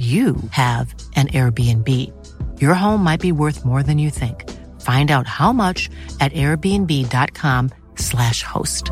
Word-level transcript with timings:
you 0.00 0.36
have 0.52 0.94
an 1.14 1.28
Airbnb. 1.28 1.86
Your 2.58 2.72
home 2.72 3.04
might 3.04 3.20
be 3.20 3.32
worth 3.32 3.66
more 3.66 3.82
than 3.82 3.98
you 3.98 4.08
think. 4.08 4.48
Find 4.80 5.10
out 5.10 5.26
how 5.26 5.52
much 5.52 5.90
at 6.20 6.32
airbnb.com/slash 6.32 8.42
host. 8.42 8.90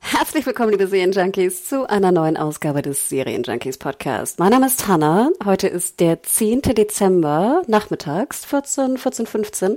Herzlich 0.00 0.44
willkommen, 0.44 0.72
liebe 0.72 0.86
Serienjunkies, 0.86 1.66
zu 1.66 1.88
einer 1.88 2.12
neuen 2.12 2.36
Ausgabe 2.36 2.82
des 2.82 3.08
Serienjunkies 3.08 3.78
Podcast. 3.78 4.38
Mein 4.38 4.50
Name 4.50 4.66
ist 4.66 4.86
Hanna. 4.86 5.30
Heute 5.44 5.66
ist 5.66 6.00
der 6.00 6.22
10. 6.22 6.60
Dezember, 6.62 7.62
nachmittags, 7.66 8.44
14, 8.44 8.98
14, 8.98 9.26
15. 9.26 9.76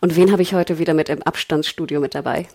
Und 0.00 0.16
wen 0.16 0.32
habe 0.32 0.42
ich 0.42 0.52
heute 0.54 0.78
wieder 0.78 0.92
mit 0.92 1.08
im 1.08 1.22
Abstandsstudio 1.22 1.98
mit 1.98 2.14
dabei? 2.14 2.46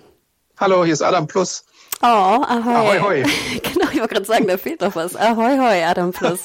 Hallo, 0.57 0.85
hier 0.85 0.93
ist 0.93 1.01
Adam 1.01 1.27
Plus. 1.27 1.65
Oh, 2.01 2.07
ahoi. 2.07 2.73
Ahoi, 2.75 2.99
hoi. 2.99 3.23
genau, 3.63 3.87
ich 3.91 3.99
wollte 3.99 4.13
gerade 4.15 4.25
sagen, 4.25 4.47
da 4.47 4.57
fehlt 4.57 4.81
doch 4.81 4.95
was. 4.95 5.15
Ahoi, 5.15 5.57
hoi, 5.57 5.81
Adam 5.83 6.11
Plus. 6.11 6.41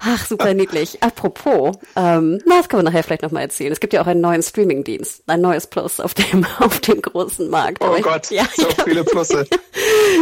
Ach, 0.00 0.24
super 0.26 0.52
niedlich. 0.54 1.02
Apropos, 1.02 1.74
ähm, 1.96 2.40
na, 2.46 2.58
das 2.58 2.68
können 2.68 2.82
wir 2.84 2.90
nachher 2.90 3.02
vielleicht 3.02 3.22
nochmal 3.22 3.42
erzählen. 3.42 3.72
Es 3.72 3.80
gibt 3.80 3.92
ja 3.92 4.02
auch 4.02 4.06
einen 4.06 4.20
neuen 4.20 4.42
Streamingdienst, 4.42 5.22
ein 5.26 5.40
neues 5.40 5.66
Plus 5.66 5.98
auf 6.00 6.14
dem, 6.14 6.46
auf 6.60 6.78
dem 6.80 7.00
großen 7.02 7.48
Markt. 7.48 7.78
Oh 7.82 7.86
Aber 7.86 7.96
ich- 7.98 8.04
Gott, 8.04 8.30
ja, 8.30 8.44
so 8.54 8.66
glaub- 8.66 8.82
viele 8.86 9.04
Plusse. 9.04 9.46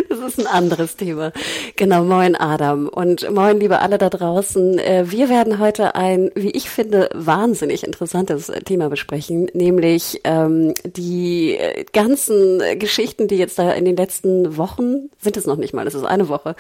Das 0.09 0.19
ist 0.21 0.39
ein 0.39 0.47
anderes 0.47 0.97
Thema. 0.97 1.33
Genau, 1.77 2.05
moin 2.05 2.35
Adam 2.37 2.89
und 2.89 3.29
moin 3.31 3.59
liebe 3.61 3.81
alle 3.81 3.99
da 3.99 4.09
draußen. 4.09 4.79
Äh, 4.79 5.05
Wir 5.11 5.29
werden 5.29 5.59
heute 5.59 5.97
ein, 5.97 6.31
wie 6.35 6.51
ich 6.51 6.71
finde, 6.71 7.11
wahnsinnig 7.13 7.85
interessantes 7.85 8.49
äh, 8.49 8.61
Thema 8.63 8.89
besprechen, 8.89 9.51
nämlich 9.53 10.21
ähm, 10.25 10.73
die 10.85 11.57
äh, 11.57 11.85
ganzen 11.93 12.63
Geschichten, 12.79 13.29
die 13.29 13.37
jetzt 13.37 13.59
da 13.59 13.73
in 13.73 13.85
den 13.85 13.97
letzten 13.97 14.42
Wochen, 14.57 15.11
sind 15.19 15.37
es 15.37 15.47
noch 15.47 15.57
nicht 15.57 15.75
mal, 15.75 15.87
es 15.87 15.95
ist 15.95 16.05
eine 16.05 16.29
Woche, 16.29 16.55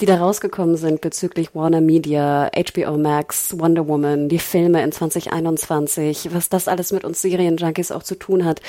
die 0.00 0.06
da 0.06 0.16
rausgekommen 0.16 0.76
sind 0.76 1.00
bezüglich 1.00 1.54
Warner 1.54 1.80
Media, 1.80 2.50
HBO 2.54 2.96
Max, 2.96 3.58
Wonder 3.58 3.88
Woman, 3.88 4.28
die 4.28 4.38
Filme 4.38 4.82
in 4.82 4.92
2021, 4.92 6.30
was 6.32 6.48
das 6.48 6.68
alles 6.68 6.92
mit 6.92 7.04
uns 7.04 7.22
Serienjunkies 7.22 7.92
auch 7.92 8.02
zu 8.02 8.14
tun 8.14 8.44
hat. 8.44 8.60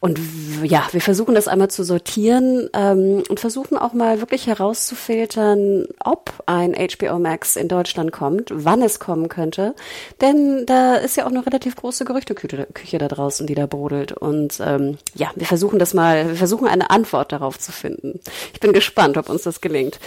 Und 0.00 0.18
ja, 0.62 0.88
wir 0.92 1.00
versuchen 1.00 1.34
das 1.34 1.48
einmal 1.48 1.70
zu 1.70 1.84
sortieren 1.84 2.68
ähm, 2.74 3.22
und 3.28 3.40
versuchen 3.40 3.76
auch 3.78 3.92
mal 3.92 4.20
wirklich 4.20 4.46
herauszufiltern, 4.46 5.86
ob 6.04 6.32
ein 6.46 6.74
HBO 6.74 7.18
Max 7.18 7.56
in 7.56 7.68
Deutschland 7.68 8.12
kommt, 8.12 8.50
wann 8.52 8.82
es 8.82 9.00
kommen 9.00 9.28
könnte. 9.28 9.74
Denn 10.20 10.66
da 10.66 10.96
ist 10.96 11.16
ja 11.16 11.24
auch 11.24 11.30
eine 11.30 11.44
relativ 11.46 11.76
große 11.76 12.04
Gerüchteküche 12.04 12.66
Küche 12.74 12.98
da 12.98 13.08
draußen, 13.08 13.46
die 13.46 13.54
da 13.54 13.66
brodelt. 13.66 14.12
Und 14.12 14.60
ähm, 14.60 14.98
ja, 15.14 15.30
wir 15.34 15.46
versuchen 15.46 15.78
das 15.78 15.94
mal, 15.94 16.28
wir 16.28 16.36
versuchen 16.36 16.68
eine 16.68 16.90
Antwort 16.90 17.32
darauf 17.32 17.58
zu 17.58 17.72
finden. 17.72 17.99
Ich 18.52 18.60
bin 18.60 18.72
gespannt, 18.72 19.16
ob 19.16 19.28
uns 19.28 19.42
das 19.42 19.60
gelingt. 19.60 19.98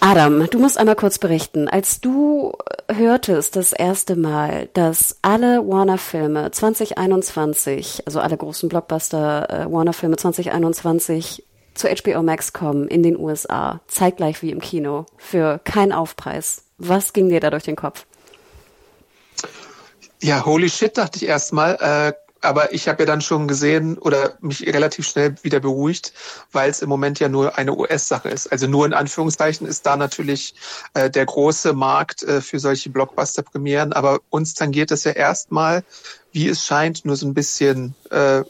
Adam, 0.00 0.48
du 0.50 0.58
musst 0.58 0.78
einmal 0.78 0.96
kurz 0.96 1.18
berichten. 1.18 1.68
Als 1.68 2.00
du 2.00 2.52
hörtest 2.88 3.56
das 3.56 3.72
erste 3.72 4.14
Mal, 4.14 4.68
dass 4.74 5.16
alle 5.22 5.66
Warner-Filme 5.66 6.50
2021, 6.50 8.02
also 8.04 8.20
alle 8.20 8.36
großen 8.36 8.68
Blockbuster 8.68 9.48
äh, 9.48 9.72
Warner-Filme 9.72 10.16
2021 10.16 11.44
zu 11.74 11.88
HBO 11.88 12.22
Max 12.22 12.52
kommen 12.52 12.88
in 12.88 13.02
den 13.02 13.18
USA, 13.18 13.80
zeitgleich 13.86 14.42
wie 14.42 14.50
im 14.50 14.60
Kino, 14.60 15.06
für 15.16 15.60
keinen 15.64 15.92
Aufpreis. 15.92 16.64
Was 16.78 17.12
ging 17.12 17.28
dir 17.28 17.40
da 17.40 17.50
durch 17.50 17.64
den 17.64 17.76
Kopf? 17.76 18.06
Ja, 20.22 20.44
holy 20.44 20.68
shit, 20.68 20.96
dachte 20.96 21.18
ich 21.18 21.28
erstmal. 21.28 21.76
Äh, 21.80 22.12
aber 22.46 22.72
ich 22.72 22.88
habe 22.88 23.02
ja 23.02 23.06
dann 23.06 23.20
schon 23.20 23.48
gesehen 23.48 23.98
oder 23.98 24.36
mich 24.40 24.66
relativ 24.66 25.06
schnell 25.06 25.34
wieder 25.42 25.60
beruhigt, 25.60 26.12
weil 26.52 26.70
es 26.70 26.80
im 26.80 26.88
Moment 26.88 27.18
ja 27.20 27.28
nur 27.28 27.58
eine 27.58 27.76
US-Sache 27.76 28.28
ist. 28.28 28.46
Also 28.50 28.66
nur 28.66 28.86
in 28.86 28.94
Anführungszeichen 28.94 29.66
ist 29.66 29.84
da 29.86 29.96
natürlich 29.96 30.54
äh, 30.94 31.10
der 31.10 31.26
große 31.26 31.72
Markt 31.72 32.22
äh, 32.22 32.40
für 32.40 32.58
solche 32.58 32.90
Blockbuster-Premieren. 32.90 33.92
Aber 33.92 34.20
uns 34.30 34.54
tangiert 34.54 34.90
es 34.90 35.04
ja 35.04 35.12
erstmal, 35.12 35.84
wie 36.32 36.48
es 36.48 36.64
scheint, 36.64 37.04
nur 37.04 37.16
so 37.16 37.26
ein 37.26 37.34
bisschen 37.34 37.94
äh, 38.10 38.42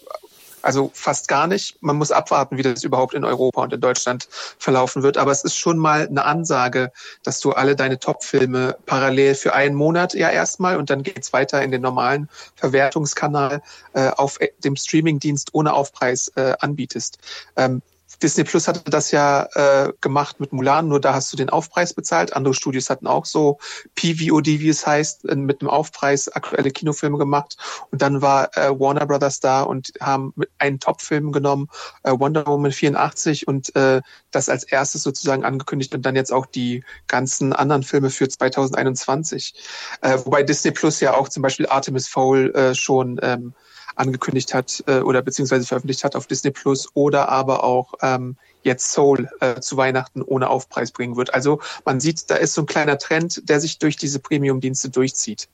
also 0.66 0.90
fast 0.94 1.28
gar 1.28 1.46
nicht. 1.46 1.80
Man 1.80 1.96
muss 1.96 2.10
abwarten, 2.10 2.58
wie 2.58 2.62
das 2.62 2.82
überhaupt 2.82 3.14
in 3.14 3.24
Europa 3.24 3.62
und 3.62 3.72
in 3.72 3.80
Deutschland 3.80 4.28
verlaufen 4.58 5.04
wird. 5.04 5.16
Aber 5.16 5.30
es 5.30 5.44
ist 5.44 5.56
schon 5.56 5.78
mal 5.78 6.08
eine 6.08 6.24
Ansage, 6.24 6.90
dass 7.22 7.38
du 7.38 7.52
alle 7.52 7.76
deine 7.76 8.00
Top-Filme 8.00 8.76
parallel 8.84 9.36
für 9.36 9.54
einen 9.54 9.76
Monat 9.76 10.14
ja 10.14 10.28
erstmal 10.28 10.76
und 10.76 10.90
dann 10.90 11.04
geht's 11.04 11.32
weiter 11.32 11.62
in 11.62 11.70
den 11.70 11.82
normalen 11.82 12.28
Verwertungskanal 12.56 13.62
äh, 13.92 14.08
auf 14.08 14.38
dem 14.64 14.74
Streamingdienst 14.74 15.50
ohne 15.54 15.72
Aufpreis 15.72 16.32
äh, 16.34 16.54
anbietest. 16.58 17.18
Ähm, 17.54 17.80
Disney 18.22 18.44
Plus 18.44 18.68
hatte 18.68 18.90
das 18.90 19.10
ja 19.10 19.48
äh, 19.54 19.92
gemacht 20.00 20.40
mit 20.40 20.52
Mulan, 20.52 20.88
nur 20.88 21.00
da 21.00 21.14
hast 21.14 21.32
du 21.32 21.36
den 21.36 21.50
Aufpreis 21.50 21.94
bezahlt. 21.94 22.34
Andere 22.34 22.54
Studios 22.54 22.90
hatten 22.90 23.06
auch 23.06 23.26
so 23.26 23.58
PVOD, 23.94 24.46
wie 24.46 24.68
es 24.68 24.86
heißt, 24.86 25.28
äh, 25.28 25.36
mit 25.36 25.60
einem 25.60 25.70
Aufpreis 25.70 26.28
aktuelle 26.28 26.70
Kinofilme 26.70 27.18
gemacht. 27.18 27.56
Und 27.90 28.02
dann 28.02 28.22
war 28.22 28.56
äh, 28.56 28.70
Warner 28.70 29.06
Brothers 29.06 29.40
da 29.40 29.62
und 29.62 29.92
haben 30.00 30.34
einen 30.58 30.80
Top-Film 30.80 31.32
genommen, 31.32 31.68
äh, 32.02 32.12
Wonder 32.12 32.46
Woman 32.46 32.72
84 32.72 33.48
und 33.48 33.74
äh, 33.76 34.00
das 34.30 34.48
als 34.48 34.64
erstes 34.64 35.02
sozusagen 35.02 35.44
angekündigt 35.44 35.94
und 35.94 36.04
dann 36.06 36.16
jetzt 36.16 36.32
auch 36.32 36.46
die 36.46 36.84
ganzen 37.08 37.52
anderen 37.52 37.82
Filme 37.82 38.10
für 38.10 38.28
2021. 38.28 39.54
Äh, 40.00 40.18
wobei 40.24 40.42
Disney 40.42 40.70
Plus 40.70 41.00
ja 41.00 41.14
auch 41.14 41.28
zum 41.28 41.42
Beispiel 41.42 41.66
Artemis 41.66 42.08
Fowl 42.08 42.50
äh, 42.54 42.74
schon 42.74 43.18
ähm, 43.22 43.54
angekündigt 43.96 44.54
hat 44.54 44.84
äh, 44.86 45.00
oder 45.00 45.22
beziehungsweise 45.22 45.66
veröffentlicht 45.66 46.04
hat 46.04 46.16
auf 46.16 46.26
Disney 46.26 46.50
Plus 46.50 46.88
oder 46.94 47.28
aber 47.28 47.64
auch 47.64 47.94
ähm, 48.02 48.36
jetzt 48.62 48.92
Soul 48.92 49.28
äh, 49.40 49.60
zu 49.60 49.76
Weihnachten 49.76 50.22
ohne 50.22 50.48
Aufpreis 50.50 50.90
bringen 50.90 51.16
wird. 51.16 51.34
Also 51.34 51.60
man 51.84 52.00
sieht, 52.00 52.30
da 52.30 52.36
ist 52.36 52.54
so 52.54 52.62
ein 52.62 52.66
kleiner 52.66 52.98
Trend, 52.98 53.48
der 53.48 53.60
sich 53.60 53.78
durch 53.78 53.96
diese 53.96 54.18
Premium-Dienste 54.18 54.90
durchzieht. 54.90 55.48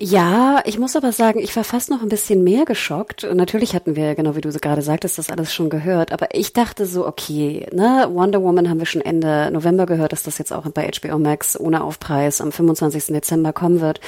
Ja, 0.00 0.62
ich 0.64 0.78
muss 0.78 0.94
aber 0.94 1.10
sagen, 1.10 1.40
ich 1.40 1.56
war 1.56 1.64
fast 1.64 1.90
noch 1.90 2.02
ein 2.02 2.08
bisschen 2.08 2.44
mehr 2.44 2.64
geschockt. 2.64 3.26
Natürlich 3.34 3.74
hatten 3.74 3.96
wir, 3.96 4.14
genau 4.14 4.36
wie 4.36 4.40
du 4.40 4.52
so 4.52 4.60
gerade 4.60 4.80
sagtest, 4.80 5.18
das 5.18 5.28
alles 5.28 5.52
schon 5.52 5.70
gehört. 5.70 6.12
Aber 6.12 6.36
ich 6.36 6.52
dachte 6.52 6.86
so, 6.86 7.04
okay, 7.04 7.66
ne, 7.72 8.06
Wonder 8.08 8.40
Woman 8.40 8.70
haben 8.70 8.78
wir 8.78 8.86
schon 8.86 9.00
Ende 9.00 9.50
November 9.50 9.86
gehört, 9.86 10.12
dass 10.12 10.22
das 10.22 10.38
jetzt 10.38 10.52
auch 10.52 10.68
bei 10.70 10.88
HBO 10.88 11.18
Max 11.18 11.58
ohne 11.58 11.82
Aufpreis 11.82 12.40
am 12.40 12.52
25. 12.52 13.06
Dezember 13.06 13.52
kommen 13.52 13.80
wird. 13.80 14.00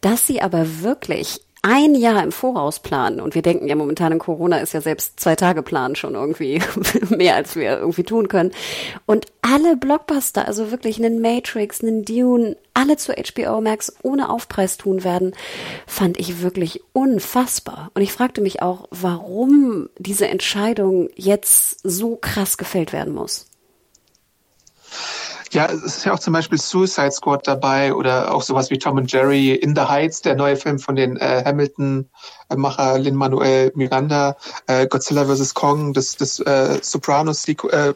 Dass 0.00 0.26
sie 0.26 0.42
aber 0.42 0.82
wirklich 0.82 1.45
ein 1.68 1.96
Jahr 1.96 2.22
im 2.22 2.30
Voraus 2.30 2.78
planen. 2.78 3.20
Und 3.20 3.34
wir 3.34 3.42
denken 3.42 3.66
ja 3.66 3.74
momentan 3.74 4.12
in 4.12 4.20
Corona 4.20 4.58
ist 4.58 4.72
ja 4.72 4.80
selbst 4.80 5.18
zwei 5.18 5.34
Tage 5.34 5.64
planen 5.64 5.96
schon 5.96 6.14
irgendwie 6.14 6.62
mehr, 7.08 7.34
als 7.34 7.56
wir 7.56 7.78
irgendwie 7.78 8.04
tun 8.04 8.28
können. 8.28 8.52
Und 9.04 9.26
alle 9.42 9.76
Blockbuster, 9.76 10.46
also 10.46 10.70
wirklich 10.70 10.98
einen 10.98 11.20
Matrix, 11.20 11.82
einen 11.82 12.04
Dune, 12.04 12.56
alle 12.72 12.96
zu 12.96 13.12
HBO 13.12 13.60
Max 13.60 13.92
ohne 14.02 14.30
Aufpreis 14.30 14.76
tun 14.76 15.02
werden, 15.02 15.34
fand 15.88 16.20
ich 16.20 16.40
wirklich 16.40 16.84
unfassbar. 16.92 17.90
Und 17.94 18.02
ich 18.02 18.12
fragte 18.12 18.40
mich 18.40 18.62
auch, 18.62 18.86
warum 18.92 19.88
diese 19.98 20.28
Entscheidung 20.28 21.08
jetzt 21.16 21.80
so 21.82 22.14
krass 22.14 22.58
gefällt 22.58 22.92
werden 22.92 23.12
muss. 23.12 23.50
Ja, 25.52 25.66
es 25.66 25.82
ist 25.82 26.04
ja 26.04 26.12
auch 26.12 26.18
zum 26.18 26.32
Beispiel 26.32 26.58
Suicide 26.58 27.12
Squad 27.12 27.46
dabei 27.46 27.94
oder 27.94 28.34
auch 28.34 28.42
sowas 28.42 28.70
wie 28.70 28.78
Tom 28.78 28.98
and 28.98 29.10
Jerry, 29.10 29.54
In 29.54 29.76
the 29.76 29.82
Heights, 29.82 30.22
der 30.22 30.34
neue 30.34 30.56
Film 30.56 30.78
von 30.78 30.96
den 30.96 31.16
äh, 31.16 31.42
Hamilton-Macher 31.44 32.98
Lin-Manuel 32.98 33.72
Miranda, 33.74 34.36
äh, 34.66 34.86
Godzilla 34.86 35.24
vs. 35.24 35.54
Kong, 35.54 35.92
das, 35.92 36.16
das 36.16 36.40
äh, 36.40 36.78
Sopranos 36.82 37.46
äh, 37.46 37.94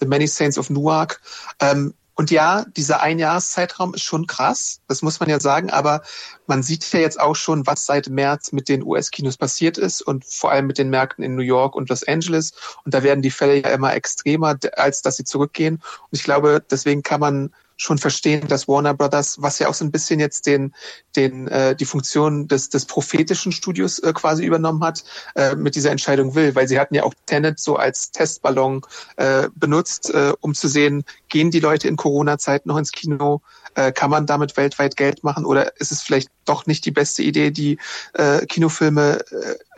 The 0.00 0.06
Many 0.06 0.26
Saints 0.26 0.58
of 0.58 0.70
Newark. 0.70 1.20
Ähm, 1.60 1.94
und 2.14 2.30
ja, 2.30 2.64
dieser 2.76 3.00
Einjahreszeitraum 3.00 3.94
ist 3.94 4.02
schon 4.02 4.26
krass, 4.26 4.80
das 4.88 5.02
muss 5.02 5.20
man 5.20 5.28
ja 5.28 5.40
sagen, 5.40 5.70
aber 5.70 6.02
man 6.46 6.62
sieht 6.62 6.92
ja 6.92 7.00
jetzt 7.00 7.20
auch 7.20 7.36
schon, 7.36 7.66
was 7.66 7.86
seit 7.86 8.08
März 8.08 8.52
mit 8.52 8.68
den 8.68 8.82
US-Kinos 8.82 9.36
passiert 9.36 9.78
ist 9.78 10.02
und 10.02 10.24
vor 10.24 10.50
allem 10.50 10.66
mit 10.66 10.78
den 10.78 10.90
Märkten 10.90 11.24
in 11.24 11.34
New 11.34 11.42
York 11.42 11.74
und 11.74 11.88
Los 11.88 12.06
Angeles. 12.06 12.52
Und 12.84 12.92
da 12.92 13.02
werden 13.02 13.22
die 13.22 13.30
Fälle 13.30 13.62
ja 13.62 13.70
immer 13.70 13.94
extremer, 13.94 14.58
als 14.76 15.02
dass 15.02 15.16
sie 15.16 15.24
zurückgehen. 15.24 15.76
Und 15.76 16.08
ich 16.12 16.24
glaube, 16.24 16.62
deswegen 16.70 17.02
kann 17.02 17.20
man 17.20 17.54
schon 17.80 17.96
verstehen, 17.96 18.46
dass 18.46 18.68
Warner 18.68 18.92
Brothers, 18.92 19.40
was 19.40 19.58
ja 19.58 19.68
auch 19.68 19.74
so 19.74 19.86
ein 19.86 19.90
bisschen 19.90 20.20
jetzt 20.20 20.44
den, 20.46 20.74
den, 21.16 21.48
äh, 21.48 21.74
die 21.74 21.86
Funktion 21.86 22.46
des, 22.46 22.68
des 22.68 22.84
prophetischen 22.84 23.52
Studios 23.52 23.98
äh, 24.00 24.12
quasi 24.12 24.44
übernommen 24.44 24.84
hat, 24.84 25.02
äh, 25.34 25.56
mit 25.56 25.74
dieser 25.76 25.90
Entscheidung 25.90 26.34
will, 26.34 26.54
weil 26.54 26.68
sie 26.68 26.78
hatten 26.78 26.94
ja 26.94 27.04
auch 27.04 27.14
Tenet 27.24 27.58
so 27.58 27.76
als 27.76 28.10
Testballon 28.10 28.82
äh, 29.16 29.48
benutzt, 29.54 30.10
äh, 30.10 30.34
um 30.40 30.54
zu 30.54 30.68
sehen, 30.68 31.04
gehen 31.30 31.50
die 31.50 31.60
Leute 31.60 31.88
in 31.88 31.96
Corona-Zeit 31.96 32.66
noch 32.66 32.76
ins 32.76 32.92
Kino, 32.92 33.40
äh, 33.74 33.92
kann 33.92 34.10
man 34.10 34.26
damit 34.26 34.58
weltweit 34.58 34.96
Geld 34.98 35.24
machen? 35.24 35.46
Oder 35.46 35.80
ist 35.80 35.90
es 35.90 36.02
vielleicht 36.02 36.28
doch 36.44 36.66
nicht 36.66 36.84
die 36.84 36.90
beste 36.90 37.22
Idee, 37.22 37.50
die 37.50 37.78
äh, 38.12 38.44
Kinofilme 38.44 39.24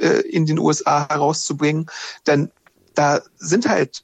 äh, 0.01 0.05
äh 0.05 0.21
in 0.23 0.45
den 0.45 0.59
USA 0.59 1.09
herauszubringen? 1.09 1.87
Denn 2.27 2.51
da 2.95 3.21
sind 3.37 3.69
halt 3.69 4.03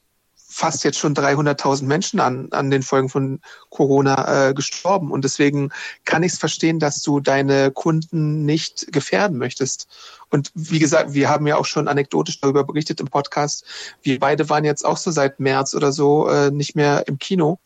fast 0.59 0.83
jetzt 0.83 0.99
schon 0.99 1.15
300.000 1.15 1.85
Menschen 1.85 2.19
an, 2.19 2.49
an 2.51 2.69
den 2.69 2.83
Folgen 2.83 3.07
von 3.07 3.39
Corona 3.69 4.49
äh, 4.49 4.53
gestorben. 4.53 5.09
Und 5.09 5.23
deswegen 5.23 5.71
kann 6.03 6.21
ich 6.21 6.33
es 6.33 6.37
verstehen, 6.37 6.79
dass 6.79 7.01
du 7.01 7.21
deine 7.21 7.71
Kunden 7.71 8.45
nicht 8.45 8.91
gefährden 8.91 9.37
möchtest. 9.37 9.87
Und 10.29 10.51
wie 10.55 10.79
gesagt, 10.79 11.13
wir 11.13 11.29
haben 11.29 11.47
ja 11.47 11.55
auch 11.55 11.65
schon 11.65 11.87
anekdotisch 11.87 12.41
darüber 12.41 12.65
berichtet 12.65 12.99
im 12.99 13.07
Podcast. 13.07 13.63
Wir 14.01 14.19
beide 14.19 14.49
waren 14.49 14.65
jetzt 14.65 14.85
auch 14.85 14.97
so 14.97 15.11
seit 15.11 15.39
März 15.39 15.73
oder 15.75 15.93
so 15.93 16.27
äh, 16.27 16.51
nicht 16.51 16.75
mehr 16.75 17.07
im 17.07 17.19
Kino. 17.19 17.57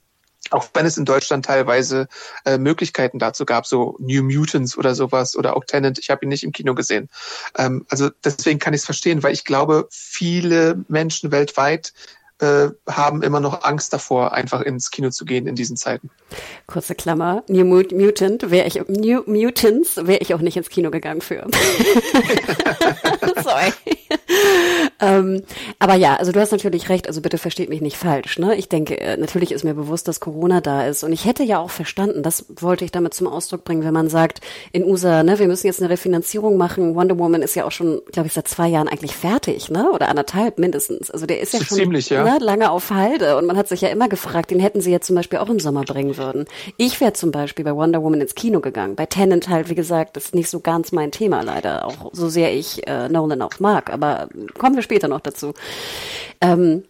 Auch 0.51 0.67
wenn 0.75 0.85
es 0.85 0.97
in 0.97 1.05
Deutschland 1.05 1.45
teilweise 1.45 2.07
äh, 2.45 2.59
Möglichkeiten 2.59 3.17
dazu 3.17 3.43
gab, 3.43 3.65
so 3.65 3.95
New 3.99 4.21
Mutants 4.21 4.77
oder 4.77 4.93
sowas 4.93 5.35
oder 5.35 5.57
auch 5.57 5.65
Tenant, 5.65 5.97
ich 5.97 6.11
habe 6.11 6.25
ihn 6.25 6.29
nicht 6.29 6.43
im 6.43 6.51
Kino 6.51 6.75
gesehen. 6.75 7.09
Ähm, 7.57 7.87
also 7.89 8.11
deswegen 8.23 8.59
kann 8.59 8.75
ich 8.75 8.81
es 8.81 8.85
verstehen, 8.85 9.23
weil 9.23 9.33
ich 9.33 9.45
glaube, 9.45 9.87
viele 9.89 10.83
Menschen 10.89 11.31
weltweit 11.31 11.93
äh, 12.43 12.69
haben 12.91 13.23
immer 13.23 13.39
noch 13.39 13.63
Angst 13.63 13.93
davor, 13.93 14.33
einfach 14.33 14.61
ins 14.61 14.91
Kino 14.91 15.09
zu 15.09 15.25
gehen 15.25 15.47
in 15.47 15.55
diesen 15.55 15.77
Zeiten. 15.77 16.09
Kurze 16.67 16.93
Klammer, 16.93 17.43
New 17.47 17.63
Mutant, 17.63 18.51
wäre 18.51 18.67
ich 18.67 18.81
New 18.87 19.23
Mutants, 19.25 19.97
wäre 20.05 20.19
ich 20.19 20.33
auch 20.33 20.41
nicht 20.41 20.57
ins 20.57 20.69
Kino 20.69 20.91
gegangen 20.91 21.21
für. 21.21 21.47
Sorry. 23.43 23.73
Ähm, 24.99 25.43
aber 25.79 25.95
ja, 25.95 26.15
also 26.15 26.31
du 26.31 26.39
hast 26.39 26.51
natürlich 26.51 26.89
recht, 26.89 27.07
also 27.07 27.21
bitte 27.21 27.37
versteht 27.37 27.69
mich 27.69 27.81
nicht 27.81 27.97
falsch. 27.97 28.39
Ne? 28.39 28.55
Ich 28.55 28.69
denke, 28.69 28.99
äh, 28.99 29.17
natürlich 29.17 29.51
ist 29.51 29.63
mir 29.63 29.73
bewusst, 29.73 30.07
dass 30.07 30.19
Corona 30.19 30.61
da 30.61 30.85
ist. 30.87 31.03
Und 31.03 31.11
ich 31.13 31.25
hätte 31.25 31.43
ja 31.43 31.59
auch 31.59 31.69
verstanden, 31.69 32.23
das 32.23 32.45
wollte 32.59 32.85
ich 32.85 32.91
damit 32.91 33.13
zum 33.13 33.27
Ausdruck 33.27 33.63
bringen, 33.63 33.83
wenn 33.83 33.93
man 33.93 34.09
sagt, 34.09 34.41
in 34.71 34.85
USA, 34.85 35.23
ne, 35.23 35.39
wir 35.39 35.47
müssen 35.47 35.67
jetzt 35.67 35.81
eine 35.81 35.89
Refinanzierung 35.89 36.57
machen. 36.57 36.95
Wonder 36.95 37.17
Woman 37.17 37.41
ist 37.41 37.55
ja 37.55 37.65
auch 37.65 37.71
schon, 37.71 38.01
glaube 38.11 38.27
ich, 38.27 38.33
seit 38.33 38.47
zwei 38.47 38.67
Jahren 38.67 38.87
eigentlich 38.87 39.15
fertig, 39.15 39.69
ne? 39.69 39.91
Oder 39.91 40.09
anderthalb 40.09 40.57
mindestens. 40.59 41.11
Also 41.11 41.25
der 41.25 41.41
ist 41.41 41.53
ja 41.53 41.63
schon. 41.63 41.77
Ziemlich, 41.77 42.09
ja 42.09 42.23
ne, 42.23 42.37
lange 42.39 42.71
auf 42.71 42.89
Halde. 42.91 43.37
Und 43.37 43.45
man 43.45 43.57
hat 43.57 43.67
sich 43.67 43.81
ja 43.81 43.89
immer 43.89 44.09
gefragt, 44.09 44.51
den 44.51 44.59
hätten 44.59 44.81
sie 44.81 44.91
jetzt 44.91 45.07
zum 45.07 45.15
Beispiel 45.15 45.39
auch 45.39 45.49
im 45.49 45.59
Sommer 45.59 45.83
bringen 45.83 46.17
würden. 46.17 46.45
Ich 46.77 46.99
wäre 47.01 47.13
zum 47.13 47.31
Beispiel 47.31 47.65
bei 47.65 47.75
Wonder 47.75 48.03
Woman 48.03 48.21
ins 48.21 48.35
Kino 48.35 48.59
gegangen. 48.59 48.95
Bei 48.95 49.05
Tenant 49.05 49.49
halt, 49.49 49.69
wie 49.69 49.75
gesagt, 49.75 50.17
ist 50.17 50.35
nicht 50.35 50.49
so 50.49 50.59
ganz 50.59 50.91
mein 50.91 51.11
Thema 51.11 51.41
leider. 51.41 51.85
Auch 51.85 52.11
so 52.13 52.29
sehr 52.29 52.53
ich 52.53 52.87
äh, 52.87 53.09
Nolan 53.09 53.41
auch 53.41 53.59
mag. 53.59 53.91
Aber 53.91 54.27
kommen 54.73 54.79
wir 54.79 54.83
später 54.83 55.07
noch 55.07 55.19
dazu. 55.19 55.53
Ähm, 56.41 56.83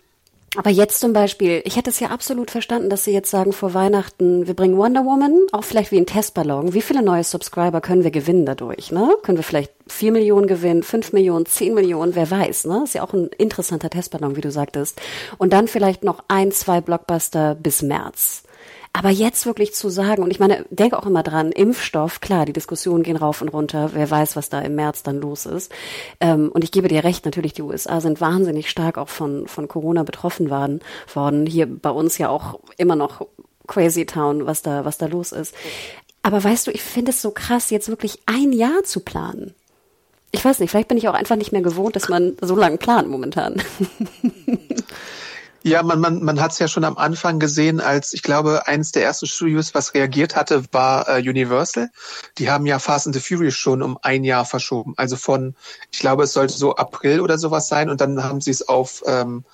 aber 0.55 0.69
jetzt 0.69 1.01
zum 1.01 1.11
Beispiel, 1.11 1.61
ich 1.65 1.75
hätte 1.75 1.89
es 1.89 1.99
ja 1.99 2.09
absolut 2.09 2.49
verstanden, 2.49 2.89
dass 2.89 3.03
sie 3.03 3.11
jetzt 3.11 3.29
sagen 3.29 3.51
vor 3.51 3.73
Weihnachten, 3.73 4.47
wir 4.47 4.53
bringen 4.53 4.77
Wonder 4.77 5.03
Woman, 5.03 5.35
auch 5.51 5.63
vielleicht 5.65 5.91
wie 5.91 5.97
ein 5.97 6.05
Testballon. 6.05 6.73
Wie 6.73 6.81
viele 6.81 7.01
neue 7.01 7.25
Subscriber 7.25 7.81
können 7.81 8.03
wir 8.05 8.11
gewinnen 8.11 8.45
dadurch? 8.45 8.91
Ne? 8.91 9.17
Können 9.23 9.37
wir 9.37 9.43
vielleicht 9.43 9.73
vier 9.87 10.13
Millionen 10.13 10.47
gewinnen, 10.47 10.83
fünf 10.83 11.11
Millionen, 11.11 11.45
zehn 11.45 11.73
Millionen, 11.73 12.15
wer 12.15 12.29
weiß. 12.29 12.65
Ne? 12.65 12.83
Ist 12.85 12.93
ja 12.93 13.03
auch 13.03 13.13
ein 13.13 13.27
interessanter 13.37 13.89
Testballon, 13.89 14.37
wie 14.37 14.41
du 14.41 14.51
sagtest. 14.51 15.01
Und 15.37 15.51
dann 15.51 15.67
vielleicht 15.67 16.03
noch 16.03 16.23
ein, 16.29 16.53
zwei 16.53 16.79
Blockbuster 16.79 17.55
bis 17.55 17.81
März. 17.81 18.43
Aber 18.95 19.09
jetzt 19.09 19.47
wirklich 19.47 19.73
zu 19.73 19.89
sagen, 19.89 20.21
und 20.21 20.29
ich 20.29 20.39
meine, 20.39 20.65
denke 20.69 20.99
auch 20.99 21.07
immer 21.07 21.23
dran, 21.23 21.51
Impfstoff, 21.51 22.21
klar, 22.21 22.45
die 22.45 22.53
Diskussionen 22.53 23.01
gehen 23.01 23.17
rauf 23.17 23.41
und 23.41 23.49
runter, 23.49 23.89
wer 23.93 24.09
weiß, 24.09 24.35
was 24.35 24.49
da 24.49 24.61
im 24.61 24.75
März 24.75 25.01
dann 25.01 25.19
los 25.19 25.47
ist. 25.47 25.71
Ähm, 26.19 26.51
und 26.53 26.63
ich 26.63 26.71
gebe 26.71 26.87
dir 26.87 27.03
recht, 27.03 27.25
natürlich, 27.25 27.53
die 27.53 27.63
USA 27.63 28.01
sind 28.01 28.21
wahnsinnig 28.21 28.69
stark 28.69 28.99
auch 28.99 29.09
von, 29.09 29.47
von 29.47 29.67
Corona 29.67 30.03
betroffen 30.03 30.51
worden, 30.51 30.81
worden. 31.11 31.47
Hier 31.47 31.65
bei 31.65 31.89
uns 31.89 32.19
ja 32.19 32.29
auch 32.29 32.59
immer 32.77 32.95
noch 32.95 33.25
Crazy 33.67 34.05
Town, 34.05 34.45
was 34.45 34.61
da, 34.61 34.85
was 34.85 34.99
da 34.99 35.07
los 35.07 35.31
ist. 35.31 35.55
Aber 36.21 36.43
weißt 36.43 36.67
du, 36.67 36.71
ich 36.71 36.83
finde 36.83 37.11
es 37.11 37.21
so 37.21 37.31
krass, 37.31 37.71
jetzt 37.71 37.89
wirklich 37.89 38.21
ein 38.27 38.53
Jahr 38.53 38.83
zu 38.83 38.99
planen. 38.99 39.55
Ich 40.31 40.45
weiß 40.45 40.59
nicht, 40.59 40.69
vielleicht 40.69 40.87
bin 40.87 40.97
ich 40.97 41.07
auch 41.07 41.13
einfach 41.15 41.35
nicht 41.35 41.51
mehr 41.51 41.61
gewohnt, 41.61 41.95
dass 41.95 42.09
man 42.09 42.37
so 42.41 42.55
lange 42.55 42.77
plant 42.77 43.09
momentan. 43.09 43.61
Ja, 45.65 45.81
man, 45.81 46.01
man, 46.01 46.21
man 46.21 46.41
hat 46.41 46.51
es 46.51 46.59
ja 46.59 46.67
schon 46.67 46.83
am 46.83 46.97
Anfang 46.97 47.39
gesehen, 47.39 47.79
als 47.79 48.11
ich 48.13 48.21
glaube, 48.21 48.67
eines 48.67 48.91
der 48.91 49.03
ersten 49.03 49.27
Studios, 49.27 49.73
was 49.73 49.93
reagiert 49.93 50.35
hatte, 50.35 50.65
war 50.73 51.07
äh, 51.07 51.21
Universal. 51.21 51.89
Die 52.37 52.51
haben 52.51 52.65
ja 52.65 52.79
Fast 52.79 53.07
and 53.07 53.15
the 53.15 53.21
Furious 53.21 53.55
schon 53.55 53.81
um 53.81 53.97
ein 54.01 54.25
Jahr 54.25 54.43
verschoben. 54.43 54.93
Also 54.97 55.15
von, 55.15 55.55
ich 55.89 55.99
glaube, 55.99 56.23
es 56.23 56.33
sollte 56.33 56.53
so 56.53 56.75
April 56.75 57.21
oder 57.21 57.37
sowas 57.37 57.69
sein 57.69 57.89
und 57.89 58.01
dann 58.01 58.21
haben 58.21 58.41
sie 58.41 58.51
es 58.51 58.67
auf 58.67 59.03
ähm, 59.05 59.45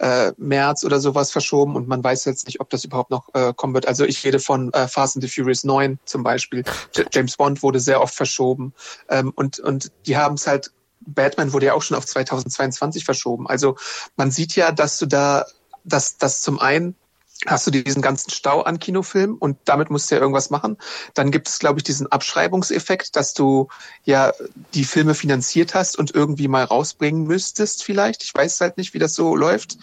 äh, 0.00 0.32
März 0.36 0.82
oder 0.82 0.98
sowas 0.98 1.30
verschoben 1.30 1.76
und 1.76 1.86
man 1.86 2.02
weiß 2.02 2.24
jetzt 2.24 2.46
nicht, 2.46 2.60
ob 2.60 2.68
das 2.70 2.84
überhaupt 2.84 3.12
noch 3.12 3.28
äh, 3.34 3.52
kommen 3.54 3.72
wird. 3.72 3.86
Also 3.86 4.04
ich 4.04 4.24
rede 4.24 4.40
von 4.40 4.72
äh, 4.72 4.88
Fast 4.88 5.16
and 5.16 5.22
the 5.22 5.30
Furious 5.30 5.62
9 5.62 6.00
zum 6.04 6.24
Beispiel. 6.24 6.64
J 6.96 7.06
James 7.12 7.36
Bond 7.36 7.62
wurde 7.62 7.78
sehr 7.78 8.00
oft 8.00 8.14
verschoben 8.14 8.74
ähm, 9.08 9.32
und, 9.36 9.60
und 9.60 9.92
die 10.06 10.16
haben 10.16 10.34
es 10.34 10.48
halt 10.48 10.72
Batman 11.06 11.52
wurde 11.52 11.66
ja 11.66 11.74
auch 11.74 11.82
schon 11.82 11.96
auf 11.96 12.06
2022 12.06 13.04
verschoben. 13.04 13.46
Also 13.46 13.76
man 14.16 14.30
sieht 14.30 14.56
ja, 14.56 14.72
dass 14.72 14.98
du 14.98 15.06
da, 15.06 15.46
dass 15.84 16.16
das 16.18 16.42
zum 16.42 16.58
einen 16.58 16.96
hast 17.46 17.66
du 17.66 17.70
diesen 17.70 18.02
ganzen 18.02 18.30
Stau 18.30 18.62
an 18.62 18.78
Kinofilmen 18.78 19.36
und 19.36 19.58
damit 19.64 19.90
musst 19.90 20.10
du 20.10 20.14
ja 20.14 20.20
irgendwas 20.20 20.50
machen. 20.50 20.78
Dann 21.14 21.30
gibt 21.30 21.48
es, 21.48 21.58
glaube 21.58 21.80
ich, 21.80 21.84
diesen 21.84 22.06
Abschreibungseffekt, 22.06 23.16
dass 23.16 23.34
du 23.34 23.68
ja 24.04 24.32
die 24.74 24.84
Filme 24.84 25.14
finanziert 25.14 25.74
hast 25.74 25.98
und 25.98 26.14
irgendwie 26.14 26.48
mal 26.48 26.64
rausbringen 26.64 27.24
müsstest 27.24 27.82
vielleicht. 27.82 28.22
Ich 28.22 28.34
weiß 28.34 28.60
halt 28.60 28.76
nicht, 28.76 28.94
wie 28.94 28.98
das 28.98 29.14
so 29.14 29.34
läuft. 29.34 29.76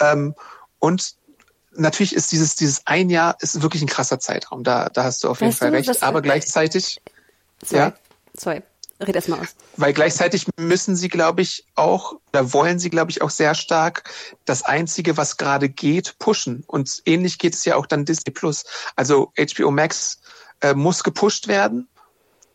Ähm, 0.00 0.34
und 0.78 1.16
natürlich 1.74 2.14
ist 2.14 2.32
dieses, 2.32 2.56
dieses 2.56 2.86
ein 2.86 3.10
Jahr 3.10 3.36
ist 3.40 3.60
wirklich 3.62 3.82
ein 3.82 3.88
krasser 3.88 4.18
Zeitraum. 4.18 4.64
Da, 4.64 4.88
da 4.88 5.04
hast 5.04 5.22
du 5.24 5.28
auf 5.28 5.40
jeden 5.40 5.50
weißt 5.50 5.58
Fall 5.58 5.70
du, 5.70 5.76
recht. 5.76 6.02
Aber 6.02 6.22
gleichzeitig, 6.22 7.00
sorry, 7.62 7.82
ja. 7.82 7.94
Sorry. 8.34 8.62
Red 9.06 9.16
erst 9.16 9.32
aus. 9.32 9.54
Weil 9.76 9.92
gleichzeitig 9.92 10.46
müssen 10.58 10.96
sie, 10.96 11.08
glaube 11.08 11.42
ich, 11.42 11.64
auch, 11.74 12.14
oder 12.28 12.52
wollen 12.52 12.78
sie, 12.78 12.90
glaube 12.90 13.10
ich, 13.10 13.22
auch 13.22 13.30
sehr 13.30 13.54
stark 13.54 14.10
das 14.44 14.62
Einzige, 14.62 15.16
was 15.16 15.36
gerade 15.36 15.68
geht, 15.68 16.18
pushen. 16.18 16.64
Und 16.66 17.02
ähnlich 17.04 17.38
geht 17.38 17.54
es 17.54 17.64
ja 17.64 17.76
auch 17.76 17.86
dann 17.86 18.04
Disney 18.04 18.32
Plus. 18.32 18.64
Also 18.96 19.32
HBO 19.38 19.70
Max 19.70 20.20
äh, 20.60 20.74
muss 20.74 21.04
gepusht 21.04 21.48
werden. 21.48 21.88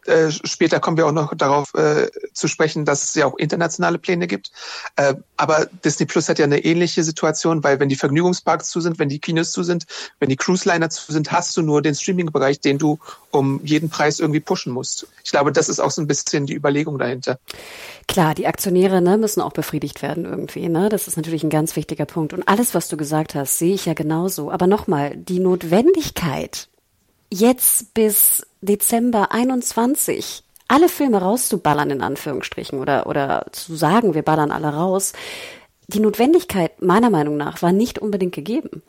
Äh, 0.07 0.31
später 0.31 0.79
kommen 0.79 0.97
wir 0.97 1.05
auch 1.05 1.11
noch 1.11 1.35
darauf 1.35 1.73
äh, 1.73 2.07
zu 2.33 2.47
sprechen, 2.47 2.85
dass 2.85 3.03
es 3.03 3.15
ja 3.15 3.25
auch 3.25 3.37
internationale 3.37 3.97
Pläne 3.97 4.27
gibt. 4.27 4.51
Äh, 4.95 5.15
aber 5.35 5.67
Disney 5.83 6.05
Plus 6.05 6.29
hat 6.29 6.39
ja 6.39 6.45
eine 6.45 6.63
ähnliche 6.63 7.03
Situation, 7.03 7.63
weil 7.63 7.79
wenn 7.79 7.89
die 7.89 7.95
Vergnügungsparks 7.95 8.69
zu 8.69 8.79
sind, 8.79 8.99
wenn 8.99 9.09
die 9.09 9.19
Kinos 9.19 9.51
zu 9.51 9.63
sind, 9.63 9.85
wenn 10.19 10.29
die 10.29 10.37
Cruise 10.37 10.67
Liner 10.67 10.89
zu 10.89 11.11
sind, 11.11 11.31
hast 11.31 11.57
du 11.57 11.61
nur 11.61 11.81
den 11.81 11.93
Streaming-Bereich, 11.93 12.61
den 12.61 12.77
du 12.77 12.99
um 13.31 13.59
jeden 13.63 13.89
Preis 13.89 14.19
irgendwie 14.21 14.39
pushen 14.39 14.71
musst. 14.71 15.07
Ich 15.23 15.31
glaube, 15.31 15.51
das 15.51 15.67
ist 15.67 15.79
auch 15.79 15.91
so 15.91 16.01
ein 16.01 16.07
bisschen 16.07 16.45
die 16.45 16.55
Überlegung 16.55 16.97
dahinter. 16.97 17.37
Klar, 18.07 18.33
die 18.33 18.47
Aktionäre 18.47 19.01
ne, 19.01 19.17
müssen 19.17 19.41
auch 19.41 19.51
befriedigt 19.51 20.01
werden 20.01 20.23
irgendwie. 20.23 20.69
Ne? 20.69 20.87
Das 20.87 21.09
ist 21.09 21.17
natürlich 21.17 21.43
ein 21.43 21.49
ganz 21.49 21.75
wichtiger 21.75 22.05
Punkt. 22.05 22.33
Und 22.33 22.47
alles, 22.47 22.73
was 22.73 22.87
du 22.87 22.95
gesagt 22.95 23.35
hast, 23.35 23.59
sehe 23.59 23.75
ich 23.75 23.85
ja 23.85 23.93
genauso. 23.93 24.49
Aber 24.51 24.67
nochmal, 24.67 25.17
die 25.17 25.39
Notwendigkeit, 25.39 26.69
jetzt 27.29 27.93
bis 27.93 28.46
Dezember 28.61 29.31
21 29.31 30.43
alle 30.67 30.89
Filme 30.89 31.21
rauszuballern, 31.21 31.91
in 31.91 32.01
Anführungsstrichen, 32.01 32.79
oder, 32.79 33.07
oder 33.07 33.45
zu 33.51 33.75
sagen, 33.75 34.13
wir 34.13 34.23
ballern 34.23 34.51
alle 34.51 34.73
raus, 34.73 35.13
die 35.87 36.01
Notwendigkeit 36.01 36.81
meiner 36.81 37.09
Meinung 37.09 37.37
nach 37.37 37.61
war 37.61 37.71
nicht 37.71 37.99
unbedingt 37.99 38.35
gegeben. 38.35 38.83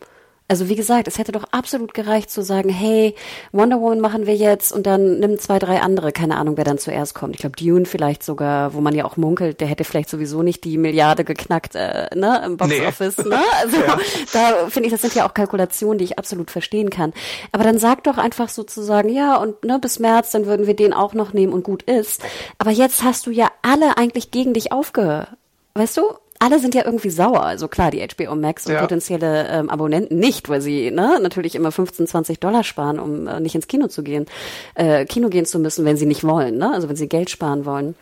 Also 0.51 0.71
wie 0.71 0.77
gesagt, 0.77 1.09
es 1.09 1.19
hätte 1.19 1.31
doch 1.31 1.45
absolut 1.51 1.93
gereicht 1.93 2.31
zu 2.31 2.43
sagen, 2.43 2.71
hey, 2.71 3.15
Wonder 3.53 3.83
Woman 3.83 4.01
machen 4.01 4.25
wir 4.25 4.35
jetzt 4.35 4.73
und 4.73 4.87
dann 4.87 5.19
nimm 5.21 5.39
zwei, 5.39 5.59
drei 5.59 5.81
andere, 5.83 6.11
keine 6.11 6.39
Ahnung, 6.39 6.57
wer 6.57 6.65
dann 6.65 6.79
zuerst 6.79 7.15
kommt. 7.15 7.35
Ich 7.35 7.41
glaube, 7.43 7.57
Dune 7.57 7.85
vielleicht 7.85 8.23
sogar, 8.23 8.73
wo 8.73 8.81
man 8.81 8.95
ja 8.95 9.05
auch 9.05 9.19
munkelt, 9.19 9.61
der 9.61 9.69
hätte 9.69 9.85
vielleicht 9.85 10.09
sowieso 10.09 10.43
nicht 10.43 10.65
die 10.65 10.79
Milliarde 10.79 11.25
geknackt, 11.25 11.75
äh, 11.75 12.09
ne, 12.15 12.43
im 12.47 12.57
Box 12.57 12.73
Office, 12.81 13.19
nee. 13.19 13.25
ne? 13.29 13.43
Also 13.61 13.77
ja. 13.77 13.99
da 14.33 14.71
finde 14.71 14.87
ich, 14.87 14.93
das 14.93 15.03
sind 15.03 15.15
ja 15.15 15.29
auch 15.29 15.35
Kalkulationen, 15.35 15.99
die 15.99 16.05
ich 16.05 16.19
absolut 16.19 16.51
verstehen 16.51 16.89
kann. 16.89 17.13
Aber 17.53 17.63
dann 17.63 17.79
sag 17.79 18.05
doch 18.05 18.17
einfach 18.17 18.49
sozusagen, 18.49 19.11
ja, 19.11 19.37
und 19.37 19.63
ne, 19.65 19.79
bis 19.79 19.99
März, 19.99 20.31
dann 20.31 20.47
würden 20.47 20.67
wir 20.67 20.75
den 20.75 20.95
auch 20.95 21.13
noch 21.13 21.35
nehmen 21.35 21.53
und 21.53 21.63
gut 21.63 21.83
ist. 21.83 22.23
Aber 22.57 22.71
jetzt 22.71 23.03
hast 23.03 23.27
du 23.27 23.31
ja 23.31 23.51
alle 23.61 23.99
eigentlich 23.99 24.31
gegen 24.31 24.55
dich 24.55 24.73
aufgehört. 24.73 25.29
Weißt 25.75 25.99
du? 25.99 26.03
Alle 26.39 26.59
sind 26.61 26.75
ja 26.75 26.85
irgendwie 26.85 27.11
sauer. 27.11 27.43
Also 27.43 27.69
klar, 27.69 27.91
die 27.91 28.07
HBO 28.07 28.35
Max 28.35 28.67
und 28.67 28.73
ja. 28.73 28.81
potenzielle 28.81 29.49
ähm, 29.49 29.71
Abonnenten 29.71 30.19
nicht, 30.19 30.49
weil 30.49 30.61
sie 30.61 30.91
ne, 30.91 31.19
natürlich 31.21 31.55
immer 31.55 31.73
15, 31.73 32.07
20 32.07 32.41
Dollar 32.41 32.65
sparen, 32.65 32.99
um 32.99 33.27
äh, 33.27 33.41
nicht 33.41 33.55
ins 33.55 33.69
Kino 33.69 33.89
zu 33.89 34.03
gehen, 34.03 34.27
äh, 34.75 35.05
Kino 35.05 35.29
gehen 35.29 35.47
zu 35.47 35.59
müssen, 35.59 35.85
wenn 35.85 35.97
sie 35.97 36.07
nicht 36.07 36.25
wollen, 36.25 36.59
ne? 36.59 36.73
Also 36.73 36.89
wenn 36.89 36.97
sie 36.97 37.09
Geld 37.09 37.31
sparen 37.31 37.65
wollen. 37.65 37.95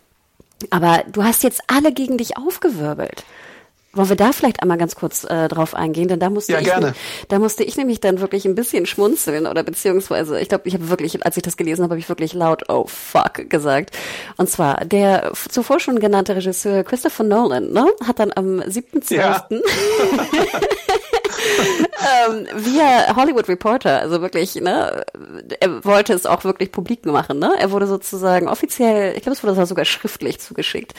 Aber 0.69 1.03
du 1.11 1.23
hast 1.23 1.43
jetzt 1.43 1.61
alle 1.67 1.91
gegen 1.91 2.17
dich 2.17 2.37
aufgewirbelt. 2.37 3.23
Wollen 3.97 4.09
wir 4.09 4.15
da 4.15 4.31
vielleicht 4.31 4.61
einmal 4.61 4.77
ganz 4.77 4.95
kurz 4.95 5.23
äh, 5.23 5.47
drauf 5.47 5.73
eingehen? 5.73 6.07
Denn 6.07 6.19
da 6.19 6.29
musste 6.29 6.53
ja, 6.53 6.59
ich, 6.59 6.65
gerne. 6.65 6.93
da 7.27 7.39
musste 7.39 7.63
ich 7.63 7.77
nämlich 7.77 7.99
dann 7.99 8.21
wirklich 8.21 8.45
ein 8.45 8.55
bisschen 8.55 8.85
schmunzeln 8.85 9.47
oder 9.47 9.63
beziehungsweise, 9.63 10.39
ich 10.39 10.49
glaube, 10.49 10.67
ich 10.67 10.75
habe 10.75 10.89
wirklich, 10.89 11.25
als 11.25 11.35
ich 11.37 11.43
das 11.43 11.57
gelesen 11.57 11.83
habe, 11.83 11.93
habe 11.93 11.99
ich 11.99 12.09
wirklich 12.09 12.33
laut 12.33 12.69
"Oh 12.69 12.85
fuck" 12.87 13.49
gesagt. 13.49 13.95
Und 14.37 14.49
zwar 14.49 14.85
der 14.85 15.31
zuvor 15.49 15.79
schon 15.79 15.99
genannte 15.99 16.35
Regisseur 16.35 16.83
Christopher 16.83 17.23
Nolan, 17.23 17.71
ne, 17.71 17.87
hat 18.05 18.19
dann 18.19 18.31
am 18.35 18.59
7.12. 18.59 19.15
Ja. 19.15 19.47
ähm, 22.29 22.47
via 22.55 23.15
Hollywood 23.15 23.47
Reporter, 23.47 23.99
also 23.99 24.21
wirklich, 24.21 24.55
ne, 24.55 25.05
er 25.59 25.83
wollte 25.85 26.13
es 26.13 26.25
auch 26.25 26.43
wirklich 26.43 26.71
publik 26.71 27.05
machen, 27.05 27.39
ne? 27.39 27.53
Er 27.59 27.71
wurde 27.71 27.87
sozusagen 27.87 28.47
offiziell, 28.47 29.15
ich 29.15 29.23
glaube, 29.23 29.35
es 29.35 29.43
wurde 29.43 29.65
sogar 29.65 29.85
schriftlich 29.85 30.39
zugeschickt. 30.39 30.93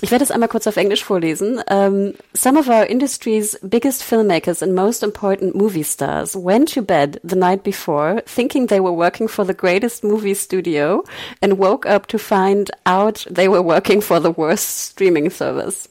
Ich 0.00 0.10
werde 0.10 0.24
es 0.24 0.30
einmal 0.30 0.48
kurz 0.48 0.66
auf 0.66 0.76
Englisch 0.76 1.04
vorlesen. 1.04 1.60
Um, 1.70 2.14
some 2.44 2.58
of 2.58 2.68
our 2.68 2.84
industry's 2.84 3.56
biggest 3.60 4.02
filmmakers 4.02 4.60
and 4.60 4.74
most 4.74 5.02
important 5.02 5.56
movie 5.56 5.82
stars 5.82 6.36
went 6.36 6.68
to 6.68 6.82
bed 6.82 7.18
the 7.24 7.34
night 7.34 7.64
before 7.64 8.20
thinking 8.26 8.66
they 8.66 8.80
were 8.80 8.92
working 8.92 9.26
for 9.26 9.46
the 9.46 9.54
greatest 9.54 10.04
movie 10.04 10.34
studio 10.34 11.02
and 11.40 11.56
woke 11.56 11.86
up 11.86 12.06
to 12.06 12.18
find 12.18 12.70
out 12.84 13.24
they 13.30 13.48
were 13.48 13.62
working 13.62 14.02
for 14.02 14.20
the 14.20 14.30
worst 14.30 14.68
streaming 14.68 15.30
service. 15.30 15.88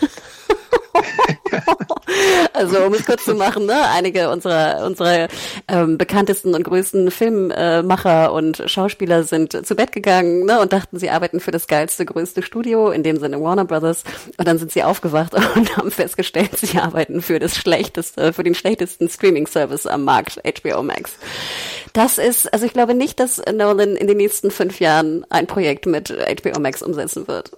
also 2.52 2.78
um 2.84 2.94
es 2.94 3.04
kurz 3.04 3.24
zu 3.24 3.34
machen, 3.34 3.66
ne? 3.66 3.88
einige 3.90 4.30
unserer 4.30 4.84
unserer 4.86 5.28
ähm, 5.68 5.98
bekanntesten 5.98 6.54
und 6.54 6.64
größten 6.64 7.10
Filmmacher 7.10 8.32
und 8.32 8.62
Schauspieler 8.66 9.24
sind 9.24 9.66
zu 9.66 9.74
Bett 9.74 9.92
gegangen 9.92 10.44
ne? 10.46 10.60
und 10.60 10.72
dachten, 10.72 10.98
sie 10.98 11.10
arbeiten 11.10 11.40
für 11.40 11.50
das 11.50 11.66
geilste, 11.66 12.04
größte 12.04 12.42
Studio, 12.42 12.90
in 12.90 13.02
dem 13.02 13.18
Sinne 13.18 13.40
Warner 13.40 13.64
Brothers. 13.64 14.04
Und 14.36 14.46
dann 14.46 14.58
sind 14.58 14.72
sie 14.72 14.82
aufgewacht 14.82 15.34
und 15.56 15.76
haben 15.76 15.90
festgestellt, 15.90 16.56
sie 16.58 16.78
arbeiten 16.78 17.22
für 17.22 17.38
das 17.38 17.56
schlechteste, 17.56 18.32
für 18.32 18.42
den 18.42 18.54
schlechtesten 18.54 19.08
Streaming-Service 19.08 19.86
am 19.86 20.04
Markt, 20.04 20.40
HBO 20.44 20.82
Max. 20.82 21.16
Das 21.92 22.18
ist, 22.18 22.52
also 22.52 22.64
ich 22.64 22.72
glaube 22.72 22.94
nicht, 22.94 23.20
dass 23.20 23.42
Nolan 23.52 23.96
in 23.96 24.06
den 24.06 24.16
nächsten 24.16 24.50
fünf 24.50 24.80
Jahren 24.80 25.26
ein 25.30 25.46
Projekt 25.46 25.86
mit 25.86 26.10
HBO 26.10 26.58
Max 26.58 26.82
umsetzen 26.82 27.28
wird. 27.28 27.52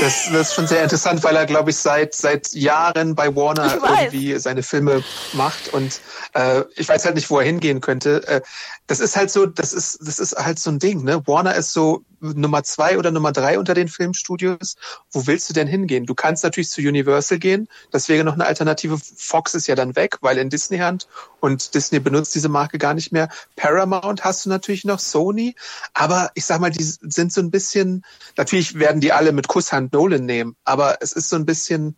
Das, 0.00 0.28
das 0.32 0.48
ist 0.48 0.54
schon 0.54 0.66
sehr 0.66 0.82
interessant, 0.82 1.22
weil 1.24 1.36
er, 1.36 1.46
glaube 1.46 1.70
ich, 1.70 1.76
seit 1.76 2.14
seit 2.14 2.52
Jahren 2.52 3.14
bei 3.14 3.34
Warner 3.34 3.78
irgendwie 3.82 4.38
seine 4.38 4.62
Filme 4.62 5.02
macht 5.32 5.72
und 5.72 6.00
äh, 6.34 6.62
ich 6.76 6.88
weiß 6.88 7.04
halt 7.04 7.14
nicht, 7.14 7.30
wo 7.30 7.38
er 7.38 7.44
hingehen 7.44 7.80
könnte. 7.80 8.26
Äh, 8.26 8.40
das 8.86 9.00
ist 9.00 9.16
halt 9.16 9.30
so, 9.30 9.46
das 9.46 9.72
ist 9.72 9.98
das 10.02 10.18
ist 10.18 10.36
halt 10.36 10.58
so 10.58 10.70
ein 10.70 10.78
Ding. 10.78 11.04
Ne? 11.04 11.26
Warner 11.26 11.54
ist 11.54 11.72
so 11.72 12.04
Nummer 12.20 12.64
zwei 12.64 12.98
oder 12.98 13.10
Nummer 13.10 13.32
drei 13.32 13.58
unter 13.58 13.74
den 13.74 13.88
Filmstudios. 13.88 14.76
Wo 15.10 15.26
willst 15.26 15.48
du 15.48 15.54
denn 15.54 15.66
hingehen? 15.66 16.06
Du 16.06 16.14
kannst 16.14 16.42
natürlich 16.42 16.70
zu 16.70 16.80
Universal 16.80 17.38
gehen. 17.38 17.68
Das 17.90 18.08
wäre 18.08 18.24
noch 18.24 18.34
eine 18.34 18.46
Alternative. 18.46 18.98
Fox 18.98 19.54
ist 19.54 19.66
ja 19.66 19.74
dann 19.74 19.94
weg, 19.96 20.18
weil 20.20 20.38
in 20.38 20.50
Disney 20.50 20.78
Hand 20.78 21.06
und 21.40 21.74
Disney 21.74 22.00
benutzt 22.00 22.34
diese 22.34 22.48
Marke 22.48 22.78
gar 22.78 22.94
nicht 22.94 23.12
mehr. 23.12 23.28
Paramount 23.56 24.24
hast 24.24 24.46
du 24.46 24.48
natürlich 24.48 24.84
noch, 24.84 24.98
Sony. 24.98 25.54
Aber 25.92 26.30
ich 26.34 26.46
sag 26.46 26.60
mal, 26.60 26.70
die 26.70 26.82
sind 26.82 27.32
so 27.32 27.40
ein 27.40 27.50
bisschen, 27.50 28.04
natürlich 28.36 28.78
werden 28.78 29.00
die 29.00 29.12
alle 29.12 29.32
mit 29.32 29.48
Kusshand 29.74 29.92
Nolan 29.92 30.24
nehmen, 30.24 30.56
aber 30.64 30.98
es 31.00 31.12
ist 31.12 31.28
so 31.28 31.36
ein 31.36 31.46
bisschen, 31.46 31.96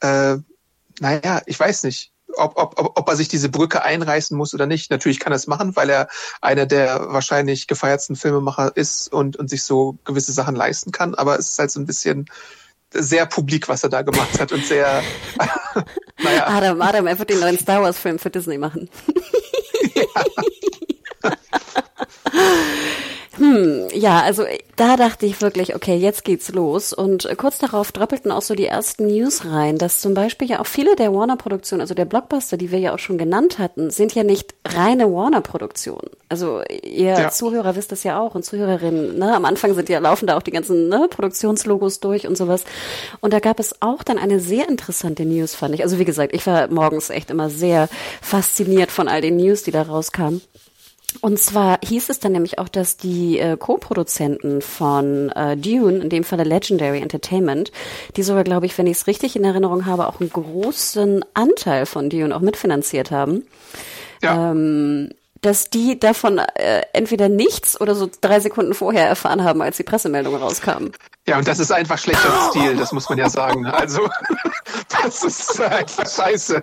äh, 0.00 0.36
naja, 1.00 1.42
ich 1.46 1.58
weiß 1.58 1.84
nicht 1.84 2.12
ob, 2.36 2.58
ob, 2.58 2.98
ob 2.98 3.08
er 3.08 3.16
sich 3.16 3.28
diese 3.28 3.48
Brücke 3.48 3.82
einreißen 3.82 4.36
muss 4.36 4.52
oder 4.52 4.66
nicht. 4.66 4.90
Natürlich 4.90 5.18
kann 5.18 5.32
er 5.32 5.36
es 5.36 5.46
machen, 5.46 5.74
weil 5.76 5.88
er 5.88 6.08
einer 6.42 6.66
der 6.66 7.10
wahrscheinlich 7.10 7.66
gefeiertsten 7.66 8.16
Filmemacher 8.16 8.76
ist 8.76 9.10
und, 9.10 9.38
und 9.38 9.48
sich 9.48 9.62
so 9.62 9.96
gewisse 10.04 10.32
Sachen 10.32 10.54
leisten 10.54 10.92
kann. 10.92 11.14
Aber 11.14 11.38
es 11.38 11.52
ist 11.52 11.58
halt 11.58 11.70
so 11.70 11.80
ein 11.80 11.86
bisschen 11.86 12.26
sehr 12.92 13.24
publik, 13.24 13.68
was 13.68 13.82
er 13.82 13.88
da 13.88 14.02
gemacht 14.02 14.38
hat 14.38 14.52
und 14.52 14.64
sehr, 14.64 15.02
naja. 16.22 16.46
Adam, 16.48 16.82
Adam, 16.82 17.06
er 17.06 17.18
wird 17.18 17.30
den 17.30 17.40
neuen 17.40 17.58
Star 17.58 17.82
Wars 17.82 17.98
Film 17.98 18.18
für 18.18 18.30
Disney 18.30 18.58
machen. 18.58 18.90
ja. 19.94 20.04
Hm, 23.38 23.88
ja, 23.94 24.20
also 24.20 24.44
da 24.76 24.96
dachte 24.96 25.26
ich 25.26 25.40
wirklich, 25.40 25.74
okay, 25.74 25.96
jetzt 25.96 26.24
geht's 26.24 26.50
los. 26.50 26.92
Und 26.92 27.28
kurz 27.36 27.58
darauf 27.58 27.92
droppelten 27.92 28.32
auch 28.32 28.42
so 28.42 28.54
die 28.54 28.66
ersten 28.66 29.06
News 29.06 29.44
rein, 29.44 29.78
dass 29.78 30.00
zum 30.00 30.14
Beispiel 30.14 30.48
ja 30.48 30.60
auch 30.60 30.66
viele 30.66 30.96
der 30.96 31.14
Warner-Produktionen, 31.14 31.80
also 31.80 31.94
der 31.94 32.04
Blockbuster, 32.04 32.56
die 32.56 32.70
wir 32.70 32.78
ja 32.78 32.94
auch 32.94 32.98
schon 32.98 33.18
genannt 33.18 33.58
hatten, 33.58 33.90
sind 33.90 34.14
ja 34.14 34.24
nicht 34.24 34.54
reine 34.66 35.12
Warner-Produktionen. 35.12 36.10
Also 36.28 36.62
ihr 36.82 37.12
ja. 37.12 37.30
Zuhörer 37.30 37.76
wisst 37.76 37.92
das 37.92 38.02
ja 38.02 38.20
auch 38.20 38.34
und 38.34 38.44
Zuhörerinnen, 38.44 39.18
ne? 39.18 39.34
Am 39.34 39.44
Anfang 39.44 39.74
sind 39.74 39.88
ja, 39.88 39.98
laufen 39.98 40.26
da 40.26 40.36
auch 40.36 40.42
die 40.42 40.50
ganzen 40.50 40.88
ne, 40.88 41.06
Produktionslogos 41.08 42.00
durch 42.00 42.26
und 42.26 42.36
sowas. 42.36 42.64
Und 43.20 43.32
da 43.32 43.38
gab 43.38 43.60
es 43.60 43.80
auch 43.80 44.02
dann 44.02 44.18
eine 44.18 44.40
sehr 44.40 44.68
interessante 44.68 45.24
News, 45.24 45.54
fand 45.54 45.74
ich. 45.74 45.82
Also 45.82 45.98
wie 45.98 46.04
gesagt, 46.04 46.34
ich 46.34 46.46
war 46.46 46.68
morgens 46.68 47.10
echt 47.10 47.30
immer 47.30 47.50
sehr 47.50 47.88
fasziniert 48.20 48.90
von 48.90 49.08
all 49.08 49.20
den 49.20 49.36
News, 49.36 49.62
die 49.62 49.70
da 49.70 49.82
rauskamen. 49.82 50.42
Und 51.20 51.38
zwar 51.38 51.78
hieß 51.82 52.10
es 52.10 52.20
dann 52.20 52.32
nämlich 52.32 52.58
auch, 52.58 52.68
dass 52.68 52.96
die 52.96 53.38
äh, 53.38 53.56
Co-Produzenten 53.56 54.60
von 54.60 55.30
äh, 55.30 55.56
Dune, 55.56 55.98
in 55.98 56.10
dem 56.10 56.22
Falle 56.22 56.44
Legendary 56.44 57.00
Entertainment, 57.00 57.72
die 58.16 58.22
sogar, 58.22 58.44
glaube 58.44 58.66
ich, 58.66 58.76
wenn 58.78 58.86
ich 58.86 58.98
es 58.98 59.06
richtig 59.06 59.34
in 59.34 59.44
Erinnerung 59.44 59.86
habe, 59.86 60.06
auch 60.06 60.20
einen 60.20 60.30
großen 60.30 61.24
Anteil 61.34 61.86
von 61.86 62.10
Dune 62.10 62.34
auch 62.34 62.40
mitfinanziert 62.40 63.10
haben. 63.10 63.46
Ja. 64.22 64.50
Ähm, 64.50 65.10
dass 65.40 65.70
die 65.70 65.98
davon 65.98 66.38
äh, 66.38 66.82
entweder 66.92 67.28
nichts 67.28 67.80
oder 67.80 67.94
so 67.94 68.10
drei 68.20 68.40
Sekunden 68.40 68.74
vorher 68.74 69.06
erfahren 69.06 69.44
haben, 69.44 69.62
als 69.62 69.76
die 69.76 69.84
Pressemeldung 69.84 70.34
rauskam. 70.34 70.88
Ja, 71.26 71.38
und 71.38 71.46
das 71.46 71.58
ist 71.58 71.70
einfach 71.70 71.98
schlechter 71.98 72.32
Stil, 72.50 72.76
das 72.76 72.92
muss 72.92 73.08
man 73.08 73.18
ja 73.18 73.30
sagen. 73.30 73.66
Also, 73.66 74.08
das 75.02 75.22
ist 75.22 75.60
einfach 75.60 76.08
scheiße. 76.08 76.62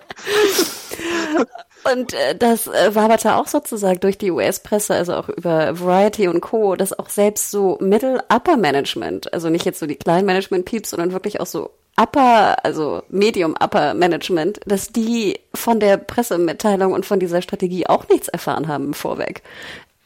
Und 1.92 2.14
äh, 2.14 2.36
das 2.36 2.68
äh, 2.68 2.96
waberte 2.96 3.36
auch 3.36 3.48
sozusagen 3.48 4.00
durch 4.00 4.18
die 4.18 4.32
US-Presse, 4.32 4.96
also 4.96 5.14
auch 5.14 5.30
über 5.30 5.80
Variety 5.80 6.28
und 6.28 6.42
Co., 6.42 6.76
dass 6.76 6.98
auch 6.98 7.10
selbst 7.10 7.52
so 7.52 7.78
Middle-Upper-Management, 7.80 9.34
also 9.34 9.50
nicht 9.50 9.66
jetzt 9.66 9.80
so 9.80 9.86
die 9.86 9.96
kleinen 9.96 10.26
Management-Peeps, 10.26 10.90
sondern 10.90 11.12
wirklich 11.12 11.40
auch 11.40 11.46
so 11.46 11.72
Upper, 11.98 12.64
also 12.66 13.04
Medium-Upper-Management, 13.10 14.62
dass 14.66 14.90
die 14.90 15.40
von 15.54 15.80
der 15.80 15.98
Pressemitteilung 15.98 16.92
und 16.92 17.06
von 17.06 17.20
dieser 17.20 17.42
Strategie 17.42 17.88
auch 17.88 18.10
nichts 18.10 18.28
erfahren 18.28 18.68
haben 18.68 18.88
im 18.88 18.94
Vorweg, 18.94 19.44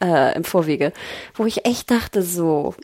äh, 0.04 0.36
im 0.36 0.44
Vorwege. 0.44 0.92
Wo 1.34 1.46
ich 1.46 1.66
echt 1.66 1.90
dachte 1.90 2.22
so, 2.22 2.76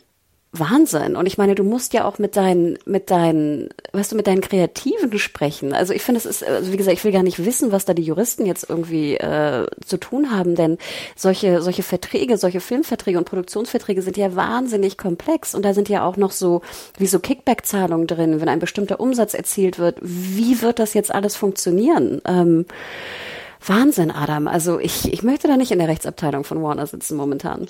Wahnsinn. 0.58 1.16
Und 1.16 1.26
ich 1.26 1.38
meine, 1.38 1.54
du 1.54 1.64
musst 1.64 1.92
ja 1.92 2.04
auch 2.04 2.18
mit 2.18 2.36
deinen, 2.36 2.78
mit 2.84 3.10
deinen, 3.10 3.68
weißt 3.92 4.12
du, 4.12 4.16
mit 4.16 4.26
deinen 4.26 4.40
Kreativen 4.40 5.18
sprechen. 5.18 5.72
Also 5.72 5.92
ich 5.92 6.02
finde, 6.02 6.18
es 6.18 6.26
ist, 6.26 6.44
also 6.44 6.72
wie 6.72 6.76
gesagt, 6.76 6.96
ich 6.96 7.04
will 7.04 7.12
gar 7.12 7.22
nicht 7.22 7.44
wissen, 7.44 7.72
was 7.72 7.84
da 7.84 7.94
die 7.94 8.02
Juristen 8.02 8.46
jetzt 8.46 8.68
irgendwie 8.68 9.16
äh, 9.16 9.66
zu 9.84 9.96
tun 9.96 10.30
haben, 10.30 10.54
denn 10.54 10.78
solche, 11.14 11.62
solche 11.62 11.82
Verträge, 11.82 12.36
solche 12.38 12.60
Filmverträge 12.60 13.18
und 13.18 13.24
Produktionsverträge 13.24 14.02
sind 14.02 14.16
ja 14.16 14.34
wahnsinnig 14.36 14.98
komplex. 14.98 15.54
Und 15.54 15.64
da 15.64 15.74
sind 15.74 15.88
ja 15.88 16.04
auch 16.04 16.16
noch 16.16 16.32
so, 16.32 16.62
wie 16.98 17.06
so 17.06 17.18
Kickback-Zahlungen 17.18 18.06
drin, 18.06 18.40
wenn 18.40 18.48
ein 18.48 18.58
bestimmter 18.58 19.00
Umsatz 19.00 19.34
erzielt 19.34 19.78
wird. 19.78 19.98
Wie 20.02 20.62
wird 20.62 20.78
das 20.78 20.94
jetzt 20.94 21.14
alles 21.14 21.36
funktionieren? 21.36 22.20
Ähm, 22.26 22.66
Wahnsinn, 23.64 24.10
Adam. 24.10 24.48
Also 24.48 24.78
ich, 24.78 25.12
ich 25.12 25.22
möchte 25.22 25.48
da 25.48 25.56
nicht 25.56 25.72
in 25.72 25.78
der 25.78 25.88
Rechtsabteilung 25.88 26.44
von 26.44 26.62
Warner 26.62 26.86
sitzen 26.86 27.16
momentan. 27.16 27.68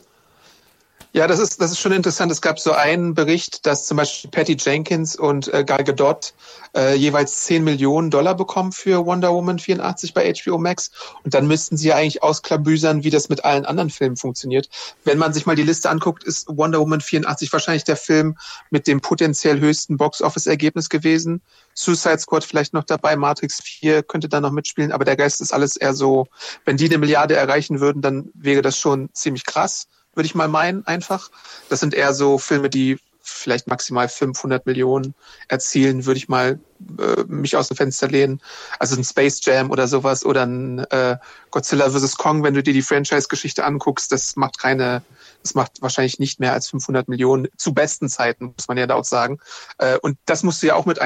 Ja, 1.17 1.27
das 1.27 1.39
ist, 1.39 1.63
das 1.63 1.71
ist 1.71 1.81
schon 1.81 1.93
interessant. 1.93 2.31
Es 2.31 2.43
gab 2.43 2.61
so 2.61 2.73
einen 2.73 3.15
Bericht, 3.15 3.65
dass 3.65 3.87
zum 3.87 3.97
Beispiel 3.97 4.31
Patty 4.31 4.55
Jenkins 4.61 5.17
und 5.17 5.49
äh, 5.49 5.65
Gal 5.65 5.83
Gadot 5.83 6.35
äh, 6.77 6.95
jeweils 6.95 7.45
10 7.45 7.65
Millionen 7.65 8.11
Dollar 8.11 8.35
bekommen 8.35 8.71
für 8.71 9.07
Wonder 9.07 9.33
Woman 9.33 9.59
84 9.59 10.13
bei 10.13 10.31
HBO 10.31 10.59
Max. 10.59 10.91
Und 11.25 11.33
dann 11.33 11.47
müssten 11.47 11.79
sie 11.79 11.89
ja 11.89 11.97
eigentlich 11.97 12.23
ausklabüsern, 12.23 13.03
wie 13.03 13.09
das 13.09 13.31
mit 13.31 13.47
allen 13.47 13.65
anderen 13.65 13.89
Filmen 13.89 14.19
funktioniert. 14.19 14.69
Wenn 15.05 15.17
man 15.17 15.33
sich 15.33 15.47
mal 15.47 15.57
die 15.57 15.63
Liste 15.63 15.89
anguckt, 15.89 16.23
ist 16.23 16.49
Wonder 16.49 16.81
Woman 16.81 17.01
84 17.01 17.51
wahrscheinlich 17.51 17.85
der 17.85 17.97
Film 17.97 18.37
mit 18.69 18.87
dem 18.87 19.01
potenziell 19.01 19.59
höchsten 19.59 19.97
Box-Office-Ergebnis 19.97 20.91
gewesen. 20.91 21.41
Suicide 21.73 22.19
Squad 22.19 22.45
vielleicht 22.45 22.75
noch 22.75 22.85
dabei, 22.85 23.17
Matrix 23.17 23.63
4 23.63 24.03
könnte 24.03 24.29
da 24.29 24.43
noch 24.43 24.53
mitspielen, 24.53 24.93
aber 24.93 25.07
der 25.07 25.17
Geist 25.17 25.41
ist 25.41 25.55
alles 25.55 25.77
eher 25.77 25.95
so, 25.95 26.27
wenn 26.67 26.77
die 26.77 26.85
eine 26.85 26.99
Milliarde 26.99 27.37
erreichen 27.37 27.81
würden, 27.81 28.03
dann 28.03 28.29
wäre 28.35 28.61
das 28.61 28.77
schon 28.77 29.09
ziemlich 29.15 29.47
krass 29.47 29.87
würde 30.17 30.27
ich 30.27 30.35
mal 30.35 30.49
meinen, 30.49 30.87
einfach. 30.87 31.31
Das 31.69 31.81
sind 31.81 31.95
eher 31.95 32.15
so 32.15 32.39
Filme, 32.39 32.71
die 32.71 32.99
vielleicht 33.27 33.67
maximal 33.67 34.09
500 34.09 34.67
Millionen 34.67 35.15
erzielen, 35.49 36.07
würde 36.07 36.19
ich 36.19 36.29
mal 36.29 36.61
äh, 36.99 37.25
mich 37.27 37.57
aus 37.57 37.69
dem 37.69 37.77
Fenster 37.77 38.09
lehnen. 38.09 38.41
Also 38.79 38.97
ein 38.97 39.05
Space 39.05 39.41
Jam 39.45 39.71
oder 39.71 39.89
sowas 39.89 40.25
oder 40.25 40.45
ein 40.47 40.79
äh, 40.91 41.17
Godzilla 41.51 41.91
vs. 41.91 42.17
Kong, 42.17 42.45
wenn 42.45 42.55
du 42.55 42.63
dir 42.63 42.73
die 42.73 42.83
Franchise-Geschichte 42.83 43.65
anguckst, 43.65 44.13
das 44.13 44.37
macht 44.37 44.59
keine, 44.59 45.03
das 45.43 45.55
macht 45.55 45.83
wahrscheinlich 45.83 46.19
nicht 46.19 46.39
mehr 46.39 46.53
als 46.53 46.69
500 46.71 47.09
Millionen 47.09 47.49
zu 47.57 47.75
besten 47.75 48.09
Zeiten, 48.09 48.55
muss 48.57 48.69
man 48.69 48.79
ja 48.79 48.87
da 48.87 48.95
auch 48.95 49.05
sagen. 49.05 49.39
Äh, 49.79 49.99
und 49.99 50.19
das 50.27 50.43
musst 50.43 50.63
du 50.63 50.69
ja 50.69 50.75
auch 50.77 50.87
mit, 50.87 51.01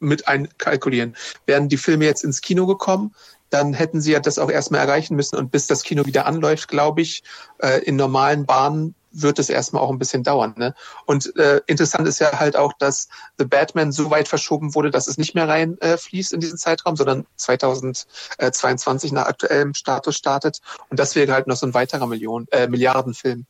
mit 0.00 0.28
einkalkulieren. 0.28 1.16
Wären 1.46 1.68
die 1.68 1.78
Filme 1.78 2.04
jetzt 2.04 2.24
ins 2.24 2.42
Kino 2.42 2.66
gekommen, 2.66 3.14
dann 3.54 3.72
hätten 3.72 4.00
sie 4.00 4.12
ja 4.12 4.20
das 4.20 4.38
auch 4.38 4.50
erstmal 4.50 4.80
erreichen 4.80 5.14
müssen. 5.14 5.36
Und 5.36 5.52
bis 5.52 5.68
das 5.68 5.84
Kino 5.84 6.04
wieder 6.06 6.26
anläuft, 6.26 6.68
glaube 6.68 7.02
ich, 7.02 7.22
äh, 7.58 7.82
in 7.84 7.94
normalen 7.94 8.46
Bahnen 8.46 8.96
wird 9.12 9.38
es 9.38 9.48
erstmal 9.48 9.80
auch 9.80 9.90
ein 9.90 9.98
bisschen 10.00 10.24
dauern. 10.24 10.54
Ne? 10.56 10.74
Und 11.06 11.36
äh, 11.36 11.60
interessant 11.68 12.08
ist 12.08 12.18
ja 12.18 12.40
halt 12.40 12.56
auch, 12.56 12.72
dass 12.72 13.08
The 13.38 13.44
Batman 13.44 13.92
so 13.92 14.10
weit 14.10 14.26
verschoben 14.26 14.74
wurde, 14.74 14.90
dass 14.90 15.06
es 15.06 15.18
nicht 15.18 15.36
mehr 15.36 15.48
rein 15.48 15.78
äh, 15.80 15.96
in 16.10 16.40
diesen 16.40 16.58
Zeitraum, 16.58 16.96
sondern 16.96 17.24
2022 17.36 19.12
nach 19.12 19.26
aktuellem 19.26 19.72
Status 19.74 20.16
startet. 20.16 20.60
Und 20.90 20.98
das 20.98 21.14
wäre 21.14 21.32
halt 21.32 21.46
noch 21.46 21.56
so 21.56 21.64
ein 21.64 21.74
weiterer 21.74 22.08
Million, 22.08 22.48
äh, 22.50 22.66
Milliardenfilm. 22.66 23.46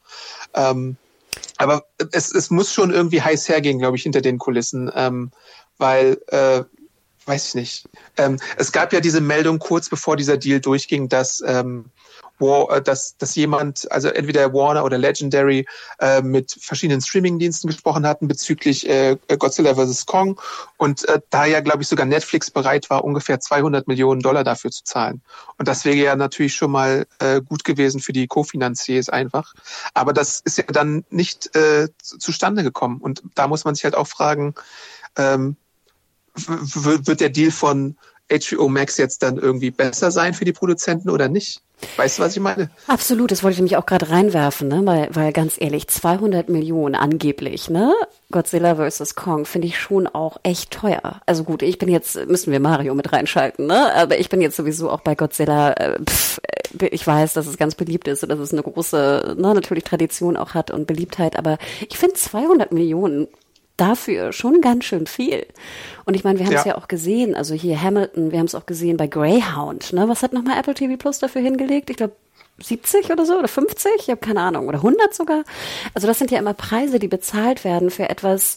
Ähm, 0.52 0.98
aber 1.56 1.86
es, 2.12 2.30
es 2.34 2.50
muss 2.50 2.70
schon 2.70 2.90
irgendwie 2.90 3.22
heiß 3.22 3.48
hergehen, 3.48 3.78
glaube 3.78 3.96
ich, 3.96 4.02
hinter 4.02 4.20
den 4.20 4.36
Kulissen, 4.36 4.90
ähm, 4.94 5.30
weil 5.78 6.20
äh, 6.28 6.64
weiß 7.26 7.48
ich 7.48 7.54
nicht. 7.54 7.88
Ähm, 8.16 8.38
es 8.56 8.72
gab 8.72 8.92
ja 8.92 9.00
diese 9.00 9.20
Meldung 9.20 9.58
kurz 9.58 9.88
bevor 9.88 10.16
dieser 10.16 10.36
Deal 10.36 10.60
durchging, 10.60 11.08
dass 11.08 11.42
ähm, 11.46 11.86
War, 12.38 12.76
äh, 12.76 12.82
dass, 12.82 13.16
dass 13.16 13.34
jemand, 13.34 13.90
also 13.92 14.08
entweder 14.08 14.52
Warner 14.52 14.84
oder 14.84 14.98
Legendary, 14.98 15.66
äh, 16.00 16.20
mit 16.20 16.56
verschiedenen 16.60 17.00
Streamingdiensten 17.00 17.68
gesprochen 17.68 18.06
hatten 18.06 18.28
bezüglich 18.28 18.88
äh, 18.88 19.16
Godzilla 19.38 19.74
vs. 19.74 20.06
Kong 20.06 20.40
und 20.76 21.08
äh, 21.08 21.20
da 21.30 21.46
ja, 21.46 21.60
glaube 21.60 21.82
ich, 21.82 21.88
sogar 21.88 22.06
Netflix 22.06 22.50
bereit 22.50 22.90
war, 22.90 23.04
ungefähr 23.04 23.40
200 23.40 23.86
Millionen 23.86 24.20
Dollar 24.20 24.44
dafür 24.44 24.70
zu 24.70 24.84
zahlen. 24.84 25.22
Und 25.58 25.68
das 25.68 25.84
wäre 25.84 25.96
ja 25.96 26.16
natürlich 26.16 26.54
schon 26.54 26.70
mal 26.70 27.06
äh, 27.20 27.40
gut 27.40 27.64
gewesen 27.64 28.00
für 28.00 28.12
die 28.12 28.26
Co-Finanziers 28.26 29.08
einfach. 29.08 29.54
Aber 29.94 30.12
das 30.12 30.40
ist 30.40 30.58
ja 30.58 30.64
dann 30.64 31.04
nicht 31.10 31.54
äh, 31.54 31.88
zustande 32.02 32.62
gekommen. 32.62 33.00
Und 33.00 33.22
da 33.34 33.46
muss 33.46 33.64
man 33.64 33.74
sich 33.74 33.84
halt 33.84 33.94
auch 33.94 34.08
fragen, 34.08 34.54
ähm, 35.16 35.56
wird 36.34 37.20
der 37.20 37.30
Deal 37.30 37.50
von 37.50 37.96
HBO 38.30 38.68
Max 38.68 38.96
jetzt 38.96 39.22
dann 39.22 39.36
irgendwie 39.36 39.70
besser 39.70 40.10
sein 40.10 40.34
für 40.34 40.44
die 40.44 40.52
Produzenten 40.52 41.10
oder 41.10 41.28
nicht? 41.28 41.60
Weißt 41.96 42.18
du, 42.18 42.22
was 42.22 42.36
ich 42.36 42.40
meine? 42.40 42.70
Absolut, 42.86 43.30
das 43.30 43.42
wollte 43.42 43.54
ich 43.54 43.58
nämlich 43.58 43.76
auch 43.76 43.84
gerade 43.84 44.08
reinwerfen, 44.08 44.68
ne? 44.68 44.82
weil, 44.84 45.08
weil 45.12 45.32
ganz 45.32 45.56
ehrlich, 45.58 45.88
200 45.88 46.48
Millionen 46.48 46.94
angeblich, 46.94 47.68
ne? 47.68 47.92
Godzilla 48.30 48.76
vs. 48.76 49.14
Kong 49.14 49.44
finde 49.44 49.68
ich 49.68 49.78
schon 49.78 50.06
auch 50.06 50.38
echt 50.42 50.70
teuer. 50.70 51.20
Also 51.26 51.44
gut, 51.44 51.62
ich 51.62 51.78
bin 51.78 51.90
jetzt, 51.90 52.26
müssen 52.26 52.52
wir 52.52 52.60
Mario 52.60 52.94
mit 52.94 53.12
reinschalten, 53.12 53.66
ne? 53.66 53.92
Aber 53.94 54.18
ich 54.18 54.28
bin 54.30 54.40
jetzt 54.40 54.56
sowieso 54.56 54.90
auch 54.90 55.00
bei 55.00 55.14
Godzilla, 55.14 55.72
äh, 55.72 55.98
pff, 56.02 56.38
äh, 56.80 56.86
ich 56.86 57.06
weiß, 57.06 57.34
dass 57.34 57.46
es 57.46 57.58
ganz 57.58 57.74
beliebt 57.74 58.08
ist 58.08 58.22
und 58.22 58.30
dass 58.30 58.38
es 58.38 58.52
eine 58.52 58.62
große, 58.62 59.34
ne, 59.36 59.54
natürlich 59.54 59.84
Tradition 59.84 60.36
auch 60.36 60.54
hat 60.54 60.70
und 60.70 60.86
Beliebtheit, 60.86 61.36
aber 61.36 61.58
ich 61.88 61.98
finde 61.98 62.14
200 62.14 62.72
Millionen 62.72 63.28
dafür 63.76 64.32
schon 64.32 64.60
ganz 64.60 64.84
schön 64.84 65.06
viel. 65.06 65.46
Und 66.04 66.14
ich 66.14 66.24
meine, 66.24 66.38
wir 66.38 66.46
haben 66.46 66.54
es 66.54 66.64
ja. 66.64 66.72
ja. 66.72 66.78
auch 66.78 66.88
gesehen, 66.88 67.34
also 67.34 67.54
hier 67.54 67.80
Hamilton, 67.80 68.30
wir 68.30 68.38
haben 68.38 68.46
es 68.46 68.54
auch 68.54 68.66
gesehen 68.66 68.96
bei 68.96 69.06
Greyhound. 69.06 69.92
Ne? 69.92 70.08
Was 70.08 70.22
hat 70.22 70.32
nochmal 70.32 70.58
Apple 70.58 70.74
TV 70.74 70.96
Plus 70.96 71.18
dafür 71.18 71.42
hingelegt? 71.42 71.90
Ich 71.90 71.96
glaube 71.96 72.14
70 72.62 73.10
oder 73.10 73.26
so 73.26 73.38
oder 73.38 73.48
50, 73.48 73.92
ich 73.98 74.10
habe 74.10 74.20
keine 74.20 74.40
Ahnung, 74.40 74.68
oder 74.68 74.78
100 74.78 75.12
sogar. 75.12 75.44
Also 75.92 76.06
das 76.06 76.18
sind 76.18 76.30
ja 76.30 76.38
immer 76.38 76.54
Preise, 76.54 76.98
die 76.98 77.08
bezahlt 77.08 77.64
werden 77.64 77.90
für 77.90 78.08
etwas, 78.08 78.56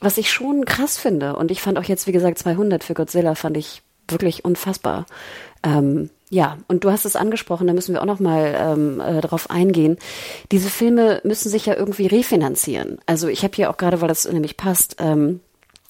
was 0.00 0.18
ich 0.18 0.30
schon 0.30 0.64
krass 0.64 0.98
finde. 0.98 1.36
Und 1.36 1.50
ich 1.50 1.60
fand 1.60 1.78
auch 1.78 1.84
jetzt, 1.84 2.06
wie 2.06 2.12
gesagt, 2.12 2.38
200 2.38 2.82
für 2.82 2.94
Godzilla 2.94 3.34
fand 3.34 3.56
ich 3.56 3.82
wirklich 4.08 4.44
unfassbar. 4.44 5.06
Ähm, 5.62 6.10
ja, 6.32 6.58
und 6.68 6.84
du 6.84 6.92
hast 6.92 7.04
es 7.04 7.16
angesprochen, 7.16 7.66
da 7.66 7.72
müssen 7.72 7.92
wir 7.92 8.00
auch 8.00 8.06
noch 8.06 8.20
mal 8.20 8.56
ähm, 8.56 9.00
äh, 9.00 9.20
darauf 9.20 9.50
eingehen. 9.50 9.98
Diese 10.52 10.70
Filme 10.70 11.20
müssen 11.24 11.50
sich 11.50 11.66
ja 11.66 11.74
irgendwie 11.74 12.06
refinanzieren. 12.06 12.98
Also 13.04 13.26
ich 13.26 13.42
habe 13.42 13.56
hier 13.56 13.68
auch 13.68 13.76
gerade, 13.76 14.00
weil 14.00 14.08
das 14.08 14.30
nämlich 14.30 14.56
passt, 14.56 14.96
ähm, 15.00 15.40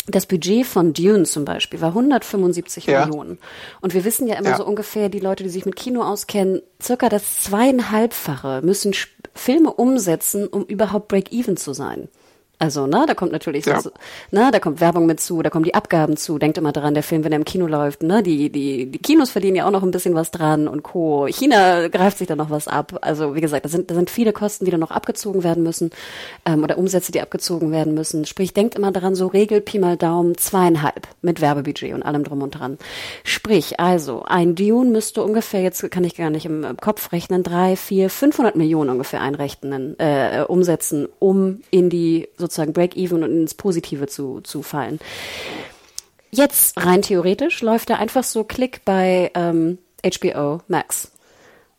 das 0.07 0.25
Budget 0.25 0.65
von 0.67 0.95
Dune 0.95 1.25
zum 1.25 1.45
Beispiel 1.45 1.83
war 1.83 1.91
175 1.91 2.87
ja. 2.87 3.05
Millionen. 3.05 3.39
Und 3.83 3.93
wir 3.93 4.05
wissen 4.05 4.27
ja 4.27 4.37
immer 4.37 4.51
ja. 4.51 4.57
so 4.57 4.65
ungefähr, 4.65 5.11
die 5.11 5.21
Leute, 5.21 5.45
die 5.45 5.51
sich 5.51 5.67
mit 5.67 5.77
Kino 5.77 6.03
auskennen, 6.03 6.63
circa 6.83 7.11
das 7.11 7.43
zweieinhalbfache 7.43 8.63
müssen 8.65 8.95
Filme 9.35 9.73
umsetzen, 9.73 10.47
um 10.47 10.65
überhaupt 10.65 11.09
Break-Even 11.09 11.59
zu 11.59 11.75
sein. 11.75 12.09
Also, 12.63 12.87
ne, 12.87 13.07
da 13.07 13.15
kommt 13.15 13.33
natürlich, 13.33 13.65
ja. 13.65 13.81
so, 13.81 13.91
ne, 14.31 14.51
da 14.53 14.59
kommt 14.59 14.83
Werbung 14.83 15.07
mit 15.07 15.19
zu, 15.19 15.41
da 15.41 15.49
kommen 15.49 15.65
die 15.65 15.73
Abgaben 15.73 16.19
zu. 16.19 16.39
Denkt 16.39 16.59
immer 16.59 16.73
dran, 16.73 16.93
der 16.93 17.03
Film, 17.03 17.25
wenn 17.25 17.33
er 17.33 17.39
im 17.39 17.47
Kino 17.47 17.67
läuft, 17.67 18.03
ne, 18.03 18.23
die, 18.23 18.51
die, 18.51 18.85
die 18.85 18.99
Kinos 18.99 19.31
verdienen 19.31 19.57
ja 19.57 19.67
auch 19.67 19.71
noch 19.71 19.83
ein 19.83 19.91
bisschen 19.91 20.15
was 20.15 20.31
dran 20.31 20.69
und 20.69 20.83
Co. 20.83 21.27
China 21.27 21.89
greift 21.89 22.19
sich 22.19 22.29
da 22.29 22.37
noch 22.37 22.51
was 22.51 22.69
ab. 22.69 22.99
Also, 23.01 23.35
wie 23.35 23.41
gesagt, 23.41 23.65
da 23.65 23.71
sind, 23.71 23.91
da 23.91 23.95
sind 23.95 24.11
viele 24.11 24.35
Kosten, 24.35 24.67
die 24.67 24.71
dann 24.71 24.81
noch 24.81 24.91
abgezogen 24.91 25.43
werden 25.43 25.63
müssen, 25.63 25.91
ähm, 26.45 26.63
oder 26.63 26.77
Umsätze, 26.77 27.13
die 27.13 27.23
abgezogen 27.23 27.73
werden 27.73 27.95
müssen. 27.95 28.27
Sprich, 28.27 28.53
denkt 28.53 28.75
immer 28.75 28.93
daran, 28.93 29.15
so 29.15 29.29
Regel, 29.29 29.63
Pi 29.63 29.79
mal 29.79 29.97
Daumen, 29.97 30.37
zweieinhalb 30.37 31.09
mit 31.23 31.41
Werbebudget 31.41 31.95
und 31.95 32.03
allem 32.03 32.25
drum 32.25 32.43
und 32.43 32.51
dran. 32.51 32.77
Sprich, 33.25 33.81
also, 33.81 34.25
ein 34.27 34.55
Dune 34.55 34.91
müsste 34.91 35.23
ungefähr, 35.23 35.63
jetzt 35.63 35.91
kann 35.91 36.05
ich 36.05 36.15
gar 36.15 36.29
nicht 36.29 36.45
im 36.45 36.77
Kopf 36.79 37.11
rechnen, 37.13 37.43
drei, 37.43 37.75
vier, 37.75 38.11
500 38.11 38.55
Millionen 38.55 38.91
ungefähr 38.91 39.23
einrechnen, 39.23 39.99
äh, 39.99 40.45
umsetzen, 40.47 41.09
um 41.19 41.63
in 41.71 41.89
die, 41.89 42.29
sozusagen 42.51 42.73
Break-Even 42.73 43.23
und 43.23 43.31
ins 43.31 43.55
Positive 43.55 44.07
zu, 44.07 44.41
zu 44.43 44.63
fallen. 44.63 44.99
Jetzt 46.31 46.77
rein 46.77 47.03
theoretisch 47.03 47.63
läuft 47.63 47.91
er 47.91 47.99
einfach 47.99 48.25
so 48.25 48.45
Klick 48.45 48.85
bei 48.85 49.31
ähm, 49.35 49.79
HBO 50.05 50.61
Max. 50.69 51.11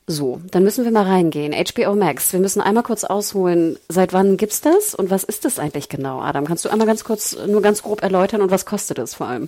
So, 0.08 0.42
dann 0.52 0.64
müssen 0.64 0.84
wir 0.84 0.92
mal 0.92 1.06
reingehen. 1.06 1.54
HBO 1.54 1.96
Max, 1.96 2.34
wir 2.34 2.40
müssen 2.40 2.60
einmal 2.60 2.84
kurz 2.84 3.04
ausholen, 3.06 3.78
seit 3.88 4.12
wann 4.12 4.36
gibt's 4.36 4.60
das 4.60 4.94
und 4.94 5.10
was 5.10 5.24
ist 5.24 5.46
das 5.46 5.58
eigentlich 5.58 5.88
genau? 5.88 6.20
Adam, 6.22 6.46
kannst 6.46 6.66
du 6.66 6.70
einmal 6.70 6.88
ganz 6.88 7.04
kurz, 7.04 7.38
nur 7.48 7.62
ganz 7.62 7.82
grob 7.82 8.02
erläutern 8.02 8.42
und 8.42 8.52
was 8.52 8.66
kostet 8.66 9.00
es 9.00 9.16
vor 9.16 9.28
allem? 9.28 9.48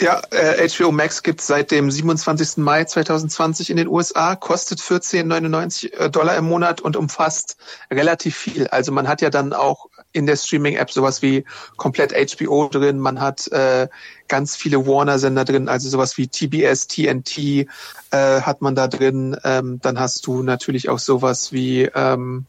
Ja, 0.00 0.22
äh, 0.32 0.68
HBO 0.68 0.90
Max 0.90 1.22
gibt 1.22 1.40
es 1.40 1.46
seit 1.46 1.70
dem 1.70 1.88
27. 1.88 2.56
Mai 2.56 2.84
2020 2.84 3.70
in 3.70 3.76
den 3.76 3.86
USA, 3.86 4.34
kostet 4.34 4.80
14,99 4.80 5.92
äh, 5.92 6.10
Dollar 6.10 6.36
im 6.36 6.46
Monat 6.46 6.80
und 6.80 6.96
umfasst 6.96 7.56
relativ 7.92 8.36
viel. 8.36 8.66
Also 8.66 8.90
man 8.90 9.06
hat 9.06 9.20
ja 9.20 9.30
dann 9.30 9.52
auch 9.52 9.86
in 10.14 10.26
der 10.26 10.36
Streaming-App 10.36 10.90
sowas 10.90 11.20
wie 11.20 11.44
komplett 11.76 12.12
HBO 12.12 12.68
drin, 12.68 12.98
man 12.98 13.20
hat 13.20 13.48
äh, 13.48 13.88
ganz 14.28 14.56
viele 14.56 14.86
Warner-Sender 14.86 15.44
drin, 15.44 15.68
also 15.68 15.88
sowas 15.88 16.16
wie 16.16 16.28
TBS, 16.28 16.86
TNT 16.86 17.38
äh, 17.38 17.66
hat 18.10 18.62
man 18.62 18.74
da 18.74 18.88
drin. 18.88 19.36
Ähm, 19.44 19.80
dann 19.82 19.98
hast 19.98 20.26
du 20.26 20.42
natürlich 20.42 20.88
auch 20.88 20.98
sowas 20.98 21.52
wie 21.52 21.82
ähm, 21.94 22.46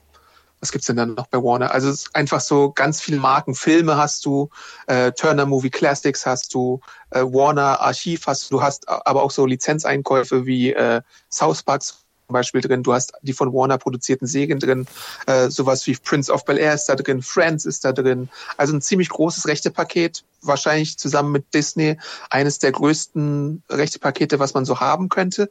was 0.66 0.72
gibt's 0.72 0.88
denn 0.88 0.96
dann 0.96 1.14
noch 1.14 1.28
bei 1.28 1.38
Warner? 1.38 1.72
Also 1.72 1.90
es 1.90 2.06
ist 2.06 2.16
einfach 2.16 2.40
so 2.40 2.72
ganz 2.72 3.00
viele 3.00 3.20
Marken. 3.20 3.54
Filme 3.54 3.98
hast 3.98 4.26
du, 4.26 4.50
äh, 4.88 5.12
Turner 5.12 5.46
Movie 5.46 5.70
Classics 5.70 6.26
hast 6.26 6.56
du, 6.56 6.80
äh, 7.12 7.22
Warner 7.22 7.82
Archiv 7.82 8.26
hast 8.26 8.50
du, 8.50 8.56
du 8.56 8.64
hast 8.64 8.88
aber 8.90 9.22
auch 9.22 9.32
so 9.32 9.46
Lizenzeinkäufe 9.46 10.46
wie 10.46 10.74
äh, 10.74 11.02
South 11.30 11.62
Park 11.62 11.84
Beispiel 12.34 12.62
drin. 12.62 12.84
Du 12.84 12.94
hast 12.94 13.14
die 13.22 13.34
von 13.34 13.54
Warner 13.54 13.78
produzierten 13.78 14.28
Serien 14.28 14.60
drin, 14.60 14.88
äh, 15.28 15.50
sowas 15.50 15.86
wie 15.88 15.96
Prince 15.96 16.32
of 16.32 16.46
Bel 16.46 16.58
Air 16.58 16.74
ist 16.74 16.86
da 16.86 16.96
drin, 16.96 17.22
Friends 17.22 17.66
ist 17.66 17.86
da 17.86 17.92
drin. 17.92 18.30
Also 18.58 18.74
ein 18.74 18.82
ziemlich 18.82 19.10
großes 19.10 19.48
Rechtepaket, 19.48 20.24
wahrscheinlich 20.42 20.98
zusammen 20.98 21.32
mit 21.32 21.54
Disney 21.54 21.98
eines 22.30 22.60
der 22.60 22.72
größten 22.72 23.64
Rechtepakete, 23.70 24.40
was 24.40 24.54
man 24.54 24.66
so 24.66 24.80
haben 24.80 25.10
könnte. 25.10 25.50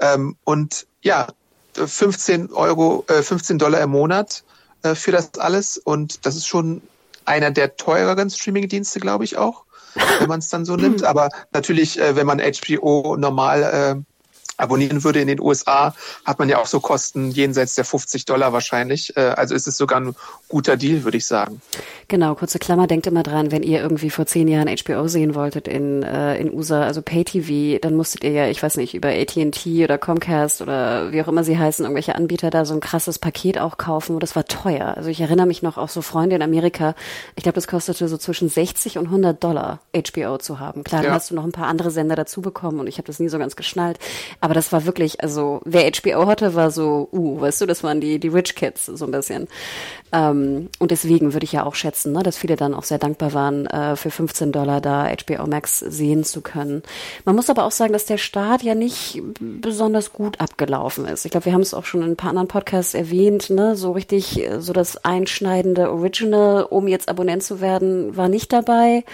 Ähm, 0.00 0.36
und 0.44 0.86
ja, 1.02 1.28
15 1.74 2.52
Euro, 2.52 3.04
äh, 3.08 3.22
15 3.22 3.58
Dollar 3.58 3.80
im 3.80 3.90
Monat 3.90 4.44
äh, 4.82 4.94
für 4.94 5.12
das 5.12 5.38
alles 5.38 5.78
und 5.78 6.26
das 6.26 6.36
ist 6.36 6.46
schon 6.46 6.82
einer 7.24 7.50
der 7.50 7.76
teureren 7.76 8.30
Streaming-Dienste, 8.30 8.98
glaube 8.98 9.24
ich 9.24 9.36
auch, 9.36 9.64
wenn 10.18 10.28
man 10.28 10.40
es 10.40 10.48
dann 10.48 10.64
so 10.64 10.76
nimmt. 10.76 11.04
Aber 11.04 11.28
natürlich, 11.52 12.00
äh, 12.00 12.16
wenn 12.16 12.26
man 12.26 12.40
HBO 12.40 13.16
normal 13.16 13.62
äh, 13.62 14.09
abonnieren 14.60 15.04
würde 15.04 15.20
in 15.20 15.28
den 15.28 15.40
USA, 15.40 15.94
hat 16.24 16.38
man 16.38 16.48
ja 16.48 16.58
auch 16.58 16.66
so 16.66 16.80
Kosten 16.80 17.30
jenseits 17.30 17.74
der 17.74 17.84
50 17.84 18.24
Dollar 18.24 18.52
wahrscheinlich. 18.52 19.16
Äh, 19.16 19.20
also 19.20 19.54
ist 19.54 19.66
es 19.66 19.76
sogar 19.76 20.00
ein 20.00 20.14
guter 20.48 20.76
Deal, 20.76 21.04
würde 21.04 21.16
ich 21.16 21.26
sagen. 21.26 21.60
Genau, 22.08 22.34
kurze 22.34 22.58
Klammer, 22.58 22.86
denkt 22.86 23.06
immer 23.06 23.22
dran, 23.22 23.52
wenn 23.52 23.62
ihr 23.62 23.80
irgendwie 23.80 24.10
vor 24.10 24.26
zehn 24.26 24.48
Jahren 24.48 24.68
HBO 24.68 25.08
sehen 25.08 25.34
wolltet 25.34 25.68
in, 25.68 26.02
äh, 26.02 26.38
in 26.38 26.52
USA, 26.52 26.82
also 26.82 27.02
Pay-TV, 27.02 27.78
dann 27.80 27.94
musstet 27.94 28.24
ihr 28.24 28.32
ja, 28.32 28.48
ich 28.48 28.62
weiß 28.62 28.76
nicht, 28.76 28.94
über 28.94 29.08
AT&T 29.08 29.84
oder 29.84 29.98
Comcast 29.98 30.60
oder 30.62 31.12
wie 31.12 31.22
auch 31.22 31.28
immer 31.28 31.44
sie 31.44 31.58
heißen, 31.58 31.84
irgendwelche 31.84 32.14
Anbieter 32.14 32.50
da 32.50 32.64
so 32.64 32.74
ein 32.74 32.80
krasses 32.80 33.18
Paket 33.18 33.58
auch 33.58 33.78
kaufen 33.78 34.14
und 34.14 34.22
das 34.22 34.36
war 34.36 34.44
teuer. 34.44 34.94
Also 34.96 35.08
ich 35.08 35.20
erinnere 35.20 35.46
mich 35.46 35.62
noch 35.62 35.78
auch 35.78 35.88
so 35.88 36.02
Freunde 36.02 36.36
in 36.36 36.42
Amerika, 36.42 36.94
ich 37.36 37.42
glaube, 37.42 37.54
das 37.54 37.66
kostete 37.66 38.08
so 38.08 38.16
zwischen 38.16 38.48
60 38.48 38.98
und 38.98 39.06
100 39.06 39.42
Dollar 39.42 39.80
HBO 39.94 40.38
zu 40.38 40.58
haben. 40.58 40.84
Klar, 40.84 41.02
ja. 41.02 41.08
dann 41.08 41.14
hast 41.14 41.30
du 41.30 41.34
noch 41.34 41.44
ein 41.44 41.52
paar 41.52 41.66
andere 41.66 41.90
Sender 41.90 42.16
dazu 42.16 42.40
bekommen 42.40 42.80
und 42.80 42.86
ich 42.86 42.98
habe 42.98 43.06
das 43.06 43.20
nie 43.20 43.28
so 43.28 43.38
ganz 43.38 43.56
geschnallt. 43.56 43.98
Aber 44.40 44.49
aber 44.50 44.56
das 44.56 44.72
war 44.72 44.84
wirklich, 44.84 45.22
also 45.22 45.60
wer 45.64 45.88
HBO 45.88 46.26
hatte, 46.26 46.56
war 46.56 46.72
so, 46.72 47.08
uh, 47.12 47.40
weißt 47.40 47.60
du, 47.60 47.66
das 47.66 47.84
waren 47.84 48.00
die, 48.00 48.18
die 48.18 48.26
Rich 48.26 48.56
Kids 48.56 48.86
so 48.86 49.04
ein 49.04 49.12
bisschen. 49.12 49.46
Ähm, 50.10 50.70
und 50.80 50.90
deswegen 50.90 51.34
würde 51.34 51.44
ich 51.44 51.52
ja 51.52 51.64
auch 51.64 51.76
schätzen, 51.76 52.12
ne, 52.12 52.24
dass 52.24 52.36
viele 52.36 52.56
dann 52.56 52.74
auch 52.74 52.82
sehr 52.82 52.98
dankbar 52.98 53.32
waren, 53.32 53.66
äh, 53.66 53.94
für 53.94 54.10
15 54.10 54.50
Dollar 54.50 54.80
da 54.80 55.06
HBO 55.06 55.46
Max 55.46 55.78
sehen 55.78 56.24
zu 56.24 56.40
können. 56.40 56.82
Man 57.24 57.36
muss 57.36 57.48
aber 57.48 57.62
auch 57.62 57.70
sagen, 57.70 57.92
dass 57.92 58.06
der 58.06 58.18
Start 58.18 58.64
ja 58.64 58.74
nicht 58.74 59.22
besonders 59.38 60.12
gut 60.12 60.40
abgelaufen 60.40 61.06
ist. 61.06 61.24
Ich 61.24 61.30
glaube, 61.30 61.46
wir 61.46 61.52
haben 61.52 61.60
es 61.60 61.72
auch 61.72 61.84
schon 61.84 62.02
in 62.02 62.10
ein 62.10 62.16
paar 62.16 62.30
anderen 62.30 62.48
Podcasts 62.48 62.94
erwähnt, 62.94 63.50
ne, 63.50 63.76
so 63.76 63.92
richtig, 63.92 64.48
so 64.58 64.72
das 64.72 65.04
einschneidende 65.04 65.92
Original, 65.92 66.64
um 66.64 66.88
jetzt 66.88 67.08
Abonnent 67.08 67.44
zu 67.44 67.60
werden, 67.60 68.16
war 68.16 68.28
nicht 68.28 68.52
dabei. 68.52 69.04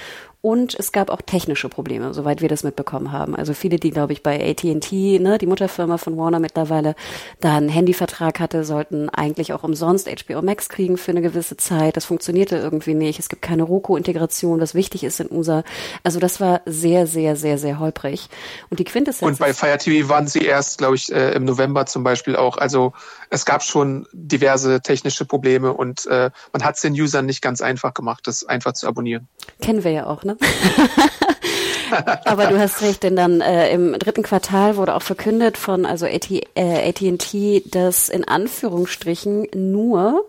Und 0.41 0.77
es 0.79 0.93
gab 0.93 1.11
auch 1.11 1.23
technische 1.23 1.69
Probleme, 1.69 2.15
soweit 2.15 2.41
wir 2.41 2.49
das 2.49 2.63
mitbekommen 2.63 3.11
haben. 3.11 3.35
Also 3.35 3.53
viele, 3.53 3.79
die, 3.79 3.91
glaube 3.91 4.13
ich, 4.13 4.23
bei 4.23 4.41
AT&T, 4.51 5.19
ne, 5.19 5.39
die 5.39 5.47
Mutterfirma 5.47 5.99
von 5.99 6.17
Warner 6.17 6.39
mittlerweile, 6.39 6.95
da 7.41 7.57
einen 7.57 7.69
Handyvertrag 7.69 8.39
hatte, 8.39 8.65
sollten 8.65 9.09
eigentlich 9.09 9.53
auch 9.53 9.65
umsonst 9.65 10.09
HBO 10.09 10.43
Max 10.43 10.69
kriegen 10.69 10.99
für 10.99 11.11
eine 11.11 11.23
gewisse 11.23 11.57
Zeit. 11.57 11.97
Das 11.97 12.05
funktionierte 12.05 12.57
irgendwie 12.57 12.95
nicht. 12.95 13.19
Es 13.19 13.29
gibt 13.29 13.43
keine 13.43 13.65
Roku-Integration, 13.65 14.61
was 14.61 14.75
wichtig 14.75 15.03
ist 15.05 15.21
in 15.21 15.33
USA. 15.33 15.65
Also 16.05 16.21
das 16.21 16.41
war 16.41 16.61
sehr, 16.65 17.07
sehr, 17.07 17.35
sehr, 17.35 17.59
sehr 17.59 17.81
holprig. 17.81 18.29
Und 18.71 18.79
die 18.79 18.85
Quintessenz... 18.85 19.29
Und 19.29 19.39
bei 19.39 19.53
Fire 19.53 19.79
TV 19.79 20.09
waren 20.09 20.29
sie 20.29 20.45
erst, 20.45 20.79
glaube 20.79 20.95
ich, 20.95 21.13
äh, 21.13 21.33
im 21.33 21.45
November 21.45 21.87
zum 21.87 22.05
Beispiel 22.05 22.37
auch. 22.37 22.59
Also 22.59 22.93
es 23.31 23.45
gab 23.45 23.63
schon 23.63 24.07
diverse 24.13 24.81
technische 24.81 25.25
Probleme 25.25 25.73
und 25.73 26.07
äh, 26.07 26.31
man 26.53 26.65
hat 26.65 26.77
es 26.77 26.83
den 26.83 26.93
Usern 26.93 27.27
nicht 27.27 27.43
ganz 27.43 27.61
einfach 27.61 27.95
gemacht, 27.95 28.27
das 28.27 28.45
einfach 28.45 28.75
zu 28.75 28.87
abonnieren. 28.87 29.29
Kennen 29.61 29.83
wir 29.83 29.91
ja 29.91 30.07
auch, 30.07 30.23
ne? 30.27 30.37
Aber 32.25 32.47
du 32.47 32.59
hast 32.59 32.83
recht, 32.83 33.03
denn 33.03 33.17
dann 33.17 33.41
äh, 33.41 33.73
im 33.73 33.99
dritten 33.99 34.23
Quartal 34.23 34.77
wurde 34.77 34.95
auch 34.95 35.03
verkündet 35.03 35.57
von 35.57 35.87
also 35.87 36.07
AT&T, 36.07 36.47
äh, 36.55 37.63
dass 37.71 38.09
in 38.09 38.27
Anführungsstrichen 38.27 39.47
nur 39.55 40.27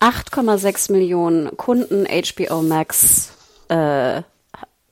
8,6 0.00 0.92
Millionen 0.92 1.56
Kunden 1.56 2.06
HBO 2.06 2.62
Max 2.62 3.32
äh, 3.68 4.22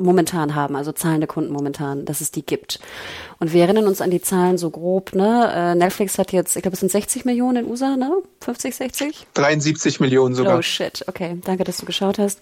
momentan 0.01 0.55
haben, 0.55 0.77
also 0.77 0.93
zahlende 0.93 1.27
Kunden 1.27 1.53
momentan, 1.53 2.05
dass 2.05 2.21
es 2.21 2.31
die 2.31 2.45
gibt. 2.45 2.81
Und 3.39 3.53
wir 3.53 3.63
erinnern 3.63 3.87
uns 3.87 4.01
an 4.01 4.11
die 4.11 4.21
Zahlen 4.21 4.59
so 4.59 4.71
grob, 4.71 5.15
ne? 5.15 5.51
Äh, 5.55 5.75
Netflix 5.75 6.19
hat 6.19 6.33
jetzt, 6.33 6.57
ich 6.57 6.63
glaube, 6.63 6.75
es 6.75 6.81
sind 6.81 6.93
60 6.93 7.25
Millionen 7.25 7.65
in 7.65 7.71
USA, 7.71 7.97
ne? 7.97 8.11
50, 8.41 8.75
60? 8.75 9.27
73 9.35 10.01
Millionen 10.01 10.35
sogar. 10.35 10.59
Oh 10.59 10.63
shit, 10.63 11.05
okay. 11.07 11.39
Danke, 11.45 11.65
dass 11.65 11.79
du 11.79 11.87
geschaut 11.87 12.19
hast. 12.19 12.41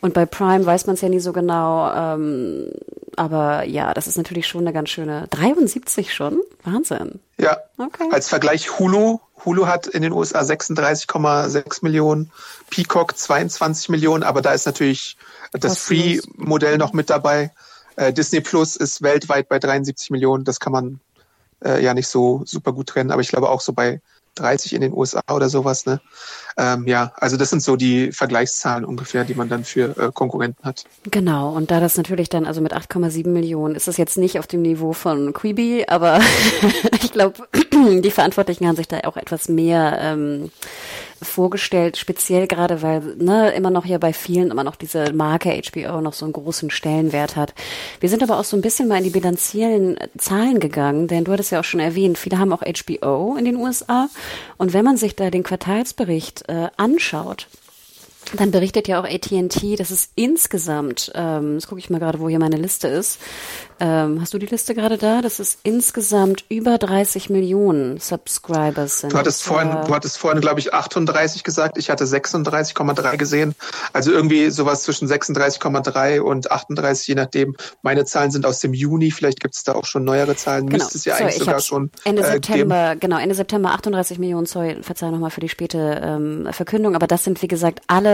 Und 0.00 0.14
bei 0.14 0.26
Prime 0.26 0.66
weiß 0.66 0.86
man 0.86 0.94
es 0.94 1.00
ja 1.00 1.08
nie 1.08 1.20
so 1.20 1.32
genau. 1.32 1.92
Ähm, 1.92 2.68
aber 3.16 3.64
ja, 3.64 3.94
das 3.94 4.06
ist 4.06 4.16
natürlich 4.16 4.46
schon 4.46 4.62
eine 4.62 4.72
ganz 4.72 4.90
schöne. 4.90 5.26
73 5.30 6.12
schon? 6.12 6.40
Wahnsinn. 6.64 7.20
Ja. 7.38 7.58
Okay. 7.78 8.08
Als 8.10 8.28
Vergleich 8.28 8.78
Hulu. 8.78 9.18
Hulu 9.44 9.66
hat 9.66 9.86
in 9.86 10.02
den 10.02 10.12
USA 10.12 10.40
36,6 10.40 11.80
Millionen, 11.82 12.30
Peacock 12.70 13.16
22 13.16 13.90
Millionen, 13.90 14.22
aber 14.22 14.40
da 14.40 14.52
ist 14.52 14.64
natürlich 14.64 15.16
das 15.60 15.78
Free-Modell 15.78 16.78
noch 16.78 16.92
mit 16.92 17.10
dabei. 17.10 17.52
Äh, 17.96 18.12
Disney 18.12 18.40
Plus 18.40 18.76
ist 18.76 19.02
weltweit 19.02 19.48
bei 19.48 19.58
73 19.58 20.10
Millionen. 20.10 20.44
Das 20.44 20.60
kann 20.60 20.72
man 20.72 21.00
äh, 21.64 21.82
ja 21.82 21.94
nicht 21.94 22.08
so 22.08 22.42
super 22.44 22.72
gut 22.72 22.88
trennen, 22.88 23.10
aber 23.10 23.22
ich 23.22 23.28
glaube 23.28 23.48
auch 23.48 23.60
so 23.60 23.72
bei 23.72 24.00
30 24.36 24.74
in 24.74 24.80
den 24.80 24.92
USA 24.92 25.22
oder 25.32 25.48
sowas. 25.48 25.86
Ne? 25.86 26.00
Ähm, 26.56 26.86
ja, 26.86 27.12
also 27.16 27.36
das 27.36 27.50
sind 27.50 27.62
so 27.62 27.76
die 27.76 28.12
Vergleichszahlen 28.12 28.84
ungefähr, 28.84 29.24
die 29.24 29.34
man 29.34 29.48
dann 29.48 29.64
für 29.64 29.96
äh, 29.96 30.12
Konkurrenten 30.12 30.64
hat. 30.64 30.84
Genau, 31.10 31.50
und 31.50 31.70
da 31.70 31.80
das 31.80 31.96
natürlich 31.96 32.28
dann, 32.28 32.46
also 32.46 32.60
mit 32.60 32.74
8,7 32.74 33.28
Millionen, 33.28 33.74
ist 33.74 33.88
es 33.88 33.96
jetzt 33.96 34.18
nicht 34.18 34.38
auf 34.38 34.46
dem 34.46 34.62
Niveau 34.62 34.92
von 34.92 35.32
Quibi, 35.32 35.84
aber 35.88 36.20
ich 37.02 37.12
glaube, 37.12 37.46
die 38.00 38.10
Verantwortlichen 38.10 38.66
haben 38.66 38.76
sich 38.76 38.88
da 38.88 39.00
auch 39.04 39.16
etwas 39.16 39.48
mehr 39.48 39.98
ähm, 40.00 40.50
vorgestellt, 41.22 41.96
speziell 41.96 42.46
gerade 42.46 42.82
weil 42.82 43.00
ne, 43.18 43.52
immer 43.52 43.70
noch 43.70 43.86
ja 43.86 43.98
bei 43.98 44.12
vielen 44.12 44.50
immer 44.50 44.64
noch 44.64 44.76
diese 44.76 45.12
Marke 45.12 45.60
HBO 45.62 46.00
noch 46.00 46.12
so 46.12 46.24
einen 46.24 46.32
großen 46.32 46.70
Stellenwert 46.70 47.36
hat. 47.36 47.54
Wir 48.00 48.08
sind 48.08 48.22
aber 48.22 48.38
auch 48.38 48.44
so 48.44 48.56
ein 48.56 48.62
bisschen 48.62 48.88
mal 48.88 48.98
in 48.98 49.04
die 49.04 49.10
bilanziellen 49.10 49.98
Zahlen 50.18 50.60
gegangen, 50.60 51.08
denn 51.08 51.24
du 51.24 51.32
hattest 51.32 51.52
ja 51.52 51.60
auch 51.60 51.64
schon 51.64 51.80
erwähnt, 51.80 52.18
viele 52.18 52.38
haben 52.38 52.52
auch 52.52 52.62
HBO 52.62 53.36
in 53.36 53.44
den 53.44 53.56
USA 53.56 54.08
und 54.56 54.72
wenn 54.72 54.84
man 54.84 54.96
sich 54.96 55.16
da 55.16 55.30
den 55.30 55.42
Quartalsbericht 55.42 56.48
äh, 56.48 56.68
anschaut, 56.76 57.48
dann 58.36 58.50
berichtet 58.50 58.88
ja 58.88 59.00
auch 59.00 59.04
AT&T, 59.04 59.76
dass 59.76 59.90
es 59.90 60.08
insgesamt, 60.14 61.12
ähm, 61.14 61.54
jetzt 61.54 61.68
gucke 61.68 61.78
ich 61.78 61.90
mal 61.90 61.98
gerade, 61.98 62.20
wo 62.20 62.28
hier 62.28 62.38
meine 62.38 62.56
Liste 62.56 62.88
ist. 62.88 63.20
Ähm, 63.80 64.20
hast 64.20 64.32
du 64.32 64.38
die 64.38 64.46
Liste 64.46 64.74
gerade 64.74 64.98
da? 64.98 65.20
Dass 65.20 65.40
es 65.40 65.58
insgesamt 65.62 66.44
über 66.48 66.78
30 66.78 67.28
Millionen 67.28 67.98
Subscribers 67.98 69.00
sind. 69.00 69.12
Du 69.12 69.18
hattest 69.18 69.42
vorhin, 69.42 69.70
du 69.86 69.94
hattest 69.94 70.16
vorhin, 70.18 70.40
glaube 70.40 70.60
ich, 70.60 70.72
38 70.72 71.42
gesagt. 71.42 71.76
Ich 71.76 71.90
hatte 71.90 72.04
36,3 72.04 73.16
gesehen. 73.16 73.54
Also 73.92 74.12
irgendwie 74.12 74.50
sowas 74.50 74.84
zwischen 74.84 75.08
36,3 75.08 76.20
und 76.20 76.50
38, 76.50 77.08
je 77.08 77.14
nachdem. 77.14 77.56
Meine 77.82 78.04
Zahlen 78.04 78.30
sind 78.30 78.46
aus 78.46 78.60
dem 78.60 78.74
Juni. 78.74 79.10
Vielleicht 79.10 79.40
gibt 79.40 79.56
es 79.56 79.64
da 79.64 79.74
auch 79.74 79.84
schon 79.84 80.04
neuere 80.04 80.36
Zahlen. 80.36 80.68
Genau. 80.68 80.84
Müsste 80.84 80.98
es 80.98 81.04
ja 81.04 81.16
eigentlich 81.16 81.38
sogar 81.38 81.60
schon 81.60 81.90
Ende 82.04 82.22
äh, 82.22 82.32
September, 82.32 82.90
geben. 82.90 83.00
genau 83.00 83.18
Ende 83.18 83.34
September 83.34 83.72
38 83.72 84.18
Millionen. 84.18 84.46
Sorry, 84.46 84.78
verzeih 84.82 85.10
nochmal 85.10 85.30
für 85.30 85.40
die 85.40 85.48
späte 85.48 86.00
ähm, 86.02 86.48
Verkündung. 86.52 86.94
Aber 86.94 87.06
das 87.06 87.24
sind 87.24 87.42
wie 87.42 87.48
gesagt 87.48 87.82
alle 87.88 88.13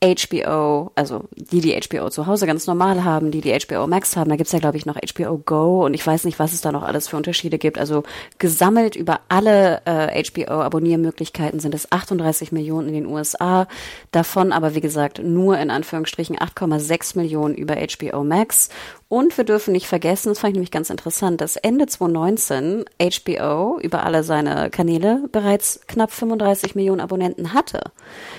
HBO, 0.00 0.92
also 0.94 1.24
die, 1.34 1.60
die 1.60 1.78
HBO 1.80 2.08
zu 2.08 2.28
Hause 2.28 2.46
ganz 2.46 2.68
normal 2.68 3.02
haben, 3.02 3.32
die, 3.32 3.40
die 3.40 3.52
HBO 3.58 3.88
Max 3.88 4.16
haben, 4.16 4.30
da 4.30 4.36
gibt's 4.36 4.52
ja, 4.52 4.60
glaube 4.60 4.76
ich, 4.76 4.86
noch 4.86 4.94
HBO 4.94 5.38
Go 5.38 5.84
und 5.84 5.92
ich 5.94 6.06
weiß 6.06 6.22
nicht, 6.22 6.38
was 6.38 6.52
es 6.52 6.60
da 6.60 6.70
noch 6.70 6.84
alles 6.84 7.08
für 7.08 7.16
Unterschiede 7.16 7.58
gibt. 7.58 7.78
Also 7.78 8.04
gesammelt 8.38 8.94
über 8.94 9.20
alle 9.28 9.82
äh, 9.86 10.22
HBO-Abonniermöglichkeiten 10.22 11.58
sind 11.58 11.74
es 11.74 11.90
38 11.90 12.52
Millionen 12.52 12.88
in 12.88 12.94
den 12.94 13.06
USA, 13.06 13.66
davon 14.12 14.52
aber, 14.52 14.76
wie 14.76 14.80
gesagt, 14.80 15.20
nur 15.20 15.58
in 15.58 15.70
Anführungsstrichen 15.70 16.36
8,6 16.36 17.16
Millionen 17.16 17.56
über 17.56 17.74
HBO 17.74 18.22
Max 18.22 18.68
und 19.08 19.36
wir 19.38 19.44
dürfen 19.44 19.72
nicht 19.72 19.86
vergessen, 19.86 20.28
das 20.28 20.40
fand 20.40 20.50
ich 20.50 20.54
nämlich 20.54 20.70
ganz 20.70 20.90
interessant, 20.90 21.40
dass 21.40 21.56
Ende 21.56 21.86
2019 21.86 22.84
HBO 22.98 23.78
über 23.80 24.04
alle 24.04 24.22
seine 24.22 24.68
Kanäle 24.68 25.24
bereits 25.32 25.80
knapp 25.86 26.12
35 26.12 26.74
Millionen 26.74 27.00
Abonnenten 27.00 27.54
hatte. 27.54 27.80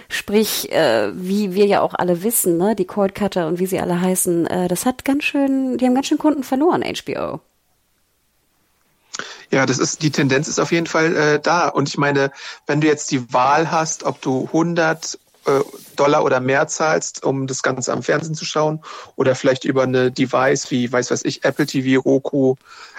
Sprich, 0.10 0.72
äh, 0.72 1.10
wie 1.14 1.56
wir 1.56 1.66
ja 1.66 1.82
auch 1.82 1.96
alle 1.96 2.22
wissen, 2.22 2.58
ne, 2.58 2.76
die 2.76 2.86
Cord 2.86 3.16
Cutter 3.16 3.48
und 3.48 3.58
wie 3.58 3.66
sie 3.66 3.80
alle 3.80 4.00
heißen, 4.00 4.46
äh, 4.46 4.68
das 4.68 4.86
hat 4.86 5.06
ganz 5.06 5.24
schön, 5.24 5.80
die 5.80 5.86
haben 5.86 5.96
ganz 5.96 6.06
schön 6.06 6.20
Kunden 6.20 6.44
verloren, 6.44 6.84
HBO. 6.84 7.40
Ja, 9.52 9.66
das 9.66 9.80
ist 9.80 10.04
die 10.04 10.12
Tendenz 10.12 10.48
ist 10.48 10.60
auf 10.60 10.72
jeden 10.72 10.86
Fall 10.86 11.16
äh, 11.16 11.40
da. 11.40 11.68
Und 11.70 11.90
ich 11.90 11.98
meine, 11.98 12.32
wenn 12.68 12.82
du 12.82 12.88
jetzt 12.88 13.10
die 13.10 13.34
Wahl 13.34 13.72
hast, 13.72 14.04
ob 14.04 14.22
du 14.22 14.46
100 14.46 15.18
Dollar 16.00 16.24
oder 16.24 16.40
mehr 16.40 16.68
zahlst, 16.68 17.24
um 17.24 17.48
das 17.48 17.62
Ganze 17.62 17.92
am 17.92 18.04
Fernsehen 18.04 18.36
zu 18.36 18.46
schauen 18.46 18.82
oder 19.16 19.36
vielleicht 19.36 19.66
über 19.66 19.84
eine 19.84 20.12
Device 20.12 20.72
wie, 20.72 20.92
weiß 20.92 21.12
was 21.12 21.26
ich, 21.26 21.44
Apple 21.44 21.66
TV, 21.66 22.02
Roku, 22.02 22.56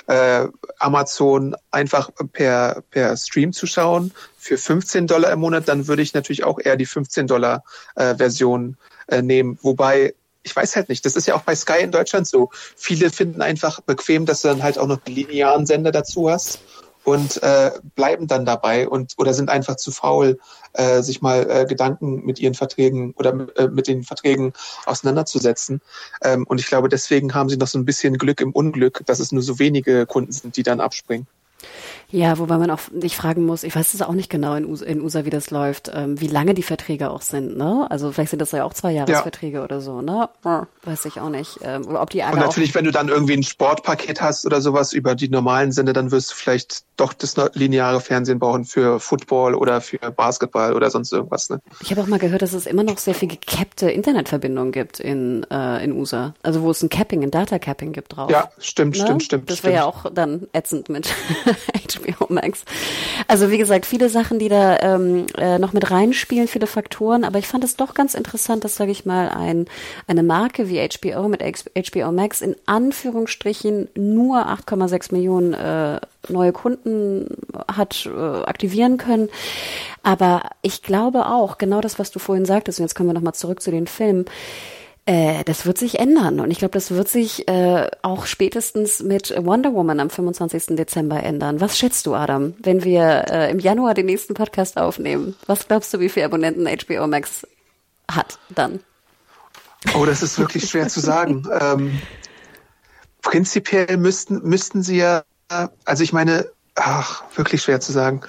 äh, 0.06 0.46
Amazon 0.78 1.56
einfach 1.70 2.10
per, 2.32 2.82
per 2.90 3.16
Stream 3.16 3.52
zu 3.52 3.66
schauen 3.66 4.12
für 4.36 4.58
15 4.58 5.06
Dollar 5.06 5.32
im 5.32 5.40
Monat, 5.40 5.68
dann 5.68 5.86
würde 5.86 6.02
ich 6.02 6.14
natürlich 6.14 6.44
auch 6.44 6.58
eher 6.58 6.76
die 6.76 6.86
15 6.86 7.26
Dollar 7.26 7.64
äh, 7.94 8.14
Version 8.16 8.76
äh, 9.08 9.22
nehmen. 9.22 9.58
Wobei 9.62 10.14
ich 10.42 10.56
weiß 10.56 10.76
halt 10.76 10.88
nicht, 10.88 11.04
das 11.04 11.16
ist 11.16 11.26
ja 11.26 11.34
auch 11.34 11.42
bei 11.42 11.54
Sky 11.54 11.80
in 11.82 11.90
Deutschland 11.90 12.26
so. 12.26 12.50
Viele 12.76 13.10
finden 13.10 13.42
einfach 13.42 13.80
bequem, 13.80 14.24
dass 14.24 14.40
du 14.40 14.48
dann 14.48 14.62
halt 14.62 14.78
auch 14.78 14.86
noch 14.86 14.96
die 14.96 15.12
linearen 15.12 15.66
Sender 15.66 15.92
dazu 15.92 16.30
hast 16.30 16.60
und 17.04 17.42
äh, 17.42 17.70
bleiben 17.94 18.26
dann 18.26 18.44
dabei 18.44 18.88
und 18.88 19.14
oder 19.16 19.34
sind 19.34 19.50
einfach 19.50 19.76
zu 19.76 19.90
faul, 19.90 20.38
äh, 20.74 21.02
sich 21.02 21.22
mal 21.22 21.48
äh, 21.50 21.66
Gedanken 21.66 22.24
mit 22.24 22.38
ihren 22.38 22.54
Verträgen 22.54 23.12
oder 23.16 23.48
äh, 23.56 23.68
mit 23.68 23.86
den 23.88 24.02
Verträgen 24.02 24.52
auseinanderzusetzen. 24.86 25.80
Ähm, 26.22 26.44
und 26.46 26.60
ich 26.60 26.66
glaube, 26.66 26.88
deswegen 26.88 27.34
haben 27.34 27.48
sie 27.48 27.56
noch 27.56 27.68
so 27.68 27.78
ein 27.78 27.84
bisschen 27.84 28.18
Glück 28.18 28.40
im 28.40 28.52
Unglück, 28.52 29.02
dass 29.06 29.20
es 29.20 29.32
nur 29.32 29.42
so 29.42 29.58
wenige 29.58 30.06
Kunden 30.06 30.32
sind, 30.32 30.56
die 30.56 30.62
dann 30.62 30.80
abspringen. 30.80 31.26
Ja, 32.12 32.38
wobei 32.38 32.58
man 32.58 32.70
auch 32.70 32.80
nicht 32.92 33.16
fragen 33.16 33.44
muss, 33.46 33.62
ich 33.62 33.74
weiß 33.74 33.94
es 33.94 34.02
auch 34.02 34.12
nicht 34.12 34.30
genau 34.30 34.54
in 34.54 34.64
USA, 34.64 34.86
in 34.86 35.00
USA 35.00 35.24
wie 35.24 35.30
das 35.30 35.50
läuft, 35.50 35.90
ähm, 35.94 36.20
wie 36.20 36.26
lange 36.26 36.54
die 36.54 36.62
Verträge 36.62 37.10
auch 37.10 37.22
sind, 37.22 37.56
ne? 37.56 37.86
Also 37.88 38.10
vielleicht 38.10 38.30
sind 38.30 38.42
das 38.42 38.50
ja 38.50 38.64
auch 38.64 38.74
zwei 38.74 38.92
Jahresverträge 38.92 39.58
ja. 39.58 39.64
oder 39.64 39.80
so, 39.80 40.02
ne? 40.02 40.28
Weiß 40.82 41.04
ich 41.04 41.20
auch 41.20 41.28
nicht. 41.28 41.60
Ähm, 41.62 41.86
ob 41.94 42.10
die 42.10 42.22
alle 42.22 42.34
Und 42.34 42.40
natürlich, 42.40 42.74
wenn 42.74 42.84
du 42.84 42.90
dann 42.90 43.08
irgendwie 43.08 43.34
ein 43.34 43.42
Sportpaket 43.42 44.20
hast 44.20 44.44
oder 44.44 44.60
sowas 44.60 44.92
über 44.92 45.14
die 45.14 45.28
normalen 45.28 45.72
Sender, 45.72 45.92
dann 45.92 46.10
wirst 46.10 46.32
du 46.32 46.34
vielleicht 46.34 46.84
doch 46.96 47.12
das 47.12 47.36
lineare 47.54 48.00
Fernsehen 48.00 48.38
brauchen 48.38 48.64
für 48.64 48.98
Football 48.98 49.54
oder 49.54 49.80
für 49.80 49.98
Basketball 49.98 50.74
oder 50.74 50.90
sonst 50.90 51.12
irgendwas, 51.12 51.48
ne? 51.48 51.60
Ich 51.80 51.90
habe 51.90 52.02
auch 52.02 52.06
mal 52.06 52.18
gehört, 52.18 52.42
dass 52.42 52.52
es 52.52 52.66
immer 52.66 52.82
noch 52.82 52.98
sehr 52.98 53.14
viel 53.14 53.28
gecappte 53.28 53.90
Internetverbindungen 53.90 54.72
gibt 54.72 55.00
in, 55.00 55.46
äh, 55.50 55.84
in 55.84 55.92
USA. 55.92 56.34
Also 56.42 56.62
wo 56.62 56.70
es 56.70 56.82
ein 56.82 56.88
Capping, 56.88 57.22
ein 57.22 57.30
Data 57.30 57.58
Capping 57.58 57.92
gibt 57.92 58.16
drauf. 58.16 58.30
Ja, 58.30 58.50
stimmt, 58.58 58.96
ne? 58.96 59.04
stimmt, 59.04 59.22
stimmt. 59.22 59.50
Das 59.50 59.62
wäre 59.62 59.74
ja 59.74 59.84
auch 59.84 60.06
dann 60.12 60.48
ätzend 60.52 60.88
mit 60.88 61.14
HBO 62.00 62.26
Max. 62.28 62.64
Also 63.28 63.50
wie 63.50 63.58
gesagt, 63.58 63.86
viele 63.86 64.08
Sachen, 64.08 64.38
die 64.38 64.48
da 64.48 64.78
ähm, 64.80 65.26
äh, 65.36 65.58
noch 65.58 65.72
mit 65.72 65.90
reinspielen, 65.90 66.48
viele 66.48 66.66
Faktoren, 66.66 67.24
aber 67.24 67.38
ich 67.38 67.46
fand 67.46 67.64
es 67.64 67.76
doch 67.76 67.94
ganz 67.94 68.14
interessant, 68.14 68.64
dass, 68.64 68.76
sage 68.76 68.90
ich 68.90 69.06
mal, 69.06 69.28
ein, 69.28 69.66
eine 70.06 70.22
Marke 70.22 70.68
wie 70.68 70.80
HBO 70.80 71.28
mit 71.28 71.42
HBO 71.42 72.12
Max 72.12 72.40
in 72.40 72.56
Anführungsstrichen 72.66 73.88
nur 73.94 74.46
8,6 74.46 75.12
Millionen 75.12 75.54
äh, 75.54 76.00
neue 76.28 76.52
Kunden 76.52 77.26
hat 77.68 78.06
äh, 78.06 78.42
aktivieren 78.44 78.98
können. 78.98 79.28
Aber 80.02 80.50
ich 80.62 80.82
glaube 80.82 81.26
auch, 81.26 81.58
genau 81.58 81.80
das, 81.80 81.98
was 81.98 82.10
du 82.10 82.18
vorhin 82.18 82.44
sagtest, 82.44 82.78
und 82.78 82.84
jetzt 82.84 82.94
kommen 82.94 83.08
wir 83.08 83.14
nochmal 83.14 83.34
zurück 83.34 83.62
zu 83.62 83.70
den 83.70 83.86
Filmen, 83.86 84.26
äh, 85.06 85.44
das 85.44 85.66
wird 85.66 85.78
sich 85.78 85.98
ändern. 85.98 86.40
Und 86.40 86.50
ich 86.50 86.58
glaube, 86.58 86.72
das 86.72 86.90
wird 86.90 87.08
sich 87.08 87.48
äh, 87.48 87.90
auch 88.02 88.26
spätestens 88.26 89.02
mit 89.02 89.34
Wonder 89.36 89.72
Woman 89.72 90.00
am 90.00 90.10
25. 90.10 90.76
Dezember 90.76 91.22
ändern. 91.22 91.60
Was 91.60 91.78
schätzt 91.78 92.06
du, 92.06 92.14
Adam, 92.14 92.54
wenn 92.62 92.84
wir 92.84 93.26
äh, 93.30 93.50
im 93.50 93.58
Januar 93.58 93.94
den 93.94 94.06
nächsten 94.06 94.34
Podcast 94.34 94.76
aufnehmen? 94.76 95.36
Was 95.46 95.66
glaubst 95.66 95.92
du, 95.94 96.00
wie 96.00 96.08
viele 96.08 96.26
Abonnenten 96.26 96.66
HBO 96.66 97.06
Max 97.06 97.46
hat 98.10 98.38
dann? 98.50 98.80
Oh, 99.94 100.04
das 100.04 100.22
ist 100.22 100.38
wirklich 100.38 100.68
schwer 100.68 100.88
zu 100.88 101.00
sagen. 101.00 101.46
Ähm, 101.60 102.00
prinzipiell 103.22 103.96
müssten, 103.96 104.40
müssten 104.48 104.82
sie 104.82 104.96
ja, 104.96 105.24
also 105.84 106.02
ich 106.02 106.12
meine, 106.12 106.46
ach, 106.80 107.22
wirklich 107.36 107.62
schwer 107.62 107.80
zu 107.80 107.92
sagen. 107.92 108.22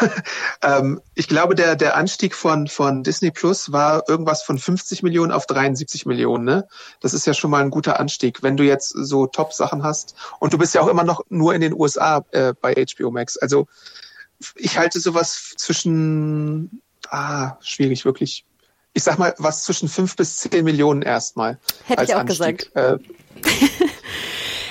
ähm, 0.62 1.00
ich 1.14 1.28
glaube, 1.28 1.54
der, 1.54 1.76
der 1.76 1.96
Anstieg 1.96 2.34
von, 2.34 2.66
von 2.66 3.02
Disney 3.02 3.30
Plus 3.30 3.70
war 3.70 4.08
irgendwas 4.08 4.42
von 4.42 4.58
50 4.58 5.02
Millionen 5.02 5.30
auf 5.30 5.46
73 5.46 6.06
Millionen. 6.06 6.44
Ne? 6.44 6.66
Das 7.00 7.12
ist 7.14 7.26
ja 7.26 7.34
schon 7.34 7.50
mal 7.50 7.62
ein 7.62 7.70
guter 7.70 8.00
Anstieg, 8.00 8.42
wenn 8.42 8.56
du 8.56 8.64
jetzt 8.64 8.88
so 8.88 9.26
Top-Sachen 9.26 9.82
hast. 9.82 10.14
Und 10.40 10.52
du 10.52 10.58
bist 10.58 10.74
ja 10.74 10.80
auch 10.80 10.88
immer 10.88 11.04
noch 11.04 11.20
nur 11.28 11.54
in 11.54 11.60
den 11.60 11.74
USA 11.74 12.24
äh, 12.30 12.54
bei 12.60 12.74
HBO 12.74 13.10
Max. 13.10 13.36
Also 13.36 13.66
ich 14.54 14.78
halte 14.78 15.00
sowas 15.00 15.54
zwischen, 15.56 16.80
ah, 17.08 17.56
schwierig, 17.60 18.04
wirklich. 18.04 18.44
Ich 18.94 19.02
sag 19.04 19.18
mal, 19.18 19.34
was 19.38 19.64
zwischen 19.64 19.88
fünf 19.88 20.16
bis 20.16 20.36
zehn 20.36 20.64
Millionen 20.64 21.02
erstmal. 21.02 21.58
Hätte 21.84 22.04
ich 22.04 22.14
auch 22.14 22.20
Anstieg. 22.20 22.72
gesagt. 22.72 22.76
Äh, 22.76 22.98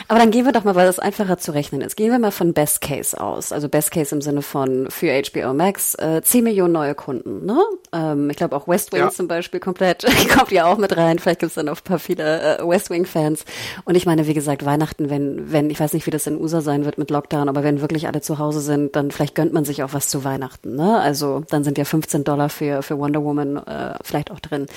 Aber 0.10 0.20
dann 0.20 0.32
gehen 0.32 0.46
wir 0.46 0.54
doch 0.54 0.64
mal, 0.64 0.76
weil 0.76 0.86
das 0.86 1.00
einfacher 1.00 1.38
zu 1.38 1.52
rechnen 1.52 1.82
ist, 1.82 1.98
gehen 1.98 2.12
wir 2.12 2.20
mal 2.20 2.32
von 2.32 2.54
Best 2.54 2.80
Case 2.80 3.20
aus. 3.20 3.52
Also 3.52 3.68
Best 3.68 3.92
Case 3.92 4.16
im 4.16 4.22
Sinne 4.22 4.42
von 4.42 4.88
für 4.90 5.12
HBO 5.12 5.54
Max, 5.54 5.96
äh, 5.96 6.22
10 6.22 6.46
Millionen 6.46 6.72
neue 6.72 6.96
Kunden. 6.96 7.46
Ne? 7.46 7.62
Ähm, 7.92 8.30
ich 8.30 8.38
glaube 8.38 8.56
auch 8.56 8.70
West 8.70 8.94
Wing 8.94 9.02
ja. 9.02 9.10
zum 9.10 9.28
Beispiel 9.28 9.60
komplett, 9.60 10.06
kommt 10.34 10.52
ja 10.52 10.66
auch 10.66 10.78
mit 10.78 10.96
rein. 10.96 11.20
Vielleicht 11.20 11.42
gibt 11.42 11.50
es 11.50 11.56
dann 11.56 11.68
auch 11.68 11.80
ein 11.80 11.84
paar 11.84 12.00
viele 12.00 12.60
äh, 12.60 12.68
West 12.68 12.90
Wing-Fans. 12.90 13.44
Und 13.84 13.96
ich 13.96 14.06
meine, 14.06 14.28
wie 14.28 14.34
gesagt, 14.34 14.64
Weihnachten, 14.64 15.10
wenn, 15.10 15.52
wenn, 15.52 15.70
ich 15.70 15.80
weiß 15.80 15.92
nicht, 15.92 16.06
wie 16.06 16.12
das 16.12 16.26
in 16.26 16.40
USA 16.40 16.62
sein 16.62 16.86
wird 16.86 16.98
mit 16.98 17.10
Lockdown, 17.10 17.50
aber 17.50 17.64
wenn 17.64 17.82
wirklich 17.82 18.08
alle 18.08 18.22
zu 18.22 18.40
Hause 18.40 18.62
sind, 18.62 18.96
dann 18.96 19.12
vielleicht 19.12 19.36
gönnt 19.36 19.52
man 19.52 19.66
sich 19.66 19.84
auch 19.84 19.94
was 19.94 20.08
zu 20.08 20.24
Weihnachten. 20.24 20.76
Ne? 20.76 21.00
Also 21.00 21.44
dann 21.50 21.66
sind 21.66 21.78
ja 21.78 21.84
15 21.84 22.24
Dollar 22.24 22.48
für, 22.48 22.82
für 22.82 22.98
Wonder 22.98 23.24
Woman 23.24 23.58
äh, 23.58 23.96
vielleicht 24.04 24.32
auch 24.32 24.40
drin. 24.40 24.68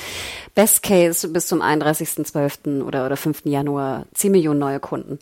Best 0.57 0.83
Case 0.83 1.29
bis 1.29 1.47
zum 1.47 1.63
31.12. 1.63 2.83
oder, 2.83 3.07
oder 3.07 3.17
5. 3.17 3.43
Januar 3.45 4.07
10 4.15 4.33
Millionen 4.33 4.59
neue 4.59 4.81
Kunden. 4.81 5.20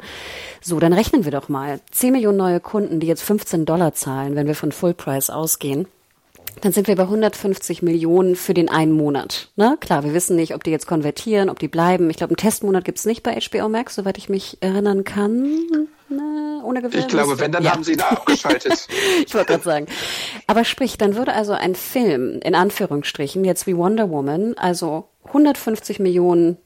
So, 0.61 0.81
dann 0.81 0.93
rechnen 0.93 1.25
wir 1.25 1.33
doch 1.33 1.49
mal. 1.49 1.81
10 1.91 2.13
Millionen 2.13 2.39
neue 2.39 2.61
Kunden, 2.61 3.01
die 3.01 3.07
jetzt 3.07 3.23
15 3.23 3.65
Dollar 3.65 3.95
zahlen, 3.95 4.37
wenn 4.37 4.47
wir 4.47 4.55
von 4.55 4.73
Full 4.73 4.95
Price 4.95 5.31
ausgehen. 5.31 5.87
Dann 6.61 6.73
sind 6.73 6.89
wir 6.89 6.97
bei 6.97 7.05
150 7.05 7.83
Millionen 7.83 8.35
für 8.35 8.55
den 8.55 8.69
einen 8.69 8.93
Monat. 8.93 9.51
Ne? 9.57 9.77
Klar, 9.81 10.05
wir 10.05 10.13
wissen 10.13 10.37
nicht, 10.37 10.55
ob 10.55 10.65
die 10.65 10.71
jetzt 10.71 10.87
konvertieren, 10.87 11.51
ob 11.51 11.59
die 11.59 11.69
bleiben. 11.69 12.11
Ich 12.11 12.17
glaube, 12.17 12.31
einen 12.31 12.37
Testmonat 12.37 12.85
gibt's 12.85 13.05
nicht 13.05 13.23
bei 13.23 13.39
HBO 13.41 13.69
Max, 13.69 13.95
soweit 13.95 14.19
ich 14.19 14.29
mich 14.29 14.59
erinnern 14.61 15.05
kann. 15.05 15.89
Na, 16.09 16.63
ohne 16.65 16.83
Gewähr. 16.83 17.01
Ich 17.01 17.09
glaube, 17.09 17.39
wenn, 17.39 17.53
dann 17.53 17.63
ja. 17.63 17.73
haben 17.73 17.85
sie 17.85 17.93
ihn 17.93 18.01
abgeschaltet. 18.01 18.89
ich 19.27 19.35
wollte 19.35 19.53
gerade 19.53 19.65
sagen. 19.65 19.87
Aber 20.47 20.65
sprich, 20.65 20.99
dann 20.99 21.17
würde 21.17 21.33
also 21.33 21.53
ein 21.53 21.75
Film, 21.75 22.41
in 22.43 22.55
Anführungsstrichen, 22.55 23.45
jetzt 23.45 23.67
wie 23.67 23.77
Wonder 23.77 24.11
Woman, 24.11 24.55
also 24.57 25.09
150 25.25 26.01
Millionen 26.01 26.57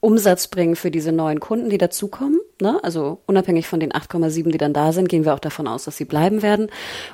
Umsatz 0.00 0.48
bringen 0.48 0.76
für 0.76 0.90
diese 0.90 1.12
neuen 1.12 1.40
Kunden, 1.40 1.70
die 1.70 1.78
dazukommen. 1.78 2.40
Ne? 2.60 2.82
Also 2.82 3.18
unabhängig 3.26 3.66
von 3.66 3.80
den 3.80 3.92
8,7, 3.92 4.50
die 4.50 4.58
dann 4.58 4.72
da 4.72 4.92
sind, 4.92 5.08
gehen 5.08 5.24
wir 5.24 5.34
auch 5.34 5.40
davon 5.40 5.66
aus, 5.66 5.84
dass 5.84 5.96
sie 5.96 6.04
bleiben 6.04 6.42
werden. 6.42 6.68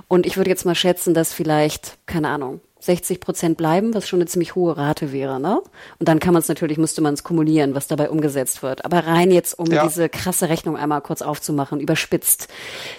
Und 0.08 0.26
ich 0.26 0.36
würde 0.36 0.50
jetzt 0.50 0.64
mal 0.64 0.74
schätzen, 0.74 1.14
dass 1.14 1.32
vielleicht, 1.32 1.98
keine 2.06 2.28
Ahnung, 2.28 2.60
60 2.80 3.20
Prozent 3.20 3.56
bleiben, 3.56 3.94
was 3.94 4.06
schon 4.06 4.20
eine 4.20 4.26
ziemlich 4.26 4.54
hohe 4.54 4.76
Rate 4.76 5.12
wäre, 5.12 5.40
ne? 5.40 5.60
Und 5.98 6.08
dann 6.08 6.20
kann 6.20 6.32
man 6.32 6.40
es 6.40 6.48
natürlich, 6.48 6.78
müsste 6.78 7.00
man 7.00 7.14
es 7.14 7.24
kumulieren, 7.24 7.74
was 7.74 7.88
dabei 7.88 8.10
umgesetzt 8.10 8.62
wird. 8.62 8.84
Aber 8.84 9.06
rein 9.06 9.30
jetzt, 9.32 9.58
um 9.58 9.66
ja. 9.66 9.84
diese 9.84 10.08
krasse 10.08 10.48
Rechnung 10.48 10.76
einmal 10.76 11.00
kurz 11.00 11.22
aufzumachen, 11.22 11.80
überspitzt. 11.80 12.48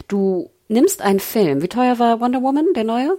Du 0.08 0.50
nimmst 0.68 1.02
einen 1.02 1.20
Film. 1.20 1.62
Wie 1.62 1.70
teuer 1.70 2.00
war 2.00 2.20
Wonder 2.20 2.42
Woman, 2.42 2.74
der 2.76 2.84
neue? 2.84 3.18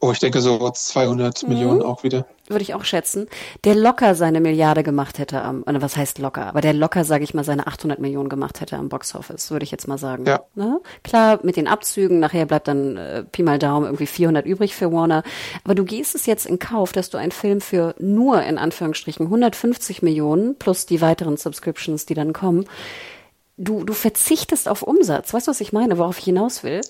Oh, 0.00 0.12
ich 0.12 0.20
denke 0.20 0.40
so 0.40 0.70
200 0.70 1.42
mhm. 1.42 1.48
Millionen 1.48 1.82
auch 1.82 2.04
wieder. 2.04 2.24
Würde 2.46 2.62
ich 2.62 2.72
auch 2.74 2.84
schätzen. 2.84 3.26
Der 3.64 3.74
locker 3.74 4.14
seine 4.14 4.40
Milliarde 4.40 4.84
gemacht 4.84 5.18
hätte 5.18 5.42
am, 5.42 5.64
oder 5.64 5.82
was 5.82 5.96
heißt 5.96 6.18
locker, 6.18 6.46
aber 6.46 6.60
der 6.60 6.72
locker, 6.72 7.04
sage 7.04 7.24
ich 7.24 7.34
mal, 7.34 7.42
seine 7.42 7.66
800 7.66 7.98
Millionen 7.98 8.28
gemacht 8.28 8.60
hätte 8.60 8.76
am 8.76 8.88
Boxoffice, 8.88 9.50
würde 9.50 9.64
ich 9.64 9.72
jetzt 9.72 9.88
mal 9.88 9.98
sagen. 9.98 10.24
Ja. 10.24 10.40
Ne? 10.54 10.80
Klar, 11.02 11.40
mit 11.42 11.56
den 11.56 11.66
Abzügen, 11.66 12.20
nachher 12.20 12.46
bleibt 12.46 12.68
dann 12.68 12.96
äh, 12.96 13.24
Pi 13.24 13.42
mal 13.42 13.58
Daumen 13.58 13.86
irgendwie 13.86 14.06
400 14.06 14.46
übrig 14.46 14.74
für 14.74 14.92
Warner. 14.92 15.24
Aber 15.64 15.74
du 15.74 15.84
gehst 15.84 16.14
es 16.14 16.26
jetzt 16.26 16.46
in 16.46 16.60
Kauf, 16.60 16.92
dass 16.92 17.10
du 17.10 17.18
einen 17.18 17.32
Film 17.32 17.60
für 17.60 17.96
nur, 17.98 18.42
in 18.44 18.56
Anführungsstrichen, 18.56 19.26
150 19.26 20.02
Millionen 20.02 20.54
plus 20.54 20.86
die 20.86 21.00
weiteren 21.00 21.36
Subscriptions, 21.36 22.06
die 22.06 22.14
dann 22.14 22.32
kommen, 22.32 22.66
du, 23.56 23.84
du 23.84 23.92
verzichtest 23.92 24.68
auf 24.68 24.82
Umsatz. 24.82 25.34
Weißt 25.34 25.48
du, 25.48 25.50
was 25.50 25.60
ich 25.60 25.72
meine, 25.72 25.98
worauf 25.98 26.18
ich 26.18 26.24
hinaus 26.24 26.62
will? 26.62 26.80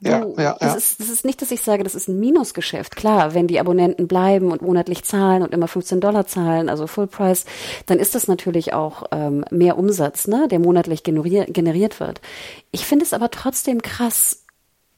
Ja, 0.00 0.24
ja, 0.24 0.32
ja. 0.36 0.56
Das, 0.60 0.76
ist, 0.76 1.00
das 1.00 1.08
ist 1.08 1.24
nicht, 1.24 1.42
dass 1.42 1.50
ich 1.50 1.60
sage, 1.60 1.82
das 1.82 1.94
ist 1.94 2.08
ein 2.08 2.20
Minusgeschäft. 2.20 2.94
Klar, 2.94 3.34
wenn 3.34 3.48
die 3.48 3.58
Abonnenten 3.58 4.06
bleiben 4.06 4.52
und 4.52 4.62
monatlich 4.62 5.02
zahlen 5.04 5.42
und 5.42 5.52
immer 5.52 5.66
15 5.66 6.00
Dollar 6.00 6.26
zahlen, 6.26 6.68
also 6.68 6.86
Full 6.86 7.08
Price, 7.08 7.44
dann 7.86 7.98
ist 7.98 8.14
das 8.14 8.28
natürlich 8.28 8.72
auch 8.72 9.04
ähm, 9.10 9.44
mehr 9.50 9.76
Umsatz, 9.76 10.28
ne, 10.28 10.46
der 10.48 10.60
monatlich 10.60 11.02
generier 11.02 11.46
generiert 11.46 11.98
wird. 11.98 12.20
Ich 12.70 12.86
finde 12.86 13.04
es 13.04 13.12
aber 13.12 13.30
trotzdem 13.30 13.82
krass, 13.82 14.44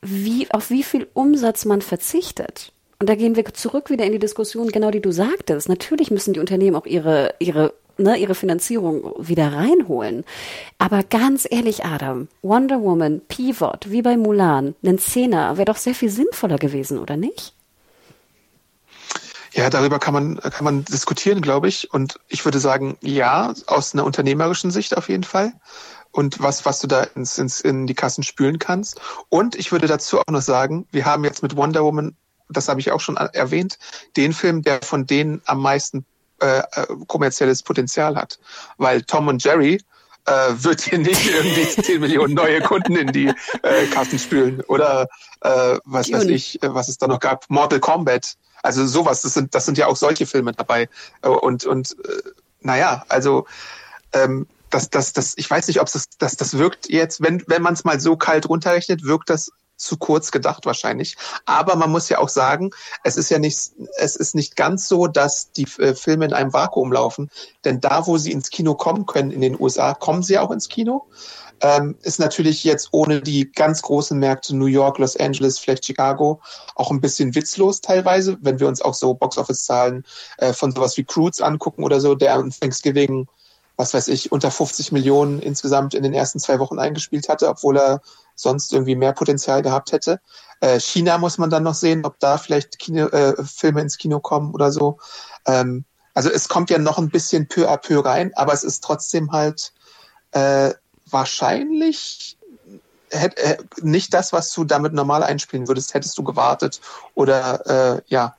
wie, 0.03 0.51
auf 0.51 0.71
wie 0.71 0.83
viel 0.83 1.09
Umsatz 1.15 1.65
man 1.65 1.83
verzichtet. 1.83 2.73
Und 2.99 3.09
da 3.09 3.15
gehen 3.15 3.35
wir 3.35 3.45
zurück 3.47 3.89
wieder 3.89 4.05
in 4.05 4.13
die 4.13 4.19
Diskussion, 4.19 4.69
genau 4.69 4.91
die 4.91 5.01
du 5.01 5.11
sagtest. 5.11 5.71
Natürlich 5.71 6.11
müssen 6.11 6.35
die 6.35 6.41
Unternehmen 6.41 6.77
auch 6.77 6.85
ihre, 6.85 7.35
ihre 7.39 7.73
ne, 8.03 8.17
ihre 8.17 8.35
Finanzierung 8.35 9.15
wieder 9.19 9.53
reinholen. 9.53 10.25
Aber 10.79 11.03
ganz 11.03 11.47
ehrlich, 11.49 11.85
Adam, 11.85 12.29
Wonder 12.43 12.81
Woman, 12.81 13.21
Pivot, 13.29 13.91
wie 13.91 14.03
bei 14.03 14.17
Mulan, 14.17 14.75
einen 14.83 14.99
Zehner 14.99 15.57
wäre 15.57 15.67
doch 15.67 15.77
sehr 15.77 15.95
viel 15.95 16.11
sinnvoller 16.11 16.59
gewesen, 16.59 16.99
oder 16.99 17.17
nicht? 17.17 17.55
Ja, 19.53 19.69
darüber 19.69 19.99
kann 19.99 20.15
man, 20.15 20.37
kann 20.37 20.65
man 20.65 20.85
diskutieren, 20.85 21.41
glaube 21.41 21.69
ich. 21.69 21.93
Und 21.93 22.21
ich 22.29 22.45
würde 22.45 22.61
sagen, 22.61 22.97
ja, 23.01 23.53
aus 23.67 23.95
einer 23.95 24.05
unternehmerischen 24.05 24.71
Sicht 24.71 24.97
auf 24.97 25.09
jeden 25.09 25.25
Fall. 25.25 25.53
Und 26.13 26.41
was, 26.41 26.65
was 26.65 26.81
du 26.81 26.87
da 26.87 27.03
ins, 27.03 27.39
ins, 27.39 27.61
in 27.61 27.87
die 27.87 27.95
Kassen 27.95 28.23
spülen 28.23 28.59
kannst. 28.59 29.01
Und 29.29 29.57
ich 29.57 29.73
würde 29.73 29.87
dazu 29.87 30.21
auch 30.21 30.31
noch 30.31 30.43
sagen, 30.43 30.87
wir 30.93 31.05
haben 31.05 31.25
jetzt 31.25 31.43
mit 31.43 31.57
Wonder 31.57 31.85
Woman, 31.85 32.17
das 32.49 32.69
habe 32.69 32.81
ich 32.81 32.91
auch 32.91 33.01
schon 33.01 33.17
erwähnt, 33.17 33.79
den 34.17 34.33
Film, 34.33 34.63
der 34.63 34.81
von 34.83 35.07
denen 35.07 35.41
am 35.47 35.61
meisten 35.61 36.05
äh, 36.41 36.59
äh, 36.59 36.87
kommerzielles 37.07 37.63
Potenzial 37.63 38.17
hat. 38.17 38.39
Weil 38.77 39.03
Tom 39.03 39.29
und 39.29 39.43
Jerry 39.43 39.81
äh, 40.27 40.33
wird 40.55 40.83
hier 40.83 40.99
nicht 40.99 41.29
irgendwie 41.29 41.69
10 41.83 42.01
Millionen 42.01 42.35
neue 42.35 42.61
Kunden 42.61 42.97
in 42.97 43.13
die 43.13 43.33
äh, 43.63 43.87
Kassen 43.93 44.19
spülen. 44.19 44.63
Oder 44.69 45.09
äh, 45.41 45.79
was 45.85 46.13
weiß 46.13 46.25
ich, 46.25 46.63
äh, 46.63 46.75
was 46.75 46.89
es 46.89 46.99
da 46.99 47.07
noch 47.07 47.21
gab, 47.21 47.49
Mortal 47.49 47.81
Kombat. 47.81 48.37
Also 48.63 48.87
sowas, 48.87 49.23
das 49.23 49.35
sind, 49.35 49.55
das 49.55 49.65
sind 49.65 49.79
ja 49.79 49.87
auch 49.87 49.97
solche 49.97 50.27
Filme 50.27 50.53
dabei. 50.53 50.89
Äh, 51.23 51.29
und, 51.29 51.65
und 51.65 51.97
äh, 52.05 52.23
naja, 52.61 53.05
also 53.09 53.47
ähm, 54.13 54.47
das, 54.71 54.91
das, 54.91 55.13
das, 55.13 55.35
ich 55.37 55.51
weiß 55.51 55.67
nicht, 55.69 55.81
ob 55.81 55.91
das, 55.91 56.09
das, 56.19 56.37
das 56.37 56.57
wirkt 56.57 56.89
jetzt, 56.89 57.23
wenn, 57.23 57.43
wenn 57.49 57.63
man 57.63 57.75
es 57.75 57.85
mal 57.85 58.01
so 58.01 58.17
kalt 58.17 58.49
runterrechnet, 58.49 59.05
wirkt 59.05 59.31
das 59.31 59.51
zu 59.81 59.97
kurz 59.97 60.31
gedacht 60.31 60.67
wahrscheinlich. 60.67 61.17
Aber 61.47 61.77
man 61.77 61.91
muss 61.91 62.09
ja 62.09 62.19
auch 62.19 62.29
sagen, 62.29 62.71
es 63.05 63.17
ist 63.17 63.31
ja 63.31 63.39
nicht, 63.39 63.73
es 63.99 64.17
ist 64.17 64.35
nicht 64.35 64.57
ganz 64.57 64.89
so, 64.89 65.07
dass 65.07 65.53
die 65.53 65.67
äh, 65.79 65.95
Filme 65.95 66.27
in 66.27 66.33
einem 66.33 66.53
Vakuum 66.53 66.93
laufen. 66.93 67.31
Denn 67.65 67.81
da, 67.81 68.07
wo 68.07 68.19
sie 68.19 68.33
ins 68.33 68.51
Kino 68.51 68.75
kommen 68.75 69.07
können 69.07 69.31
in 69.31 69.41
den 69.41 69.59
USA, 69.59 69.95
kommen 69.95 70.23
sie 70.23 70.39
auch 70.39 70.51
ins 70.51 70.69
Kino. 70.69 71.07
Ähm, 71.63 71.97
ist 72.03 72.19
natürlich 72.19 72.65
jetzt 72.65 72.89
ohne 72.93 73.21
die 73.21 73.51
ganz 73.53 73.83
großen 73.83 74.19
Märkte 74.19 74.57
New 74.57 74.67
York, 74.67 74.99
Los 74.99 75.17
Angeles, 75.17 75.59
vielleicht 75.59 75.85
Chicago 75.85 76.41
auch 76.75 76.91
ein 76.91 77.03
bisschen 77.03 77.35
witzlos 77.35 77.83
teilweise, 77.83 78.39
wenn 78.41 78.61
wir 78.61 78.67
uns 78.67 78.81
auch 78.81 78.95
so 78.95 79.13
Boxoffice-Zahlen 79.13 80.05
äh, 80.39 80.55
von 80.55 80.73
sowas 80.73 80.97
wie 80.97 81.05
Cruise 81.05 81.45
angucken 81.45 81.85
oder 81.85 82.01
so, 82.01 82.15
der 82.15 82.35
an 82.35 82.51
Thanksgiving 82.51 83.27
was 83.81 83.95
weiß 83.95 84.09
ich, 84.09 84.31
unter 84.31 84.51
50 84.51 84.93
Millionen 84.93 85.41
insgesamt 85.41 85.95
in 85.95 86.03
den 86.03 86.13
ersten 86.13 86.39
zwei 86.39 86.59
Wochen 86.59 86.79
eingespielt 86.79 87.31
hatte, 87.31 87.49
obwohl 87.49 87.79
er 87.79 88.03
sonst 88.43 88.73
irgendwie 88.73 88.97
mehr 88.97 89.13
Potenzial 89.13 89.63
gehabt 89.63 89.93
hätte. 89.93 90.21
Äh, 90.61 90.81
China 90.81 91.19
muss 91.19 91.39
man 91.39 91.51
dann 91.51 91.63
noch 91.63 91.75
sehen, 91.75 92.05
ob 92.05 92.19
da 92.19 92.39
vielleicht 92.39 92.79
Kino, 92.79 93.07
äh, 93.09 93.43
Filme 93.45 93.81
ins 93.81 93.99
Kino 93.99 94.21
kommen 94.21 94.53
oder 94.53 94.73
so. 94.73 94.99
Ähm, 95.47 95.85
also 96.15 96.31
es 96.31 96.49
kommt 96.49 96.71
ja 96.71 96.79
noch 96.79 96.99
ein 96.99 97.11
bisschen 97.11 97.49
peu 97.49 97.69
à 97.69 97.77
peu 97.77 98.01
rein, 98.01 98.33
aber 98.35 98.53
es 98.53 98.65
ist 98.65 98.83
trotzdem 98.83 99.33
halt 99.33 99.73
äh, 100.33 100.73
wahrscheinlich 101.07 102.37
hätt, 103.11 103.39
äh, 103.39 103.59
nicht 103.81 104.15
das, 104.15 104.33
was 104.33 104.53
du 104.53 104.65
damit 104.65 104.93
normal 104.93 105.23
einspielen 105.23 105.69
würdest, 105.69 105.95
hättest 105.95 106.17
du 106.19 106.23
gewartet 106.23 106.81
oder 107.15 107.97
äh, 107.97 108.03
ja. 108.07 108.37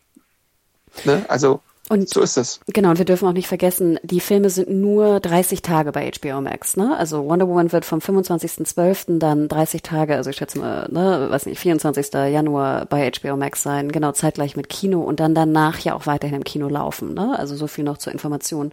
Ne? 1.05 1.25
Also 1.27 1.61
und 1.89 2.07
so 2.07 2.21
ist 2.21 2.37
es. 2.37 2.61
Genau, 2.67 2.91
und 2.91 2.99
wir 2.99 3.05
dürfen 3.05 3.27
auch 3.27 3.33
nicht 3.33 3.47
vergessen, 3.47 3.99
die 4.03 4.21
Filme 4.21 4.49
sind 4.49 4.69
nur 4.69 5.19
30 5.19 5.61
Tage 5.61 5.91
bei 5.91 6.09
HBO 6.09 6.39
Max. 6.39 6.77
Ne? 6.77 6.95
Also 6.97 7.25
Wonder 7.25 7.47
Woman 7.47 7.71
wird 7.71 7.83
vom 7.83 7.99
25.12. 7.99 9.19
dann 9.19 9.49
30 9.49 9.81
Tage, 9.81 10.15
also 10.15 10.29
ich 10.29 10.37
schätze 10.37 10.59
mal, 10.59 10.87
ne, 10.89 11.27
weiß 11.29 11.47
nicht, 11.47 11.59
24. 11.59 12.13
Januar 12.13 12.85
bei 12.85 13.11
HBO 13.11 13.35
Max 13.35 13.63
sein, 13.63 13.91
genau 13.91 14.13
zeitgleich 14.13 14.55
mit 14.55 14.69
Kino 14.69 15.01
und 15.01 15.19
dann 15.19 15.35
danach 15.35 15.79
ja 15.79 15.93
auch 15.93 16.05
weiterhin 16.05 16.37
im 16.37 16.43
Kino 16.45 16.69
laufen. 16.69 17.13
Ne? 17.13 17.37
Also 17.37 17.55
so 17.55 17.67
viel 17.67 17.83
noch 17.83 17.97
zur 17.97 18.13
Information. 18.13 18.71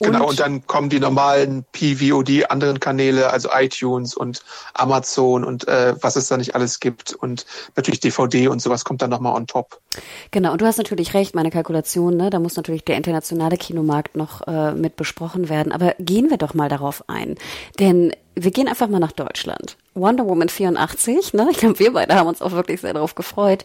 Genau, 0.00 0.20
und, 0.20 0.30
und 0.30 0.40
dann 0.40 0.66
kommen 0.66 0.90
die 0.90 1.00
normalen 1.00 1.64
PVOD, 1.72 2.50
anderen 2.50 2.78
Kanäle, 2.78 3.30
also 3.30 3.48
iTunes 3.52 4.14
und 4.14 4.44
Amazon 4.74 5.44
und 5.44 5.66
äh, 5.66 5.96
was 6.00 6.14
es 6.14 6.28
da 6.28 6.36
nicht 6.36 6.54
alles 6.54 6.78
gibt. 6.78 7.14
Und 7.14 7.46
natürlich 7.74 7.98
DVD 7.98 8.46
und 8.46 8.62
sowas 8.62 8.84
kommt 8.84 9.02
dann 9.02 9.10
nochmal 9.10 9.34
on 9.34 9.48
top. 9.48 9.80
Genau, 10.30 10.52
und 10.52 10.60
du 10.60 10.66
hast 10.66 10.78
natürlich 10.78 11.14
recht, 11.14 11.34
meine 11.34 11.50
Kalkulation, 11.50 12.16
ne? 12.16 12.30
da 12.30 12.38
muss 12.38 12.56
natürlich 12.56 12.84
der 12.84 12.96
internationale 12.96 13.56
Kinomarkt 13.56 14.16
noch 14.16 14.46
äh, 14.46 14.72
mit 14.72 14.94
besprochen 14.94 15.48
werden. 15.48 15.72
Aber 15.72 15.94
gehen 15.98 16.30
wir 16.30 16.36
doch 16.36 16.54
mal 16.54 16.68
darauf 16.68 17.02
ein. 17.08 17.36
Denn 17.80 18.12
wir 18.36 18.52
gehen 18.52 18.68
einfach 18.68 18.88
mal 18.88 19.00
nach 19.00 19.12
Deutschland. 19.12 19.76
Wonder 19.94 20.26
Woman 20.26 20.48
84, 20.48 21.34
ne? 21.34 21.48
Ich 21.50 21.58
glaube, 21.58 21.78
wir 21.80 21.92
beide 21.92 22.14
haben 22.14 22.28
uns 22.28 22.40
auch 22.40 22.52
wirklich 22.52 22.80
sehr 22.80 22.94
darauf 22.94 23.16
gefreut. 23.16 23.64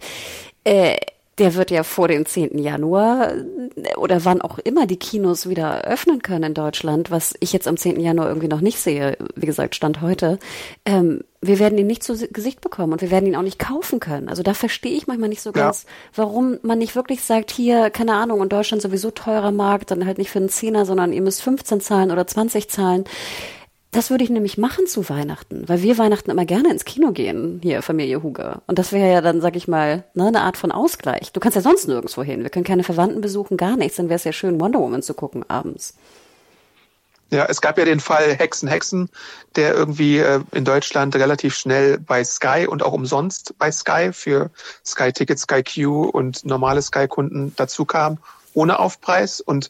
Äh, 0.63 0.97
der 1.39 1.55
wird 1.55 1.71
ja 1.71 1.83
vor 1.83 2.07
dem 2.07 2.25
10. 2.25 2.57
Januar 2.59 3.33
äh, 3.33 3.95
oder 3.97 4.23
wann 4.25 4.41
auch 4.41 4.59
immer 4.59 4.85
die 4.85 4.97
Kinos 4.97 5.49
wieder 5.49 5.83
öffnen 5.85 6.21
können 6.21 6.43
in 6.43 6.53
Deutschland, 6.53 7.11
was 7.11 7.33
ich 7.39 7.53
jetzt 7.53 7.67
am 7.67 7.77
10. 7.77 7.99
Januar 7.99 8.27
irgendwie 8.27 8.47
noch 8.47 8.61
nicht 8.61 8.79
sehe, 8.79 9.17
wie 9.35 9.45
gesagt, 9.45 9.75
Stand 9.75 10.01
heute. 10.01 10.37
Ähm, 10.85 11.21
wir 11.41 11.59
werden 11.59 11.77
ihn 11.77 11.87
nicht 11.87 12.03
zu 12.03 12.15
Gesicht 12.29 12.61
bekommen 12.61 12.93
und 12.93 13.01
wir 13.01 13.11
werden 13.11 13.25
ihn 13.25 13.35
auch 13.35 13.41
nicht 13.41 13.59
kaufen 13.59 13.99
können. 13.99 14.29
Also 14.29 14.43
da 14.43 14.53
verstehe 14.53 14.95
ich 14.95 15.07
manchmal 15.07 15.29
nicht 15.29 15.41
so 15.41 15.51
ganz, 15.51 15.83
ja. 15.83 15.89
warum 16.15 16.59
man 16.61 16.77
nicht 16.77 16.95
wirklich 16.95 17.21
sagt, 17.21 17.51
hier, 17.51 17.89
keine 17.89 18.13
Ahnung, 18.13 18.41
in 18.41 18.49
Deutschland 18.49 18.81
sowieso 18.81 19.11
teurer 19.11 19.51
Markt, 19.51 19.91
dann 19.91 20.05
halt 20.05 20.19
nicht 20.19 20.29
für 20.29 20.39
einen 20.39 20.49
Zehner, 20.49 20.85
sondern 20.85 21.11
ihr 21.11 21.21
müsst 21.21 21.41
15 21.41 21.81
zahlen 21.81 22.11
oder 22.11 22.25
20 22.25 22.69
zahlen. 22.69 23.03
Das 23.93 24.09
würde 24.09 24.23
ich 24.23 24.31
nämlich 24.31 24.57
machen 24.57 24.87
zu 24.87 25.07
Weihnachten, 25.07 25.69
weil 25.69 25.83
wir 25.83 25.99
Weihnachten 25.99 26.31
immer 26.31 26.45
gerne 26.45 26.71
ins 26.71 26.83
Kino 26.83 27.11
gehen, 27.11 27.59
hier 27.61 27.83
Familie 27.83 28.23
Huger. 28.23 28.63
Und 28.65 28.79
das 28.79 28.91
wäre 28.91 29.11
ja 29.11 29.21
dann, 29.21 29.39
sag 29.39 29.55
ich 29.55 29.67
mal, 29.67 30.03
ne, 30.15 30.27
eine 30.27 30.41
Art 30.41 30.57
von 30.57 30.71
Ausgleich. 30.71 31.31
Du 31.31 31.39
kannst 31.39 31.55
ja 31.55 31.61
sonst 31.61 31.87
nirgendwo 31.87 32.23
hin. 32.23 32.41
Wir 32.41 32.49
können 32.49 32.65
keine 32.65 32.83
Verwandten 32.83 33.21
besuchen, 33.21 33.55
gar 33.55 33.77
nichts. 33.77 33.97
Dann 33.97 34.09
wäre 34.09 34.15
es 34.15 34.23
ja 34.23 34.33
schön, 34.33 34.59
Wonder 34.59 34.79
Woman 34.79 35.03
zu 35.03 35.13
gucken 35.13 35.47
abends. 35.47 35.93
Ja, 37.29 37.45
es 37.45 37.61
gab 37.61 37.77
ja 37.77 37.85
den 37.85 37.99
Fall 37.99 38.33
Hexen 38.33 38.67
Hexen, 38.67 39.09
der 39.55 39.75
irgendwie 39.75 40.17
äh, 40.17 40.39
in 40.53 40.65
Deutschland 40.65 41.15
relativ 41.15 41.55
schnell 41.55 41.99
bei 41.99 42.23
Sky 42.23 42.65
und 42.67 42.81
auch 42.81 42.93
umsonst 42.93 43.53
bei 43.59 43.71
Sky 43.71 44.09
für 44.11 44.49
Sky 44.83 45.13
Ticket, 45.13 45.37
Sky 45.37 45.61
Q 45.61 46.09
und 46.09 46.43
normale 46.45 46.81
Sky 46.81 47.07
Kunden 47.07 47.53
dazu 47.57 47.85
kam, 47.85 48.17
ohne 48.55 48.79
Aufpreis. 48.79 49.39
Und 49.39 49.69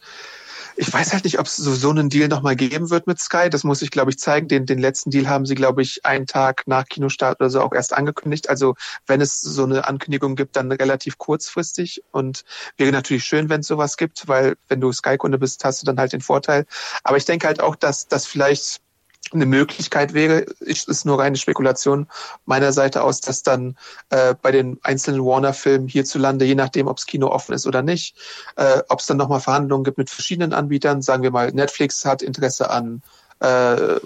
ich 0.75 0.91
weiß 0.91 1.13
halt 1.13 1.23
nicht, 1.23 1.39
ob 1.39 1.45
es 1.45 1.57
so, 1.57 1.73
so 1.73 1.89
einen 1.89 2.09
Deal 2.09 2.27
nochmal 2.27 2.55
geben 2.55 2.89
wird 2.89 3.07
mit 3.07 3.19
Sky. 3.19 3.49
Das 3.49 3.63
muss 3.63 3.81
ich, 3.81 3.91
glaube 3.91 4.11
ich, 4.11 4.19
zeigen. 4.19 4.47
Den, 4.47 4.65
den 4.65 4.79
letzten 4.79 5.11
Deal 5.11 5.27
haben 5.27 5.45
sie, 5.45 5.55
glaube 5.55 5.81
ich, 5.81 6.05
einen 6.05 6.27
Tag 6.27 6.63
nach 6.67 6.85
Kinostart 6.85 7.39
oder 7.39 7.49
so 7.49 7.61
auch 7.61 7.73
erst 7.73 7.93
angekündigt. 7.93 8.49
Also 8.49 8.75
wenn 9.07 9.21
es 9.21 9.41
so 9.41 9.63
eine 9.63 9.87
Ankündigung 9.87 10.35
gibt, 10.35 10.55
dann 10.55 10.71
relativ 10.71 11.17
kurzfristig. 11.17 12.03
Und 12.11 12.43
wäre 12.77 12.91
natürlich 12.91 13.23
schön, 13.23 13.49
wenn 13.49 13.61
es 13.61 13.67
sowas 13.67 13.97
gibt, 13.97 14.27
weil 14.27 14.55
wenn 14.67 14.81
du 14.81 14.91
Sky-Kunde 14.91 15.37
bist, 15.37 15.63
hast 15.65 15.81
du 15.81 15.85
dann 15.85 15.97
halt 15.97 16.13
den 16.13 16.21
Vorteil. 16.21 16.65
Aber 17.03 17.17
ich 17.17 17.25
denke 17.25 17.47
halt 17.47 17.61
auch, 17.61 17.75
dass 17.75 18.07
das 18.07 18.25
vielleicht 18.25 18.82
eine 19.33 19.45
Möglichkeit 19.45 20.13
wäre, 20.13 20.39
ist 20.59 21.05
nur 21.05 21.19
reine 21.19 21.37
Spekulation 21.37 22.07
meiner 22.45 22.71
Seite 22.71 23.03
aus, 23.03 23.21
dass 23.21 23.43
dann 23.43 23.77
äh, 24.09 24.35
bei 24.41 24.51
den 24.51 24.79
einzelnen 24.83 25.23
Warner-Filmen 25.23 25.87
hierzulande, 25.87 26.45
je 26.45 26.55
nachdem, 26.55 26.87
ob 26.87 26.97
das 26.97 27.05
Kino 27.05 27.27
offen 27.27 27.53
ist 27.53 27.67
oder 27.67 27.81
nicht, 27.81 28.15
äh, 28.55 28.81
ob 28.89 28.99
es 28.99 29.05
dann 29.05 29.17
nochmal 29.17 29.39
Verhandlungen 29.39 29.83
gibt 29.83 29.97
mit 29.97 30.09
verschiedenen 30.09 30.53
Anbietern. 30.53 31.01
Sagen 31.01 31.23
wir 31.23 31.31
mal, 31.31 31.51
Netflix 31.51 32.05
hat 32.05 32.21
Interesse 32.21 32.69
an 32.69 33.01
äh, 33.39 33.99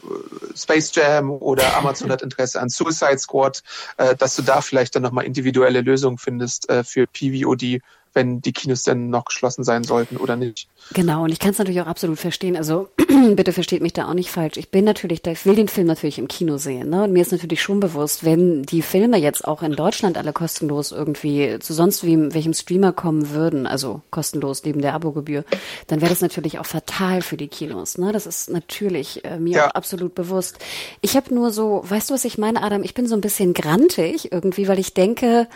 Space 0.56 0.92
Jam 0.96 1.30
oder 1.30 1.78
Amazon 1.78 2.12
hat 2.12 2.22
Interesse 2.22 2.60
an 2.60 2.70
Suicide 2.70 3.20
Squad, 3.20 3.62
äh, 3.98 4.16
dass 4.16 4.36
du 4.36 4.42
da 4.42 4.62
vielleicht 4.62 4.96
dann 4.96 5.04
nochmal 5.04 5.26
individuelle 5.26 5.82
Lösungen 5.82 6.18
findest 6.18 6.70
äh, 6.70 6.84
für 6.84 7.06
PVOD 7.08 7.82
wenn 8.14 8.42
die 8.42 8.54
Kinos 8.54 8.84
denn 8.84 9.10
noch 9.10 9.26
geschlossen 9.26 9.64
sein 9.64 9.84
sollten 9.84 10.18
oder 10.18 10.36
nicht. 10.36 10.68
Genau, 10.94 11.24
und 11.24 11.32
ich 11.32 11.40
kann 11.40 11.52
es 11.52 11.58
natürlich 11.58 11.82
auch 11.82 11.88
absolut 11.88 12.18
verstehen. 12.18 12.56
Also 12.56 12.90
bitte 13.36 13.52
versteht 13.52 13.82
mich 13.82 13.94
da 13.94 14.08
auch 14.08 14.14
nicht 14.14 14.30
falsch. 14.30 14.58
Ich 14.58 14.72
bin 14.72 14.86
natürlich, 14.86 15.26
ich 15.26 15.46
will 15.46 15.56
den 15.56 15.68
Film 15.68 15.88
natürlich 15.88 16.18
im 16.18 16.28
Kino 16.28 16.58
sehen. 16.58 16.90
Ne? 16.90 17.04
Und 17.04 17.14
mir 17.14 17.22
ist 17.22 17.32
natürlich 17.32 17.62
schon 17.62 17.80
bewusst, 17.80 18.24
wenn 18.24 18.64
die 18.64 18.82
Filme 18.82 19.18
jetzt 19.18 19.46
auch 19.48 19.64
in 19.64 19.74
Deutschland 19.74 20.18
alle 20.18 20.34
kostenlos 20.34 20.92
irgendwie 20.92 21.60
zu 21.60 21.74
sonst 21.74 22.04
wie 22.06 22.34
welchem 22.34 22.54
Streamer 22.54 22.94
kommen 22.94 23.32
würden, 23.32 23.68
also 23.68 24.02
kostenlos 24.12 24.64
neben 24.64 24.82
der 24.82 24.94
Abogebühr, 24.94 25.44
dann 25.88 26.02
wäre 26.02 26.10
das 26.10 26.22
natürlich 26.22 26.60
auch 26.60 26.66
fatal 26.66 27.22
für 27.22 27.38
die 27.38 27.48
Kinos. 27.48 27.98
Ne? 27.98 28.12
Das 28.12 28.26
ist 28.26 28.50
natürlich 28.50 29.26
äh, 29.26 29.40
mir 29.40 29.58
ja. 29.58 29.68
auch 29.68 29.72
absolut 29.72 30.16
bewusst. 30.16 30.58
Ich 31.02 31.16
habe 31.16 31.34
nur 31.34 31.52
so, 31.52 31.84
weißt 31.86 32.10
du, 32.10 32.14
was 32.14 32.26
ich 32.26 32.38
meine, 32.38 32.64
Adam? 32.64 32.84
Ich 32.84 32.94
bin 32.94 33.08
so 33.08 33.16
ein 33.16 33.22
bisschen 33.22 33.54
grantig 33.54 34.32
irgendwie, 34.32 34.68
weil 34.68 34.80
ich 34.80 34.94
denke, 34.94 35.48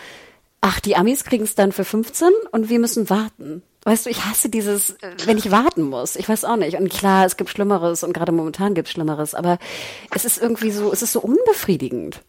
ach, 0.62 0.80
die 0.80 0.96
Amis 0.96 1.24
kriegen 1.24 1.44
es 1.44 1.56
dann 1.56 1.72
für 1.72 1.84
15 1.84 2.30
und 2.52 2.70
wir 2.70 2.80
müssen 2.80 3.10
warten. 3.10 3.64
Weißt 3.84 4.06
du, 4.06 4.12
ich 4.12 4.26
hasse 4.26 4.50
dieses, 4.50 4.96
wenn 5.26 5.40
ich 5.40 5.50
warten 5.50 5.82
muss. 5.82 6.16
Ich 6.16 6.30
weiß 6.30 6.46
auch 6.46 6.56
nicht. 6.56 6.78
Und 6.78 6.90
klar, 6.90 7.26
es 7.26 7.36
gibt 7.36 7.50
Schlimmeres 7.50 8.04
und 8.04 8.14
gerade 8.14 8.32
momentan 8.32 8.76
gibt 8.76 8.88
es 8.88 8.94
Schlimmeres, 8.94 9.34
aber 9.34 9.58
es 10.14 10.24
ist 10.24 10.40
irgendwie 10.40 10.70
so, 10.70 10.94
es 10.94 11.02
ist 11.02 11.14
so 11.14 11.20
unbefriedigend. 11.20 12.22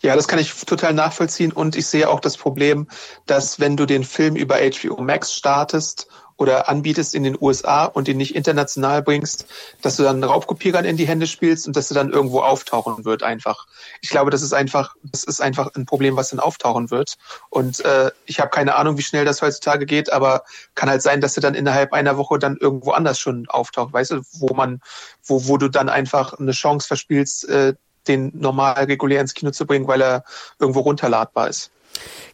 Ja, 0.00 0.16
das 0.16 0.26
kann 0.26 0.40
ich 0.40 0.52
total 0.64 0.94
nachvollziehen 0.94 1.52
und 1.52 1.76
ich 1.76 1.86
sehe 1.86 2.08
auch 2.08 2.18
das 2.18 2.36
Problem, 2.36 2.88
dass 3.26 3.60
wenn 3.60 3.76
du 3.76 3.86
den 3.86 4.02
Film 4.02 4.34
über 4.34 4.56
HBO 4.56 5.00
Max 5.00 5.32
startest 5.32 6.08
oder 6.42 6.68
anbietest 6.68 7.14
in 7.14 7.22
den 7.22 7.38
USA 7.40 7.84
und 7.84 8.08
ihn 8.08 8.16
nicht 8.16 8.34
international 8.34 9.02
bringst, 9.02 9.46
dass 9.80 9.96
du 9.96 10.02
dann 10.02 10.22
Raubkopierern 10.22 10.84
in 10.84 10.96
die 10.96 11.06
Hände 11.06 11.26
spielst 11.26 11.66
und 11.66 11.76
dass 11.76 11.88
du 11.88 11.94
dann 11.94 12.10
irgendwo 12.10 12.40
auftauchen 12.40 13.04
wird 13.04 13.22
einfach. 13.22 13.66
Ich 14.00 14.10
glaube, 14.10 14.30
das 14.30 14.42
ist 14.42 14.52
einfach, 14.52 14.96
das 15.04 15.22
ist 15.22 15.40
einfach 15.40 15.70
ein 15.74 15.86
Problem, 15.86 16.16
was 16.16 16.30
dann 16.30 16.40
auftauchen 16.40 16.90
wird. 16.90 17.16
Und 17.48 17.84
äh, 17.84 18.10
ich 18.26 18.40
habe 18.40 18.50
keine 18.50 18.74
Ahnung, 18.74 18.98
wie 18.98 19.02
schnell 19.02 19.24
das 19.24 19.40
heutzutage 19.40 19.86
geht, 19.86 20.12
aber 20.12 20.42
kann 20.74 20.90
halt 20.90 21.02
sein, 21.02 21.20
dass 21.20 21.36
er 21.36 21.42
dann 21.42 21.54
innerhalb 21.54 21.92
einer 21.92 22.16
Woche 22.16 22.38
dann 22.38 22.56
irgendwo 22.56 22.90
anders 22.90 23.18
schon 23.18 23.48
auftaucht, 23.48 23.92
weißt 23.92 24.10
du, 24.10 24.22
wo 24.32 24.52
man, 24.54 24.80
wo, 25.24 25.46
wo 25.46 25.56
du 25.56 25.68
dann 25.68 25.88
einfach 25.88 26.38
eine 26.38 26.52
Chance 26.52 26.88
verspielst, 26.88 27.48
äh, 27.48 27.74
den 28.08 28.32
normal 28.34 28.74
regulär 28.84 29.20
ins 29.20 29.34
Kino 29.34 29.52
zu 29.52 29.64
bringen, 29.64 29.86
weil 29.86 30.02
er 30.02 30.24
irgendwo 30.58 30.80
runterladbar 30.80 31.48
ist. 31.48 31.70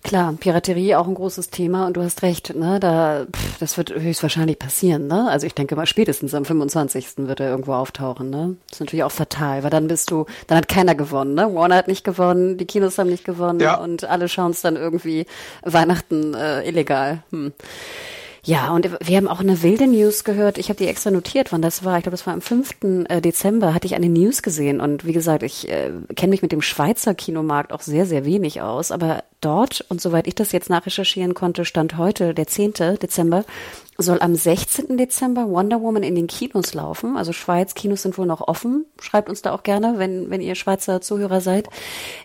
Klar, 0.04 0.32
Piraterie 0.38 0.94
auch 0.94 1.08
ein 1.08 1.14
großes 1.14 1.50
Thema 1.50 1.86
und 1.86 1.96
du 1.96 2.02
hast 2.02 2.22
recht, 2.22 2.54
ne, 2.54 2.78
da, 2.78 3.26
pff, 3.26 3.58
das 3.58 3.76
wird 3.76 3.92
höchstwahrscheinlich 3.92 4.58
passieren, 4.58 5.06
ne? 5.06 5.28
Also 5.28 5.46
ich 5.46 5.54
denke 5.54 5.74
mal 5.76 5.86
spätestens 5.86 6.34
am 6.34 6.44
25. 6.44 7.18
wird 7.18 7.40
er 7.40 7.50
irgendwo 7.50 7.74
auftauchen, 7.74 8.30
ne? 8.30 8.56
Das 8.68 8.76
ist 8.76 8.80
natürlich 8.80 9.02
auch 9.02 9.12
fatal, 9.12 9.64
weil 9.64 9.70
dann 9.70 9.88
bist 9.88 10.10
du, 10.10 10.26
dann 10.46 10.58
hat 10.58 10.68
keiner 10.68 10.94
gewonnen, 10.94 11.34
ne? 11.34 11.52
Warner 11.52 11.76
hat 11.76 11.88
nicht 11.88 12.04
gewonnen, 12.04 12.58
die 12.58 12.64
Kinos 12.64 12.96
haben 12.96 13.10
nicht 13.10 13.24
gewonnen 13.24 13.60
ja. 13.60 13.74
und 13.74 14.04
alle 14.04 14.28
schauen 14.28 14.52
es 14.52 14.62
dann 14.62 14.76
irgendwie 14.76 15.26
Weihnachten 15.62 16.34
äh, 16.34 16.66
illegal. 16.68 17.22
Hm. 17.30 17.52
Ja, 18.48 18.70
und 18.70 18.88
wir 19.06 19.18
haben 19.18 19.28
auch 19.28 19.40
eine 19.40 19.62
wilde 19.62 19.86
News 19.86 20.24
gehört. 20.24 20.56
Ich 20.56 20.70
habe 20.70 20.78
die 20.78 20.86
extra 20.86 21.10
notiert, 21.10 21.52
wann 21.52 21.60
das 21.60 21.84
war. 21.84 21.98
Ich 21.98 22.04
glaube, 22.04 22.16
das 22.16 22.26
war 22.26 22.32
am 22.32 22.40
5. 22.40 22.76
Äh, 23.10 23.20
Dezember, 23.20 23.74
hatte 23.74 23.86
ich 23.86 23.94
eine 23.94 24.08
News 24.08 24.40
gesehen. 24.40 24.80
Und 24.80 25.04
wie 25.04 25.12
gesagt, 25.12 25.42
ich 25.42 25.68
äh, 25.68 25.90
kenne 26.16 26.30
mich 26.30 26.40
mit 26.40 26.50
dem 26.50 26.62
Schweizer 26.62 27.14
Kinomarkt 27.14 27.74
auch 27.74 27.82
sehr, 27.82 28.06
sehr 28.06 28.24
wenig 28.24 28.62
aus. 28.62 28.90
Aber 28.90 29.22
dort, 29.42 29.84
und 29.90 30.00
soweit 30.00 30.26
ich 30.26 30.34
das 30.34 30.52
jetzt 30.52 30.70
nachrecherchieren 30.70 31.34
konnte, 31.34 31.66
stand 31.66 31.98
heute, 31.98 32.32
der 32.32 32.46
10. 32.46 32.72
Dezember, 33.02 33.44
soll 34.00 34.20
am 34.20 34.36
16. 34.36 34.96
Dezember 34.96 35.48
Wonder 35.48 35.82
Woman 35.82 36.04
in 36.04 36.14
den 36.14 36.28
Kinos 36.28 36.72
laufen. 36.72 37.16
Also 37.16 37.32
Schweiz, 37.32 37.74
Kinos 37.74 38.02
sind 38.02 38.16
wohl 38.16 38.26
noch 38.26 38.46
offen. 38.46 38.86
Schreibt 39.00 39.28
uns 39.28 39.42
da 39.42 39.52
auch 39.52 39.64
gerne, 39.64 39.94
wenn, 39.98 40.30
wenn 40.30 40.40
ihr 40.40 40.54
Schweizer 40.54 41.00
Zuhörer 41.00 41.40
seid. 41.40 41.68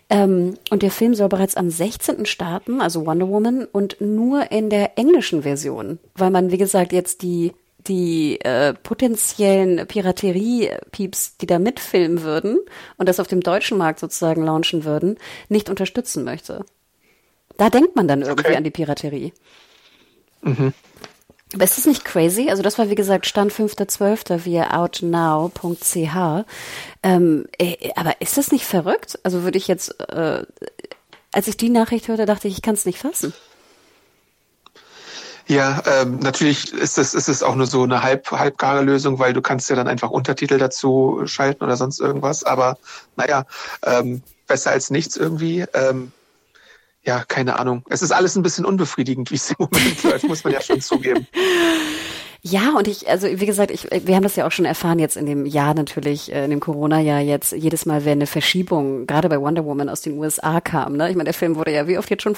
Ähm, 0.08 0.54
und 0.70 0.82
der 0.82 0.92
Film 0.92 1.14
soll 1.14 1.28
bereits 1.28 1.56
am 1.56 1.70
16. 1.70 2.26
starten, 2.26 2.80
also 2.80 3.04
Wonder 3.04 3.28
Woman, 3.28 3.64
und 3.64 4.00
nur 4.00 4.52
in 4.52 4.70
der 4.70 4.98
englischen 4.98 5.42
Version, 5.42 5.98
weil 6.14 6.30
man, 6.30 6.52
wie 6.52 6.58
gesagt, 6.58 6.92
jetzt 6.92 7.22
die 7.22 7.52
die 7.86 8.40
äh, 8.40 8.72
potenziellen 8.72 9.86
Piraterie-Pieps, 9.86 11.36
die 11.36 11.44
da 11.46 11.58
mitfilmen 11.58 12.22
würden 12.22 12.58
und 12.96 13.10
das 13.10 13.20
auf 13.20 13.26
dem 13.26 13.42
deutschen 13.42 13.76
Markt 13.76 14.00
sozusagen 14.00 14.42
launchen 14.42 14.84
würden, 14.84 15.18
nicht 15.50 15.68
unterstützen 15.68 16.24
möchte. 16.24 16.64
Da 17.58 17.68
denkt 17.68 17.94
man 17.94 18.08
dann 18.08 18.22
irgendwie 18.22 18.48
okay. 18.48 18.56
an 18.56 18.64
die 18.64 18.70
Piraterie. 18.70 19.34
Mhm. 20.40 20.72
Aber 21.54 21.64
ist 21.64 21.78
das 21.78 21.86
nicht 21.86 22.04
crazy? 22.04 22.50
Also 22.50 22.62
das 22.62 22.78
war 22.78 22.90
wie 22.90 22.96
gesagt 22.96 23.26
Stand 23.26 23.52
5.12. 23.52 24.44
via 24.44 24.76
outnow.ch. 24.76 26.44
Ähm, 27.02 27.46
äh, 27.58 27.90
aber 27.94 28.20
ist 28.20 28.36
das 28.36 28.50
nicht 28.50 28.64
verrückt? 28.64 29.18
Also 29.22 29.44
würde 29.44 29.58
ich 29.58 29.68
jetzt, 29.68 30.00
äh, 30.00 30.44
als 31.32 31.48
ich 31.48 31.56
die 31.56 31.70
Nachricht 31.70 32.08
hörte, 32.08 32.26
dachte 32.26 32.48
ich, 32.48 32.56
ich 32.56 32.62
kann 32.62 32.74
es 32.74 32.86
nicht 32.86 32.98
fassen. 32.98 33.32
Ja, 35.46 35.82
ähm, 35.86 36.20
natürlich 36.20 36.72
ist 36.72 36.96
es 36.96 37.12
ist 37.12 37.28
es 37.28 37.42
auch 37.42 37.54
nur 37.54 37.66
so 37.66 37.82
eine 37.82 38.02
halb 38.02 38.30
halbgare 38.30 38.82
Lösung, 38.82 39.18
weil 39.18 39.34
du 39.34 39.42
kannst 39.42 39.68
ja 39.68 39.76
dann 39.76 39.88
einfach 39.88 40.10
Untertitel 40.10 40.56
dazu 40.56 41.20
schalten 41.26 41.62
oder 41.62 41.76
sonst 41.76 42.00
irgendwas. 42.00 42.44
Aber 42.44 42.78
naja, 43.16 43.44
ähm, 43.84 44.22
besser 44.46 44.70
als 44.70 44.90
nichts 44.90 45.16
irgendwie. 45.16 45.66
Ähm, 45.74 46.12
ja, 47.04 47.24
keine 47.24 47.58
Ahnung. 47.58 47.84
Es 47.88 48.02
ist 48.02 48.12
alles 48.12 48.36
ein 48.36 48.42
bisschen 48.42 48.64
unbefriedigend, 48.64 49.30
wie 49.30 49.36
es 49.36 49.50
im 49.50 49.56
Moment 49.58 50.02
läuft, 50.02 50.24
muss 50.24 50.44
man 50.44 50.52
ja 50.52 50.60
schon 50.60 50.80
zugeben. 50.80 51.26
Ja, 52.46 52.74
und 52.76 52.88
ich, 52.88 53.08
also 53.08 53.26
wie 53.26 53.46
gesagt, 53.46 53.70
ich, 53.70 53.88
wir 53.90 54.14
haben 54.14 54.22
das 54.22 54.36
ja 54.36 54.46
auch 54.46 54.52
schon 54.52 54.66
erfahren 54.66 54.98
jetzt 54.98 55.16
in 55.16 55.24
dem 55.24 55.46
Jahr 55.46 55.72
natürlich, 55.72 56.30
äh, 56.30 56.44
in 56.44 56.50
dem 56.50 56.60
Corona-Jahr 56.60 57.20
jetzt, 57.20 57.52
jedes 57.52 57.86
Mal, 57.86 58.04
wenn 58.04 58.18
eine 58.18 58.26
Verschiebung, 58.26 59.06
gerade 59.06 59.30
bei 59.30 59.40
Wonder 59.40 59.64
Woman 59.64 59.88
aus 59.88 60.02
den 60.02 60.18
USA 60.18 60.60
kam, 60.60 60.94
ne? 60.94 61.08
Ich 61.08 61.16
meine, 61.16 61.24
der 61.24 61.32
Film 61.32 61.56
wurde 61.56 61.72
ja 61.72 61.88
wie 61.88 61.96
oft 61.96 62.10
jetzt 62.10 62.22
schon 62.22 62.36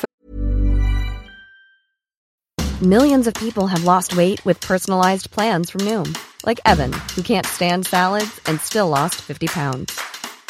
Millions 2.80 3.26
of 3.26 3.34
people 3.34 3.66
have 3.66 3.84
lost 3.84 4.16
weight 4.16 4.44
with 4.44 4.60
personalized 4.60 5.32
plans 5.32 5.70
from 5.70 5.80
Noom. 5.80 6.14
Like 6.44 6.60
Evan, 6.64 6.92
who 7.16 7.22
can't 7.22 7.44
stand 7.44 7.86
salads 7.86 8.40
and 8.46 8.60
still 8.60 8.88
lost 8.88 9.16
50 9.16 9.48
pounds. 9.48 10.00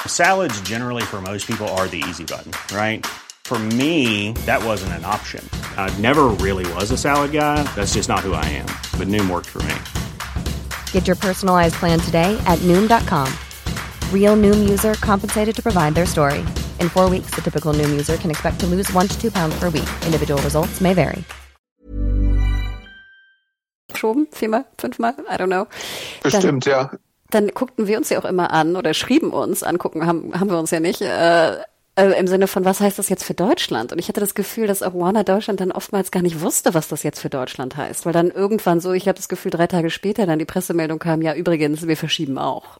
Salads, 0.07 0.61
generally, 0.61 1.03
for 1.03 1.23
most 1.23 1.47
people, 1.47 1.69
are 1.69 1.89
the 1.89 2.05
easy 2.07 2.25
button, 2.25 2.53
right? 2.77 3.07
For 3.47 3.61
me, 3.79 4.33
that 4.45 4.61
wasn't 4.65 4.95
an 4.95 5.05
option. 5.05 5.49
I 5.77 5.89
never 6.01 6.25
really 6.43 6.67
was 6.75 6.91
a 6.91 6.97
salad 6.97 7.31
guy. 7.31 7.63
That's 7.77 7.95
just 7.95 8.09
not 8.09 8.27
who 8.27 8.33
I 8.33 8.45
am. 8.45 8.67
But 8.99 9.07
Noom 9.07 9.31
worked 9.31 9.47
for 9.47 9.63
me. 9.63 9.77
Get 10.91 11.07
your 11.07 11.15
personalized 11.15 11.77
plan 11.77 12.01
today 12.01 12.37
at 12.49 12.59
Noom.com. 12.67 13.33
Real 14.13 14.37
Noom 14.37 14.69
user 14.69 14.95
compensated 14.95 15.55
to 15.55 15.63
provide 15.63 15.95
their 15.95 16.07
story. 16.07 16.41
In 16.81 16.89
four 16.89 17.09
weeks, 17.09 17.31
the 17.37 17.41
typical 17.41 17.73
Noom 17.73 17.91
user 17.91 18.17
can 18.17 18.33
expect 18.33 18.59
to 18.63 18.67
lose 18.67 18.93
one 18.93 19.07
to 19.07 19.17
two 19.17 19.31
pounds 19.31 19.55
per 19.61 19.71
week. 19.71 19.89
Individual 20.05 20.43
results 20.43 20.81
may 20.81 20.93
vary. 20.93 21.23
Geschoben, 23.93 24.27
viermal, 24.33 24.65
fünfmal, 24.77 25.15
I 25.31 25.37
don't 25.37 25.51
know. 25.51 25.69
Bestimmt, 26.25 26.67
dann, 26.67 26.73
ja. 26.73 26.91
Dann 27.31 27.47
guckten 27.55 27.87
wir 27.87 27.97
uns 27.97 28.09
ja 28.09 28.19
auch 28.19 28.25
immer 28.25 28.51
an 28.51 28.75
oder 28.75 28.93
schrieben 28.93 29.31
uns 29.31 29.63
angucken, 29.63 30.05
haben, 30.05 30.35
haben 30.35 30.51
wir 30.51 30.59
uns 30.59 30.73
ja 30.73 30.81
nicht. 30.81 31.01
Äh, 31.01 31.59
äh, 31.97 32.19
Im 32.21 32.27
Sinne 32.27 32.47
von, 32.47 32.65
was 32.67 32.81
heißt 32.81 32.99
das 32.99 33.09
jetzt 33.09 33.25
für 33.25 33.35
Deutschland? 33.35 33.91
Und 33.91 33.99
ich 33.99 34.09
hatte 34.09 34.21
das 34.21 34.35
Gefühl, 34.35 34.67
dass 34.67 34.83
auch 34.83 34.95
Warner 34.95 35.25
Deutschland 35.25 35.61
dann 35.61 35.73
oftmals 35.73 36.11
gar 36.11 36.23
nicht 36.23 36.43
wusste, 36.43 36.75
was 36.75 36.89
das 36.89 37.03
jetzt 37.03 37.21
für 37.21 37.31
Deutschland 37.31 37.77
heißt. 37.77 38.05
Weil 38.05 38.13
dann 38.13 38.31
irgendwann 38.31 38.81
so, 38.81 38.93
ich 38.93 39.09
habe 39.09 39.17
das 39.17 39.29
Gefühl, 39.29 39.51
drei 39.51 39.67
Tage 39.67 39.89
später 39.89 40.27
dann 40.27 40.39
die 40.39 40.45
Pressemeldung 40.45 40.99
kam, 40.99 41.23
ja 41.23 41.35
übrigens, 41.35 41.89
wir 41.89 41.97
verschieben 41.97 42.37
auch. 42.39 42.79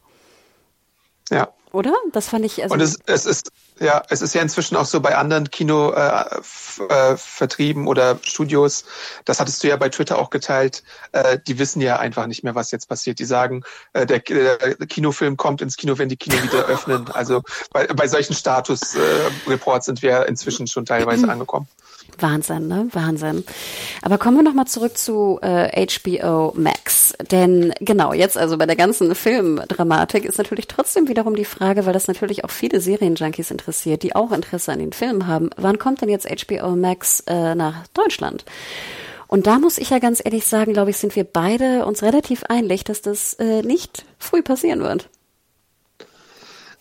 Ja. 1.31 1.49
Oder? 1.77 1.93
Das 2.11 2.27
fand 2.29 2.43
ich. 2.43 2.63
Also 2.63 2.73
und 2.73 2.81
es, 2.81 2.97
es 3.05 3.27
ist 3.27 3.51
ja, 3.79 4.01
es 4.09 4.23
ist 4.23 4.33
ja 4.33 4.41
inzwischen 4.41 4.75
auch 4.75 4.87
so 4.87 4.99
bei 4.99 5.15
anderen 5.15 5.51
Kinovertrieben 5.51 7.83
äh, 7.83 7.85
äh, 7.85 7.89
oder 7.89 8.17
Studios. 8.23 8.85
Das 9.25 9.39
hattest 9.39 9.63
du 9.63 9.67
ja 9.67 9.77
bei 9.77 9.89
Twitter 9.89 10.17
auch 10.17 10.31
geteilt. 10.31 10.81
Äh, 11.11 11.37
die 11.45 11.59
wissen 11.59 11.79
ja 11.81 11.99
einfach 11.99 12.25
nicht 12.25 12.43
mehr, 12.43 12.55
was 12.55 12.71
jetzt 12.71 12.89
passiert. 12.89 13.19
Die 13.19 13.25
sagen, 13.25 13.61
äh, 13.93 14.07
der, 14.07 14.21
der, 14.21 14.57
Kinofilm 14.87 15.37
kommt 15.37 15.61
ins 15.61 15.77
Kino, 15.77 15.99
wenn 15.99 16.09
die 16.09 16.17
Kino 16.17 16.41
wieder 16.41 16.65
öffnen. 16.65 17.11
Also 17.13 17.43
bei, 17.71 17.85
bei 17.85 18.07
solchen 18.07 18.33
Status-Reports 18.33 19.85
sind 19.85 20.01
wir 20.01 20.27
inzwischen 20.27 20.65
schon 20.65 20.87
teilweise 20.87 21.29
angekommen. 21.33 21.67
Wahnsinn, 22.19 22.67
ne? 22.67 22.87
Wahnsinn. 22.91 23.43
Aber 24.01 24.17
kommen 24.17 24.37
wir 24.37 24.43
nochmal 24.43 24.67
zurück 24.67 24.97
zu 24.97 25.39
äh, 25.41 25.85
HBO 25.87 26.53
Max. 26.55 27.13
Denn 27.31 27.73
genau, 27.79 28.13
jetzt 28.13 28.37
also 28.37 28.57
bei 28.57 28.65
der 28.65 28.75
ganzen 28.75 29.13
Filmdramatik 29.15 30.25
ist 30.25 30.37
natürlich 30.37 30.67
trotzdem 30.67 31.07
wiederum 31.07 31.35
die 31.35 31.45
Frage, 31.45 31.85
weil 31.85 31.93
das 31.93 32.07
natürlich 32.07 32.43
auch 32.43 32.51
viele 32.51 32.81
Serienjunkies 32.81 33.51
interessiert, 33.51 34.03
die 34.03 34.15
auch 34.15 34.31
Interesse 34.31 34.71
an 34.71 34.79
den 34.79 34.93
Filmen 34.93 35.27
haben. 35.27 35.49
Wann 35.57 35.79
kommt 35.79 36.01
denn 36.01 36.09
jetzt 36.09 36.27
HBO 36.27 36.75
Max 36.75 37.21
äh, 37.27 37.55
nach 37.55 37.87
Deutschland? 37.93 38.45
Und 39.27 39.45
da 39.45 39.59
muss 39.59 39.77
ich 39.77 39.89
ja 39.89 39.99
ganz 39.99 40.21
ehrlich 40.23 40.45
sagen, 40.45 40.73
glaube 40.73 40.91
ich, 40.91 40.97
sind 40.97 41.15
wir 41.15 41.25
beide 41.25 41.85
uns 41.85 42.01
relativ 42.01 42.43
einig, 42.45 42.85
dass 42.85 43.01
das 43.01 43.33
äh, 43.35 43.61
nicht 43.61 44.05
früh 44.19 44.41
passieren 44.41 44.81
wird. 44.81 45.09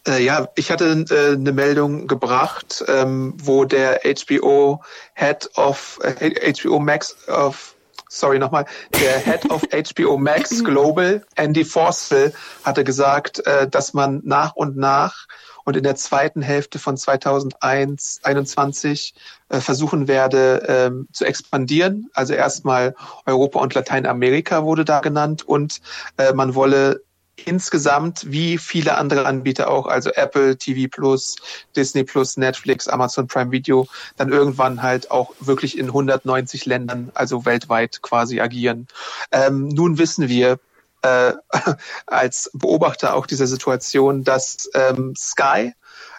Äh, 0.07 0.23
ja, 0.23 0.49
ich 0.55 0.71
hatte 0.71 1.05
äh, 1.11 1.33
eine 1.35 1.53
Meldung 1.53 2.07
gebracht, 2.07 2.85
ähm, 2.89 3.35
wo 3.43 3.65
der 3.65 4.03
HBO 4.05 4.83
Head 5.15 5.51
of 5.57 5.99
äh, 6.03 6.53
HBO 6.53 6.79
Max 6.79 7.17
of 7.29 7.75
sorry 8.09 8.39
nochmal, 8.39 8.67
der 9.01 9.19
Head 9.19 9.51
of 9.51 9.63
HBO 9.73 10.17
Max 10.17 10.63
Global, 10.65 11.27
Andy 11.35 11.65
Forsville, 11.65 12.33
hatte 12.65 12.85
gesagt, 12.85 13.45
äh, 13.47 13.69
dass 13.69 13.95
man 13.95 14.21
nach 14.25 14.55
und 14.55 14.77
nach 14.77 15.27
und 15.65 15.77
in 15.77 15.83
der 15.83 15.97
zweiten 15.97 16.43
Hälfte 16.43 16.79
von 16.79 16.97
2021 16.97 19.15
äh, 19.49 19.61
versuchen 19.61 20.07
werde 20.07 20.63
ähm, 20.69 21.09
zu 21.13 21.25
expandieren. 21.25 22.09
Also 22.15 22.35
erstmal 22.35 22.95
Europa 23.27 23.59
und 23.59 23.75
Lateinamerika 23.75 24.63
wurde 24.63 24.85
da 24.85 25.01
genannt 25.01 25.43
und 25.43 25.81
äh, 26.19 26.33
man 26.33 26.55
wolle 26.55 27.03
insgesamt 27.45 28.31
wie 28.31 28.59
viele 28.59 28.97
andere 28.97 29.27
Anbieter 29.27 29.69
auch, 29.69 29.87
also 29.87 30.11
Apple, 30.11 30.57
TV 30.57 30.89
Plus, 30.91 31.37
Disney 31.75 32.05
Plus, 32.05 32.37
Netflix, 32.37 32.89
Amazon 32.89 33.27
Prime 33.27 33.51
Video, 33.53 33.87
dann 34.17 34.33
irgendwann 34.33 34.83
halt 34.83 35.11
auch 35.11 35.33
wirklich 35.41 35.79
in 35.79 35.87
190 35.87 36.67
Ländern, 36.67 37.11
also 37.15 37.45
weltweit 37.45 38.03
quasi 38.03 38.41
agieren. 38.41 38.89
Ähm, 39.33 39.69
nun 39.69 39.99
wissen 39.99 40.29
wir, 40.29 40.59
äh, 41.03 41.35
als 42.07 42.51
Beobachter 42.55 43.15
auch 43.15 43.27
dieser 43.27 43.47
Situation, 43.47 44.25
dass 44.25 44.71
ähm, 44.75 45.15
Sky 45.17 45.75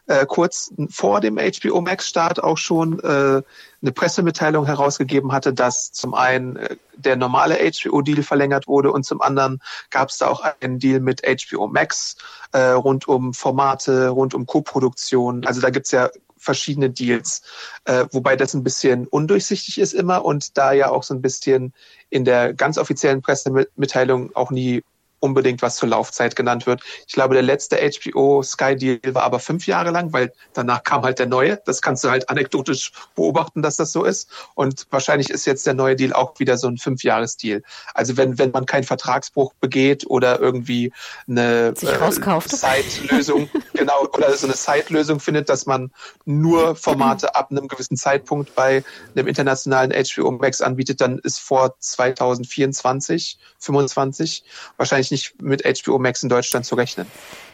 äh, 0.07 0.25
kurz 0.25 0.73
vor 0.89 1.21
dem 1.21 1.37
HBO 1.37 1.81
Max 1.81 2.07
Start 2.07 2.43
auch 2.43 2.57
schon 2.57 2.99
äh, 2.99 3.41
eine 3.81 3.91
Pressemitteilung 3.93 4.65
herausgegeben 4.65 5.31
hatte, 5.31 5.53
dass 5.53 5.91
zum 5.91 6.13
einen 6.13 6.55
äh, 6.55 6.77
der 6.95 7.15
normale 7.15 7.57
HBO 7.57 8.01
Deal 8.01 8.23
verlängert 8.23 8.67
wurde 8.67 8.91
und 8.91 9.03
zum 9.03 9.21
anderen 9.21 9.61
gab 9.89 10.09
es 10.09 10.17
da 10.17 10.27
auch 10.27 10.43
einen 10.61 10.79
Deal 10.79 10.99
mit 10.99 11.21
HBO 11.23 11.67
Max 11.67 12.17
äh, 12.53 12.59
rund 12.59 13.07
um 13.07 13.33
Formate, 13.33 14.09
rund 14.09 14.33
um 14.33 14.45
Koproduktion. 14.45 15.45
Also 15.45 15.61
da 15.61 15.69
gibt's 15.69 15.91
ja 15.91 16.09
verschiedene 16.37 16.89
Deals, 16.89 17.41
äh, 17.85 18.05
wobei 18.11 18.35
das 18.35 18.53
ein 18.53 18.63
bisschen 18.63 19.07
undurchsichtig 19.07 19.79
ist 19.79 19.93
immer 19.93 20.23
und 20.23 20.57
da 20.57 20.71
ja 20.71 20.89
auch 20.89 21.03
so 21.03 21.13
ein 21.13 21.21
bisschen 21.21 21.73
in 22.09 22.25
der 22.25 22.53
ganz 22.53 22.77
offiziellen 22.77 23.21
Pressemitteilung 23.21 24.35
auch 24.35 24.51
nie 24.51 24.83
unbedingt 25.19 25.61
was 25.61 25.77
zur 25.77 25.89
Laufzeit 25.89 26.35
genannt 26.35 26.67
wird. 26.67 26.81
Ich 27.07 27.13
glaube, 27.13 27.33
der 27.33 27.43
letzte 27.43 27.77
HBO 27.77 28.43
Sky 28.43 28.75
Deal 28.75 28.99
war 29.13 29.23
aber 29.23 29.39
fünf 29.39 29.67
Jahre 29.67 29.91
lang, 29.91 30.13
weil 30.13 30.31
danach 30.53 30.83
kam 30.83 31.03
halt 31.03 31.19
der 31.19 31.25
neue. 31.25 31.59
Das 31.65 31.81
kannst 31.81 32.03
du 32.03 32.09
halt 32.09 32.29
anekdotisch 32.29 32.91
beobachten, 33.15 33.61
dass 33.61 33.77
das 33.77 33.91
so 33.91 34.03
ist. 34.03 34.29
Und 34.55 34.87
wahrscheinlich 34.91 35.29
ist 35.29 35.45
jetzt 35.45 35.65
der 35.65 35.73
neue 35.73 35.95
Deal 35.95 36.13
auch 36.13 36.39
wieder 36.39 36.57
so 36.57 36.67
ein 36.67 36.77
Fünfjahres-Deal. 36.77 37.63
Also 37.93 38.17
wenn, 38.17 38.37
wenn 38.37 38.51
man 38.51 38.65
keinen 38.65 38.83
Vertragsbruch 38.83 39.53
begeht 39.59 40.05
oder 40.07 40.39
irgendwie 40.39 40.91
eine 41.27 41.69
äh, 41.69 41.73
Zeitlösung, 41.73 43.49
genau, 43.73 44.07
oder 44.13 44.35
so 44.35 44.45
eine 44.45 44.55
Zeitlösung 44.55 45.19
findet, 45.19 45.49
dass 45.49 45.65
man 45.65 45.91
nur 46.25 46.75
Formate 46.75 47.35
ab 47.35 47.51
einem 47.51 47.67
gewissen 47.67 47.97
Zeitpunkt 47.97 48.53
bei 48.55 48.83
einem 49.15 49.27
internationalen 49.27 49.91
HBO 49.91 50.31
Max 50.31 50.61
anbietet, 50.61 51.01
dann 51.01 51.19
ist 51.19 51.39
vor 51.39 51.75
2024, 51.79 53.39
25 53.59 54.43
wahrscheinlich 54.77 55.06
wahrscheinlich 55.07 55.11
nicht 55.11 55.41
mit 55.41 55.63
HBO 55.83 55.99
Max 55.99 56.23
in 56.23 56.29
Deutschland 56.29 56.65
zu 56.65 56.75
rechnen. 56.75 57.07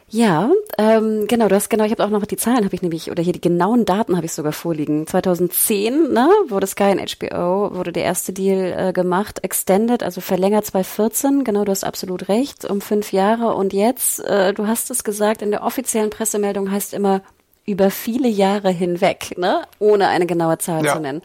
Ja, 0.10 0.52
ähm, 0.78 1.26
genau, 1.28 1.48
du 1.48 1.56
hast 1.56 1.70
genau, 1.70 1.86
ich 1.86 1.92
habe 1.92 2.04
auch 2.04 2.10
noch 2.10 2.26
die 2.26 2.38
Zahlen 2.38 2.66
habe 2.66 2.76
ich 2.76 2.82
nämlich 2.84 3.10
oder 3.10 3.24
hier 3.24 3.34
die 3.34 3.42
genauen 3.42 3.86
Daten 3.86 4.16
habe 4.16 4.26
ich 4.26 4.34
sogar 4.34 4.52
vorliegen. 4.52 5.08
2010, 5.08 6.12
ne, 6.14 6.30
wurde 6.50 6.68
Sky 6.68 6.92
und 6.92 7.20
HBO 7.20 7.76
wurde 7.76 7.92
der 7.92 8.04
erste 8.04 8.32
Deal 8.32 8.90
äh, 8.90 8.94
gemacht, 8.94 9.44
extended, 9.44 10.04
also 10.04 10.22
verlängert 10.22 10.66
2014. 10.66 11.44
Genau, 11.44 11.64
du 11.64 11.72
hast 11.72 11.84
absolut 11.84 12.28
recht, 12.28 12.66
um 12.66 12.82
fünf 12.82 13.12
Jahre 13.12 13.56
und 13.56 13.74
jetzt, 13.74 14.20
äh, 14.20 14.54
du 14.54 14.68
hast 14.68 14.92
es 14.92 15.04
gesagt, 15.04 15.42
in 15.42 15.52
der 15.52 15.64
offiziellen 15.64 16.10
Pressemeldung 16.12 16.70
heißt 16.70 16.94
immer 16.94 17.22
über 17.66 17.90
viele 17.92 18.28
Jahre 18.28 18.70
hinweg, 18.70 19.38
ne, 19.38 19.62
ohne 19.80 20.10
eine 20.10 20.26
genaue 20.26 20.58
Zahl 20.58 20.84
ja. 20.86 20.94
zu 20.94 21.00
nennen. 21.00 21.22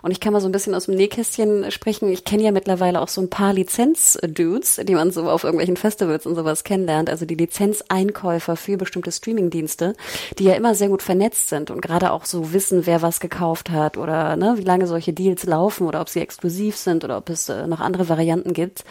Und 0.00 0.10
ich 0.10 0.20
kann 0.20 0.32
mal 0.32 0.40
so 0.40 0.48
ein 0.48 0.52
bisschen 0.52 0.74
aus 0.74 0.86
dem 0.86 0.94
Nähkästchen 0.94 1.70
sprechen. 1.70 2.10
Ich 2.10 2.24
kenne 2.24 2.42
ja 2.44 2.50
mittlerweile 2.50 3.00
auch 3.00 3.08
so 3.08 3.20
ein 3.20 3.28
paar 3.28 3.52
Lizenz-Dudes, 3.52 4.80
die 4.84 4.94
man 4.94 5.10
so 5.10 5.28
auf 5.28 5.44
irgendwelchen 5.44 5.76
Festivals 5.76 6.24
und 6.24 6.34
sowas 6.34 6.64
kennenlernt. 6.64 7.10
Also 7.10 7.26
die 7.26 7.34
Lizenzeinkäufer 7.34 8.56
für 8.56 8.78
bestimmte 8.78 9.12
Streamingdienste, 9.12 9.94
die 10.38 10.44
ja 10.44 10.54
immer 10.54 10.74
sehr 10.74 10.88
gut 10.88 11.02
vernetzt 11.02 11.50
sind 11.50 11.70
und 11.70 11.82
gerade 11.82 12.12
auch 12.12 12.24
so 12.24 12.54
wissen, 12.54 12.86
wer 12.86 13.02
was 13.02 13.20
gekauft 13.20 13.68
hat 13.68 13.98
oder 13.98 14.36
ne, 14.36 14.54
wie 14.56 14.64
lange 14.64 14.86
solche 14.86 15.12
Deals 15.12 15.44
laufen 15.44 15.86
oder 15.86 16.00
ob 16.00 16.08
sie 16.08 16.20
exklusiv 16.20 16.76
sind 16.76 17.04
oder 17.04 17.18
ob 17.18 17.28
es 17.28 17.50
äh, 17.50 17.66
noch 17.66 17.80
andere 17.80 18.08
Varianten 18.08 18.54
gibt. 18.54 18.84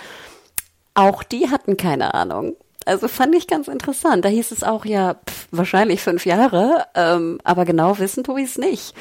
Auch 0.94 1.24
die 1.24 1.50
hatten 1.50 1.78
keine 1.78 2.14
Ahnung. 2.14 2.56
Also 2.92 3.08
fand 3.08 3.34
ich 3.36 3.48
ganz 3.48 3.70
interessant. 3.70 4.26
Da 4.26 4.30
hieß 4.30 4.52
es 4.52 4.64
auch 4.64 4.84
ja 4.84 5.14
pff, 5.14 5.48
wahrscheinlich 5.52 6.02
fünf 6.02 6.26
Jahre, 6.26 6.86
ähm, 6.94 7.40
aber 7.46 7.64
genau 7.64 8.00
wissen 8.00 8.26
tue 8.26 8.42
ich 8.42 8.50
es 8.50 8.58
nicht. 8.58 8.94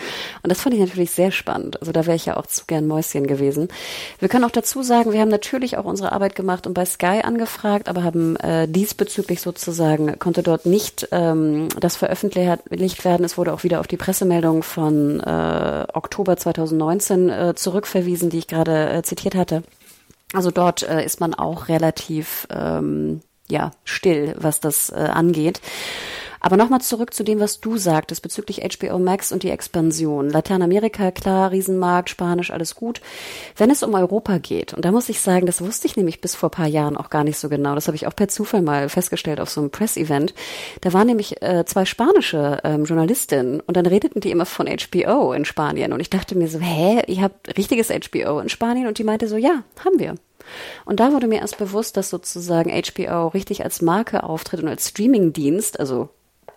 Und 0.44 0.50
das 0.50 0.60
fand 0.60 0.76
ich 0.76 0.80
natürlich 0.80 1.10
sehr 1.10 1.32
spannend. 1.32 1.80
Also 1.80 1.90
da 1.90 2.06
wäre 2.06 2.14
ich 2.14 2.26
ja 2.26 2.36
auch 2.36 2.46
zu 2.46 2.66
gern 2.66 2.86
Mäuschen 2.86 3.26
gewesen. 3.26 3.66
Wir 4.20 4.28
können 4.28 4.44
auch 4.44 4.52
dazu 4.52 4.84
sagen, 4.84 5.12
wir 5.12 5.20
haben 5.20 5.28
natürlich 5.28 5.76
auch 5.76 5.86
unsere 5.86 6.12
Arbeit 6.12 6.36
gemacht 6.36 6.68
und 6.68 6.74
bei 6.74 6.84
Sky 6.84 7.22
angefragt, 7.24 7.88
aber 7.88 8.04
haben 8.04 8.36
äh, 8.36 8.68
diesbezüglich 8.68 9.40
sozusagen 9.40 10.20
konnte 10.20 10.44
dort 10.44 10.66
nicht 10.66 11.08
ähm, 11.10 11.68
das 11.80 11.96
veröffentlicht 11.96 13.04
werden. 13.04 13.24
Es 13.24 13.36
wurde 13.36 13.52
auch 13.52 13.64
wieder 13.64 13.80
auf 13.80 13.88
die 13.88 13.96
Pressemeldung 13.96 14.62
von 14.62 15.18
äh, 15.18 15.86
Oktober 15.92 16.36
2019 16.36 17.28
äh, 17.28 17.54
zurückverwiesen, 17.56 18.30
die 18.30 18.38
ich 18.38 18.46
gerade 18.46 18.88
äh, 18.90 19.02
zitiert 19.02 19.34
hatte. 19.34 19.64
Also 20.32 20.52
dort 20.52 20.84
äh, 20.84 21.04
ist 21.04 21.18
man 21.18 21.34
auch 21.34 21.68
relativ 21.68 22.46
ähm, 22.50 23.20
ja, 23.50 23.72
still, 23.84 24.34
was 24.38 24.60
das 24.60 24.90
äh, 24.90 24.94
angeht. 24.94 25.60
Aber 26.40 26.56
nochmal 26.56 26.80
zurück 26.80 27.12
zu 27.12 27.22
dem, 27.22 27.38
was 27.38 27.60
du 27.60 27.76
sagtest 27.76 28.22
bezüglich 28.22 28.62
HBO 28.62 28.98
Max 28.98 29.30
und 29.30 29.42
die 29.42 29.50
Expansion. 29.50 30.30
Lateinamerika, 30.30 31.10
klar, 31.10 31.50
Riesenmarkt, 31.50 32.08
Spanisch, 32.08 32.50
alles 32.50 32.74
gut. 32.74 33.02
Wenn 33.56 33.70
es 33.70 33.82
um 33.82 33.94
Europa 33.94 34.38
geht, 34.38 34.72
und 34.72 34.86
da 34.86 34.90
muss 34.90 35.10
ich 35.10 35.20
sagen, 35.20 35.44
das 35.44 35.60
wusste 35.60 35.86
ich 35.86 35.96
nämlich 35.96 36.22
bis 36.22 36.34
vor 36.34 36.50
paar 36.50 36.66
Jahren 36.66 36.96
auch 36.96 37.10
gar 37.10 37.24
nicht 37.24 37.38
so 37.38 37.50
genau. 37.50 37.74
Das 37.74 37.88
habe 37.88 37.96
ich 37.96 38.06
auch 38.06 38.16
per 38.16 38.28
Zufall 38.28 38.62
mal 38.62 38.88
festgestellt 38.88 39.38
auf 39.38 39.50
so 39.50 39.60
einem 39.60 39.70
Press-Event. 39.70 40.34
Da 40.80 40.94
waren 40.94 41.06
nämlich 41.06 41.42
äh, 41.42 41.64
zwei 41.66 41.84
spanische 41.84 42.58
ähm, 42.64 42.86
Journalistinnen 42.86 43.60
und 43.60 43.76
dann 43.76 43.84
redeten 43.84 44.20
die 44.20 44.30
immer 44.30 44.46
von 44.46 44.66
HBO 44.66 45.34
in 45.34 45.44
Spanien. 45.44 45.92
Und 45.92 46.00
ich 46.00 46.08
dachte 46.08 46.36
mir 46.36 46.48
so, 46.48 46.58
hä, 46.58 47.02
ihr 47.06 47.22
habt 47.22 47.56
richtiges 47.58 47.88
HBO 47.88 48.40
in 48.40 48.48
Spanien? 48.48 48.86
Und 48.86 48.96
die 48.96 49.04
meinte 49.04 49.28
so, 49.28 49.36
ja, 49.36 49.62
haben 49.84 49.98
wir. 49.98 50.14
Und 50.84 51.00
da 51.00 51.12
wurde 51.12 51.26
mir 51.26 51.40
erst 51.40 51.58
bewusst, 51.58 51.96
dass 51.96 52.10
sozusagen 52.10 52.70
HBO 52.70 53.28
richtig 53.28 53.64
als 53.64 53.82
Marke 53.82 54.22
auftritt 54.22 54.62
und 54.62 54.68
als 54.68 54.88
Streamingdienst, 54.88 55.78
also 55.78 56.08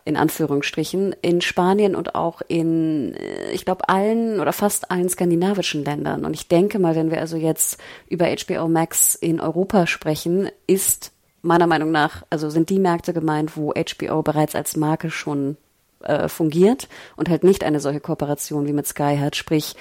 in 0.05 0.17
Anführungsstrichen, 0.17 1.15
in 1.21 1.41
Spanien 1.41 1.95
und 1.95 2.15
auch 2.15 2.41
in, 2.47 3.13
äh, 3.15 3.51
ich 3.51 3.65
glaube, 3.65 3.87
allen 3.89 4.39
oder 4.39 4.53
fast 4.53 4.91
allen 4.91 5.09
skandinavischen 5.09 5.85
Ländern. 5.85 6.25
Und 6.25 6.33
ich 6.33 6.47
denke 6.47 6.79
mal, 6.79 6.95
wenn 6.95 7.11
wir 7.11 7.19
also 7.19 7.37
jetzt 7.37 7.79
über 8.09 8.25
HBO 8.27 8.67
Max 8.67 9.15
in 9.15 9.39
Europa 9.39 9.87
sprechen, 9.87 10.49
ist 10.67 11.11
meiner 11.41 11.67
Meinung 11.67 11.91
nach, 11.91 12.23
also 12.29 12.49
sind 12.49 12.69
die 12.69 12.79
Märkte 12.79 13.13
gemeint, 13.13 13.55
wo 13.57 13.73
HBO 13.73 14.23
bereits 14.23 14.55
als 14.55 14.75
Marke 14.75 15.11
schon 15.11 15.57
äh, 16.03 16.29
fungiert 16.29 16.87
und 17.15 17.29
halt 17.29 17.43
nicht 17.43 17.63
eine 17.63 17.79
solche 17.79 17.99
Kooperation 17.99 18.67
wie 18.67 18.73
mit 18.73 18.87
Sky 18.87 19.17
hat. 19.19 19.35
Sprich, 19.35 19.75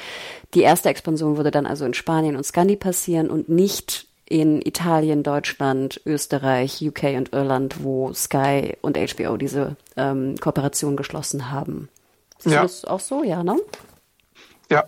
die 0.54 0.62
erste 0.62 0.88
Expansion 0.88 1.36
würde 1.36 1.50
dann 1.50 1.66
also 1.66 1.84
in 1.84 1.94
Spanien 1.94 2.36
und 2.36 2.44
Scandi 2.44 2.76
passieren 2.76 3.30
und 3.30 3.48
nicht 3.48 4.06
in 4.24 4.62
Italien, 4.62 5.22
Deutschland, 5.22 6.00
Österreich, 6.06 6.82
UK 6.82 7.16
und 7.16 7.32
Irland, 7.32 7.84
wo 7.84 8.12
Sky 8.14 8.76
und 8.80 8.96
HBO 8.96 9.36
diese 9.36 9.76
ähm, 9.96 10.36
Kooperation 10.40 10.96
geschlossen 10.96 11.50
haben. 11.50 11.88
Ist 12.38 12.52
ja. 12.52 12.62
das 12.62 12.84
auch 12.84 13.00
so? 13.00 13.22
Ja, 13.22 13.42
ne? 13.42 13.56
Ja. 14.70 14.84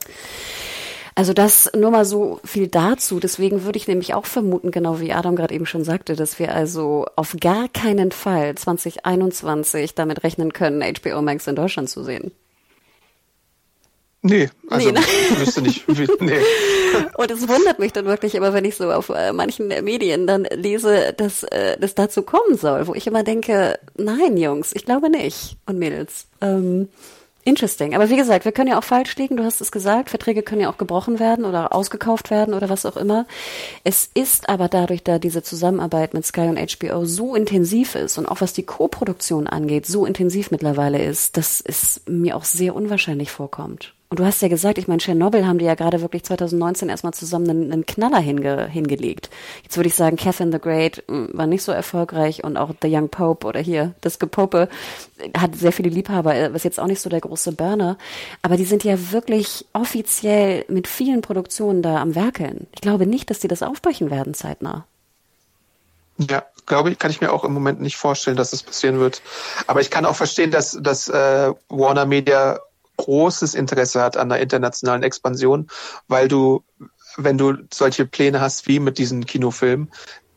Also 1.16 1.32
das 1.32 1.70
nur 1.76 1.92
mal 1.92 2.04
so 2.04 2.40
viel 2.44 2.66
dazu. 2.66 3.20
Deswegen 3.20 3.64
würde 3.64 3.76
ich 3.76 3.86
nämlich 3.86 4.14
auch 4.14 4.26
vermuten, 4.26 4.72
genau 4.72 5.00
wie 5.00 5.12
Adam 5.12 5.36
gerade 5.36 5.54
eben 5.54 5.66
schon 5.66 5.84
sagte, 5.84 6.16
dass 6.16 6.38
wir 6.38 6.54
also 6.54 7.06
auf 7.14 7.36
gar 7.40 7.68
keinen 7.68 8.10
Fall 8.10 8.54
2021 8.56 9.94
damit 9.94 10.24
rechnen 10.24 10.52
können, 10.52 10.82
HBO 10.82 11.22
Max 11.22 11.46
in 11.46 11.54
Deutschland 11.54 11.88
zu 11.88 12.02
sehen. 12.02 12.32
Nee, 14.26 14.48
also 14.70 14.86
nee, 14.88 14.92
ne? 14.92 15.00
wüsste 15.36 15.60
nicht. 15.60 15.84
Nee. 16.20 16.40
Und 17.18 17.30
es 17.30 17.46
wundert 17.46 17.78
mich 17.78 17.92
dann 17.92 18.06
wirklich 18.06 18.34
immer, 18.34 18.54
wenn 18.54 18.64
ich 18.64 18.76
so 18.76 18.90
auf 18.90 19.10
äh, 19.10 19.32
manchen 19.32 19.68
Medien 19.68 20.26
dann 20.26 20.44
lese, 20.44 21.12
dass 21.12 21.42
äh, 21.42 21.76
das 21.78 21.94
dazu 21.94 22.22
kommen 22.22 22.56
soll, 22.56 22.86
wo 22.86 22.94
ich 22.94 23.06
immer 23.06 23.22
denke, 23.22 23.78
nein, 23.96 24.38
Jungs, 24.38 24.72
ich 24.74 24.86
glaube 24.86 25.10
nicht 25.10 25.58
und 25.66 25.78
Mädels. 25.78 26.26
Ähm, 26.40 26.88
Interesting. 27.46 27.94
Aber 27.94 28.08
wie 28.08 28.16
gesagt, 28.16 28.46
wir 28.46 28.52
können 28.52 28.70
ja 28.70 28.78
auch 28.78 28.84
falsch 28.84 29.16
liegen. 29.16 29.36
Du 29.36 29.44
hast 29.44 29.60
es 29.60 29.70
gesagt. 29.70 30.08
Verträge 30.08 30.42
können 30.42 30.62
ja 30.62 30.70
auch 30.70 30.78
gebrochen 30.78 31.18
werden 31.18 31.44
oder 31.44 31.74
ausgekauft 31.74 32.30
werden 32.30 32.54
oder 32.54 32.70
was 32.70 32.86
auch 32.86 32.96
immer. 32.96 33.26
Es 33.84 34.10
ist 34.14 34.48
aber 34.48 34.68
dadurch, 34.68 35.04
da 35.04 35.18
diese 35.18 35.42
Zusammenarbeit 35.42 36.14
mit 36.14 36.24
Sky 36.24 36.48
und 36.48 36.58
HBO 36.58 37.04
so 37.04 37.34
intensiv 37.34 37.96
ist 37.96 38.16
und 38.16 38.26
auch 38.26 38.40
was 38.40 38.54
die 38.54 38.62
Co-Produktion 38.62 39.46
angeht, 39.46 39.84
so 39.86 40.06
intensiv 40.06 40.50
mittlerweile 40.50 41.04
ist, 41.04 41.36
dass 41.36 41.60
es 41.60 42.00
mir 42.06 42.34
auch 42.36 42.44
sehr 42.44 42.74
unwahrscheinlich 42.74 43.30
vorkommt. 43.30 43.94
Und 44.14 44.20
du 44.20 44.26
hast 44.26 44.42
ja 44.42 44.46
gesagt, 44.46 44.78
ich 44.78 44.86
meine, 44.86 44.98
Tschernobyl 44.98 45.44
haben 45.44 45.58
die 45.58 45.64
ja 45.64 45.74
gerade 45.74 46.00
wirklich 46.00 46.22
2019 46.22 46.88
erstmal 46.88 47.12
zusammen 47.12 47.50
einen, 47.50 47.72
einen 47.72 47.84
Knaller 47.84 48.20
hinge, 48.20 48.68
hingelegt. 48.68 49.28
Jetzt 49.64 49.76
würde 49.76 49.88
ich 49.88 49.96
sagen, 49.96 50.16
Catherine 50.16 50.52
the 50.52 50.60
Great 50.60 51.02
hm, 51.08 51.30
war 51.32 51.48
nicht 51.48 51.64
so 51.64 51.72
erfolgreich 51.72 52.44
und 52.44 52.56
auch 52.56 52.70
The 52.80 52.96
Young 52.96 53.08
Pope 53.08 53.44
oder 53.44 53.58
hier 53.58 53.92
das 54.02 54.20
Gepope 54.20 54.68
hat 55.36 55.56
sehr 55.56 55.72
viele 55.72 55.88
Liebhaber, 55.88 56.50
ist 56.50 56.64
jetzt 56.64 56.78
auch 56.78 56.86
nicht 56.86 57.00
so 57.00 57.10
der 57.10 57.22
große 57.22 57.50
Burner. 57.54 57.98
Aber 58.40 58.56
die 58.56 58.64
sind 58.64 58.84
ja 58.84 59.10
wirklich 59.10 59.66
offiziell 59.72 60.64
mit 60.68 60.86
vielen 60.86 61.20
Produktionen 61.20 61.82
da 61.82 62.00
am 62.00 62.14
Werkeln. 62.14 62.68
Ich 62.72 62.82
glaube 62.82 63.08
nicht, 63.08 63.30
dass 63.30 63.40
die 63.40 63.48
das 63.48 63.64
aufbrechen 63.64 64.12
werden 64.12 64.32
zeitnah. 64.32 64.86
Ja, 66.18 66.44
glaube 66.66 66.92
ich, 66.92 67.00
kann 67.00 67.10
ich 67.10 67.20
mir 67.20 67.32
auch 67.32 67.42
im 67.42 67.52
Moment 67.52 67.80
nicht 67.80 67.96
vorstellen, 67.96 68.36
dass 68.36 68.52
das 68.52 68.62
passieren 68.62 69.00
wird. 69.00 69.22
Aber 69.66 69.80
ich 69.80 69.90
kann 69.90 70.06
auch 70.06 70.14
verstehen, 70.14 70.52
dass, 70.52 70.78
dass 70.80 71.08
äh, 71.08 71.52
Warner 71.68 72.06
Media 72.06 72.60
großes 72.96 73.54
Interesse 73.54 74.02
hat 74.02 74.16
an 74.16 74.28
der 74.28 74.40
internationalen 74.40 75.02
Expansion, 75.02 75.68
weil 76.08 76.28
du, 76.28 76.64
wenn 77.16 77.38
du 77.38 77.54
solche 77.72 78.06
Pläne 78.06 78.40
hast 78.40 78.66
wie 78.68 78.80
mit 78.80 78.98
diesen 78.98 79.26
Kinofilmen, 79.26 79.90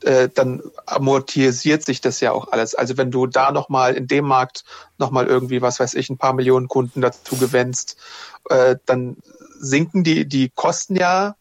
äh, 0.04 0.30
dann 0.34 0.62
amortisiert 0.86 1.84
sich 1.84 2.02
das 2.02 2.20
ja 2.20 2.32
auch 2.32 2.52
alles. 2.52 2.76
Also 2.76 2.98
wenn 2.98 3.12
du 3.12 3.26
da 3.26 3.52
nochmal 3.52 3.96
in 3.96 4.08
dem 4.08 4.26
Markt 4.26 4.64
nochmal 4.98 5.28
irgendwie, 5.28 5.62
was 5.62 5.80
weiß 5.80 5.96
ich, 5.96 6.10
ein 6.10 6.18
paar 6.18 6.34
Millionen 6.34 6.68
Kunden 6.68 7.02
dazu 7.02 7.36
gewinnst, 7.38 7.98
äh, 8.50 8.78
dann 8.86 9.18
sinken 9.60 10.04
die, 10.04 10.28
die 10.28 10.50
Kosten 10.50 10.96
ja 10.96 11.36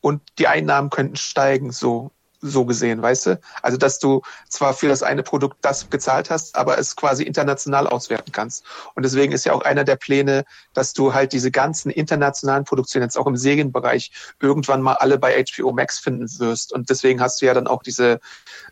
und 0.00 0.20
die 0.38 0.48
Einnahmen 0.48 0.90
könnten 0.90 1.16
steigen, 1.16 1.72
so 1.72 2.10
so 2.42 2.64
gesehen, 2.66 3.00
weißt 3.00 3.26
du? 3.26 3.40
Also, 3.62 3.78
dass 3.78 3.98
du 3.98 4.20
zwar 4.48 4.74
für 4.74 4.88
das 4.88 5.02
eine 5.02 5.22
Produkt 5.22 5.58
das 5.62 5.88
gezahlt 5.88 6.28
hast, 6.28 6.56
aber 6.56 6.78
es 6.78 6.96
quasi 6.96 7.22
international 7.22 7.86
auswerten 7.86 8.32
kannst. 8.32 8.64
Und 8.94 9.04
deswegen 9.04 9.32
ist 9.32 9.46
ja 9.46 9.52
auch 9.52 9.62
einer 9.62 9.84
der 9.84 9.96
Pläne, 9.96 10.44
dass 10.74 10.92
du 10.92 11.14
halt 11.14 11.32
diese 11.32 11.50
ganzen 11.50 11.90
internationalen 11.90 12.64
Produktionen 12.64 13.04
jetzt 13.04 13.16
auch 13.16 13.26
im 13.26 13.36
Serienbereich 13.36 14.10
irgendwann 14.40 14.82
mal 14.82 14.94
alle 14.94 15.18
bei 15.18 15.42
HBO 15.42 15.72
Max 15.72 15.98
finden 15.98 16.28
wirst. 16.38 16.72
Und 16.72 16.90
deswegen 16.90 17.20
hast 17.20 17.40
du 17.40 17.46
ja 17.46 17.54
dann 17.54 17.68
auch 17.68 17.82
diese, 17.82 18.20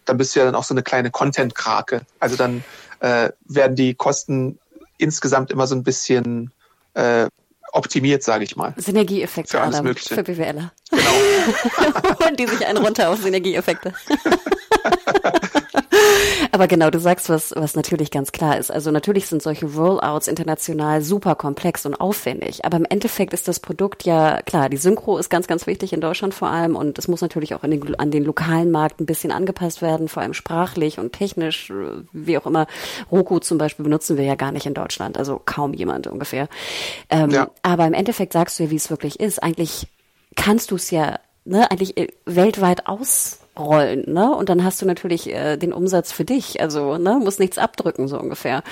dann 0.05 0.17
bist 0.19 0.35
du 0.35 0.41
ja 0.41 0.47
dann 0.47 0.57
auch 0.57 0.65
so 0.65 0.75
eine 0.75 0.83
kleine 0.83 1.11
Content-Krake. 1.11 2.03
Also 2.19 2.37
dann 2.37 2.65
äh, 2.99 3.31
werden 3.47 3.77
die 3.77 3.95
Kosten 3.95 4.59
insgesamt 4.99 5.51
immer 5.51 5.67
so 5.67 5.77
ein 5.77 5.85
bisschen 5.85 6.53
äh, 6.95 7.29
optimiert, 7.73 8.23
sage 8.23 8.45
ich 8.45 8.57
mal. 8.57 8.75
Synergieeffekte 8.77 9.57
für, 9.57 9.61
alles 9.63 9.83
Mögliche. 9.83 10.15
für 10.15 10.23
BWLer. 10.23 10.73
Genau. 10.91 12.27
Und 12.29 12.39
die 12.39 12.47
sich 12.47 12.67
einen 12.67 12.79
runter 12.79 13.11
auf 13.11 13.21
Synergieeffekte. 13.21 13.95
Aber 16.53 16.67
genau, 16.67 16.91
du 16.91 16.99
sagst 16.99 17.29
was, 17.29 17.53
was 17.57 17.77
natürlich 17.77 18.11
ganz 18.11 18.33
klar 18.33 18.59
ist. 18.59 18.71
Also 18.71 18.91
natürlich 18.91 19.27
sind 19.27 19.43
solche 19.43 19.67
Rollouts 19.67 20.29
international 20.29 21.03
super 21.03 21.35
komplex 21.35 21.87
und 21.87 21.95
aufwendig. 21.95 22.65
Aber 22.65 22.77
im 22.77 22.87
Endeffekt 22.89 23.33
ist 23.33 23.49
das 23.49 23.61
Produkt 23.61 24.05
ja 24.05 24.43
klar. 24.43 24.69
Die 24.69 24.77
Synchro 24.77 25.19
ist 25.19 25.31
ganz, 25.31 25.47
ganz 25.47 25.67
wichtig 25.67 25.93
in 25.93 26.01
Deutschland 26.01 26.35
vor 26.35 26.49
allem 26.49 26.77
und 26.77 26.99
es 26.99 27.09
muss 27.09 27.21
natürlich 27.21 27.55
auch 27.55 27.61
den, 27.61 27.95
an 27.97 28.11
den 28.11 28.25
lokalen 28.25 28.71
Markt 28.71 29.01
ein 29.01 29.07
bisschen 29.07 29.33
angepasst 29.33 29.83
werden, 29.83 30.09
vor 30.09 30.23
allem 30.23 30.35
sprachlich 30.35 30.99
und 30.99 31.13
technisch, 31.13 31.73
wie 32.13 32.39
auch 32.39 32.47
immer. 32.47 32.67
Roku 33.11 33.39
zum 33.39 33.59
Beispiel 33.59 33.85
benutzen 33.85 34.17
wir 34.17 34.25
ja 34.25 34.35
gar 34.35 34.53
nicht 34.53 34.67
in 34.67 34.75
Deutschland, 34.75 35.19
also 35.19 35.41
kaum 35.45 35.75
jemand 35.75 36.07
ungefähr. 36.07 36.49
Ähm, 37.09 37.31
ja. 37.31 37.51
Aber 37.63 37.87
im 37.87 37.95
Endeffekt 37.95 38.33
sagst 38.33 38.59
du 38.59 38.65
ja, 38.65 38.71
wie 38.71 38.77
es 38.77 38.91
wirklich 38.91 39.21
ist. 39.21 39.43
Eigentlich 39.43 39.87
kannst 40.37 40.71
du 40.71 40.77
es 40.77 40.91
ja 40.91 41.19
ne, 41.45 41.71
eigentlich 41.71 41.97
äh, 41.97 42.09
weltweit 42.27 42.87
ausrollen, 43.61 44.05
ne? 44.13 44.35
Und 44.35 44.49
dann 44.49 44.65
hast 44.65 44.81
du 44.83 44.87
natürlich 44.87 45.29
äh, 45.33 45.57
den 45.57 45.73
Umsatz 45.73 46.13
für 46.13 46.25
dich, 46.25 46.61
also 46.61 46.97
ne, 46.99 47.21
muss 47.23 47.39
nichts 47.39 47.59
abdrücken 47.59 48.09
so 48.09 48.19
ungefähr. 48.19 48.63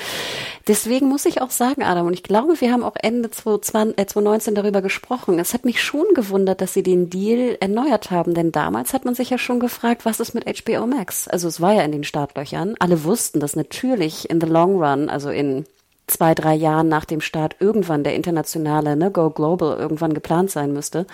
Deswegen 0.66 1.08
muss 1.08 1.26
ich 1.26 1.40
auch 1.40 1.50
sagen, 1.50 1.82
Adam, 1.82 2.06
und 2.06 2.14
ich 2.14 2.22
glaube, 2.22 2.60
wir 2.60 2.72
haben 2.72 2.82
auch 2.82 2.96
Ende 3.00 3.30
2020, 3.30 3.98
äh, 3.98 4.06
2019 4.06 4.54
darüber 4.54 4.82
gesprochen. 4.82 5.38
Es 5.38 5.54
hat 5.54 5.64
mich 5.64 5.82
schon 5.82 6.06
gewundert, 6.14 6.60
dass 6.60 6.74
sie 6.74 6.82
den 6.82 7.10
Deal 7.10 7.56
erneuert 7.60 8.10
haben, 8.10 8.34
denn 8.34 8.52
damals 8.52 8.92
hat 8.92 9.04
man 9.04 9.14
sich 9.14 9.30
ja 9.30 9.38
schon 9.38 9.60
gefragt, 9.60 10.04
was 10.04 10.20
ist 10.20 10.34
mit 10.34 10.46
HBO 10.46 10.86
Max? 10.86 11.28
Also 11.28 11.48
es 11.48 11.60
war 11.60 11.74
ja 11.74 11.82
in 11.82 11.92
den 11.92 12.04
Startlöchern. 12.04 12.74
Alle 12.78 13.04
wussten, 13.04 13.40
dass 13.40 13.56
natürlich 13.56 14.30
in 14.30 14.40
the 14.40 14.46
long 14.46 14.82
run, 14.82 15.08
also 15.08 15.30
in 15.30 15.64
zwei, 16.06 16.34
drei 16.34 16.54
Jahren 16.54 16.88
nach 16.88 17.04
dem 17.04 17.20
Start 17.20 17.56
irgendwann 17.60 18.02
der 18.02 18.14
internationale 18.14 18.96
ne, 18.96 19.10
Go 19.10 19.28
Global 19.28 19.76
irgendwann 19.78 20.14
geplant 20.14 20.50
sein 20.50 20.72
müsste. 20.72 21.06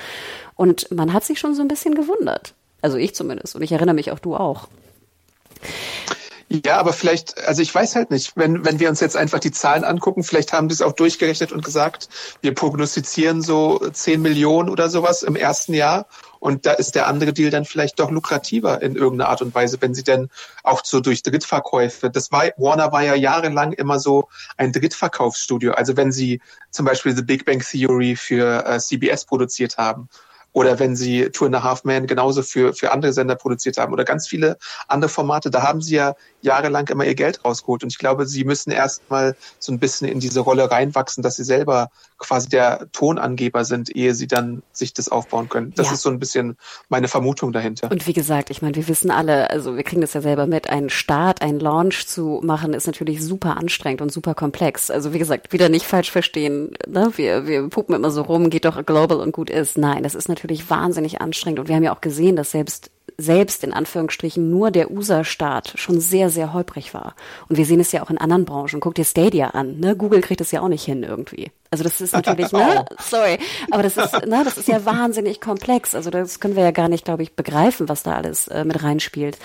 Und 0.55 0.91
man 0.93 1.13
hat 1.13 1.25
sich 1.25 1.41
schon 1.41 1.55
so 1.55 1.63
ein 1.63 1.69
bisschen 1.69 1.97
gewundert. 1.97 2.55
Also 2.85 2.99
ich 2.99 3.15
zumindest. 3.15 3.57
Und 3.57 3.63
ich 3.63 3.73
erinnere 3.73 3.95
mich 3.95 4.11
auch 4.11 4.19
du 4.19 4.37
auch. 4.37 4.69
Ja, 6.51 6.77
aber 6.77 6.93
vielleicht, 6.93 7.43
also 7.47 7.63
ich 7.63 7.75
weiß 7.75 7.97
halt 7.97 8.11
nicht, 8.11 8.37
wenn, 8.37 8.63
wenn 8.67 8.79
wir 8.79 8.91
uns 8.91 9.01
jetzt 9.01 9.17
einfach 9.17 9.39
die 9.39 9.53
Zahlen 9.53 9.85
angucken, 9.85 10.23
vielleicht 10.23 10.53
haben 10.53 10.69
die 10.69 10.75
es 10.75 10.83
auch 10.83 10.93
durchgerechnet 10.93 11.51
und 11.51 11.65
gesagt, 11.65 12.11
wir 12.43 12.55
prognostizieren 12.55 13.41
so 13.41 13.79
10 13.79 14.21
Millionen 14.21 14.69
oder 14.69 14.91
sowas 14.91 15.23
im 15.23 15.35
ersten 15.35 15.73
Jahr 15.73 16.05
und 16.41 16.67
da 16.67 16.73
ist 16.73 16.95
der 16.95 17.07
andere 17.07 17.33
Deal 17.33 17.51
dann 17.51 17.65
vielleicht 17.65 17.99
doch 17.99 18.11
lukrativer 18.11 18.83
in 18.83 18.97
irgendeiner 18.97 19.31
Art 19.31 19.41
und 19.41 19.55
Weise, 19.55 19.81
wenn 19.81 19.95
sie 19.95 20.05
denn 20.05 20.29
auch 20.63 20.85
so 20.85 21.01
durch 21.01 21.23
Drittverkäufe, 21.23 22.11
das 22.11 22.31
war, 22.33 22.45
Warner 22.59 22.93
war 22.93 23.03
ja 23.03 23.15
jahrelang 23.15 23.73
immer 23.73 23.99
so 23.99 24.29
ein 24.59 24.73
Drittverkaufsstudio. 24.73 25.73
Also 25.73 25.97
wenn 25.97 26.13
sie 26.13 26.43
zum 26.71 26.85
Beispiel 26.85 27.17
The 27.17 27.23
Big 27.23 27.47
Bang 27.47 27.61
Theory 27.61 28.15
für 28.15 28.67
äh, 28.67 28.79
CBS 28.79 29.25
produziert 29.25 29.79
haben 29.79 30.11
oder 30.55 30.79
wenn 30.79 30.97
sie 30.97 31.31
Two 31.31 31.47
and 31.47 31.57
a 31.57 31.63
Half 31.63 31.85
Men 31.85 32.07
genauso 32.07 32.43
für, 32.43 32.73
für 32.73 32.93
andere 32.93 33.13
Sender 33.13 33.35
produziert 33.35 33.77
haben 33.77 33.93
oder 33.93 34.05
ganz 34.05 34.27
viele 34.27 34.57
andere 34.89 35.11
Formate, 35.11 35.51
da 35.51 35.63
haben 35.63 35.83
sie 35.83 35.97
ja 35.97 36.15
jahrelang 36.45 36.87
immer 36.89 37.05
ihr 37.05 37.15
Geld 37.15 37.45
rausgeholt. 37.45 37.83
Und 37.83 37.91
ich 37.91 37.99
glaube, 37.99 38.27
sie 38.27 38.45
müssen 38.45 38.71
erstmal 38.71 39.37
so 39.59 39.73
ein 39.73 39.79
bisschen 39.79 40.07
in 40.09 40.21
diese 40.21 40.41
Rolle 40.41 40.71
reinwachsen, 40.71 41.23
dass 41.23 41.37
sie 41.37 41.45
selber 41.45 41.91
quasi 42.19 42.49
der 42.49 42.87
Tonangeber 42.93 43.65
sind, 43.65 43.95
ehe 43.95 44.15
sie 44.15 44.27
dann 44.27 44.63
sich 44.73 44.93
das 44.93 45.09
aufbauen 45.09 45.49
können. 45.49 45.73
Das 45.77 45.89
ja. 45.89 45.95
ist 45.95 46.03
so 46.03 46.11
ein 46.11 46.19
bisschen 46.19 46.57
meine 46.89 47.09
Vermutung 47.09 47.53
dahinter. 47.53 47.91
Und 47.91 48.07
wie 48.07 48.13
gesagt, 48.13 48.51
ich 48.51 48.63
meine, 48.63 48.77
wir 48.77 48.89
wissen 48.89 49.11
alle, 49.11 49.51
also 49.51 49.77
wir 49.77 49.83
kriegen 49.83 50.01
das 50.01 50.13
ja 50.13 50.21
selber 50.21 50.47
mit, 50.47 50.69
einen 50.69 50.91
Start, 50.91 51.43
einen 51.43 51.61
Launch 51.61 52.07
zu 52.07 52.41
machen, 52.43 52.75
ist 52.75 52.87
natürlich 52.87 53.23
super 53.25 53.57
anstrengend 53.57 54.03
und 54.03 54.13
super 54.13 54.35
komplex. 54.35 54.91
Also 54.91 55.13
wie 55.13 55.19
gesagt, 55.19 55.53
wieder 55.53 55.69
nicht 55.69 55.87
falsch 55.87 56.11
verstehen, 56.11 56.77
ne? 56.87 57.11
wir, 57.17 57.47
wir 57.47 57.69
puppen 57.69 57.95
immer 57.95 58.11
so 58.11 58.23
rum, 58.23 58.51
geht 58.51 58.65
doch 58.65 58.85
global 58.85 59.19
und 59.19 59.33
gut 59.33 59.51
ist. 59.51 59.79
Nein, 59.79 60.03
das 60.03 60.15
ist 60.15 60.29
natürlich 60.29 60.69
wahnsinnig 60.71 61.21
anstrengend 61.21 61.61
und 61.61 61.69
wir 61.69 61.77
haben 61.77 61.85
ja 61.85 61.95
auch 61.95 62.01
gesehen, 62.01 62.37
dass 62.37 62.51
selbst 62.51 62.91
selbst 63.17 63.65
in 63.65 63.73
Anführungsstrichen 63.73 64.51
nur 64.51 64.71
der 64.71 64.91
USA-Staat 64.91 65.75
schon 65.77 66.01
sehr, 66.01 66.31
sehr 66.31 66.53
holprig 66.53 66.95
war. 66.95 67.15
Und 67.49 67.57
wir 67.57 67.67
sehen 67.67 67.81
es 67.81 67.93
ja 67.93 68.03
auch 68.03 68.11
in 68.11 68.19
anderen 68.19 68.45
Branchen. 68.45 68.81
Guck 68.81 68.95
dir 68.95 69.05
Stadia 69.05 69.51
an, 69.51 69.79
ne? 69.79 69.97
Google 69.97 70.21
kriegt 70.21 70.41
es 70.41 70.51
ja 70.51 70.61
auch 70.61 70.69
nicht 70.69 70.85
hin 70.85 71.03
irgendwie. 71.03 71.51
Also 71.71 71.83
das 71.83 72.01
ist 72.01 72.13
natürlich, 72.13 72.53
ne? 72.53 72.85
Sorry. 73.01 73.39
Aber 73.71 73.83
das 73.83 73.97
ist, 73.97 74.13
ne, 74.27 74.43
das 74.45 74.59
ist 74.59 74.69
ja 74.69 74.85
wahnsinnig 74.85 75.41
komplex. 75.41 75.95
Also 75.95 76.11
das 76.11 76.41
können 76.41 76.57
wir 76.57 76.63
ja 76.63 76.71
gar 76.71 76.89
nicht, 76.89 77.05
glaube 77.05 77.23
ich, 77.23 77.35
begreifen, 77.35 77.89
was 77.89 78.03
da 78.03 78.15
alles 78.15 78.49
äh, 78.49 78.65
mit 78.65 78.83
reinspielt. 78.83 79.39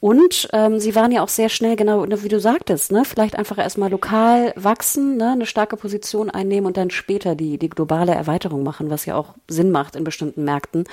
Und 0.00 0.48
ähm, 0.52 0.80
sie 0.80 0.94
waren 0.94 1.12
ja 1.12 1.22
auch 1.22 1.28
sehr 1.28 1.48
schnell, 1.48 1.76
genau 1.76 2.04
wie 2.08 2.28
du 2.28 2.40
sagtest, 2.40 2.92
ne? 2.92 3.04
Vielleicht 3.04 3.36
einfach 3.36 3.58
erstmal 3.58 3.90
lokal 3.90 4.52
wachsen, 4.56 5.16
ne? 5.16 5.32
eine 5.32 5.46
starke 5.46 5.76
Position 5.76 6.30
einnehmen 6.30 6.66
und 6.66 6.76
dann 6.76 6.90
später 6.90 7.34
die, 7.34 7.58
die 7.58 7.70
globale 7.70 8.14
Erweiterung 8.14 8.62
machen, 8.62 8.90
was 8.90 9.06
ja 9.06 9.16
auch 9.16 9.34
Sinn 9.48 9.70
macht 9.70 9.96
in 9.96 10.04
bestimmten 10.04 10.44
Märkten. 10.44 10.84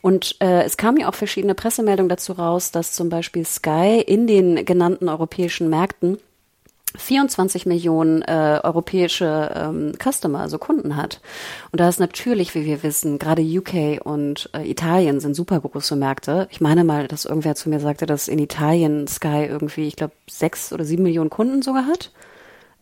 Und 0.00 0.36
äh, 0.40 0.62
es 0.62 0.76
kamen 0.76 0.98
ja 0.98 1.08
auch 1.08 1.14
verschiedene 1.14 1.55
Pressemeldungen 1.56 2.08
dazu 2.08 2.32
raus, 2.32 2.70
dass 2.70 2.92
zum 2.92 3.08
Beispiel 3.08 3.44
Sky 3.44 4.02
in 4.06 4.26
den 4.26 4.64
genannten 4.64 5.08
europäischen 5.08 5.68
Märkten 5.68 6.18
24 6.96 7.66
Millionen 7.66 8.22
äh, 8.22 8.60
europäische 8.62 9.50
ähm, 9.54 9.92
Customer, 10.02 10.40
also 10.40 10.58
Kunden 10.58 10.96
hat. 10.96 11.20
Und 11.72 11.80
da 11.80 11.88
ist 11.88 12.00
natürlich, 12.00 12.54
wie 12.54 12.64
wir 12.64 12.82
wissen, 12.82 13.18
gerade 13.18 13.42
UK 13.42 14.04
und 14.04 14.50
äh, 14.54 14.68
Italien 14.68 15.20
sind 15.20 15.34
super 15.34 15.60
große 15.60 15.96
Märkte. 15.96 16.48
Ich 16.50 16.60
meine 16.60 16.84
mal, 16.84 17.08
dass 17.08 17.24
irgendwer 17.24 17.54
zu 17.54 17.68
mir 17.68 17.80
sagte, 17.80 18.06
dass 18.06 18.28
in 18.28 18.38
Italien 18.38 19.06
Sky 19.06 19.46
irgendwie, 19.48 19.88
ich 19.88 19.96
glaube, 19.96 20.14
sechs 20.28 20.72
oder 20.72 20.84
sieben 20.84 21.02
Millionen 21.02 21.30
Kunden 21.30 21.62
sogar 21.62 21.86
hat. 21.86 22.12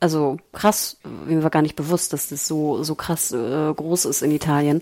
Also 0.04 0.36
krass, 0.52 0.98
mir 1.24 1.42
war 1.42 1.48
gar 1.48 1.62
nicht 1.62 1.76
bewusst, 1.76 2.12
dass 2.12 2.28
das 2.28 2.46
so 2.46 2.82
so 2.82 2.94
krass 2.94 3.32
äh, 3.32 3.72
groß 3.72 4.04
ist 4.04 4.20
in 4.20 4.32
Italien. 4.32 4.80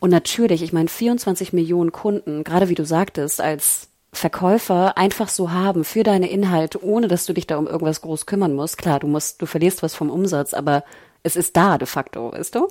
Und 0.00 0.10
natürlich, 0.10 0.64
ich 0.64 0.72
meine 0.72 0.88
24 0.88 1.52
Millionen 1.52 1.92
Kunden, 1.92 2.42
gerade 2.42 2.68
wie 2.68 2.74
du 2.74 2.84
sagtest, 2.84 3.40
als 3.40 3.86
Verkäufer 4.12 4.98
einfach 4.98 5.28
so 5.28 5.52
haben 5.52 5.84
für 5.84 6.02
deine 6.02 6.28
Inhalte, 6.28 6.82
ohne 6.82 7.06
dass 7.06 7.24
du 7.24 7.34
dich 7.34 7.46
da 7.46 7.56
um 7.56 7.68
irgendwas 7.68 8.00
groß 8.00 8.26
kümmern 8.26 8.52
musst. 8.52 8.78
Klar, 8.78 8.98
du 8.98 9.06
musst, 9.06 9.40
du 9.40 9.46
verlierst 9.46 9.84
was 9.84 9.94
vom 9.94 10.10
Umsatz, 10.10 10.54
aber 10.54 10.82
es 11.22 11.36
ist 11.36 11.56
da 11.56 11.78
de 11.78 11.86
facto, 11.86 12.32
weißt 12.32 12.56
du? 12.56 12.66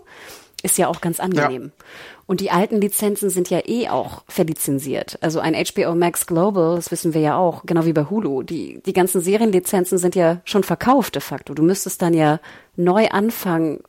Ist 0.63 0.77
ja 0.77 0.87
auch 0.87 1.01
ganz 1.01 1.19
angenehm. 1.19 1.63
Ja. 1.63 1.85
Und 2.25 2.41
die 2.41 2.51
alten 2.51 2.81
Lizenzen 2.81 3.29
sind 3.29 3.49
ja 3.49 3.61
eh 3.65 3.89
auch 3.89 4.23
verlizenziert. 4.27 5.17
Also 5.21 5.39
ein 5.39 5.53
HBO 5.53 5.95
Max 5.95 6.25
Global, 6.25 6.75
das 6.75 6.91
wissen 6.91 7.13
wir 7.13 7.21
ja 7.21 7.37
auch, 7.37 7.63
genau 7.65 7.85
wie 7.85 7.93
bei 7.93 8.05
Hulu. 8.09 8.43
Die, 8.43 8.81
die 8.85 8.93
ganzen 8.93 9.21
Serienlizenzen 9.21 9.97
sind 9.97 10.15
ja 10.15 10.41
schon 10.43 10.63
verkauft 10.63 11.15
de 11.15 11.21
facto. 11.21 11.53
Du 11.53 11.63
müsstest 11.63 12.01
dann 12.01 12.13
ja 12.13 12.39
neu 12.75 13.07
anfangen, 13.09 13.79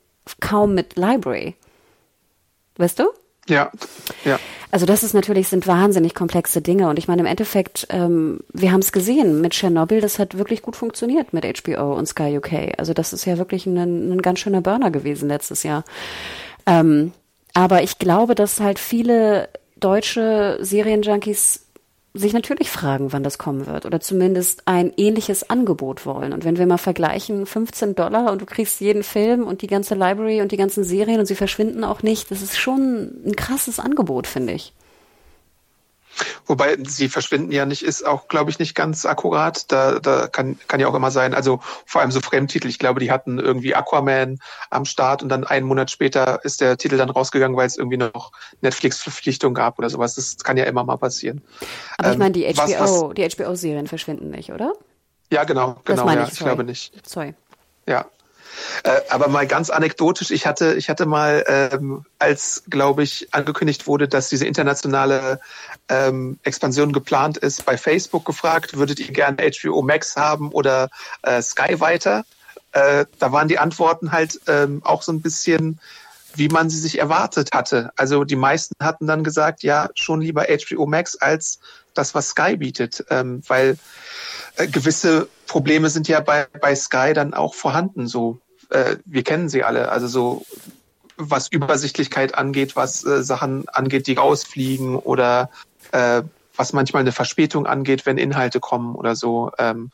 kaum 0.40 0.74
mit 0.74 0.96
Library. 0.96 1.56
Weißt 2.76 2.98
du? 2.98 3.08
Ja, 3.48 3.72
ja. 4.24 4.38
Also 4.70 4.84
das 4.84 5.02
ist 5.02 5.14
natürlich, 5.14 5.48
sind 5.48 5.66
wahnsinnig 5.66 6.14
komplexe 6.14 6.60
Dinge. 6.60 6.88
Und 6.88 6.98
ich 6.98 7.08
meine, 7.08 7.22
im 7.22 7.26
Endeffekt, 7.26 7.86
ähm, 7.90 8.40
wir 8.52 8.70
haben 8.72 8.80
es 8.80 8.92
gesehen 8.92 9.40
mit 9.40 9.52
Tschernobyl, 9.52 10.00
das 10.00 10.18
hat 10.18 10.36
wirklich 10.36 10.60
gut 10.60 10.76
funktioniert 10.76 11.32
mit 11.32 11.44
HBO 11.44 11.94
und 11.94 12.06
Sky 12.06 12.36
UK. 12.36 12.78
Also 12.78 12.92
das 12.92 13.12
ist 13.12 13.24
ja 13.24 13.38
wirklich 13.38 13.66
ein, 13.66 13.78
ein 14.12 14.22
ganz 14.22 14.40
schöner 14.40 14.60
Burner 14.60 14.90
gewesen 14.90 15.28
letztes 15.28 15.62
Jahr. 15.62 15.84
Ähm, 16.68 17.12
aber 17.54 17.82
ich 17.82 17.98
glaube, 17.98 18.34
dass 18.34 18.60
halt 18.60 18.78
viele 18.78 19.48
deutsche 19.80 20.58
Serienjunkies 20.60 21.64
sich 22.14 22.32
natürlich 22.32 22.70
fragen, 22.70 23.12
wann 23.12 23.22
das 23.22 23.38
kommen 23.38 23.66
wird 23.66 23.86
oder 23.86 24.00
zumindest 24.00 24.62
ein 24.66 24.92
ähnliches 24.96 25.48
Angebot 25.48 26.04
wollen. 26.04 26.32
Und 26.32 26.44
wenn 26.44 26.58
wir 26.58 26.66
mal 26.66 26.78
vergleichen, 26.78 27.46
15 27.46 27.94
Dollar 27.94 28.32
und 28.32 28.42
du 28.42 28.46
kriegst 28.46 28.80
jeden 28.80 29.02
Film 29.02 29.46
und 29.46 29.62
die 29.62 29.66
ganze 29.66 29.94
Library 29.94 30.42
und 30.42 30.52
die 30.52 30.56
ganzen 30.56 30.84
Serien 30.84 31.20
und 31.20 31.26
sie 31.26 31.34
verschwinden 31.34 31.84
auch 31.84 32.02
nicht, 32.02 32.30
das 32.30 32.42
ist 32.42 32.58
schon 32.58 33.22
ein 33.24 33.36
krasses 33.36 33.78
Angebot, 33.78 34.26
finde 34.26 34.52
ich. 34.52 34.72
Wobei 36.46 36.76
sie 36.84 37.08
verschwinden 37.08 37.52
ja 37.52 37.66
nicht, 37.66 37.82
ist 37.82 38.06
auch, 38.06 38.28
glaube 38.28 38.50
ich, 38.50 38.58
nicht 38.58 38.74
ganz 38.74 39.06
akkurat. 39.06 39.70
Da, 39.70 39.98
da 39.98 40.28
kann, 40.28 40.58
kann 40.68 40.80
ja 40.80 40.88
auch 40.88 40.94
immer 40.94 41.10
sein, 41.10 41.34
also 41.34 41.60
vor 41.86 42.00
allem 42.00 42.10
so 42.10 42.20
Fremdtitel. 42.20 42.68
Ich 42.68 42.78
glaube, 42.78 43.00
die 43.00 43.10
hatten 43.10 43.38
irgendwie 43.38 43.74
Aquaman 43.74 44.38
am 44.70 44.84
Start 44.84 45.22
und 45.22 45.28
dann 45.28 45.44
einen 45.44 45.66
Monat 45.66 45.90
später 45.90 46.40
ist 46.44 46.60
der 46.60 46.76
Titel 46.76 46.96
dann 46.96 47.10
rausgegangen, 47.10 47.56
weil 47.56 47.66
es 47.66 47.76
irgendwie 47.76 47.98
noch 47.98 48.32
Netflix-Verpflichtung 48.60 49.54
gab 49.54 49.78
oder 49.78 49.90
sowas. 49.90 50.14
Das 50.14 50.38
kann 50.38 50.56
ja 50.56 50.64
immer 50.64 50.84
mal 50.84 50.96
passieren. 50.96 51.42
Aber 51.98 52.12
ich 52.12 52.18
meine, 52.18 52.32
die 52.32 52.44
HBO, 52.44 52.58
was, 52.58 52.80
was, 52.80 53.14
die 53.14 53.28
HBO-Serien 53.28 53.86
verschwinden 53.86 54.30
nicht, 54.30 54.52
oder? 54.52 54.72
Ja, 55.30 55.44
genau, 55.44 55.76
genau, 55.84 56.08
ja, 56.08 56.22
ich, 56.24 56.32
ich 56.32 56.38
glaube 56.38 56.64
nicht. 56.64 57.06
Sorry. 57.06 57.34
Ja, 57.86 58.06
äh, 58.84 59.00
aber 59.08 59.28
mal 59.28 59.46
ganz 59.46 59.70
anekdotisch, 59.70 60.30
ich 60.30 60.46
hatte, 60.46 60.74
ich 60.74 60.88
hatte 60.88 61.06
mal, 61.06 61.44
ähm, 61.46 62.04
als, 62.18 62.64
glaube 62.68 63.02
ich, 63.02 63.28
angekündigt 63.32 63.86
wurde, 63.86 64.08
dass 64.08 64.28
diese 64.28 64.46
internationale 64.46 65.40
ähm, 65.88 66.38
Expansion 66.42 66.92
geplant 66.92 67.38
ist, 67.38 67.64
bei 67.64 67.76
Facebook 67.76 68.24
gefragt, 68.24 68.76
würdet 68.76 69.00
ihr 69.00 69.12
gerne 69.12 69.38
HBO 69.38 69.82
Max 69.82 70.16
haben 70.16 70.50
oder 70.52 70.88
äh, 71.22 71.42
Sky 71.42 71.80
weiter? 71.80 72.24
Äh, 72.72 73.06
da 73.18 73.32
waren 73.32 73.48
die 73.48 73.58
Antworten 73.58 74.12
halt 74.12 74.40
ähm, 74.46 74.82
auch 74.84 75.02
so 75.02 75.12
ein 75.12 75.22
bisschen, 75.22 75.80
wie 76.34 76.48
man 76.48 76.70
sie 76.70 76.78
sich 76.78 76.98
erwartet 76.98 77.50
hatte. 77.52 77.90
Also 77.96 78.24
die 78.24 78.36
meisten 78.36 78.74
hatten 78.80 79.06
dann 79.06 79.24
gesagt, 79.24 79.62
ja, 79.62 79.88
schon 79.94 80.20
lieber 80.20 80.46
HBO 80.48 80.86
Max 80.86 81.16
als 81.16 81.58
das, 81.94 82.14
was 82.14 82.28
Sky 82.28 82.56
bietet, 82.56 83.04
ähm, 83.10 83.42
weil 83.48 83.78
äh, 84.56 84.66
gewisse 84.68 85.28
Probleme 85.46 85.90
sind 85.90 86.08
ja 86.08 86.20
bei, 86.20 86.46
bei 86.60 86.74
Sky 86.74 87.12
dann 87.14 87.34
auch 87.34 87.54
vorhanden. 87.54 88.06
So, 88.06 88.40
äh, 88.70 88.96
wir 89.04 89.22
kennen 89.22 89.48
sie 89.48 89.64
alle. 89.64 89.90
Also 89.90 90.06
so 90.06 90.46
was 91.16 91.48
Übersichtlichkeit 91.48 92.34
angeht, 92.34 92.76
was 92.76 93.04
äh, 93.04 93.22
Sachen 93.22 93.68
angeht, 93.68 94.06
die 94.06 94.14
rausfliegen 94.14 94.96
oder 94.96 95.50
äh, 95.92 96.22
was 96.56 96.72
manchmal 96.72 97.00
eine 97.00 97.12
Verspätung 97.12 97.66
angeht, 97.66 98.06
wenn 98.06 98.18
Inhalte 98.18 98.60
kommen 98.60 98.94
oder 98.94 99.16
so. 99.16 99.50
Ähm, 99.58 99.90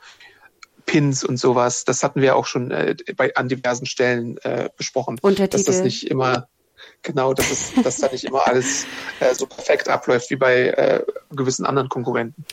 Pins 0.87 1.25
und 1.25 1.39
sowas. 1.39 1.85
Das 1.85 2.03
hatten 2.03 2.21
wir 2.21 2.37
auch 2.37 2.47
schon 2.47 2.71
äh, 2.71 2.95
bei, 3.17 3.35
an 3.37 3.49
diversen 3.49 3.87
Stellen 3.87 4.37
äh, 4.39 4.69
besprochen. 4.77 5.19
Untertitel. 5.23 5.65
Dass 5.65 5.65
das 5.65 5.83
nicht 5.83 6.11
immer, 6.11 6.49
genau, 7.03 7.33
dass, 7.33 7.51
es, 7.51 7.73
dass 7.83 7.99
da 7.99 8.11
nicht 8.11 8.25
immer 8.25 8.47
alles 8.47 8.87
äh, 9.21 9.35
so 9.35 9.47
perfekt 9.47 9.89
abläuft 9.89 10.31
wie 10.31 10.37
bei 10.37 10.69
äh, 10.69 11.03
gewissen 11.31 11.65
anderen 11.65 11.89
Konkurrenten. 11.89 12.45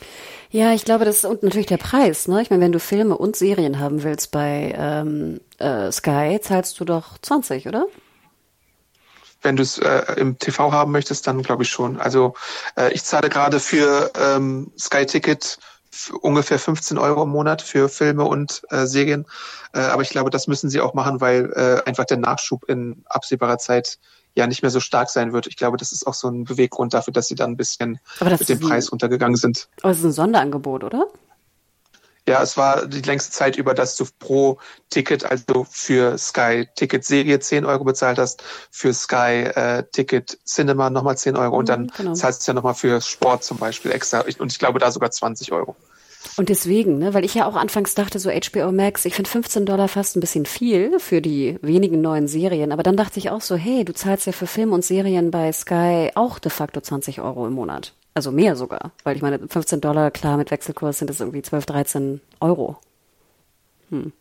Ja, 0.52 0.74
ich 0.74 0.84
glaube, 0.84 1.06
das 1.06 1.16
ist 1.16 1.24
und 1.24 1.42
natürlich 1.42 1.66
der 1.66 1.78
Preis. 1.78 2.28
Ne? 2.28 2.42
Ich 2.42 2.50
meine, 2.50 2.62
wenn 2.62 2.72
du 2.72 2.78
Filme 2.78 3.16
und 3.16 3.36
Serien 3.36 3.78
haben 3.78 4.02
willst 4.02 4.30
bei 4.32 4.74
ähm, 4.76 5.40
äh, 5.58 5.90
Sky, 5.90 6.38
zahlst 6.42 6.78
du 6.78 6.84
doch 6.84 7.16
20, 7.22 7.68
oder? 7.68 7.86
Wenn 9.40 9.56
du 9.56 9.62
es 9.62 9.78
äh, 9.78 10.02
im 10.18 10.38
TV 10.38 10.70
haben 10.70 10.92
möchtest, 10.92 11.26
dann 11.26 11.42
glaube 11.42 11.62
ich 11.62 11.70
schon. 11.70 11.98
Also 11.98 12.34
äh, 12.76 12.92
ich 12.92 13.02
zahle 13.02 13.30
gerade 13.30 13.60
für 13.60 14.12
ähm, 14.14 14.70
Sky 14.78 15.06
Ticket 15.06 15.58
ungefähr 16.20 16.58
15 16.58 16.98
Euro 16.98 17.22
im 17.22 17.30
Monat 17.30 17.62
für 17.62 17.88
Filme 17.88 18.24
und 18.24 18.60
äh, 18.68 18.84
Serien. 18.84 19.24
Äh, 19.72 19.80
aber 19.80 20.02
ich 20.02 20.10
glaube, 20.10 20.28
das 20.28 20.48
müssen 20.48 20.68
sie 20.68 20.82
auch 20.82 20.92
machen, 20.92 21.22
weil 21.22 21.50
äh, 21.56 21.88
einfach 21.88 22.04
der 22.04 22.18
Nachschub 22.18 22.64
in 22.68 23.02
absehbarer 23.06 23.56
Zeit 23.56 23.98
ja 24.34 24.46
nicht 24.46 24.62
mehr 24.62 24.70
so 24.70 24.80
stark 24.80 25.10
sein 25.10 25.32
wird. 25.32 25.46
Ich 25.46 25.56
glaube, 25.56 25.76
das 25.76 25.92
ist 25.92 26.06
auch 26.06 26.14
so 26.14 26.28
ein 26.28 26.44
Beweggrund 26.44 26.94
dafür, 26.94 27.12
dass 27.12 27.28
sie 27.28 27.34
dann 27.34 27.52
ein 27.52 27.56
bisschen 27.56 28.00
mit 28.20 28.48
dem 28.48 28.60
Preis 28.60 28.90
runtergegangen 28.90 29.36
sind. 29.36 29.68
Aber 29.82 29.92
es 29.92 29.98
ist 29.98 30.04
ein 30.04 30.12
Sonderangebot, 30.12 30.84
oder? 30.84 31.06
Ja, 32.28 32.40
es 32.40 32.56
war 32.56 32.86
die 32.86 33.00
längste 33.00 33.32
Zeit 33.32 33.56
über, 33.56 33.74
dass 33.74 33.96
du 33.96 34.06
pro 34.20 34.58
Ticket, 34.90 35.24
also 35.24 35.66
für 35.68 36.16
Sky 36.16 36.68
Ticket 36.76 37.04
Serie 37.04 37.40
10 37.40 37.66
Euro 37.66 37.82
bezahlt 37.82 38.18
hast, 38.18 38.44
für 38.70 38.94
Sky 38.94 39.50
äh, 39.54 39.82
Ticket 39.90 40.38
Cinema 40.44 40.88
nochmal 40.88 41.16
10 41.16 41.36
Euro 41.36 41.56
und 41.56 41.64
mhm, 41.64 41.66
dann 41.66 41.86
genau. 41.96 42.12
zahlst 42.12 42.46
du 42.46 42.52
ja 42.52 42.54
nochmal 42.54 42.74
für 42.74 43.00
Sport 43.00 43.42
zum 43.42 43.58
Beispiel 43.58 43.90
extra. 43.90 44.20
Und 44.38 44.52
ich 44.52 44.58
glaube 44.60 44.78
da 44.78 44.92
sogar 44.92 45.10
20 45.10 45.50
Euro. 45.50 45.74
Und 46.36 46.48
deswegen, 46.48 46.98
ne, 46.98 47.14
weil 47.14 47.24
ich 47.24 47.34
ja 47.34 47.46
auch 47.46 47.56
anfangs 47.56 47.94
dachte, 47.94 48.18
so 48.18 48.30
HBO 48.30 48.72
Max, 48.72 49.04
ich 49.04 49.14
finde 49.14 49.30
15 49.30 49.66
Dollar 49.66 49.88
fast 49.88 50.16
ein 50.16 50.20
bisschen 50.20 50.46
viel 50.46 50.98
für 50.98 51.20
die 51.20 51.58
wenigen 51.62 52.00
neuen 52.00 52.28
Serien. 52.28 52.72
Aber 52.72 52.82
dann 52.82 52.96
dachte 52.96 53.18
ich 53.18 53.30
auch 53.30 53.40
so, 53.40 53.56
hey, 53.56 53.84
du 53.84 53.92
zahlst 53.92 54.26
ja 54.26 54.32
für 54.32 54.46
Film 54.46 54.72
und 54.72 54.84
Serien 54.84 55.30
bei 55.30 55.52
Sky 55.52 56.10
auch 56.14 56.38
de 56.38 56.50
facto 56.50 56.80
20 56.80 57.20
Euro 57.20 57.46
im 57.46 57.52
Monat. 57.52 57.92
Also 58.14 58.30
mehr 58.30 58.56
sogar. 58.56 58.92
Weil 59.04 59.16
ich 59.16 59.22
meine, 59.22 59.40
15 59.46 59.80
Dollar, 59.80 60.10
klar, 60.10 60.36
mit 60.36 60.50
Wechselkurs 60.50 60.98
sind 60.98 61.10
es 61.10 61.20
irgendwie 61.20 61.42
12, 61.42 61.66
13 61.66 62.20
Euro. 62.40 62.78
Hm. 63.90 64.12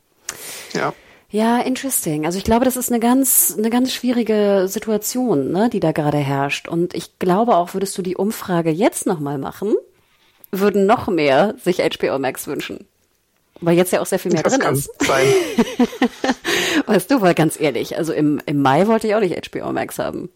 Ja. 0.74 0.94
Ja, 1.30 1.60
interesting. 1.60 2.26
Also 2.26 2.38
ich 2.38 2.44
glaube, 2.44 2.66
das 2.66 2.76
ist 2.76 2.92
eine 2.92 3.00
ganz, 3.00 3.56
eine 3.58 3.70
ganz 3.70 3.94
schwierige 3.94 4.66
Situation, 4.68 5.52
ne, 5.54 5.70
die 5.70 5.80
da 5.80 5.94
gerade 5.94 6.18
herrscht. 6.18 6.68
Und 6.68 6.94
ich 6.94 7.20
glaube 7.20 7.56
auch, 7.56 7.74
würdest 7.74 7.98
du 7.98 8.02
die 8.02 8.18
Umfrage 8.18 8.70
jetzt 8.70 9.06
nochmal 9.06 9.38
machen, 9.38 9.74
würden 10.52 10.86
noch 10.86 11.08
mehr 11.08 11.56
sich 11.64 11.78
HBO 11.78 12.20
Max 12.20 12.48
wünschen. 12.48 12.86
Weil 13.60 13.78
jetzt 13.78 13.94
ja 13.94 14.02
auch 14.02 14.06
sehr 14.06 14.20
viel 14.20 14.32
mehr 14.32 14.44
das 14.44 14.58
drin 14.58 14.74
ist. 14.74 14.90
Sein. 15.06 15.28
weißt 16.88 17.12
du, 17.12 17.22
weil 17.22 17.36
ganz 17.36 17.60
ehrlich, 17.60 17.98
also 17.98 18.12
im, 18.12 18.42
im 18.46 18.62
Mai 18.62 18.88
wollte 18.88 19.08
ich 19.08 19.16
auch 19.16 19.20
nicht 19.20 19.50
HBO 19.52 19.72
Max 19.72 20.00
haben. 20.00 20.30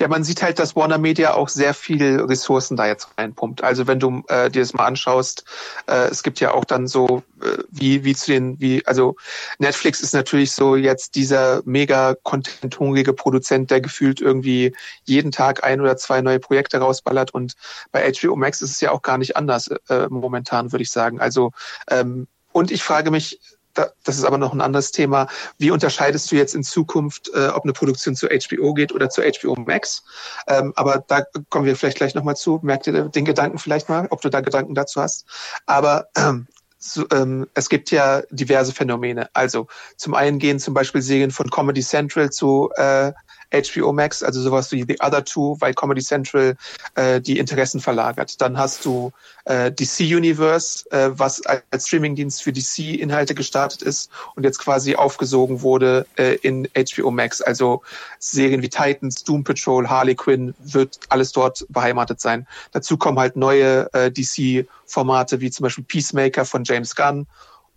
Ja, 0.00 0.08
man 0.08 0.24
sieht 0.24 0.42
halt, 0.42 0.58
dass 0.58 0.74
Warner 0.74 0.98
Media 0.98 1.34
auch 1.34 1.48
sehr 1.48 1.72
viel 1.72 2.20
Ressourcen 2.20 2.76
da 2.76 2.86
jetzt 2.86 3.08
reinpumpt. 3.16 3.62
Also 3.62 3.86
wenn 3.86 4.00
du 4.00 4.22
äh, 4.28 4.50
dir 4.50 4.60
das 4.60 4.74
mal 4.74 4.86
anschaust, 4.86 5.44
äh, 5.86 6.08
es 6.08 6.22
gibt 6.22 6.40
ja 6.40 6.52
auch 6.52 6.64
dann 6.64 6.86
so 6.86 7.22
äh, 7.40 7.58
wie 7.70 8.04
wie 8.04 8.14
zu 8.14 8.32
den 8.32 8.60
wie 8.60 8.84
also 8.86 9.16
Netflix 9.58 10.00
ist 10.00 10.12
natürlich 10.12 10.52
so 10.52 10.74
jetzt 10.76 11.14
dieser 11.14 11.62
mega 11.64 12.16
content-hungrige 12.22 13.12
Produzent, 13.12 13.70
der 13.70 13.80
gefühlt 13.80 14.20
irgendwie 14.20 14.74
jeden 15.04 15.30
Tag 15.30 15.62
ein 15.62 15.80
oder 15.80 15.96
zwei 15.96 16.20
neue 16.22 16.40
Projekte 16.40 16.78
rausballert 16.78 17.32
und 17.32 17.54
bei 17.92 18.10
HBO 18.10 18.36
Max 18.36 18.62
ist 18.62 18.72
es 18.72 18.80
ja 18.80 18.90
auch 18.90 19.02
gar 19.02 19.18
nicht 19.18 19.36
anders 19.36 19.68
äh, 19.88 20.08
momentan, 20.08 20.72
würde 20.72 20.82
ich 20.82 20.90
sagen. 20.90 21.20
Also 21.20 21.52
ähm, 21.88 22.26
und 22.52 22.70
ich 22.70 22.84
frage 22.84 23.10
mich, 23.10 23.40
das 23.74 24.16
ist 24.16 24.24
aber 24.24 24.38
noch 24.38 24.52
ein 24.52 24.60
anderes 24.60 24.92
Thema. 24.92 25.28
Wie 25.58 25.70
unterscheidest 25.70 26.30
du 26.30 26.36
jetzt 26.36 26.54
in 26.54 26.62
Zukunft, 26.62 27.30
äh, 27.34 27.48
ob 27.48 27.64
eine 27.64 27.72
Produktion 27.72 28.16
zu 28.16 28.28
HBO 28.28 28.74
geht 28.74 28.92
oder 28.92 29.10
zu 29.10 29.22
HBO 29.22 29.54
Max? 29.56 30.04
Ähm, 30.46 30.72
aber 30.76 31.04
da 31.06 31.24
kommen 31.50 31.66
wir 31.66 31.76
vielleicht 31.76 31.98
gleich 31.98 32.14
nochmal 32.14 32.36
zu. 32.36 32.60
Merkt 32.62 32.86
ihr 32.86 33.08
den 33.08 33.24
Gedanken 33.24 33.58
vielleicht 33.58 33.88
mal, 33.88 34.06
ob 34.10 34.20
du 34.20 34.28
da 34.28 34.40
Gedanken 34.40 34.74
dazu 34.74 35.00
hast. 35.00 35.26
Aber 35.66 36.08
ähm, 36.16 36.46
so, 36.78 37.06
ähm, 37.12 37.46
es 37.54 37.68
gibt 37.68 37.90
ja 37.90 38.22
diverse 38.30 38.72
Phänomene. 38.72 39.30
Also 39.32 39.68
zum 39.96 40.14
einen 40.14 40.38
gehen 40.38 40.58
zum 40.58 40.74
Beispiel 40.74 41.00
Serien 41.00 41.30
von 41.30 41.50
Comedy 41.50 41.82
Central 41.82 42.30
zu 42.30 42.70
äh, 42.76 43.12
HBO 43.52 43.92
Max, 43.92 44.22
also 44.22 44.40
sowas 44.40 44.72
wie 44.72 44.84
The 44.86 44.96
Other 45.00 45.24
Two, 45.24 45.56
weil 45.60 45.74
Comedy 45.74 46.02
Central 46.02 46.56
äh, 46.94 47.20
die 47.20 47.38
Interessen 47.38 47.80
verlagert. 47.80 48.40
Dann 48.40 48.58
hast 48.58 48.84
du 48.84 49.12
äh, 49.44 49.70
DC 49.70 50.00
Universe, 50.00 50.90
äh, 50.90 51.10
was 51.12 51.42
als 51.46 51.86
Streamingdienst 51.86 52.42
für 52.42 52.52
DC 52.52 53.00
Inhalte 53.00 53.34
gestartet 53.34 53.82
ist 53.82 54.10
und 54.34 54.44
jetzt 54.44 54.58
quasi 54.58 54.96
aufgesogen 54.96 55.62
wurde 55.62 56.06
äh, 56.16 56.34
in 56.36 56.68
HBO 56.74 57.10
Max. 57.10 57.40
Also 57.40 57.82
Serien 58.18 58.62
wie 58.62 58.68
Titans, 58.68 59.24
Doom 59.24 59.44
Patrol, 59.44 59.88
Harley 59.88 60.14
Quinn 60.14 60.54
wird 60.58 60.98
alles 61.08 61.32
dort 61.32 61.66
beheimatet 61.68 62.20
sein. 62.20 62.46
Dazu 62.72 62.96
kommen 62.96 63.18
halt 63.18 63.36
neue 63.36 63.92
äh, 63.92 64.10
DC 64.10 64.66
Formate 64.86 65.40
wie 65.40 65.50
zum 65.50 65.64
Beispiel 65.64 65.84
Peacemaker 65.84 66.44
von 66.44 66.64
James 66.64 66.94
Gunn 66.94 67.26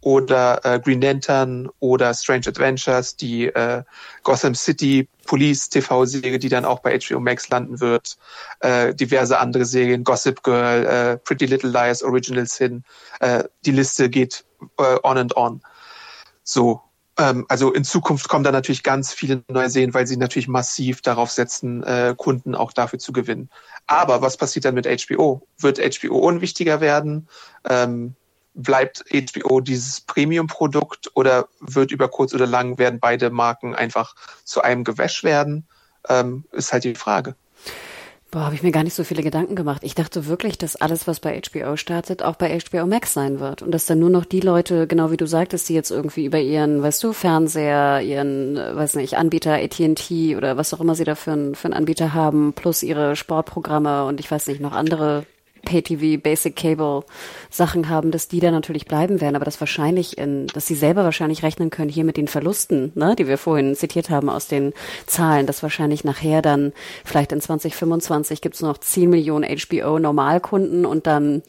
oder 0.02 0.64
äh, 0.64 0.80
Green 0.80 1.02
Lantern 1.02 1.70
oder 1.80 2.14
Strange 2.14 2.48
Adventures, 2.48 3.16
die 3.16 3.48
äh, 3.48 3.84
Gotham 4.24 4.56
City 4.56 5.08
Police 5.26 5.70
TV-Serie, 5.70 6.40
die 6.40 6.50
dann 6.50 6.66
auch 6.66 6.80
bei 6.80 6.98
HBO 6.98 7.20
Max 7.20 7.50
landen 7.50 7.80
wird, 7.82 8.18
äh, 8.62 8.94
diverse 8.94 9.40
andere 9.40 9.66
Serien, 9.66 10.04
Gossip 10.04 10.44
Girl, 10.44 10.86
äh, 10.86 11.18
Pretty 11.18 11.46
Little 11.46 11.70
Liars, 11.70 12.04
Original 12.04 12.48
Sin, 12.48 12.84
äh, 13.20 13.44
die 13.66 13.72
Liste 13.72 14.10
geht 14.10 14.46
äh, 14.78 14.98
on 15.04 15.18
and 15.18 15.36
on. 15.36 15.62
So, 16.44 16.82
ähm, 17.18 17.46
also 17.50 17.74
in 17.74 17.84
Zukunft 17.84 18.30
kommen 18.30 18.44
da 18.44 18.52
natürlich 18.52 18.84
ganz 18.84 19.12
viele 19.12 19.44
neue 19.50 19.70
Serien, 19.70 19.94
weil 19.94 20.08
sie 20.08 20.18
natürlich 20.18 20.48
massiv 20.48 21.02
darauf 21.02 21.32
setzen, 21.32 21.84
äh, 21.84 22.14
Kunden 22.16 22.56
auch 22.56 22.72
dafür 22.72 23.00
zu 23.00 23.12
gewinnen. 23.12 23.50
Aber 23.88 24.22
was 24.22 24.38
passiert 24.38 24.66
dann 24.66 24.76
mit 24.76 24.88
HBO? 24.88 25.48
Wird 25.58 25.80
HBO 25.80 26.18
unwichtiger 26.20 26.80
werden? 26.80 27.28
Ähm, 27.68 28.16
bleibt 28.58 29.06
HBO 29.12 29.62
dieses 29.62 30.02
Premium-Produkt 30.02 31.12
oder 31.14 31.48
wird 31.62 31.92
über 31.92 32.10
kurz 32.10 32.34
oder 32.34 32.48
lang 32.48 32.78
werden 32.78 33.00
beide 33.00 33.30
Marken 33.30 33.76
einfach 33.76 34.16
zu 34.44 34.62
einem 34.62 34.84
Gewäsch 34.84 35.24
werden? 35.24 35.68
Ähm, 36.10 36.44
ist 36.52 36.74
halt 36.74 36.84
die 36.84 36.96
Frage. 36.96 37.36
Boah, 38.30 38.42
habe 38.42 38.56
ich 38.56 38.64
mir 38.64 38.72
gar 38.72 38.84
nicht 38.84 38.94
so 38.94 39.06
viele 39.06 39.24
Gedanken 39.24 39.56
gemacht. 39.56 39.84
Ich 39.86 39.96
dachte 39.96 40.26
wirklich, 40.26 40.58
dass 40.58 40.76
alles, 40.76 41.08
was 41.08 41.22
bei 41.22 41.40
HBO 41.42 41.78
startet, 41.78 42.24
auch 42.24 42.36
bei 42.36 42.60
HBO 42.60 42.86
Max 42.86 43.14
sein 43.14 43.40
wird. 43.40 43.62
Und 43.62 43.72
dass 43.72 43.86
dann 43.86 44.00
nur 44.00 44.10
noch 44.10 44.26
die 44.26 44.42
Leute, 44.42 44.86
genau 44.86 45.12
wie 45.12 45.18
du 45.18 45.26
sagtest, 45.26 45.70
die 45.70 45.74
jetzt 45.74 45.92
irgendwie 45.92 46.26
über 46.26 46.40
ihren, 46.40 46.84
weißt 46.84 47.02
du, 47.04 47.14
Fernseher, 47.14 48.02
ihren, 48.02 48.58
weiß 48.58 48.96
nicht, 48.96 49.16
Anbieter, 49.16 49.54
AT&T 49.54 50.36
oder 50.36 50.58
was 50.58 50.74
auch 50.74 50.82
immer 50.82 50.96
sie 50.96 51.06
da 51.06 51.16
für, 51.16 51.56
für 51.56 51.66
einen 51.66 51.74
Anbieter 51.74 52.14
haben, 52.14 52.52
plus 52.52 52.84
ihre 52.84 53.16
Sportprogramme 53.16 54.04
und 54.04 54.20
ich 54.20 54.30
weiß 54.30 54.48
nicht, 54.48 54.60
noch 54.60 54.74
andere 54.74 55.26
Pay-TV, 55.68 56.22
Basic 56.22 56.56
Cable 56.56 57.04
Sachen 57.50 57.90
haben, 57.90 58.12
dass 58.12 58.30
die 58.30 58.40
da 58.40 58.52
natürlich 58.52 58.86
bleiben 58.86 59.20
werden, 59.20 59.36
aber 59.36 59.44
das 59.44 59.60
wahrscheinlich 59.60 60.18
in, 60.18 60.48
dass 60.48 60.66
sie 60.66 60.76
selber 60.76 61.04
wahrscheinlich 61.04 61.44
rechnen 61.44 61.70
können 61.70 61.90
hier 61.90 62.06
mit 62.06 62.16
den 62.16 62.30
Verlusten, 62.30 62.94
ne, 62.96 63.16
die 63.18 63.28
wir 63.28 63.38
vorhin 63.38 63.76
zitiert 63.76 64.10
haben 64.10 64.30
aus 64.30 64.48
den 64.48 64.74
Zahlen, 65.06 65.46
dass 65.46 65.62
wahrscheinlich 65.64 66.06
nachher 66.06 66.42
dann 66.42 66.72
vielleicht 67.04 67.34
in 67.34 67.42
2025 67.42 68.42
gibt 68.42 68.56
es 68.56 68.62
noch 68.62 68.78
10 68.78 69.10
Millionen 69.10 69.46
HBO 69.46 70.00
Normalkunden 70.00 70.86
und 70.86 71.06
dann 71.06 71.44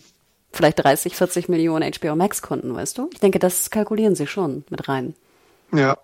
vielleicht 0.52 0.82
30, 0.82 1.14
40 1.14 1.48
Millionen 1.48 1.88
HBO 1.92 2.16
Max 2.16 2.42
Kunden, 2.42 2.74
weißt 2.74 2.98
du? 2.98 3.08
Ich 3.12 3.20
denke, 3.20 3.38
das 3.38 3.70
kalkulieren 3.70 4.16
sie 4.16 4.26
schon 4.26 4.64
mit 4.68 4.88
rein. 4.88 5.14
Ja, 5.72 5.96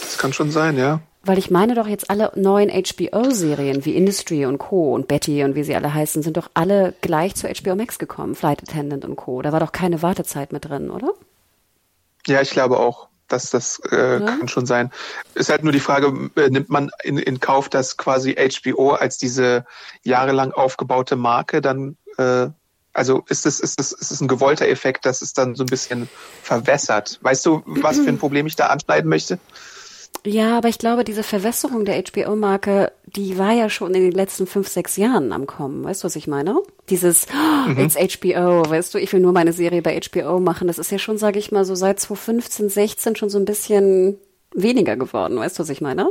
das 0.00 0.16
kann 0.16 0.32
schon 0.32 0.50
sein, 0.50 0.78
ja. 0.78 1.00
Weil 1.22 1.36
ich 1.36 1.50
meine 1.50 1.74
doch 1.74 1.86
jetzt 1.86 2.08
alle 2.08 2.32
neuen 2.34 2.70
HBO-Serien 2.70 3.84
wie 3.84 3.94
Industry 3.94 4.46
und 4.46 4.56
Co. 4.56 4.94
und 4.94 5.06
Betty 5.06 5.44
und 5.44 5.54
wie 5.54 5.64
sie 5.64 5.74
alle 5.74 5.92
heißen, 5.92 6.22
sind 6.22 6.38
doch 6.38 6.50
alle 6.54 6.94
gleich 7.02 7.34
zu 7.34 7.46
HBO 7.46 7.74
Max 7.74 7.98
gekommen, 7.98 8.34
Flight 8.34 8.62
Attendant 8.62 9.04
und 9.04 9.16
Co. 9.16 9.42
Da 9.42 9.52
war 9.52 9.60
doch 9.60 9.72
keine 9.72 10.00
Wartezeit 10.00 10.52
mit 10.52 10.64
drin, 10.64 10.90
oder? 10.90 11.12
Ja, 12.26 12.40
ich 12.40 12.50
glaube 12.50 12.78
auch. 12.78 13.08
Das, 13.28 13.50
das 13.50 13.80
äh, 13.92 14.18
ja. 14.18 14.26
kann 14.26 14.48
schon 14.48 14.66
sein. 14.66 14.90
Ist 15.34 15.50
halt 15.50 15.62
nur 15.62 15.72
die 15.72 15.78
Frage, 15.80 16.30
äh, 16.34 16.48
nimmt 16.50 16.68
man 16.68 16.90
in, 17.04 17.16
in 17.16 17.38
Kauf, 17.38 17.68
dass 17.68 17.96
quasi 17.96 18.34
HBO 18.34 18.90
als 18.90 19.18
diese 19.18 19.64
jahrelang 20.02 20.50
aufgebaute 20.50 21.14
Marke 21.14 21.60
dann, 21.60 21.96
äh, 22.18 22.48
also 22.92 23.22
ist 23.28 23.46
es, 23.46 23.60
ist 23.60 23.78
es, 23.78 23.92
ist 23.92 24.10
es 24.10 24.20
ein 24.20 24.26
gewollter 24.26 24.66
Effekt, 24.66 25.06
dass 25.06 25.22
es 25.22 25.32
dann 25.32 25.54
so 25.54 25.62
ein 25.62 25.68
bisschen 25.68 26.08
verwässert? 26.42 27.20
Weißt 27.22 27.46
du, 27.46 27.62
was 27.66 28.00
für 28.00 28.08
ein 28.08 28.18
Problem 28.18 28.46
ich 28.46 28.56
da 28.56 28.66
anschneiden 28.66 29.08
möchte? 29.08 29.38
Ja, 30.26 30.58
aber 30.58 30.68
ich 30.68 30.78
glaube, 30.78 31.04
diese 31.04 31.22
Verwässerung 31.22 31.84
der 31.84 32.02
HBO-Marke, 32.02 32.92
die 33.06 33.38
war 33.38 33.52
ja 33.52 33.70
schon 33.70 33.94
in 33.94 34.02
den 34.02 34.12
letzten 34.12 34.46
fünf, 34.46 34.68
sechs 34.68 34.96
Jahren 34.96 35.32
am 35.32 35.46
Kommen. 35.46 35.82
Weißt 35.82 36.02
du, 36.02 36.06
was 36.06 36.16
ich 36.16 36.26
meine? 36.26 36.56
Dieses, 36.90 37.26
oh, 37.32 37.70
it's 37.80 37.96
HBO, 37.96 38.68
weißt 38.68 38.92
du, 38.92 38.98
ich 38.98 39.12
will 39.12 39.20
nur 39.20 39.32
meine 39.32 39.52
Serie 39.52 39.80
bei 39.80 39.98
HBO 39.98 40.38
machen. 40.38 40.68
Das 40.68 40.78
ist 40.78 40.90
ja 40.90 40.98
schon, 40.98 41.16
sage 41.16 41.38
ich 41.38 41.52
mal, 41.52 41.64
so 41.64 41.74
seit 41.74 42.00
2015, 42.00 42.68
16 42.68 43.16
schon 43.16 43.30
so 43.30 43.38
ein 43.38 43.46
bisschen 43.46 44.18
weniger 44.54 44.96
geworden. 44.96 45.38
Weißt 45.38 45.58
du, 45.58 45.62
was 45.62 45.70
ich 45.70 45.80
meine? 45.80 46.08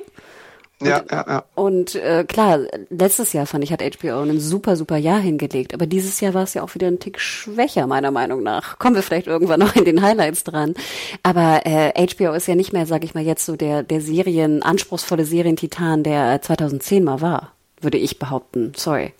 Ja, 0.81 1.03
ja, 1.11 1.25
ja. 1.27 1.43
Und 1.55 1.95
äh, 1.95 2.23
klar, 2.23 2.59
letztes 2.89 3.33
Jahr 3.33 3.45
fand 3.45 3.63
ich, 3.63 3.73
hat 3.73 3.81
HBO 3.81 4.21
ein 4.21 4.39
super, 4.39 4.77
super 4.77 4.97
Jahr 4.97 5.19
hingelegt. 5.19 5.73
Aber 5.73 5.85
dieses 5.85 6.21
Jahr 6.21 6.33
war 6.33 6.43
es 6.43 6.53
ja 6.53 6.63
auch 6.63 6.73
wieder 6.73 6.87
ein 6.87 6.99
Tick 6.99 7.19
schwächer, 7.19 7.85
meiner 7.85 8.11
Meinung 8.11 8.43
nach. 8.43 8.79
Kommen 8.79 8.95
wir 8.95 9.03
vielleicht 9.03 9.27
irgendwann 9.27 9.59
noch 9.59 9.75
in 9.75 9.83
den 9.83 10.01
Highlights 10.01 10.43
dran. 10.45 10.75
Aber 11.21 11.65
äh, 11.65 11.91
HBO 12.07 12.33
ist 12.33 12.47
ja 12.47 12.55
nicht 12.55 12.71
mehr, 12.71 12.85
sag 12.85 13.03
ich 13.03 13.13
mal, 13.13 13.23
jetzt 13.23 13.45
so 13.45 13.55
der, 13.55 13.83
der 13.83 13.99
Serien, 13.99 14.63
anspruchsvolle 14.63 15.25
Serientitan, 15.25 16.03
der 16.03 16.41
2010 16.41 17.03
mal 17.03 17.19
war, 17.19 17.51
würde 17.81 17.97
ich 17.97 18.17
behaupten. 18.17 18.71
Sorry. 18.75 19.13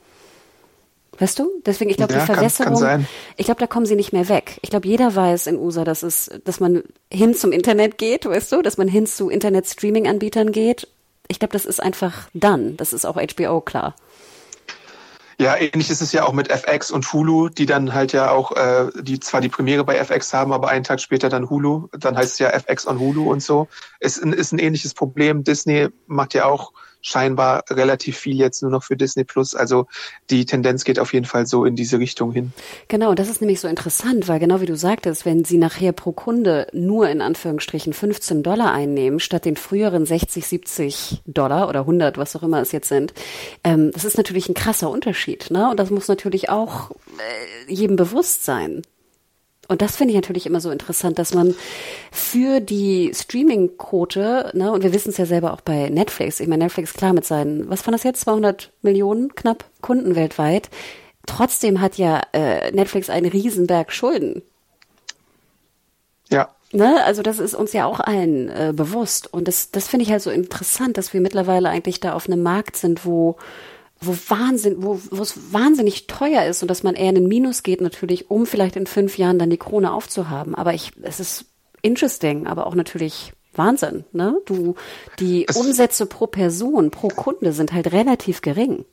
Weißt 1.20 1.38
du? 1.38 1.50
Deswegen, 1.66 1.90
ich 1.90 1.98
glaube, 1.98 2.14
ja, 2.14 2.22
die 2.22 2.26
Verwässerung, 2.26 2.80
kann, 2.80 3.02
kann 3.02 3.08
ich 3.36 3.46
glaube, 3.46 3.60
da 3.60 3.68
kommen 3.68 3.86
sie 3.86 3.98
nicht 3.98 4.14
mehr 4.14 4.30
weg. 4.30 4.58
Ich 4.62 4.70
glaube, 4.70 4.88
jeder 4.88 5.14
weiß 5.14 5.48
in 5.48 5.58
USA, 5.58 5.84
dass 5.84 6.04
es, 6.04 6.32
dass 6.46 6.62
man 6.62 6.84
hin 7.12 7.36
zum 7.36 7.52
Internet 7.52 7.98
geht, 7.98 8.26
weißt 8.26 8.54
du, 8.54 8.62
dass 8.62 8.78
man 8.78 8.88
hin 8.88 9.06
zu 9.06 9.30
Internet-Streaming-Anbietern 9.30 10.54
geht 10.54 10.88
ich 11.30 11.40
glaube, 11.40 11.54
das 11.54 11.66
ist 11.66 11.82
einfach 11.82 12.28
dann. 12.34 12.76
Das 12.76 12.92
ist 12.92 13.06
auch 13.06 13.16
HBO 13.16 13.62
klar. 13.62 13.96
Ja, 15.40 15.56
ähnlich 15.56 15.90
ist 15.90 16.02
es 16.02 16.12
ja 16.12 16.26
auch 16.26 16.34
mit 16.34 16.50
FX 16.50 16.92
und 16.92 17.14
Hulu, 17.14 17.48
die 17.48 17.66
dann 17.66 17.94
halt 17.94 18.12
ja 18.12 18.30
auch, 18.32 18.52
äh, 18.58 18.90
die 19.00 19.22
zwar 19.22 19.40
die 19.40 19.48
Premiere 19.48 19.86
bei 19.86 19.96
FX 19.96 20.34
haben, 20.34 20.52
aber 20.52 20.68
einen 20.68 20.84
Tag 20.84 21.00
später 21.00 21.30
dann 21.30 21.50
Hulu. 21.50 21.88
Dann 21.98 22.18
heißt 22.18 22.34
es 22.34 22.40
ja 22.40 22.50
FX 22.50 22.86
on 22.86 23.00
Hulu 23.00 23.32
und 23.32 23.42
so. 23.42 23.70
Ist 24.02 24.18
ist 24.18 24.52
ein 24.52 24.60
ähnliches 24.60 24.94
Problem. 24.94 25.46
Disney 25.46 25.88
macht 26.08 26.34
ja 26.34 26.44
auch 26.44 26.74
scheinbar 27.02 27.64
relativ 27.70 28.18
viel 28.18 28.38
jetzt 28.38 28.62
nur 28.62 28.72
noch 28.72 28.84
für 28.84 28.98
Disney 28.98 29.24
Plus. 29.24 29.56
Also 29.56 29.88
die 30.30 30.46
Tendenz 30.46 30.84
geht 30.84 31.00
auf 31.00 31.14
jeden 31.14 31.26
Fall 31.26 31.46
so 31.46 31.66
in 31.66 31.76
diese 31.76 32.00
Richtung 32.00 32.32
hin. 32.32 32.52
Genau, 32.88 33.14
das 33.14 33.30
ist 33.30 33.42
nämlich 33.42 33.60
so 33.60 33.68
interessant, 33.68 34.28
weil 34.28 34.40
genau 34.40 34.62
wie 34.62 34.66
du 34.66 34.76
sagtest, 34.76 35.26
wenn 35.26 35.46
sie 35.46 35.58
nachher 35.58 35.92
pro 35.92 36.12
Kunde 36.12 36.68
nur 36.74 37.10
in 37.10 37.22
Anführungsstrichen 37.22 37.94
15 37.94 38.44
Dollar 38.44 38.74
einnehmen, 38.74 39.20
statt 39.20 39.46
den 39.46 39.56
früheren 39.56 40.06
60, 40.06 40.46
70 40.46 41.22
Dollar 41.26 41.70
oder 41.70 41.82
100, 41.82 42.18
was 42.18 42.36
auch 42.36 42.44
immer 42.44 42.62
es 42.62 42.72
jetzt 42.72 42.90
sind, 42.90 43.14
ähm, 43.64 43.92
das 43.94 44.06
ist 44.06 44.18
natürlich 44.18 44.50
ein 44.50 44.54
krasser 44.54 44.90
Unterschied. 44.90 45.52
Ne? 45.52 45.70
Und 45.70 45.80
das 45.80 45.90
muss 45.90 46.08
natürlich 46.08 46.50
auch 46.50 46.92
äh, 46.92 47.74
jedem 47.74 47.96
bewusst 47.96 48.46
sein. 48.46 48.82
Und 49.70 49.84
das 49.84 49.96
finde 49.96 50.12
ich 50.12 50.18
natürlich 50.18 50.48
immer 50.48 50.62
so 50.62 50.72
interessant, 50.72 51.20
dass 51.20 51.36
man 51.36 51.54
für 52.12 52.60
die 52.60 53.12
Streaming-Quote, 53.14 54.52
ne, 54.56 54.72
und 54.72 54.84
wir 54.84 54.94
wissen 54.94 55.12
es 55.12 55.18
ja 55.18 55.28
selber 55.28 55.54
auch 55.54 55.62
bei 55.62 55.90
Netflix, 55.90 56.40
ich 56.40 56.48
meine, 56.48 56.64
Netflix 56.66 56.94
klar 56.94 57.14
mit 57.14 57.24
seinen, 57.24 57.70
was 57.70 57.86
waren 57.86 57.92
das 57.92 58.04
jetzt, 58.04 58.22
200 58.22 58.72
Millionen 58.82 59.36
knapp 59.36 59.66
Kunden 59.82 60.16
weltweit, 60.16 60.72
trotzdem 61.28 61.82
hat 61.82 62.00
ja 62.00 62.24
äh, 62.34 62.72
Netflix 62.72 63.12
einen 63.12 63.30
Riesenberg 63.30 63.94
Schulden. 63.94 64.42
Ja. 66.32 66.50
Ne, 66.72 67.04
also 67.04 67.22
das 67.22 67.38
ist 67.38 67.54
uns 67.54 67.72
ja 67.72 67.86
auch 67.86 68.00
allen 68.00 68.50
äh, 68.50 68.74
bewusst. 68.76 69.32
Und 69.32 69.48
das, 69.48 69.70
das 69.70 69.88
finde 69.88 70.04
ich 70.04 70.12
halt 70.12 70.24
so 70.24 70.32
interessant, 70.32 70.98
dass 70.98 71.14
wir 71.14 71.22
mittlerweile 71.22 71.70
eigentlich 71.70 72.00
da 72.00 72.14
auf 72.14 72.28
einem 72.28 72.42
Markt 72.42 72.76
sind, 72.76 73.06
wo 73.06 73.38
wo 74.02 74.16
Wahnsinn, 74.28 74.78
wo 74.80 75.00
wo 75.12 75.22
es 75.22 75.54
wahnsinnig 75.54 76.08
teuer 76.08 76.46
ist 76.46 76.62
und 76.62 76.70
dass 76.70 76.84
man 76.84 76.96
eher 76.96 77.10
in 77.10 77.16
den 77.16 77.28
Minus 77.28 77.64
geht 77.64 77.82
natürlich, 77.82 78.30
um 78.30 78.46
vielleicht 78.46 78.76
in 78.76 78.88
fünf 78.88 79.18
Jahren 79.18 79.40
dann 79.40 79.50
die 79.50 79.58
Krone 79.58 79.94
aufzuhaben. 79.94 80.56
Aber 80.56 80.74
ich, 80.74 80.92
es 81.02 81.20
ist 81.20 81.46
interesting, 81.82 82.48
aber 82.48 82.68
auch 82.68 82.76
natürlich 82.76 83.34
Wahnsinn, 83.54 84.06
ne? 84.12 84.38
Du, 84.46 84.76
die 85.20 85.46
es 85.48 85.56
Umsätze 85.56 86.06
pro 86.06 86.28
Person, 86.28 86.92
pro 86.92 87.10
Kunde 87.10 87.52
sind 87.52 87.74
halt 87.74 87.92
relativ 87.92 88.42
gering. 88.42 88.86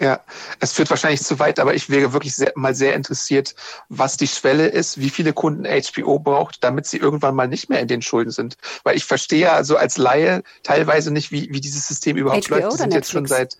Ja, 0.00 0.20
es 0.60 0.72
führt 0.72 0.88
wahrscheinlich 0.88 1.22
zu 1.22 1.38
weit, 1.38 1.58
aber 1.58 1.74
ich 1.74 1.90
wäre 1.90 2.14
wirklich 2.14 2.34
sehr, 2.34 2.52
mal 2.56 2.74
sehr 2.74 2.94
interessiert, 2.94 3.54
was 3.90 4.16
die 4.16 4.26
Schwelle 4.26 4.66
ist, 4.66 4.98
wie 4.98 5.10
viele 5.10 5.34
Kunden 5.34 5.66
HBO 5.66 6.18
braucht, 6.18 6.64
damit 6.64 6.86
sie 6.86 6.96
irgendwann 6.96 7.34
mal 7.34 7.48
nicht 7.48 7.68
mehr 7.68 7.80
in 7.80 7.88
den 7.88 8.00
Schulden 8.00 8.30
sind. 8.30 8.56
Weil 8.82 8.96
ich 8.96 9.04
verstehe 9.04 9.40
ja 9.40 9.62
so 9.62 9.76
als 9.76 9.98
Laie 9.98 10.42
teilweise 10.62 11.10
nicht, 11.10 11.32
wie, 11.32 11.52
wie 11.52 11.60
dieses 11.60 11.86
System 11.86 12.16
überhaupt 12.16 12.48
HBO 12.48 12.54
läuft. 12.54 12.72
Die 12.72 12.76
sind 12.78 12.94
jetzt 12.94 13.10
schon 13.10 13.26
seit 13.26 13.58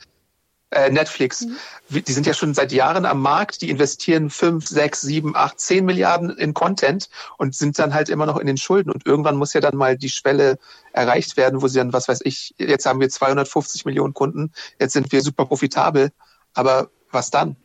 äh, 0.71 0.91
Netflix. 0.91 1.43
Mhm. 1.43 2.05
Die 2.05 2.13
sind 2.13 2.27
ja 2.27 2.33
schon 2.33 2.55
seit 2.55 2.73
Jahren 2.73 3.05
am 3.05 3.21
Markt, 3.21 3.61
die 3.61 3.69
investieren 3.69 4.31
fünf, 4.31 4.67
sechs, 4.67 5.03
sieben, 5.03 5.37
acht, 5.37 5.61
zehn 5.61 5.85
Milliarden 5.85 6.31
in 6.31 6.55
Content 6.55 7.11
und 7.37 7.55
sind 7.55 7.79
dann 7.79 7.93
halt 7.93 8.09
immer 8.09 8.25
noch 8.25 8.39
in 8.39 8.47
den 8.47 8.57
Schulden. 8.57 8.91
Und 8.91 9.07
irgendwann 9.07 9.37
muss 9.37 9.53
ja 9.53 9.61
dann 9.61 9.77
mal 9.77 9.99
die 9.99 10.09
Schwelle 10.09 10.59
erreicht 10.93 11.37
werden, 11.37 11.61
wo 11.61 11.69
sie 11.69 11.79
dann, 11.79 11.93
was 11.93 12.09
weiß 12.09 12.21
ich, 12.25 12.55
jetzt 12.57 12.87
haben 12.87 13.01
wir 13.01 13.11
250 13.11 13.85
Millionen 13.85 14.15
Kunden, 14.15 14.53
jetzt 14.79 14.93
sind 14.95 15.13
wir 15.13 15.21
super 15.21 15.45
profitabel 15.45 16.13
aber 16.55 16.91
was 17.11 17.31
dann? 17.31 17.57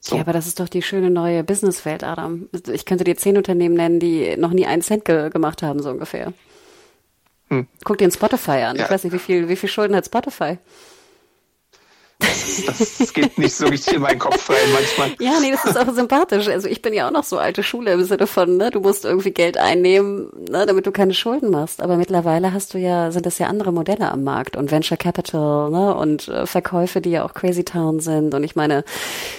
So. 0.00 0.16
Ja, 0.16 0.22
aber 0.22 0.32
das 0.32 0.46
ist 0.46 0.60
doch 0.60 0.68
die 0.68 0.82
schöne 0.82 1.10
neue 1.10 1.44
Businesswelt, 1.44 2.04
Adam. 2.04 2.48
Ich 2.72 2.86
könnte 2.86 3.04
dir 3.04 3.16
zehn 3.16 3.36
Unternehmen 3.36 3.74
nennen, 3.74 4.00
die 4.00 4.36
noch 4.36 4.50
nie 4.50 4.66
einen 4.66 4.82
Cent 4.82 5.04
ge 5.04 5.28
gemacht 5.28 5.62
haben, 5.62 5.82
so 5.82 5.90
ungefähr. 5.90 6.32
Hm. 7.48 7.66
Guck 7.84 7.98
dir 7.98 8.06
den 8.06 8.12
Spotify 8.12 8.62
an. 8.62 8.76
Ja. 8.76 8.84
Ich 8.84 8.90
weiß 8.90 9.04
nicht, 9.04 9.12
wie 9.12 9.18
viel, 9.18 9.48
wie 9.48 9.56
viel 9.56 9.68
Schulden 9.68 9.94
hat 9.94 10.06
Spotify? 10.06 10.58
Das 12.66 13.12
geht 13.12 13.38
nicht 13.38 13.54
so 13.54 13.66
richtig 13.66 13.94
in 13.94 14.02
meinen 14.02 14.18
Kopf 14.18 14.48
rein 14.50 14.56
manchmal. 14.72 15.10
Ja, 15.18 15.40
nee, 15.40 15.50
das 15.50 15.64
ist 15.64 15.78
auch 15.78 15.92
sympathisch. 15.92 16.48
Also 16.48 16.68
ich 16.68 16.82
bin 16.82 16.92
ja 16.92 17.08
auch 17.08 17.12
noch 17.12 17.24
so 17.24 17.38
alte 17.38 17.62
Schule 17.62 17.92
im 17.92 18.04
Sinne 18.04 18.26
von, 18.26 18.56
ne, 18.56 18.70
du 18.70 18.80
musst 18.80 19.04
irgendwie 19.04 19.30
Geld 19.30 19.56
einnehmen, 19.56 20.28
ne, 20.50 20.66
damit 20.66 20.86
du 20.86 20.92
keine 20.92 21.14
Schulden 21.14 21.50
machst. 21.50 21.82
Aber 21.82 21.96
mittlerweile 21.96 22.52
hast 22.52 22.74
du 22.74 22.78
ja, 22.78 23.10
sind 23.10 23.26
das 23.26 23.38
ja 23.38 23.46
andere 23.46 23.72
Modelle 23.72 24.10
am 24.10 24.24
Markt 24.24 24.56
und 24.56 24.70
Venture 24.70 24.96
Capital, 24.96 25.70
ne, 25.70 25.94
und 25.94 26.28
äh, 26.28 26.46
Verkäufe, 26.46 27.00
die 27.00 27.10
ja 27.10 27.24
auch 27.24 27.34
Crazy 27.34 27.64
Town 27.64 28.00
sind. 28.00 28.34
Und 28.34 28.44
ich 28.44 28.56
meine, 28.56 28.84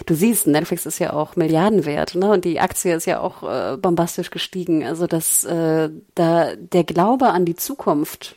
du 0.05 0.15
siehst, 0.15 0.47
Netflix 0.47 0.85
ist 0.85 0.99
ja 0.99 1.13
auch 1.13 1.35
Milliardenwert, 1.35 2.15
ne, 2.15 2.31
und 2.31 2.45
die 2.45 2.59
Aktie 2.59 2.95
ist 2.95 3.05
ja 3.05 3.19
auch 3.19 3.43
äh, 3.43 3.77
bombastisch 3.77 4.31
gestiegen. 4.31 4.85
Also 4.85 5.07
dass 5.07 5.43
äh, 5.43 5.89
da 6.15 6.55
der 6.55 6.83
Glaube 6.83 7.27
an 7.29 7.45
die 7.45 7.55
Zukunft 7.55 8.35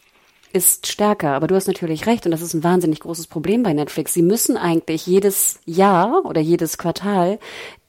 ist 0.54 0.86
stärker. 0.86 1.30
Aber 1.30 1.46
du 1.46 1.54
hast 1.54 1.66
natürlich 1.66 2.06
recht 2.06 2.24
und 2.24 2.30
das 2.30 2.40
ist 2.40 2.54
ein 2.54 2.64
wahnsinnig 2.64 3.00
großes 3.00 3.26
Problem 3.26 3.62
bei 3.62 3.72
Netflix. 3.72 4.14
Sie 4.14 4.22
müssen 4.22 4.56
eigentlich 4.56 5.06
jedes 5.06 5.58
Jahr 5.66 6.24
oder 6.24 6.40
jedes 6.40 6.78
Quartal 6.78 7.38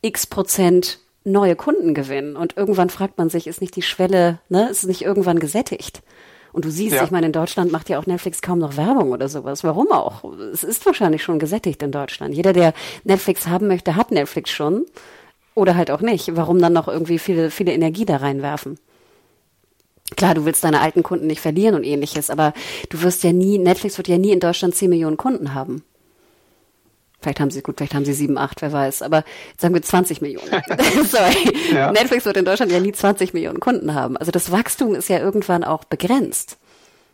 x 0.02 0.26
Prozent 0.28 1.00
neue 1.24 1.56
Kunden 1.56 1.94
gewinnen. 1.94 2.36
Und 2.36 2.58
irgendwann 2.58 2.90
fragt 2.90 3.18
man 3.18 3.30
sich, 3.30 3.48
ist 3.48 3.62
nicht 3.62 3.76
die 3.76 3.82
Schwelle, 3.82 4.40
ne, 4.50 4.70
ist 4.70 4.86
nicht 4.86 5.04
irgendwann 5.04 5.40
gesättigt? 5.40 6.02
Und 6.54 6.66
du 6.66 6.72
siehst, 6.72 6.96
ja. 6.96 7.04
ich 7.04 7.12
meine, 7.12 7.26
in 7.28 7.34
Deutschland 7.34 7.72
macht 7.72 7.90
ja 7.90 8.00
auch 8.00 8.06
Netflix 8.06 8.42
kaum 8.42 8.60
noch 8.60 8.78
Werbung 8.78 9.12
oder 9.12 9.28
sowas. 9.28 9.64
Warum 9.64 9.92
auch? 9.92 10.24
Es 10.54 10.64
ist 10.64 10.86
wahrscheinlich 10.86 11.22
schon 11.22 11.38
gesättigt 11.38 11.84
in 11.84 11.92
Deutschland. 11.92 12.34
Jeder, 12.34 12.54
der 12.54 12.74
Netflix 13.04 13.48
haben 13.48 13.68
möchte, 13.68 13.96
hat 13.96 14.12
Netflix 14.12 14.52
schon. 14.52 14.86
Oder 15.54 15.76
halt 15.76 15.92
auch 15.92 16.02
nicht. 16.02 16.36
Warum 16.36 16.60
dann 16.60 16.74
noch 16.74 16.88
irgendwie 16.88 17.20
viele, 17.20 17.52
viele 17.52 17.74
Energie 17.74 18.06
da 18.06 18.18
reinwerfen? 18.18 18.80
Klar, 20.16 20.36
du 20.36 20.46
willst 20.46 20.64
deine 20.64 20.82
alten 20.82 21.02
Kunden 21.02 21.28
nicht 21.28 21.42
verlieren 21.42 21.76
und 21.76 21.84
ähnliches, 21.84 22.30
aber 22.30 22.54
du 22.90 23.02
wirst 23.02 23.24
ja 23.24 23.34
nie, 23.34 23.58
Netflix 23.58 23.98
wird 23.98 24.08
ja 24.08 24.18
nie 24.18 24.32
in 24.32 24.40
Deutschland 24.40 24.76
10 24.76 24.90
Millionen 24.90 25.18
Kunden 25.18 25.54
haben. 25.54 25.84
Vielleicht 27.22 27.40
haben 27.40 27.50
sie, 27.50 27.64
gut, 27.64 27.78
vielleicht 27.78 27.96
haben 27.96 28.06
sie 28.06 28.14
sieben, 28.14 28.38
acht, 28.38 28.62
wer 28.62 28.72
weiß, 28.72 29.02
aber 29.02 29.24
sagen 29.58 29.74
wir 29.74 29.82
20 29.82 30.22
Millionen. 30.22 30.48
Sorry. 31.06 31.74
Ja. 31.74 31.92
Netflix 31.92 32.24
wird 32.26 32.38
in 32.38 32.46
Deutschland 32.46 32.72
ja 32.72 32.80
nie 32.80 32.92
20 32.92 33.34
Millionen 33.34 33.60
Kunden 33.60 33.96
haben. 33.96 34.16
Also 34.16 34.32
das 34.32 34.52
Wachstum 34.52 34.94
ist 34.94 35.10
ja 35.10 35.18
irgendwann 35.18 35.64
auch 35.64 35.86
begrenzt. 35.86 36.58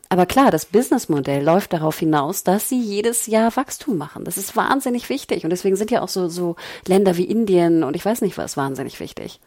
Aber 0.10 0.26
klar, 0.26 0.52
das 0.52 0.66
Businessmodell 0.66 1.42
läuft 1.42 1.72
darauf 1.72 1.98
hinaus, 1.98 2.44
dass 2.44 2.68
sie 2.68 2.82
jedes 2.82 3.28
Jahr 3.28 3.56
Wachstum 3.56 3.98
machen. 3.98 4.26
Das 4.26 4.38
ist 4.38 4.58
wahnsinnig 4.58 5.08
wichtig. 5.08 5.46
Und 5.46 5.52
deswegen 5.52 5.78
sind 5.78 5.90
ja 5.90 6.02
auch 6.02 6.10
so, 6.10 6.28
so 6.28 6.58
Länder 6.86 7.16
wie 7.16 7.24
Indien 7.24 7.86
und 7.86 7.96
ich 7.96 8.04
weiß 8.04 8.20
nicht 8.20 8.38
was 8.38 8.58
wahnsinnig 8.58 9.00
wichtig. 9.00 9.40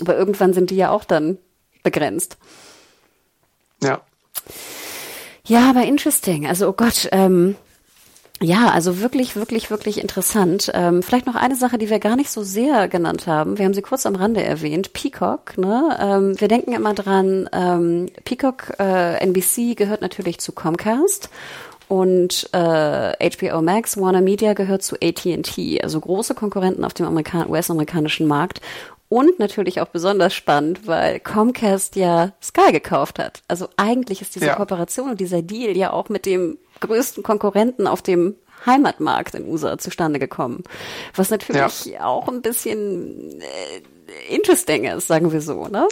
Aber 0.00 0.16
irgendwann 0.16 0.52
sind 0.52 0.70
die 0.70 0.76
ja 0.76 0.90
auch 0.90 1.04
dann 1.04 1.38
begrenzt. 1.82 2.38
Ja. 3.82 4.00
Ja, 5.44 5.70
aber 5.70 5.84
interesting. 5.84 6.46
Also, 6.46 6.68
oh 6.68 6.72
Gott, 6.72 7.08
ähm, 7.12 7.56
ja, 8.42 8.68
also 8.68 9.00
wirklich, 9.00 9.34
wirklich, 9.34 9.70
wirklich 9.70 9.98
interessant. 9.98 10.70
Ähm, 10.74 11.02
vielleicht 11.02 11.26
noch 11.26 11.36
eine 11.36 11.56
Sache, 11.56 11.78
die 11.78 11.88
wir 11.88 12.00
gar 12.00 12.16
nicht 12.16 12.30
so 12.30 12.42
sehr 12.42 12.86
genannt 12.88 13.26
haben. 13.26 13.56
Wir 13.56 13.64
haben 13.64 13.72
sie 13.72 13.80
kurz 13.80 14.04
am 14.04 14.14
Rande 14.14 14.42
erwähnt. 14.42 14.92
Peacock. 14.92 15.56
Ne? 15.56 15.96
Ähm, 15.98 16.38
wir 16.38 16.48
denken 16.48 16.72
immer 16.72 16.92
dran. 16.92 17.48
Ähm, 17.52 18.10
Peacock 18.24 18.74
äh, 18.78 19.18
NBC 19.22 19.74
gehört 19.74 20.02
natürlich 20.02 20.38
zu 20.38 20.52
Comcast 20.52 21.30
und 21.88 22.50
äh, 22.52 23.30
HBO 23.30 23.62
Max, 23.62 23.96
Warner 23.96 24.20
Media 24.20 24.52
gehört 24.54 24.82
zu 24.82 24.96
AT&T, 24.96 25.80
also 25.82 26.00
große 26.00 26.34
Konkurrenten 26.34 26.84
auf 26.84 26.94
dem 26.94 27.06
US-amerikanischen 27.06 28.26
Markt. 28.26 28.60
Und 29.08 29.38
natürlich 29.38 29.80
auch 29.80 29.86
besonders 29.88 30.34
spannend, 30.34 30.86
weil 30.86 31.20
Comcast 31.20 31.94
ja 31.94 32.32
Sky 32.42 32.72
gekauft 32.72 33.18
hat. 33.18 33.42
Also 33.46 33.68
eigentlich 33.76 34.20
ist 34.20 34.34
diese 34.34 34.46
ja. 34.46 34.56
Kooperation 34.56 35.10
und 35.10 35.20
dieser 35.20 35.42
Deal 35.42 35.76
ja 35.76 35.92
auch 35.92 36.08
mit 36.08 36.26
dem 36.26 36.58
größten 36.80 37.22
Konkurrenten 37.22 37.86
auf 37.86 38.02
dem 38.02 38.34
Heimatmarkt 38.64 39.34
in 39.34 39.48
USA 39.48 39.78
zustande 39.78 40.18
gekommen. 40.18 40.64
Was 41.14 41.30
natürlich 41.30 41.84
ja. 41.86 42.04
auch 42.04 42.28
ein 42.28 42.42
bisschen 42.42 43.40
äh, 43.40 44.34
interesting 44.34 44.84
ist, 44.84 45.06
sagen 45.06 45.32
wir 45.32 45.40
so, 45.40 45.68
ne? 45.68 45.86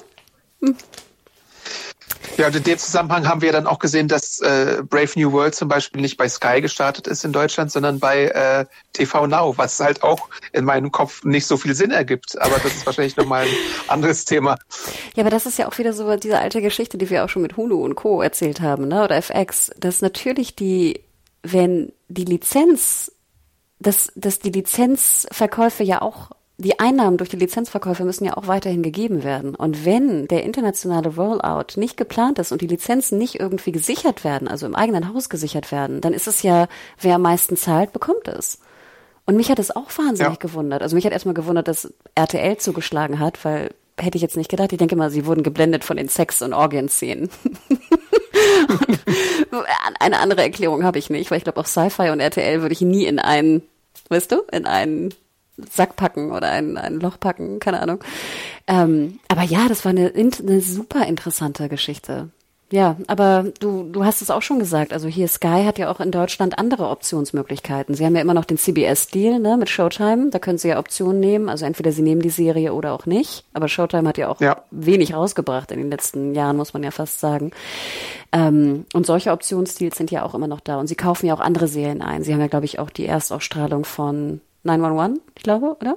Hm. 0.61 0.77
Ja, 2.37 2.49
und 2.49 2.57
in 2.57 2.65
dem 2.65 2.79
Zusammenhang 2.79 3.29
haben 3.29 3.43
wir 3.43 3.53
dann 3.53 3.67
auch 3.67 3.79
gesehen, 3.79 4.09
dass 4.09 4.41
äh, 4.41 4.83
Brave 4.89 5.11
New 5.15 5.31
World 5.33 5.55
zum 5.55 5.69
Beispiel 5.69 6.01
nicht 6.01 6.17
bei 6.17 6.29
Sky 6.29 6.61
gestartet 6.61 7.07
ist 7.07 7.25
in 7.25 7.33
Deutschland, 7.33 7.71
sondern 7.71 8.01
bei 8.01 8.27
äh, 8.27 8.65
TV 8.93 9.27
Now, 9.27 9.57
was 9.57 9.79
halt 9.79 10.03
auch 10.03 10.29
in 10.53 10.65
meinem 10.65 10.91
Kopf 10.91 11.23
nicht 11.25 11.47
so 11.47 11.57
viel 11.57 11.75
Sinn 11.75 11.93
ergibt. 11.93 12.41
Aber 12.41 12.57
das 12.59 12.75
ist 12.75 12.87
wahrscheinlich 12.87 13.17
nochmal 13.17 13.45
ein 13.45 13.55
anderes 13.89 14.25
Thema. 14.25 14.57
Ja, 15.15 15.23
aber 15.23 15.31
das 15.31 15.47
ist 15.47 15.59
ja 15.59 15.69
auch 15.69 15.79
wieder 15.79 15.93
so 15.93 16.17
diese 16.17 16.39
alte 16.39 16.61
Geschichte, 16.61 16.99
die 16.99 17.09
wir 17.09 17.25
auch 17.25 17.29
schon 17.29 17.43
mit 17.43 17.57
Hulu 17.57 17.85
und 17.85 17.95
Co. 17.95 18.21
erzählt 18.21 18.61
haben, 18.61 18.89
ne? 18.89 19.05
Oder 19.05 19.17
FX, 19.17 19.71
dass 19.79 20.01
natürlich 20.03 20.57
die, 20.57 21.01
wenn 21.43 21.93
die 22.09 22.25
Lizenz, 22.25 23.13
dass, 23.79 24.11
dass 24.17 24.41
die 24.41 24.51
Lizenzverkäufe 24.51 25.85
ja 25.85 26.03
auch 26.03 26.31
die 26.57 26.79
Einnahmen 26.79 27.17
durch 27.17 27.31
die 27.31 27.37
Lizenzverkäufe 27.37 28.05
müssen 28.05 28.25
ja 28.25 28.37
auch 28.37 28.47
weiterhin 28.47 28.83
gegeben 28.83 29.25
werden. 29.25 29.57
Und 29.57 29.85
wenn 29.85 30.29
der 30.29 30.45
internationale 30.45 31.15
Rollout 31.15 31.77
nicht 31.77 31.97
geplant 31.97 32.39
ist 32.39 32.53
und 32.53 32.61
die 32.61 32.69
Lizenzen 32.69 33.19
nicht 33.19 33.41
irgendwie 33.41 33.73
gesichert 33.73 34.23
werden, 34.23 34.47
also 34.47 34.65
im 34.67 34.77
eigenen 34.77 35.13
Haus 35.13 35.29
gesichert 35.29 35.73
werden, 35.73 36.01
dann 36.01 36.13
ist 36.13 36.29
es 36.29 36.43
ja, 36.43 36.69
wer 37.01 37.17
am 37.17 37.23
meisten 37.23 37.57
zahlt, 37.57 37.93
bekommt 37.93 38.29
es. 38.29 38.61
Und 39.27 39.37
mich 39.37 39.51
hat 39.51 39.59
es 39.59 39.75
auch 39.75 39.91
wahnsinnig 39.97 40.35
ja. 40.35 40.39
gewundert. 40.39 40.83
Also 40.83 40.95
mich 40.95 41.05
hat 41.05 41.13
erstmal 41.13 41.35
gewundert, 41.35 41.67
dass 41.67 41.93
RTL 42.15 42.59
zugeschlagen 42.59 43.19
hat, 43.19 43.45
weil 43.45 43.71
hätte 43.99 44.17
ich 44.17 44.23
jetzt 44.23 44.37
nicht 44.37 44.51
gedacht. 44.51 44.73
Ich 44.73 44.79
denke 44.79 44.97
mal, 44.97 45.11
sie 45.11 45.27
wurden 45.27 45.43
geblendet 45.43 45.83
von 45.85 45.97
den 45.97 46.09
Sex- 46.09 46.43
und 46.43 46.53
Orgien-Szenen. 46.53 47.31
Eine 50.01 50.19
andere 50.19 50.43
Erklärung 50.43 50.85
habe 50.85 50.99
ich 50.99 51.11
nicht, 51.11 51.31
weil 51.31 51.39
ich 51.39 51.45
glaube, 51.45 51.61
auch 51.61 51.67
Sci-Fi 51.67 52.11
und 52.11 52.21
RTL 52.21 52.61
würde 52.61 52.73
ich 52.73 52.81
nie 52.81 53.07
in 53.07 53.19
einen, 53.19 53.63
weißt 54.09 54.33
du, 54.33 54.43
in 54.53 54.67
einen 54.67 55.15
Sack 55.57 55.97
packen 55.97 56.33
oder 56.33 56.51
ein, 56.51 56.77
ein 56.77 57.01
Loch 57.01 57.19
packen, 57.21 57.61
keine 57.61 57.81
Ahnung. 57.81 58.03
Ähm, 58.67 59.19
aber 59.29 59.43
ja, 59.43 59.69
das 59.69 59.85
war 59.85 59.91
eine, 59.91 60.13
eine 60.15 60.61
super 60.61 61.07
interessante 61.07 61.69
Geschichte. 61.69 62.31
Ja, 62.75 62.97
aber 63.07 63.53
du, 63.61 63.85
du 63.85 64.05
hast 64.05 64.21
es 64.21 64.31
auch 64.31 64.43
schon 64.43 64.59
gesagt. 64.59 64.93
Also 64.93 65.07
hier 65.07 65.29
Sky 65.29 65.63
hat 65.65 65.79
ja 65.79 65.93
auch 65.93 66.01
in 66.01 66.11
Deutschland 66.11 66.59
andere 66.59 66.89
Optionsmöglichkeiten. 66.89 67.95
Sie 67.95 68.05
haben 68.05 68.17
ja 68.17 68.23
immer 68.23 68.35
noch 68.35 68.47
den 68.47 68.57
CBS-Deal 68.57 69.39
ne, 69.39 69.57
mit 69.57 69.69
Showtime. 69.69 70.31
Da 70.31 70.41
können 70.41 70.59
sie 70.59 70.69
ja 70.69 70.79
Optionen 70.81 71.21
nehmen. 71.21 71.49
Also 71.49 71.67
entweder 71.67 71.93
sie 71.93 72.03
nehmen 72.03 72.23
die 72.23 72.31
Serie 72.31 72.73
oder 72.73 72.93
auch 72.93 73.07
nicht. 73.07 73.45
Aber 73.53 73.69
Showtime 73.69 74.09
hat 74.09 74.19
ja 74.19 74.29
auch 74.29 74.41
ja. 74.41 74.65
wenig 74.73 75.15
rausgebracht 75.15 75.71
in 75.71 75.79
den 75.79 75.91
letzten 75.91 76.35
Jahren, 76.35 76.57
muss 76.57 76.73
man 76.73 76.83
ja 76.83 76.91
fast 76.91 77.21
sagen. 77.21 77.53
Ähm, 78.33 78.87
und 78.93 79.07
solche 79.07 79.31
Optionsdeals 79.31 79.97
sind 79.97 80.11
ja 80.11 80.25
auch 80.25 80.35
immer 80.35 80.49
noch 80.49 80.61
da. 80.61 80.81
Und 80.81 80.89
sie 80.89 80.97
kaufen 80.97 81.27
ja 81.27 81.35
auch 81.35 81.41
andere 81.41 81.69
Serien 81.69 82.03
ein. 82.03 82.25
Sie 82.25 82.33
haben 82.33 82.41
ja, 82.41 82.49
glaube 82.49 82.65
ich, 82.65 82.81
auch 82.81 82.91
die 82.91 83.07
Erstausstrahlung 83.07 83.85
von 83.85 84.41
911, 84.65 85.21
ich 85.37 85.43
glaube, 85.43 85.77
oder? 85.81 85.97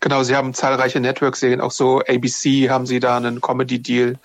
Genau, 0.00 0.22
sie 0.22 0.36
haben 0.36 0.54
zahlreiche 0.54 1.00
Network-Serien, 1.00 1.60
auch 1.60 1.72
so 1.72 2.00
ABC 2.00 2.70
haben 2.70 2.86
sie 2.86 3.00
da 3.00 3.16
einen 3.16 3.40
Comedy-Deal. 3.40 4.18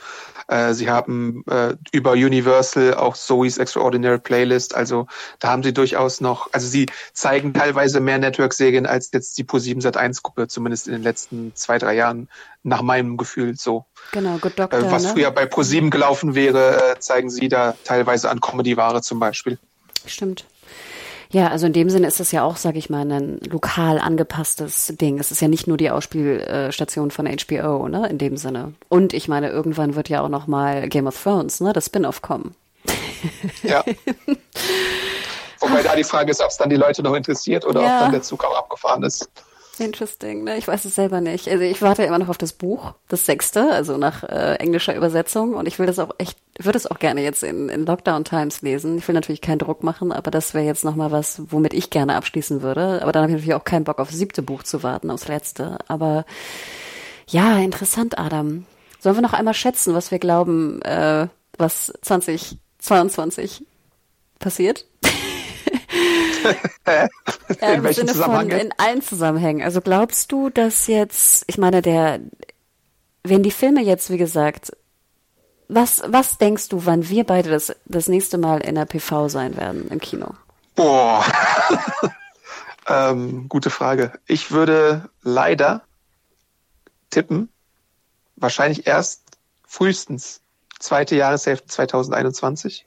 Äh, 0.47 0.73
sie 0.73 0.89
haben 0.89 1.43
äh, 1.49 1.75
über 1.91 2.11
Universal 2.11 2.93
auch 2.93 3.15
Zoe's 3.15 3.57
Extraordinary 3.57 4.19
Playlist. 4.19 4.75
Also 4.75 5.07
da 5.39 5.49
haben 5.49 5.63
sie 5.63 5.73
durchaus 5.73 6.21
noch, 6.21 6.53
also 6.53 6.67
sie 6.67 6.85
zeigen 7.11 7.53
teilweise 7.53 7.99
mehr 7.99 8.17
Network-Serien 8.17 8.85
als 8.85 9.09
jetzt 9.11 9.37
die 9.37 9.43
Pro7 9.43 9.81
Sat1-Gruppe, 9.81 10.47
zumindest 10.47 10.87
in 10.87 10.93
den 10.93 11.03
letzten 11.03 11.53
zwei, 11.55 11.79
drei 11.79 11.95
Jahren, 11.95 12.29
nach 12.63 12.81
meinem 12.81 13.17
Gefühl 13.17 13.55
so. 13.55 13.85
Genau, 14.11 14.37
Good 14.37 14.59
Doctor. 14.59 14.79
Äh, 14.79 14.91
was 14.91 15.03
ne? 15.03 15.09
früher 15.09 15.31
bei 15.31 15.45
Pro7 15.45 15.89
gelaufen 15.89 16.35
wäre, 16.35 16.93
äh, 16.93 16.99
zeigen 16.99 17.29
sie 17.29 17.49
da 17.49 17.75
teilweise 17.83 18.29
an 18.29 18.39
Comedy-Ware 18.39 19.01
zum 19.01 19.19
Beispiel. 19.19 19.57
Stimmt. 20.05 20.45
Ja, 21.29 21.49
also 21.49 21.67
in 21.67 21.73
dem 21.73 21.89
Sinne 21.89 22.07
ist 22.07 22.19
es 22.19 22.31
ja 22.31 22.43
auch, 22.43 22.55
sag 22.55 22.75
ich 22.75 22.89
mal, 22.89 23.09
ein 23.09 23.39
lokal 23.49 23.99
angepasstes 23.99 24.93
Ding. 24.99 25.19
Es 25.19 25.31
ist 25.31 25.41
ja 25.41 25.47
nicht 25.47 25.67
nur 25.67 25.77
die 25.77 25.89
Ausspielstation 25.89 27.11
von 27.11 27.27
HBO, 27.27 27.87
ne, 27.87 28.07
in 28.09 28.17
dem 28.17 28.37
Sinne. 28.37 28.73
Und 28.89 29.13
ich 29.13 29.27
meine, 29.27 29.49
irgendwann 29.49 29.95
wird 29.95 30.09
ja 30.09 30.21
auch 30.21 30.29
noch 30.29 30.47
mal 30.47 30.87
Game 30.87 31.07
of 31.07 31.21
Thrones, 31.21 31.59
ne, 31.59 31.73
das 31.73 31.87
Spin-off 31.87 32.21
kommen. 32.21 32.55
Ja. 33.63 33.83
Wobei 35.59 35.81
da 35.81 35.95
die 35.95 36.03
Frage 36.03 36.31
ist, 36.31 36.41
ob 36.41 36.49
es 36.49 36.57
dann 36.57 36.69
die 36.69 36.75
Leute 36.75 37.01
noch 37.01 37.15
interessiert 37.15 37.65
oder 37.65 37.81
ja. 37.81 37.95
ob 37.95 38.01
dann 38.03 38.11
der 38.11 38.21
Zug 38.21 38.43
auch 38.45 38.57
abgefahren 38.57 39.03
ist. 39.03 39.29
Interesting, 39.79 40.43
ne? 40.43 40.57
Ich 40.57 40.67
weiß 40.67 40.85
es 40.85 40.95
selber 40.95 41.21
nicht. 41.21 41.47
Also 41.47 41.63
ich 41.63 41.81
warte 41.81 42.03
immer 42.03 42.19
noch 42.19 42.29
auf 42.29 42.37
das 42.37 42.53
Buch, 42.53 42.93
das 43.07 43.25
sechste, 43.25 43.71
also 43.71 43.97
nach 43.97 44.23
äh, 44.23 44.55
englischer 44.55 44.95
Übersetzung. 44.95 45.53
Und 45.55 45.67
ich 45.67 45.79
will 45.79 45.85
das 45.85 45.99
auch 45.99 46.11
echt, 46.17 46.37
würde 46.59 46.77
es 46.77 46.89
auch 46.89 46.99
gerne 46.99 47.21
jetzt 47.23 47.43
in, 47.43 47.69
in 47.69 47.85
Lockdown 47.85 48.23
Times 48.23 48.61
lesen. 48.61 48.97
Ich 48.97 49.07
will 49.07 49.15
natürlich 49.15 49.41
keinen 49.41 49.59
Druck 49.59 49.83
machen, 49.83 50.11
aber 50.11 50.31
das 50.31 50.53
wäre 50.53 50.65
jetzt 50.65 50.83
nochmal 50.83 51.11
was, 51.11 51.41
womit 51.49 51.73
ich 51.73 51.89
gerne 51.89 52.15
abschließen 52.15 52.61
würde. 52.61 53.01
Aber 53.01 53.11
dann 53.11 53.23
habe 53.23 53.31
ich 53.31 53.37
natürlich 53.37 53.55
auch 53.55 53.65
keinen 53.65 53.83
Bock 53.83 53.99
aufs 53.99 54.13
siebte 54.13 54.41
Buch 54.41 54.63
zu 54.63 54.83
warten, 54.83 55.09
aufs 55.09 55.27
letzte. 55.27 55.77
Aber 55.87 56.25
ja, 57.27 57.57
interessant, 57.57 58.17
Adam. 58.17 58.65
Sollen 58.99 59.15
wir 59.15 59.21
noch 59.21 59.33
einmal 59.33 59.53
schätzen, 59.53 59.93
was 59.93 60.11
wir 60.11 60.19
glauben, 60.19 60.81
äh, 60.81 61.27
was 61.57 61.93
2022 62.01 63.63
passiert? 64.39 64.85
ja, 67.61 67.73
Im 67.73 67.93
Sinne 67.93 68.13
von 68.13 68.49
in 68.49 68.73
allen 68.77 69.01
Zusammenhängen. 69.01 69.63
Also 69.63 69.81
glaubst 69.81 70.31
du, 70.31 70.49
dass 70.49 70.87
jetzt, 70.87 71.43
ich 71.47 71.57
meine, 71.57 71.81
der, 71.81 72.19
wenn 73.23 73.43
die 73.43 73.51
Filme 73.51 73.81
jetzt, 73.81 74.09
wie 74.09 74.17
gesagt, 74.17 74.71
was, 75.67 76.01
was 76.07 76.37
denkst 76.37 76.69
du, 76.69 76.85
wann 76.85 77.09
wir 77.09 77.25
beide 77.25 77.49
das, 77.49 77.75
das 77.85 78.07
nächste 78.07 78.37
Mal 78.37 78.61
in 78.61 78.75
der 78.75 78.85
PV 78.85 79.27
sein 79.27 79.57
werden 79.57 79.89
im 79.89 79.99
Kino? 79.99 80.33
Boah. 80.75 81.25
ähm, 82.87 83.49
gute 83.49 83.69
Frage. 83.69 84.13
Ich 84.27 84.51
würde 84.51 85.09
leider 85.23 85.81
tippen, 87.09 87.49
wahrscheinlich 88.35 88.87
erst 88.87 89.23
frühestens 89.65 90.41
zweite 90.79 91.15
Jahreshälfte 91.15 91.67
2021 91.67 92.86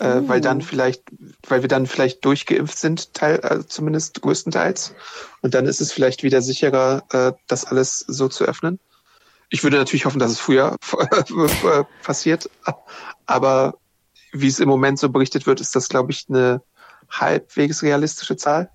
äh, 0.00 0.28
weil 0.28 0.40
dann 0.40 0.58
oh. 0.58 0.64
vielleicht, 0.64 1.02
weil 1.46 1.62
wir 1.62 1.68
dann 1.68 1.86
vielleicht 1.86 2.24
durchgeimpft 2.24 2.78
sind, 2.78 3.14
teil, 3.14 3.40
also 3.40 3.62
zumindest 3.62 4.20
größtenteils. 4.22 4.94
Und 5.42 5.54
dann 5.54 5.66
ist 5.66 5.80
es 5.80 5.92
vielleicht 5.92 6.22
wieder 6.22 6.42
sicherer, 6.42 7.04
äh, 7.12 7.32
das 7.46 7.64
alles 7.64 8.04
so 8.08 8.28
zu 8.28 8.44
öffnen. 8.44 8.78
Ich 9.48 9.62
würde 9.62 9.76
natürlich 9.76 10.04
hoffen, 10.04 10.20
dass 10.20 10.30
es 10.30 10.38
früher 10.38 10.76
äh, 11.12 11.84
passiert, 12.02 12.48
aber 13.26 13.74
wie 14.32 14.46
es 14.46 14.60
im 14.60 14.68
Moment 14.68 14.98
so 14.98 15.08
berichtet 15.08 15.46
wird, 15.46 15.60
ist 15.60 15.74
das, 15.74 15.88
glaube 15.88 16.12
ich, 16.12 16.26
eine 16.28 16.62
halbwegs 17.10 17.82
realistische 17.82 18.36
Zahl. 18.36 18.70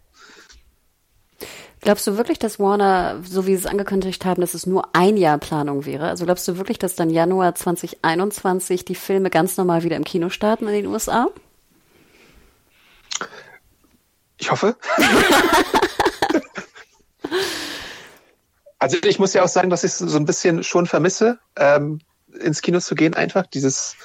Glaubst 1.86 2.06
du 2.08 2.18
wirklich, 2.18 2.40
dass 2.40 2.60
Warner, 2.60 3.22
so 3.24 3.46
wie 3.46 3.56
sie 3.56 3.62
es 3.62 3.66
angekündigt 3.68 4.26
haben, 4.26 4.42
dass 4.42 4.56
es 4.56 4.66
nur 4.66 4.90
ein 4.94 5.18
Jahr 5.18 5.38
Planung 5.38 5.86
wäre? 5.86 6.08
Also 6.08 6.26
glaubst 6.26 6.48
du 6.48 6.58
wirklich, 6.58 6.80
dass 6.80 6.96
dann 6.96 7.12
Januar 7.12 7.54
2021 7.54 8.86
die 8.86 8.96
Filme 8.96 9.30
ganz 9.30 9.56
normal 9.56 9.84
wieder 9.84 9.96
im 9.96 10.04
Kino 10.04 10.30
starten 10.30 10.68
in 10.68 10.74
den 10.74 10.88
USA? 10.88 11.28
Ich 14.40 14.50
hoffe. 14.50 14.76
also 18.80 18.98
ich 19.04 19.20
muss 19.20 19.36
ja 19.36 19.44
auch 19.44 19.48
sagen, 19.48 19.70
dass 19.70 19.84
ich 19.84 19.92
es 19.92 20.00
so 20.00 20.18
ein 20.18 20.26
bisschen 20.26 20.64
schon 20.64 20.88
vermisse. 20.88 21.38
Ähm, 21.56 22.00
ins 22.42 22.62
Kino 22.62 22.80
zu 22.80 22.96
gehen, 22.96 23.14
einfach 23.14 23.46
dieses, 23.48 23.96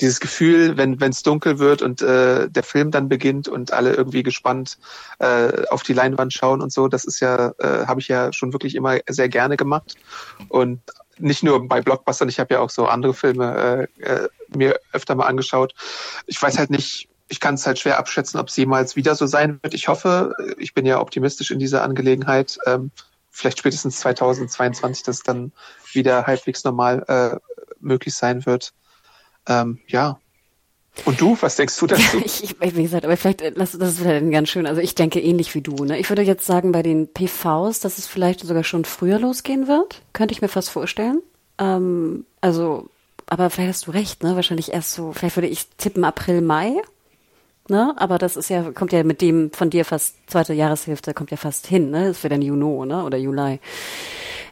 dieses 0.00 0.20
Gefühl, 0.20 0.76
wenn 0.76 1.00
es 1.00 1.22
dunkel 1.22 1.58
wird 1.58 1.82
und 1.82 2.02
äh, 2.02 2.48
der 2.48 2.62
Film 2.62 2.90
dann 2.90 3.08
beginnt 3.08 3.48
und 3.48 3.72
alle 3.72 3.94
irgendwie 3.94 4.22
gespannt 4.22 4.78
äh, 5.18 5.66
auf 5.70 5.82
die 5.82 5.92
Leinwand 5.92 6.32
schauen 6.32 6.60
und 6.60 6.72
so, 6.72 6.88
das 6.88 7.04
ist 7.04 7.20
ja, 7.20 7.52
äh, 7.58 7.86
habe 7.86 8.00
ich 8.00 8.08
ja 8.08 8.32
schon 8.32 8.52
wirklich 8.52 8.74
immer 8.74 8.98
sehr 9.08 9.28
gerne 9.28 9.56
gemacht. 9.56 9.94
Und 10.48 10.80
nicht 11.18 11.42
nur 11.42 11.66
bei 11.68 11.80
Blockbustern, 11.80 12.28
ich 12.28 12.40
habe 12.40 12.54
ja 12.54 12.60
auch 12.60 12.70
so 12.70 12.86
andere 12.86 13.14
Filme 13.14 13.88
äh, 14.00 14.02
äh, 14.02 14.28
mir 14.54 14.78
öfter 14.92 15.14
mal 15.14 15.26
angeschaut. 15.26 15.74
Ich 16.26 16.40
weiß 16.40 16.58
halt 16.58 16.70
nicht, 16.70 17.08
ich 17.28 17.40
kann 17.40 17.54
es 17.54 17.66
halt 17.66 17.78
schwer 17.78 17.98
abschätzen, 17.98 18.40
ob 18.40 18.48
es 18.48 18.56
jemals 18.56 18.96
wieder 18.96 19.14
so 19.14 19.26
sein 19.26 19.60
wird. 19.62 19.74
Ich 19.74 19.88
hoffe, 19.88 20.34
ich 20.58 20.74
bin 20.74 20.84
ja 20.84 21.00
optimistisch 21.00 21.50
in 21.50 21.58
dieser 21.58 21.82
Angelegenheit. 21.82 22.58
Ähm, 22.66 22.90
vielleicht 23.30 23.58
spätestens 23.58 24.00
2022, 24.00 25.04
dass 25.04 25.22
dann 25.22 25.52
wieder 25.92 26.26
halbwegs 26.26 26.64
normal 26.64 27.04
äh, 27.06 27.36
möglich 27.80 28.14
sein 28.14 28.46
wird. 28.46 28.72
Ähm, 29.46 29.78
ja. 29.86 30.18
Und 31.04 31.20
du, 31.20 31.36
was 31.40 31.56
denkst 31.56 31.78
du 31.78 31.86
dazu? 31.86 32.02
Ja, 32.18 32.24
ich, 32.24 32.56
wie 32.60 32.82
gesagt, 32.82 33.04
aber 33.04 33.16
vielleicht, 33.16 33.40
äh, 33.42 33.52
das, 33.52 33.72
das 33.72 33.90
ist 33.90 34.00
wieder 34.00 34.20
ganz 34.20 34.48
schön. 34.48 34.66
Also 34.66 34.80
ich 34.80 34.94
denke 34.94 35.20
ähnlich 35.20 35.54
wie 35.54 35.60
du. 35.60 35.84
Ne? 35.84 35.98
Ich 35.98 36.08
würde 36.08 36.22
jetzt 36.22 36.46
sagen, 36.46 36.72
bei 36.72 36.82
den 36.82 37.08
PVs, 37.08 37.80
dass 37.80 37.98
es 37.98 38.06
vielleicht 38.06 38.40
sogar 38.40 38.64
schon 38.64 38.84
früher 38.84 39.18
losgehen 39.18 39.68
wird. 39.68 40.02
Könnte 40.12 40.32
ich 40.32 40.42
mir 40.42 40.48
fast 40.48 40.70
vorstellen. 40.70 41.22
Ähm, 41.58 42.26
also, 42.40 42.88
aber 43.26 43.50
vielleicht 43.50 43.70
hast 43.70 43.86
du 43.86 43.92
recht, 43.92 44.22
ne? 44.22 44.34
Wahrscheinlich 44.34 44.72
erst 44.72 44.92
so, 44.92 45.12
vielleicht 45.12 45.36
würde 45.36 45.48
ich 45.48 45.68
tippen 45.76 46.04
April, 46.04 46.40
Mai. 46.40 46.74
Ne? 47.68 47.94
Aber 47.96 48.18
das 48.18 48.36
ist 48.36 48.50
ja, 48.50 48.72
kommt 48.72 48.92
ja 48.92 49.04
mit 49.04 49.20
dem 49.20 49.52
von 49.52 49.70
dir 49.70 49.84
fast 49.84 50.16
zweite 50.26 50.54
Jahreshälfte, 50.54 51.14
kommt 51.14 51.30
ja 51.30 51.36
fast 51.36 51.68
hin, 51.68 51.90
ne? 51.90 52.08
Das 52.08 52.24
wäre 52.24 52.34
dann 52.34 52.42
Juno, 52.42 52.84
ne? 52.84 53.04
Oder 53.04 53.16
Juli. 53.16 53.60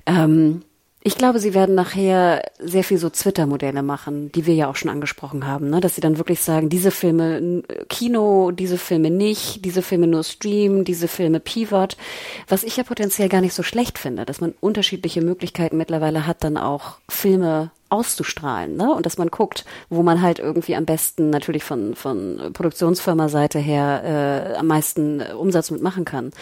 Ähm, 0.06 0.62
ich 1.08 1.16
glaube, 1.16 1.38
sie 1.38 1.54
werden 1.54 1.74
nachher 1.74 2.42
sehr 2.58 2.84
viel 2.84 2.98
so 2.98 3.08
Twitter-Modelle 3.08 3.82
machen, 3.82 4.30
die 4.32 4.44
wir 4.44 4.54
ja 4.54 4.68
auch 4.68 4.76
schon 4.76 4.90
angesprochen 4.90 5.46
haben, 5.46 5.70
ne? 5.70 5.80
dass 5.80 5.94
sie 5.94 6.02
dann 6.02 6.18
wirklich 6.18 6.42
sagen, 6.42 6.68
diese 6.68 6.90
Filme 6.90 7.62
Kino, 7.88 8.50
diese 8.50 8.76
Filme 8.76 9.10
nicht, 9.10 9.64
diese 9.64 9.80
Filme 9.80 10.06
nur 10.06 10.22
Stream, 10.22 10.84
diese 10.84 11.08
Filme 11.08 11.40
Pivot, 11.40 11.96
was 12.46 12.62
ich 12.62 12.76
ja 12.76 12.84
potenziell 12.84 13.30
gar 13.30 13.40
nicht 13.40 13.54
so 13.54 13.62
schlecht 13.62 13.98
finde, 13.98 14.26
dass 14.26 14.42
man 14.42 14.52
unterschiedliche 14.60 15.22
Möglichkeiten 15.22 15.78
mittlerweile 15.78 16.26
hat, 16.26 16.44
dann 16.44 16.58
auch 16.58 16.98
Filme 17.08 17.70
auszustrahlen, 17.88 18.76
ne? 18.76 18.92
Und 18.92 19.06
dass 19.06 19.16
man 19.16 19.28
guckt, 19.28 19.64
wo 19.88 20.02
man 20.02 20.20
halt 20.20 20.40
irgendwie 20.40 20.76
am 20.76 20.84
besten 20.84 21.30
natürlich 21.30 21.64
von 21.64 21.94
von 21.94 22.50
Produktionsfirma-Seite 22.52 23.58
her 23.58 24.52
äh, 24.52 24.58
am 24.58 24.66
meisten 24.66 25.22
Umsatz 25.22 25.70
mitmachen 25.70 26.04
kann. 26.04 26.32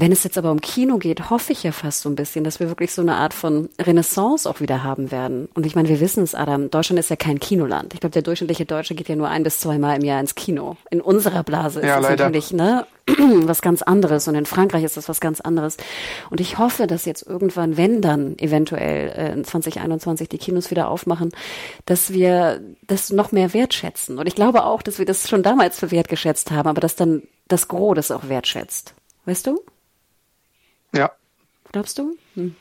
Wenn 0.00 0.12
es 0.12 0.22
jetzt 0.22 0.38
aber 0.38 0.52
um 0.52 0.60
Kino 0.60 0.98
geht, 0.98 1.28
hoffe 1.30 1.52
ich 1.52 1.64
ja 1.64 1.72
fast 1.72 2.02
so 2.02 2.08
ein 2.08 2.14
bisschen, 2.14 2.44
dass 2.44 2.60
wir 2.60 2.68
wirklich 2.68 2.92
so 2.92 3.02
eine 3.02 3.16
Art 3.16 3.34
von 3.34 3.68
Renaissance 3.80 4.48
auch 4.48 4.60
wieder 4.60 4.84
haben 4.84 5.10
werden. 5.10 5.48
Und 5.54 5.66
ich 5.66 5.74
meine, 5.74 5.88
wir 5.88 5.98
wissen 5.98 6.22
es, 6.22 6.34
Adam, 6.34 6.70
Deutschland 6.70 7.00
ist 7.00 7.10
ja 7.10 7.16
kein 7.16 7.40
Kinoland. 7.40 7.94
Ich 7.94 8.00
glaube, 8.00 8.12
der 8.12 8.22
durchschnittliche 8.22 8.64
Deutsche 8.64 8.94
geht 8.94 9.08
ja 9.08 9.16
nur 9.16 9.28
ein 9.28 9.42
bis 9.42 9.58
zweimal 9.58 9.96
im 9.96 10.04
Jahr 10.04 10.20
ins 10.20 10.34
Kino. 10.34 10.76
In 10.90 11.00
unserer 11.00 11.42
Blase 11.42 11.80
ist 11.80 11.86
ja, 11.86 12.00
das 12.00 12.10
natürlich, 12.10 12.52
ne, 12.52 12.86
was 13.06 13.60
ganz 13.60 13.82
anderes. 13.82 14.28
Und 14.28 14.36
in 14.36 14.46
Frankreich 14.46 14.84
ist 14.84 14.96
das 14.96 15.08
was 15.08 15.20
ganz 15.20 15.40
anderes. 15.40 15.76
Und 16.30 16.40
ich 16.40 16.58
hoffe, 16.58 16.86
dass 16.86 17.04
jetzt 17.04 17.26
irgendwann, 17.26 17.76
wenn 17.76 18.00
dann 18.00 18.38
eventuell 18.38 19.08
äh, 19.08 19.32
in 19.32 19.44
2021 19.44 20.28
die 20.28 20.38
Kinos 20.38 20.70
wieder 20.70 20.88
aufmachen, 20.88 21.32
dass 21.86 22.12
wir 22.12 22.60
das 22.86 23.10
noch 23.10 23.32
mehr 23.32 23.52
wertschätzen. 23.52 24.18
Und 24.18 24.26
ich 24.28 24.34
glaube 24.36 24.64
auch, 24.64 24.82
dass 24.82 24.98
wir 24.98 25.06
das 25.06 25.28
schon 25.28 25.42
damals 25.42 25.80
für 25.80 25.90
wertgeschätzt 25.90 26.50
haben, 26.52 26.68
aber 26.68 26.80
dass 26.80 26.94
dann 26.94 27.22
das 27.48 27.66
Gros 27.66 27.96
das 27.96 28.10
auch 28.10 28.28
wertschätzt. 28.28 28.94
Weißt 29.24 29.46
du? 29.46 29.60
Ja. 30.94 31.12
Glaubst 31.72 31.98
du? 31.98 32.16
Hm. 32.34 32.54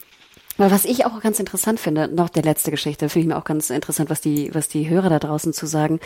Aber 0.58 0.72
was 0.72 0.86
ich 0.86 1.06
auch 1.06 1.22
ganz 1.22 1.40
interessant 1.40 1.80
finde, 1.80 2.08
noch 2.08 2.30
der 2.30 2.44
letzte 2.44 2.72
Geschichte, 2.72 3.10
finde 3.10 3.22
ich 3.22 3.28
mir 3.28 3.38
auch 3.38 3.46
ganz 3.46 3.70
interessant, 3.70 4.10
was 4.10 4.22
die, 4.22 4.54
was 4.54 4.68
die 4.68 4.90
Hörer 4.90 5.10
da 5.10 5.20
draußen 5.20 5.54
zu 5.54 5.66
sagen. 5.68 6.00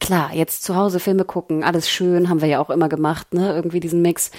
Klar, 0.00 0.32
jetzt 0.34 0.64
zu 0.64 0.76
Hause 0.76 1.00
Filme 1.00 1.24
gucken, 1.24 1.62
alles 1.62 1.88
schön, 1.88 2.28
haben 2.28 2.40
wir 2.40 2.48
ja 2.48 2.60
auch 2.60 2.70
immer 2.70 2.88
gemacht, 2.88 3.32
ne, 3.32 3.54
irgendwie 3.54 3.80
diesen 3.80 4.02
Mix. 4.02 4.30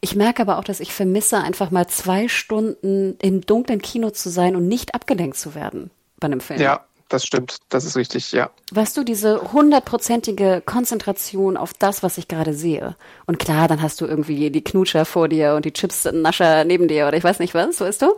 Ich 0.00 0.16
merke 0.16 0.42
aber 0.42 0.58
auch, 0.58 0.64
dass 0.64 0.80
ich 0.80 0.92
vermisse, 0.92 1.38
einfach 1.38 1.70
mal 1.70 1.86
zwei 1.86 2.28
Stunden 2.28 3.16
im 3.20 3.40
dunklen 3.40 3.80
Kino 3.80 4.10
zu 4.10 4.30
sein 4.30 4.56
und 4.56 4.66
nicht 4.66 4.94
abgelenkt 4.94 5.36
zu 5.36 5.54
werden 5.54 5.90
bei 6.18 6.26
einem 6.26 6.40
Film. 6.40 6.60
Ja, 6.60 6.84
das 7.08 7.24
stimmt, 7.24 7.58
das 7.68 7.84
ist 7.84 7.96
richtig, 7.96 8.32
ja. 8.32 8.50
Weißt 8.72 8.96
du, 8.96 9.04
diese 9.04 9.52
hundertprozentige 9.52 10.62
Konzentration 10.64 11.56
auf 11.56 11.72
das, 11.72 12.02
was 12.02 12.18
ich 12.18 12.26
gerade 12.26 12.52
sehe. 12.52 12.96
Und 13.26 13.38
klar, 13.38 13.68
dann 13.68 13.80
hast 13.80 14.00
du 14.00 14.06
irgendwie 14.06 14.50
die 14.50 14.64
Knutscher 14.64 15.04
vor 15.04 15.28
dir 15.28 15.54
und 15.54 15.64
die 15.64 15.72
Chips-Nascher 15.72 16.64
neben 16.64 16.88
dir 16.88 17.06
oder 17.06 17.16
ich 17.16 17.24
weiß 17.24 17.38
nicht 17.38 17.54
was, 17.54 17.80
weißt 17.80 18.02
du? 18.02 18.14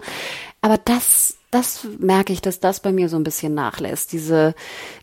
Aber 0.63 0.79
das, 0.79 1.37
das 1.51 1.87
merke 1.99 2.33
ich, 2.33 2.41
dass 2.41 2.61
das 2.61 2.81
bei 2.81 2.93
mir 2.93 3.11
so 3.11 3.17
ein 3.17 3.25
bisschen 3.25 3.55
nachlässt. 3.55 4.13
Diese, 4.13 4.55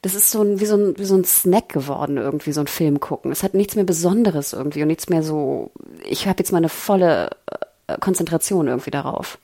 das 0.02 0.16
ist 0.16 0.32
so 0.32 0.42
ein, 0.42 0.60
wie 0.60 0.66
so 0.66 0.78
ein, 0.78 0.98
wie 0.98 1.06
so 1.06 1.16
ein 1.16 1.24
Snack 1.24 1.70
geworden 1.70 2.18
irgendwie, 2.18 2.54
so 2.54 2.62
ein 2.62 2.68
Film 2.68 3.00
gucken. 3.00 3.32
Es 3.32 3.44
hat 3.44 3.54
nichts 3.54 3.76
mehr 3.76 3.86
Besonderes 3.86 4.54
irgendwie 4.54 4.82
und 4.82 4.88
nichts 4.88 5.10
mehr 5.10 5.22
so, 5.22 5.72
ich 6.04 6.28
habe 6.28 6.40
jetzt 6.40 6.52
mal 6.52 6.58
eine 6.58 6.70
volle 6.70 7.30
äh, 7.88 7.98
Konzentration 8.00 8.68
irgendwie 8.68 8.92
darauf. 8.92 9.38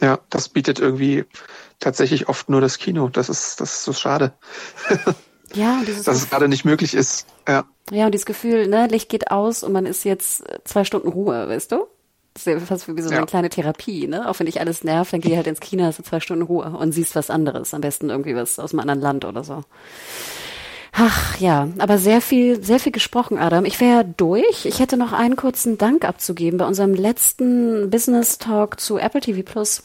Ja, 0.00 0.18
das 0.30 0.48
bietet 0.48 0.80
irgendwie 0.80 1.24
tatsächlich 1.84 2.28
oft 2.28 2.48
nur 2.48 2.60
das 2.60 2.78
Kino. 2.78 3.08
Das 3.08 3.28
ist, 3.28 3.60
das 3.60 3.74
ist 3.74 3.84
so 3.84 3.92
schade. 3.92 4.32
Ja, 5.54 5.82
dieses 5.86 6.04
dass 6.04 6.16
es 6.16 6.30
gerade 6.30 6.48
nicht 6.48 6.64
möglich 6.64 6.94
ist. 6.94 7.26
Ja. 7.48 7.64
Ja, 7.90 8.06
und 8.06 8.12
dieses 8.12 8.26
Gefühl, 8.26 8.66
ne, 8.66 8.86
Licht 8.88 9.08
geht 9.08 9.30
aus 9.30 9.62
und 9.62 9.72
man 9.72 9.86
ist 9.86 10.04
jetzt 10.04 10.42
zwei 10.64 10.84
Stunden 10.84 11.08
Ruhe, 11.08 11.48
weißt 11.48 11.70
du? 11.72 11.86
Das 12.32 12.46
ist 12.46 12.52
ja 12.52 12.58
fast 12.58 12.88
wie 12.88 13.00
so 13.00 13.10
ja. 13.10 13.18
eine 13.18 13.26
kleine 13.26 13.50
Therapie, 13.50 14.08
ne? 14.08 14.28
Auch 14.28 14.38
wenn 14.40 14.46
dich 14.46 14.58
alles 14.60 14.82
nervt, 14.82 15.12
dann 15.12 15.20
geh 15.20 15.36
halt 15.36 15.46
ins 15.46 15.60
Kino, 15.60 15.84
hast 15.84 16.00
du 16.00 16.02
zwei 16.02 16.18
Stunden 16.18 16.42
Ruhe 16.42 16.70
und 16.70 16.90
siehst 16.90 17.14
was 17.14 17.30
anderes. 17.30 17.72
Am 17.74 17.82
besten 17.82 18.10
irgendwie 18.10 18.34
was 18.34 18.58
aus 18.58 18.72
einem 18.72 18.80
anderen 18.80 19.00
Land 19.00 19.24
oder 19.24 19.44
so. 19.44 19.62
Ach 20.92 21.38
ja, 21.38 21.68
aber 21.78 21.98
sehr 21.98 22.20
viel, 22.20 22.62
sehr 22.62 22.80
viel 22.80 22.92
gesprochen, 22.92 23.38
Adam. 23.38 23.64
Ich 23.64 23.80
wäre 23.80 24.04
durch. 24.04 24.64
Ich 24.64 24.80
hätte 24.80 24.96
noch 24.96 25.12
einen 25.12 25.36
kurzen 25.36 25.78
Dank 25.78 26.04
abzugeben. 26.04 26.58
Bei 26.58 26.66
unserem 26.66 26.94
letzten 26.94 27.90
Business 27.90 28.38
Talk 28.38 28.80
zu 28.80 28.98
Apple 28.98 29.20
TV 29.20 29.42
Plus 29.42 29.84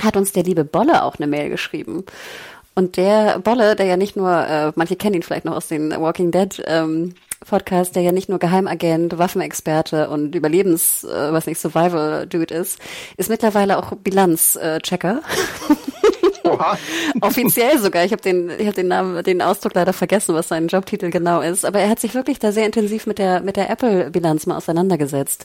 hat 0.00 0.16
uns 0.16 0.32
der 0.32 0.44
liebe 0.44 0.64
Bolle 0.64 1.02
auch 1.02 1.16
eine 1.16 1.26
Mail 1.26 1.50
geschrieben. 1.50 2.04
Und 2.74 2.96
der 2.96 3.38
Bolle, 3.38 3.76
der 3.76 3.86
ja 3.86 3.96
nicht 3.96 4.16
nur, 4.16 4.30
äh, 4.30 4.72
manche 4.76 4.96
kennen 4.96 5.16
ihn 5.16 5.22
vielleicht 5.22 5.44
noch 5.44 5.56
aus 5.56 5.68
den 5.68 5.90
Walking 5.90 6.30
Dead 6.30 6.62
ähm, 6.66 7.14
Podcast, 7.46 7.96
der 7.96 8.02
ja 8.02 8.12
nicht 8.12 8.28
nur 8.28 8.38
Geheimagent, 8.38 9.18
Waffenexperte 9.18 10.08
und 10.08 10.34
Überlebens, 10.34 11.04
äh, 11.04 11.32
was 11.32 11.46
nicht, 11.46 11.60
Survival-Dude 11.60 12.54
ist, 12.54 12.78
ist 13.16 13.28
mittlerweile 13.28 13.78
auch 13.78 13.92
Bilanzchecker. 13.96 15.20
Oha. 16.44 16.78
Offiziell 17.20 17.78
sogar. 17.78 18.04
Ich 18.04 18.12
habe 18.12 18.22
den, 18.22 18.50
ich 18.50 18.66
habe 18.66 18.74
den 18.74 18.88
Namen, 18.88 19.22
den 19.22 19.42
Ausdruck 19.42 19.74
leider 19.74 19.92
vergessen, 19.92 20.34
was 20.34 20.48
sein 20.48 20.68
Jobtitel 20.68 21.10
genau 21.10 21.40
ist. 21.40 21.64
Aber 21.64 21.80
er 21.80 21.88
hat 21.88 22.00
sich 22.00 22.14
wirklich 22.14 22.38
da 22.38 22.52
sehr 22.52 22.66
intensiv 22.66 23.06
mit 23.06 23.18
der 23.18 23.40
mit 23.40 23.56
der 23.56 23.70
Apple-Bilanz 23.70 24.46
mal 24.46 24.56
auseinandergesetzt 24.56 25.44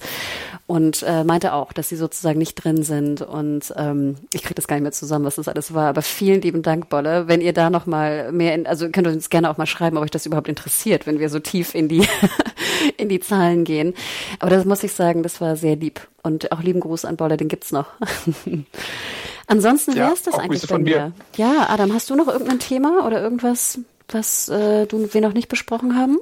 und 0.66 1.04
äh, 1.04 1.24
meinte 1.24 1.54
auch, 1.54 1.74
dass 1.74 1.90
sie 1.90 1.96
sozusagen 1.96 2.40
nicht 2.40 2.56
drin 2.56 2.84
sind. 2.84 3.22
Und 3.22 3.74
ähm, 3.78 4.16
ich 4.34 4.44
kriege 4.44 4.56
das 4.56 4.68
gar 4.68 4.76
nicht 4.76 4.84
mehr 4.84 4.92
zusammen, 4.92 5.26
was 5.26 5.36
das 5.36 5.48
alles 5.48 5.74
war. 5.74 5.90
Aber 5.90 6.02
vielen 6.02 6.42
lieben 6.42 6.62
Dank, 6.62 6.90
Bolle. 6.90 7.28
Wenn 7.28 7.42
ihr 7.42 7.54
da 7.54 7.70
noch 7.70 7.86
mal 7.86 8.32
mehr, 8.32 8.56
in, 8.56 8.68
also 8.68 8.90
könnt 8.90 9.08
ihr 9.08 9.14
uns 9.14 9.30
gerne 9.30 9.50
auch 9.50 9.58
mal 9.58 9.66
schreiben, 9.66 9.98
ob 9.98 10.04
euch 10.04 10.12
das 10.12 10.26
überhaupt 10.26 10.50
interessiert, 10.50 11.08
wenn 11.08 11.20
wir 11.20 11.30
so 11.30 11.40
tief 11.40 11.76
in 11.76 11.88
die 11.88 12.08
in 12.98 13.10
die 13.10 13.20
Zahlen 13.20 13.64
gehen. 13.64 13.94
Aber 14.40 14.50
das 14.50 14.66
muss 14.66 14.84
ich 14.84 14.94
sagen, 14.94 15.24
das 15.24 15.42
war 15.42 15.56
sehr 15.56 15.76
lieb. 15.76 16.08
Und 16.24 16.52
auch 16.52 16.62
lieben 16.62 16.80
Gruß 16.80 17.06
an 17.06 17.18
Bolle, 17.18 17.38
den 17.38 17.48
gibt's 17.48 17.72
noch. 17.72 17.88
Ansonsten 19.48 19.96
wäre 19.96 20.14
es 20.14 20.22
das 20.24 20.36
eigentlich 20.36 20.68
von 20.68 20.84
mir. 20.84 21.14
Ja, 21.38 21.68
Adam, 21.70 21.94
hast 21.94 22.10
du 22.10 22.16
noch 22.16 22.28
irgendein 22.28 22.60
Thema 22.60 23.06
oder 23.06 23.22
irgendwas, 23.22 23.80
was 24.10 24.50
äh, 24.50 24.86
du, 24.86 25.14
wir 25.14 25.22
noch 25.22 25.32
nicht 25.34 25.48
besprochen 25.48 25.98
haben? 25.98 26.18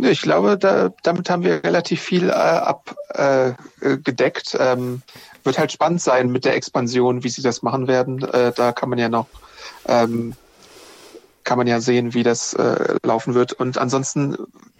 Ich 0.00 0.22
glaube, 0.22 0.58
da, 0.58 0.90
damit 1.02 1.28
haben 1.30 1.42
wir 1.42 1.64
relativ 1.64 2.00
viel 2.00 2.28
äh, 2.28 2.32
abgedeckt. 2.32 4.54
Äh, 4.54 4.72
ähm, 4.72 5.02
wird 5.44 5.58
halt 5.58 5.72
spannend 5.72 6.00
sein 6.02 6.30
mit 6.30 6.44
der 6.44 6.54
Expansion, 6.54 7.24
wie 7.24 7.28
sie 7.28 7.42
das 7.42 7.62
machen 7.62 7.88
werden. 7.88 8.22
Äh, 8.22 8.52
da 8.54 8.70
kann 8.72 8.90
man 8.90 8.98
ja 8.98 9.08
noch 9.08 9.26
ähm, 9.86 10.34
kann 11.48 11.56
man 11.56 11.66
ja 11.66 11.80
sehen, 11.80 12.12
wie 12.12 12.22
das 12.22 12.52
äh, 12.52 12.98
laufen 13.02 13.32
wird. 13.32 13.54
Und 13.54 13.78
ansonsten 13.78 14.36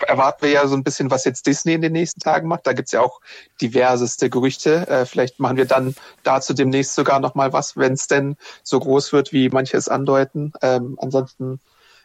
erwarten 0.07 0.43
wir 0.43 0.51
ja 0.51 0.67
so 0.67 0.77
ein 0.77 0.85
bisschen, 0.85 1.11
was 1.11 1.25
jetzt 1.25 1.47
Disney 1.47 1.73
in 1.73 1.81
den 1.81 1.93
nächsten 1.93 2.21
Tagen 2.21 2.47
macht. 2.47 2.67
Da 2.67 2.75
gibt's 2.75 2.93
ja 2.93 3.01
auch 3.01 3.23
diverseste 3.63 4.29
Gerüchte. 4.29 4.87
Äh, 4.87 5.07
vielleicht 5.07 5.41
machen 5.41 5.57
wir 5.57 5.65
dann 5.65 5.95
dazu 6.25 6.53
demnächst 6.53 6.95
sogar 6.95 7.21
noch 7.21 7.35
mal 7.35 7.55
was, 7.55 7.79
wenn 7.79 7.95
es 7.95 8.07
denn 8.07 8.37
so 8.63 8.79
groß 8.81 9.15
wird, 9.15 9.33
wie 9.33 9.49
manche 9.49 9.79
es 9.79 9.89
andeuten. 9.89 10.53
Ähm, 10.61 10.99
ansonsten, 11.01 11.59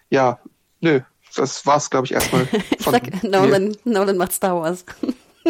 ja, 0.09 0.39
nö, 0.80 1.01
das 1.36 1.66
war's, 1.66 1.89
glaube 1.89 2.05
ich, 2.05 2.14
erstmal. 2.14 2.47
ich 2.80 2.86
sag, 2.86 3.22
Nolan, 3.22 3.76
Nolan 3.84 4.16
macht 4.16 4.32
Star 4.32 4.61
Wars. 4.61 4.86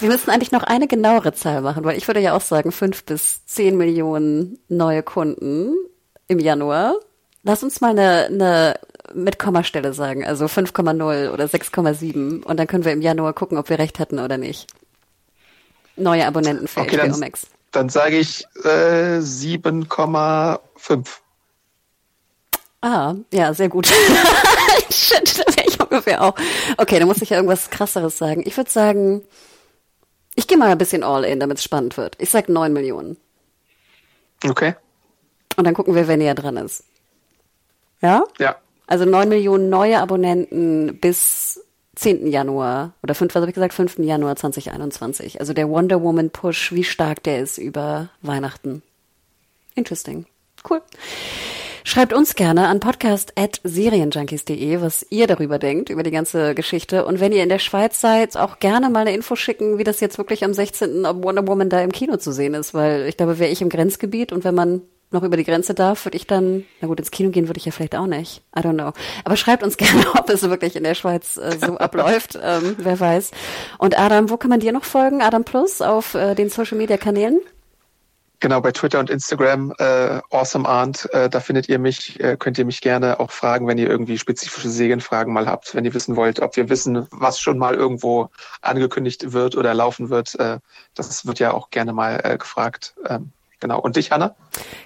Wir 0.00 0.10
müssen 0.10 0.28
eigentlich 0.28 0.52
noch 0.52 0.64
eine 0.64 0.86
genauere 0.86 1.32
Zahl 1.32 1.62
machen, 1.62 1.82
weil 1.82 1.96
ich 1.96 2.06
würde 2.06 2.20
ja 2.20 2.36
auch 2.36 2.42
sagen, 2.42 2.72
fünf 2.72 3.04
bis 3.04 3.46
zehn 3.46 3.78
Millionen 3.78 4.58
neue 4.68 5.02
Kunden 5.02 5.74
im 6.28 6.38
Januar. 6.38 6.96
Lass 7.42 7.62
uns 7.62 7.80
mal 7.80 7.90
eine, 7.90 8.26
eine 8.26 8.80
mit 9.14 9.38
Kommastelle 9.38 9.92
sagen, 9.92 10.26
also 10.26 10.46
5,0 10.46 11.30
oder 11.30 11.44
6,7 11.44 12.42
und 12.42 12.56
dann 12.56 12.66
können 12.66 12.84
wir 12.84 12.92
im 12.92 13.02
Januar 13.02 13.32
gucken, 13.34 13.56
ob 13.58 13.68
wir 13.70 13.78
recht 13.78 13.98
hatten 13.98 14.18
oder 14.18 14.36
nicht. 14.36 14.66
Neue 15.96 16.26
Abonnenten 16.26 16.68
für 16.68 16.80
okay, 16.80 16.98
HBO 16.98 17.16
Max. 17.18 17.46
Dann 17.72 17.88
sage 17.88 18.18
ich 18.18 18.44
äh, 18.64 19.18
7,5. 19.18 21.06
Ah, 22.82 23.14
ja, 23.32 23.54
sehr 23.54 23.68
gut. 23.68 23.86
Shit, 24.90 25.38
da 25.38 25.56
wäre 25.56 25.66
ich 25.66 25.80
ungefähr 25.80 26.22
auch. 26.22 26.34
Okay, 26.76 26.98
dann 26.98 27.08
muss 27.08 27.22
ich 27.22 27.30
ja 27.30 27.36
irgendwas 27.36 27.70
krasseres 27.70 28.18
sagen. 28.18 28.42
Ich 28.44 28.56
würde 28.56 28.70
sagen, 28.70 29.22
ich 30.34 30.46
gehe 30.46 30.58
mal 30.58 30.68
ein 30.68 30.78
bisschen 30.78 31.02
all 31.02 31.24
in, 31.24 31.40
damit 31.40 31.58
es 31.58 31.64
spannend 31.64 31.96
wird. 31.96 32.16
Ich 32.18 32.30
sag 32.30 32.48
9 32.48 32.72
Millionen. 32.72 33.16
Okay. 34.44 34.74
Und 35.56 35.64
dann 35.64 35.74
gucken 35.74 35.94
wir, 35.94 36.08
wer 36.08 36.16
näher 36.16 36.34
dran 36.34 36.56
ist. 36.56 36.84
Ja? 38.02 38.24
Ja. 38.38 38.56
Also 38.86 39.04
neun 39.04 39.28
Millionen 39.28 39.68
neue 39.68 39.98
Abonnenten 39.98 40.98
bis 41.00 41.60
10. 41.96 42.26
Januar 42.26 42.92
oder 43.02 43.14
5, 43.14 43.34
was 43.34 43.40
habe 43.40 43.50
ich 43.50 43.54
gesagt, 43.54 43.74
5. 43.74 43.98
Januar 43.98 44.36
2021. 44.36 45.40
Also 45.40 45.54
der 45.54 45.68
Wonder 45.68 46.02
Woman 46.02 46.30
Push, 46.30 46.72
wie 46.72 46.84
stark 46.84 47.22
der 47.22 47.40
ist 47.40 47.58
über 47.58 48.10
Weihnachten. 48.22 48.82
Interesting. 49.74 50.26
Cool. 50.68 50.82
Schreibt 51.84 52.12
uns 52.12 52.34
gerne 52.34 52.66
an 52.66 52.80
podcast.serienjunkies.de, 52.80 54.80
was 54.80 55.06
ihr 55.08 55.28
darüber 55.28 55.60
denkt, 55.60 55.88
über 55.88 56.02
die 56.02 56.10
ganze 56.10 56.54
Geschichte. 56.54 57.06
Und 57.06 57.20
wenn 57.20 57.30
ihr 57.30 57.44
in 57.44 57.48
der 57.48 57.60
Schweiz 57.60 58.00
seid, 58.00 58.36
auch 58.36 58.58
gerne 58.58 58.90
mal 58.90 59.02
eine 59.02 59.14
Info 59.14 59.36
schicken, 59.36 59.78
wie 59.78 59.84
das 59.84 60.00
jetzt 60.00 60.18
wirklich 60.18 60.44
am 60.44 60.52
16. 60.52 61.06
ob 61.06 61.22
Wonder 61.22 61.46
Woman 61.46 61.70
da 61.70 61.80
im 61.80 61.92
Kino 61.92 62.16
zu 62.16 62.32
sehen 62.32 62.54
ist, 62.54 62.74
weil 62.74 63.06
ich 63.06 63.16
glaube, 63.16 63.38
wäre 63.38 63.52
ich 63.52 63.62
im 63.62 63.68
Grenzgebiet 63.68 64.32
und 64.32 64.42
wenn 64.42 64.56
man 64.56 64.82
noch 65.10 65.22
über 65.22 65.36
die 65.36 65.44
Grenze 65.44 65.74
darf, 65.74 66.04
würde 66.04 66.16
ich 66.16 66.26
dann, 66.26 66.64
na 66.80 66.88
gut, 66.88 66.98
ins 66.98 67.10
Kino 67.10 67.30
gehen 67.30 67.48
würde 67.48 67.58
ich 67.58 67.64
ja 67.64 67.72
vielleicht 67.72 67.94
auch 67.94 68.06
nicht. 68.06 68.42
I 68.56 68.60
don't 68.60 68.74
know. 68.74 68.92
Aber 69.24 69.36
schreibt 69.36 69.62
uns 69.62 69.76
gerne, 69.78 70.04
ob 70.14 70.28
es 70.30 70.42
wirklich 70.42 70.76
in 70.76 70.84
der 70.84 70.94
Schweiz 70.94 71.36
äh, 71.36 71.56
so 71.58 71.78
abläuft. 71.78 72.38
Ähm, 72.42 72.76
wer 72.78 72.98
weiß. 72.98 73.30
Und 73.78 73.98
Adam, 73.98 74.30
wo 74.30 74.36
kann 74.36 74.50
man 74.50 74.60
dir 74.60 74.72
noch 74.72 74.84
folgen? 74.84 75.22
Adam 75.22 75.44
Plus 75.44 75.80
auf 75.80 76.14
äh, 76.14 76.34
den 76.34 76.48
Social 76.48 76.78
Media 76.78 76.96
Kanälen? 76.96 77.40
Genau, 78.40 78.60
bei 78.60 78.70
Twitter 78.70 79.00
und 79.00 79.08
Instagram, 79.08 79.72
äh, 79.78 80.20
Awesome 80.30 80.68
Aunt, 80.68 81.08
äh, 81.14 81.30
da 81.30 81.40
findet 81.40 81.70
ihr 81.70 81.78
mich, 81.78 82.20
äh, 82.20 82.36
könnt 82.38 82.58
ihr 82.58 82.66
mich 82.66 82.82
gerne 82.82 83.18
auch 83.18 83.30
fragen, 83.30 83.66
wenn 83.66 83.78
ihr 83.78 83.88
irgendwie 83.88 84.18
spezifische 84.18 84.68
Serienfragen 84.68 85.32
mal 85.32 85.46
habt, 85.46 85.74
wenn 85.74 85.86
ihr 85.86 85.94
wissen 85.94 86.16
wollt, 86.16 86.40
ob 86.40 86.54
wir 86.56 86.68
wissen, 86.68 87.06
was 87.10 87.40
schon 87.40 87.56
mal 87.56 87.74
irgendwo 87.74 88.28
angekündigt 88.60 89.32
wird 89.32 89.56
oder 89.56 89.72
laufen 89.72 90.10
wird. 90.10 90.38
Äh, 90.38 90.58
das 90.94 91.26
wird 91.26 91.38
ja 91.38 91.52
auch 91.54 91.70
gerne 91.70 91.94
mal 91.94 92.20
äh, 92.22 92.36
gefragt. 92.36 92.94
Ähm, 93.08 93.32
Genau. 93.60 93.80
Und 93.80 93.96
dich, 93.96 94.10
Hanna? 94.10 94.34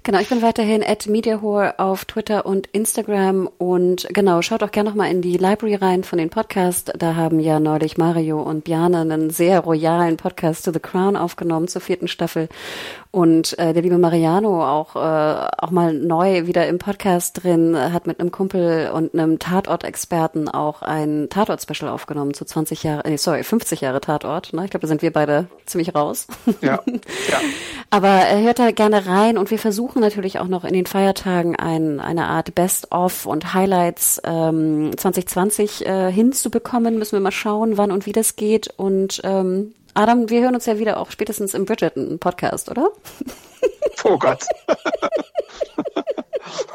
Genau, 0.05 0.21
ich 0.21 0.29
bin 0.29 0.43
weiterhin 0.43 0.85
at 0.85 1.09
MediaHore 1.09 1.79
auf 1.79 2.05
Twitter 2.05 2.47
und 2.47 2.68
Instagram 2.68 3.49
und 3.59 4.07
genau, 4.11 4.43
schaut 4.43 4.62
auch 4.62 4.71
gerne 4.71 4.89
nochmal 4.89 5.11
in 5.11 5.23
die 5.23 5.37
Library 5.37 5.75
rein 5.75 6.05
von 6.05 6.18
den 6.18 6.31
Podcasts. 6.31 6.93
Da 6.97 7.16
haben 7.16 7.41
ja 7.41 7.59
neulich 7.59 7.99
Mario 7.99 8.41
und 8.41 8.62
Bjane 8.62 9.01
einen 9.01 9.31
sehr 9.31 9.61
royalen 9.61 10.16
Podcast 10.16 10.64
to 10.64 10.73
the 10.73 10.79
Crown 10.79 11.16
aufgenommen 11.16 11.66
zur 11.66 11.81
vierten 11.81 12.07
Staffel 12.07 12.49
und 13.13 13.59
äh, 13.59 13.73
der 13.73 13.83
liebe 13.83 13.99
Mariano 13.99 14.65
auch, 14.65 14.95
äh, 14.95 15.49
auch 15.59 15.71
mal 15.73 15.93
neu 15.93 16.47
wieder 16.47 16.69
im 16.69 16.79
Podcast 16.79 17.43
drin, 17.43 17.77
hat 17.77 18.07
mit 18.07 18.21
einem 18.21 18.31
Kumpel 18.31 18.91
und 18.91 19.15
einem 19.15 19.41
Tatort-Experten 19.41 20.49
auch 20.49 20.83
ein 20.83 21.29
Tatort-Special 21.29 21.91
aufgenommen 21.91 22.35
zu 22.35 22.45
20 22.45 22.85
Jahre, 22.85 23.05
äh, 23.07 23.19
sorry, 23.19 23.43
50 23.43 23.81
Jahre 23.81 24.01
Tatort. 24.01 24.53
Ne? 24.53 24.65
Ich 24.65 24.71
glaube, 24.71 24.83
da 24.83 24.87
sind 24.87 25.03
wir 25.03 25.13
beide 25.13 25.47
ziemlich 25.67 25.93
raus. 25.93 26.29
Ja, 26.61 26.81
ja. 27.29 27.41
Aber 27.91 28.29
äh, 28.29 28.43
hört 28.45 28.61
da 28.61 28.71
gerne 28.71 29.07
rein 29.07 29.39
und 29.39 29.51
wir 29.51 29.59
versuchen 29.59 30.01
natürlich 30.01 30.39
auch 30.39 30.47
noch 30.47 30.65
in 30.65 30.73
den 30.73 30.87
Feiertagen 30.87 31.57
ein, 31.57 31.99
eine 31.99 32.27
Art 32.27 32.55
Best-of 32.55 33.27
und 33.27 33.55
Highlights 33.55 34.21
ähm, 34.25 34.93
2020 34.97 35.85
äh, 35.85 36.13
hinzubekommen. 36.13 36.99
Müssen 36.99 37.17
wir 37.17 37.21
mal 37.21 37.33
schauen, 37.33 37.77
wann 37.77 37.91
und 37.91 38.07
wie 38.07 38.13
das 38.13 38.37
geht. 38.37 38.69
Und 38.77 39.21
ähm, 39.25 39.75
Adam, 39.95 40.28
wir 40.30 40.43
hören 40.43 40.55
uns 40.55 40.66
ja 40.66 40.78
wieder 40.78 40.99
auch 40.99 41.11
spätestens 41.11 41.55
im 41.55 41.64
Bridgerton-Podcast, 41.64 42.70
oder? 42.70 42.91
Oh 44.03 44.16
Gott. 44.18 44.43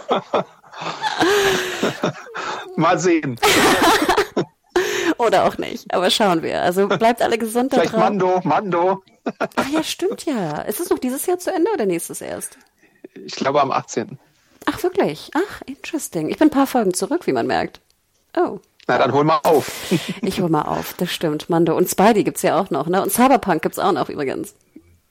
Mal 2.75 2.99
sehen. 2.99 3.39
Oder 5.17 5.45
auch 5.45 5.57
nicht, 5.57 5.91
aber 5.91 6.11
schauen 6.11 6.43
wir. 6.43 6.61
Also 6.61 6.87
bleibt 6.87 7.23
alle 7.23 7.39
gesund 7.39 7.73
da 7.73 7.77
Vielleicht 7.77 7.97
Mando, 7.97 8.41
Mando. 8.43 9.01
Ach 9.55 9.69
ja, 9.69 9.81
stimmt 9.81 10.25
ja. 10.25 10.61
Ist 10.61 10.79
es 10.79 10.89
noch 10.91 10.99
dieses 10.99 11.25
Jahr 11.25 11.39
zu 11.39 11.51
Ende 11.51 11.71
oder 11.73 11.87
nächstes 11.87 12.21
erst? 12.21 12.59
Ich 13.15 13.35
glaube 13.35 13.59
am 13.61 13.71
18. 13.71 14.19
Ach, 14.65 14.83
wirklich? 14.83 15.31
Ach, 15.33 15.61
interesting. 15.65 16.29
Ich 16.29 16.37
bin 16.37 16.49
ein 16.49 16.51
paar 16.51 16.67
Folgen 16.67 16.93
zurück, 16.93 17.25
wie 17.27 17.33
man 17.33 17.47
merkt. 17.47 17.81
Oh. 18.37 18.59
Na, 18.87 18.97
dann 18.97 19.13
hol 19.13 19.23
mal 19.23 19.39
auf. 19.43 19.91
ich 20.21 20.41
hol 20.41 20.49
mal 20.49 20.63
auf, 20.63 20.93
das 20.93 21.11
stimmt, 21.11 21.49
Mando. 21.49 21.75
Und 21.75 21.89
Spidey 21.89 22.23
gibt's 22.23 22.41
ja 22.43 22.59
auch 22.59 22.69
noch, 22.69 22.87
ne? 22.87 23.01
Und 23.01 23.11
Cyberpunk 23.11 23.61
gibt's 23.61 23.79
auch 23.79 23.91
noch 23.91 24.09
übrigens. 24.09 24.55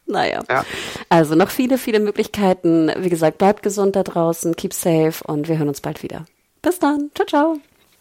Naja. 0.07 0.43
Ja. 0.51 0.65
Also 1.09 1.35
noch 1.35 1.51
viele, 1.51 1.79
viele 1.79 1.99
Möglichkeiten. 1.99 2.93
Wie 2.99 3.09
gesagt, 3.09 3.39
bleibt 3.39 3.63
gesund 3.63 3.97
da 3.97 4.03
draußen, 4.03 4.55
keep 4.55 4.75
safe 4.75 5.25
und 5.25 5.49
wir 5.49 5.59
hören 5.59 5.69
uns 5.69 5.81
bald 5.81 6.03
wieder. 6.03 6.27
Bis 6.63 6.79
dann. 6.79 7.11
Ciao, 7.15 7.27
ciao. 7.27 7.59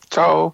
Ciao. 0.09 0.53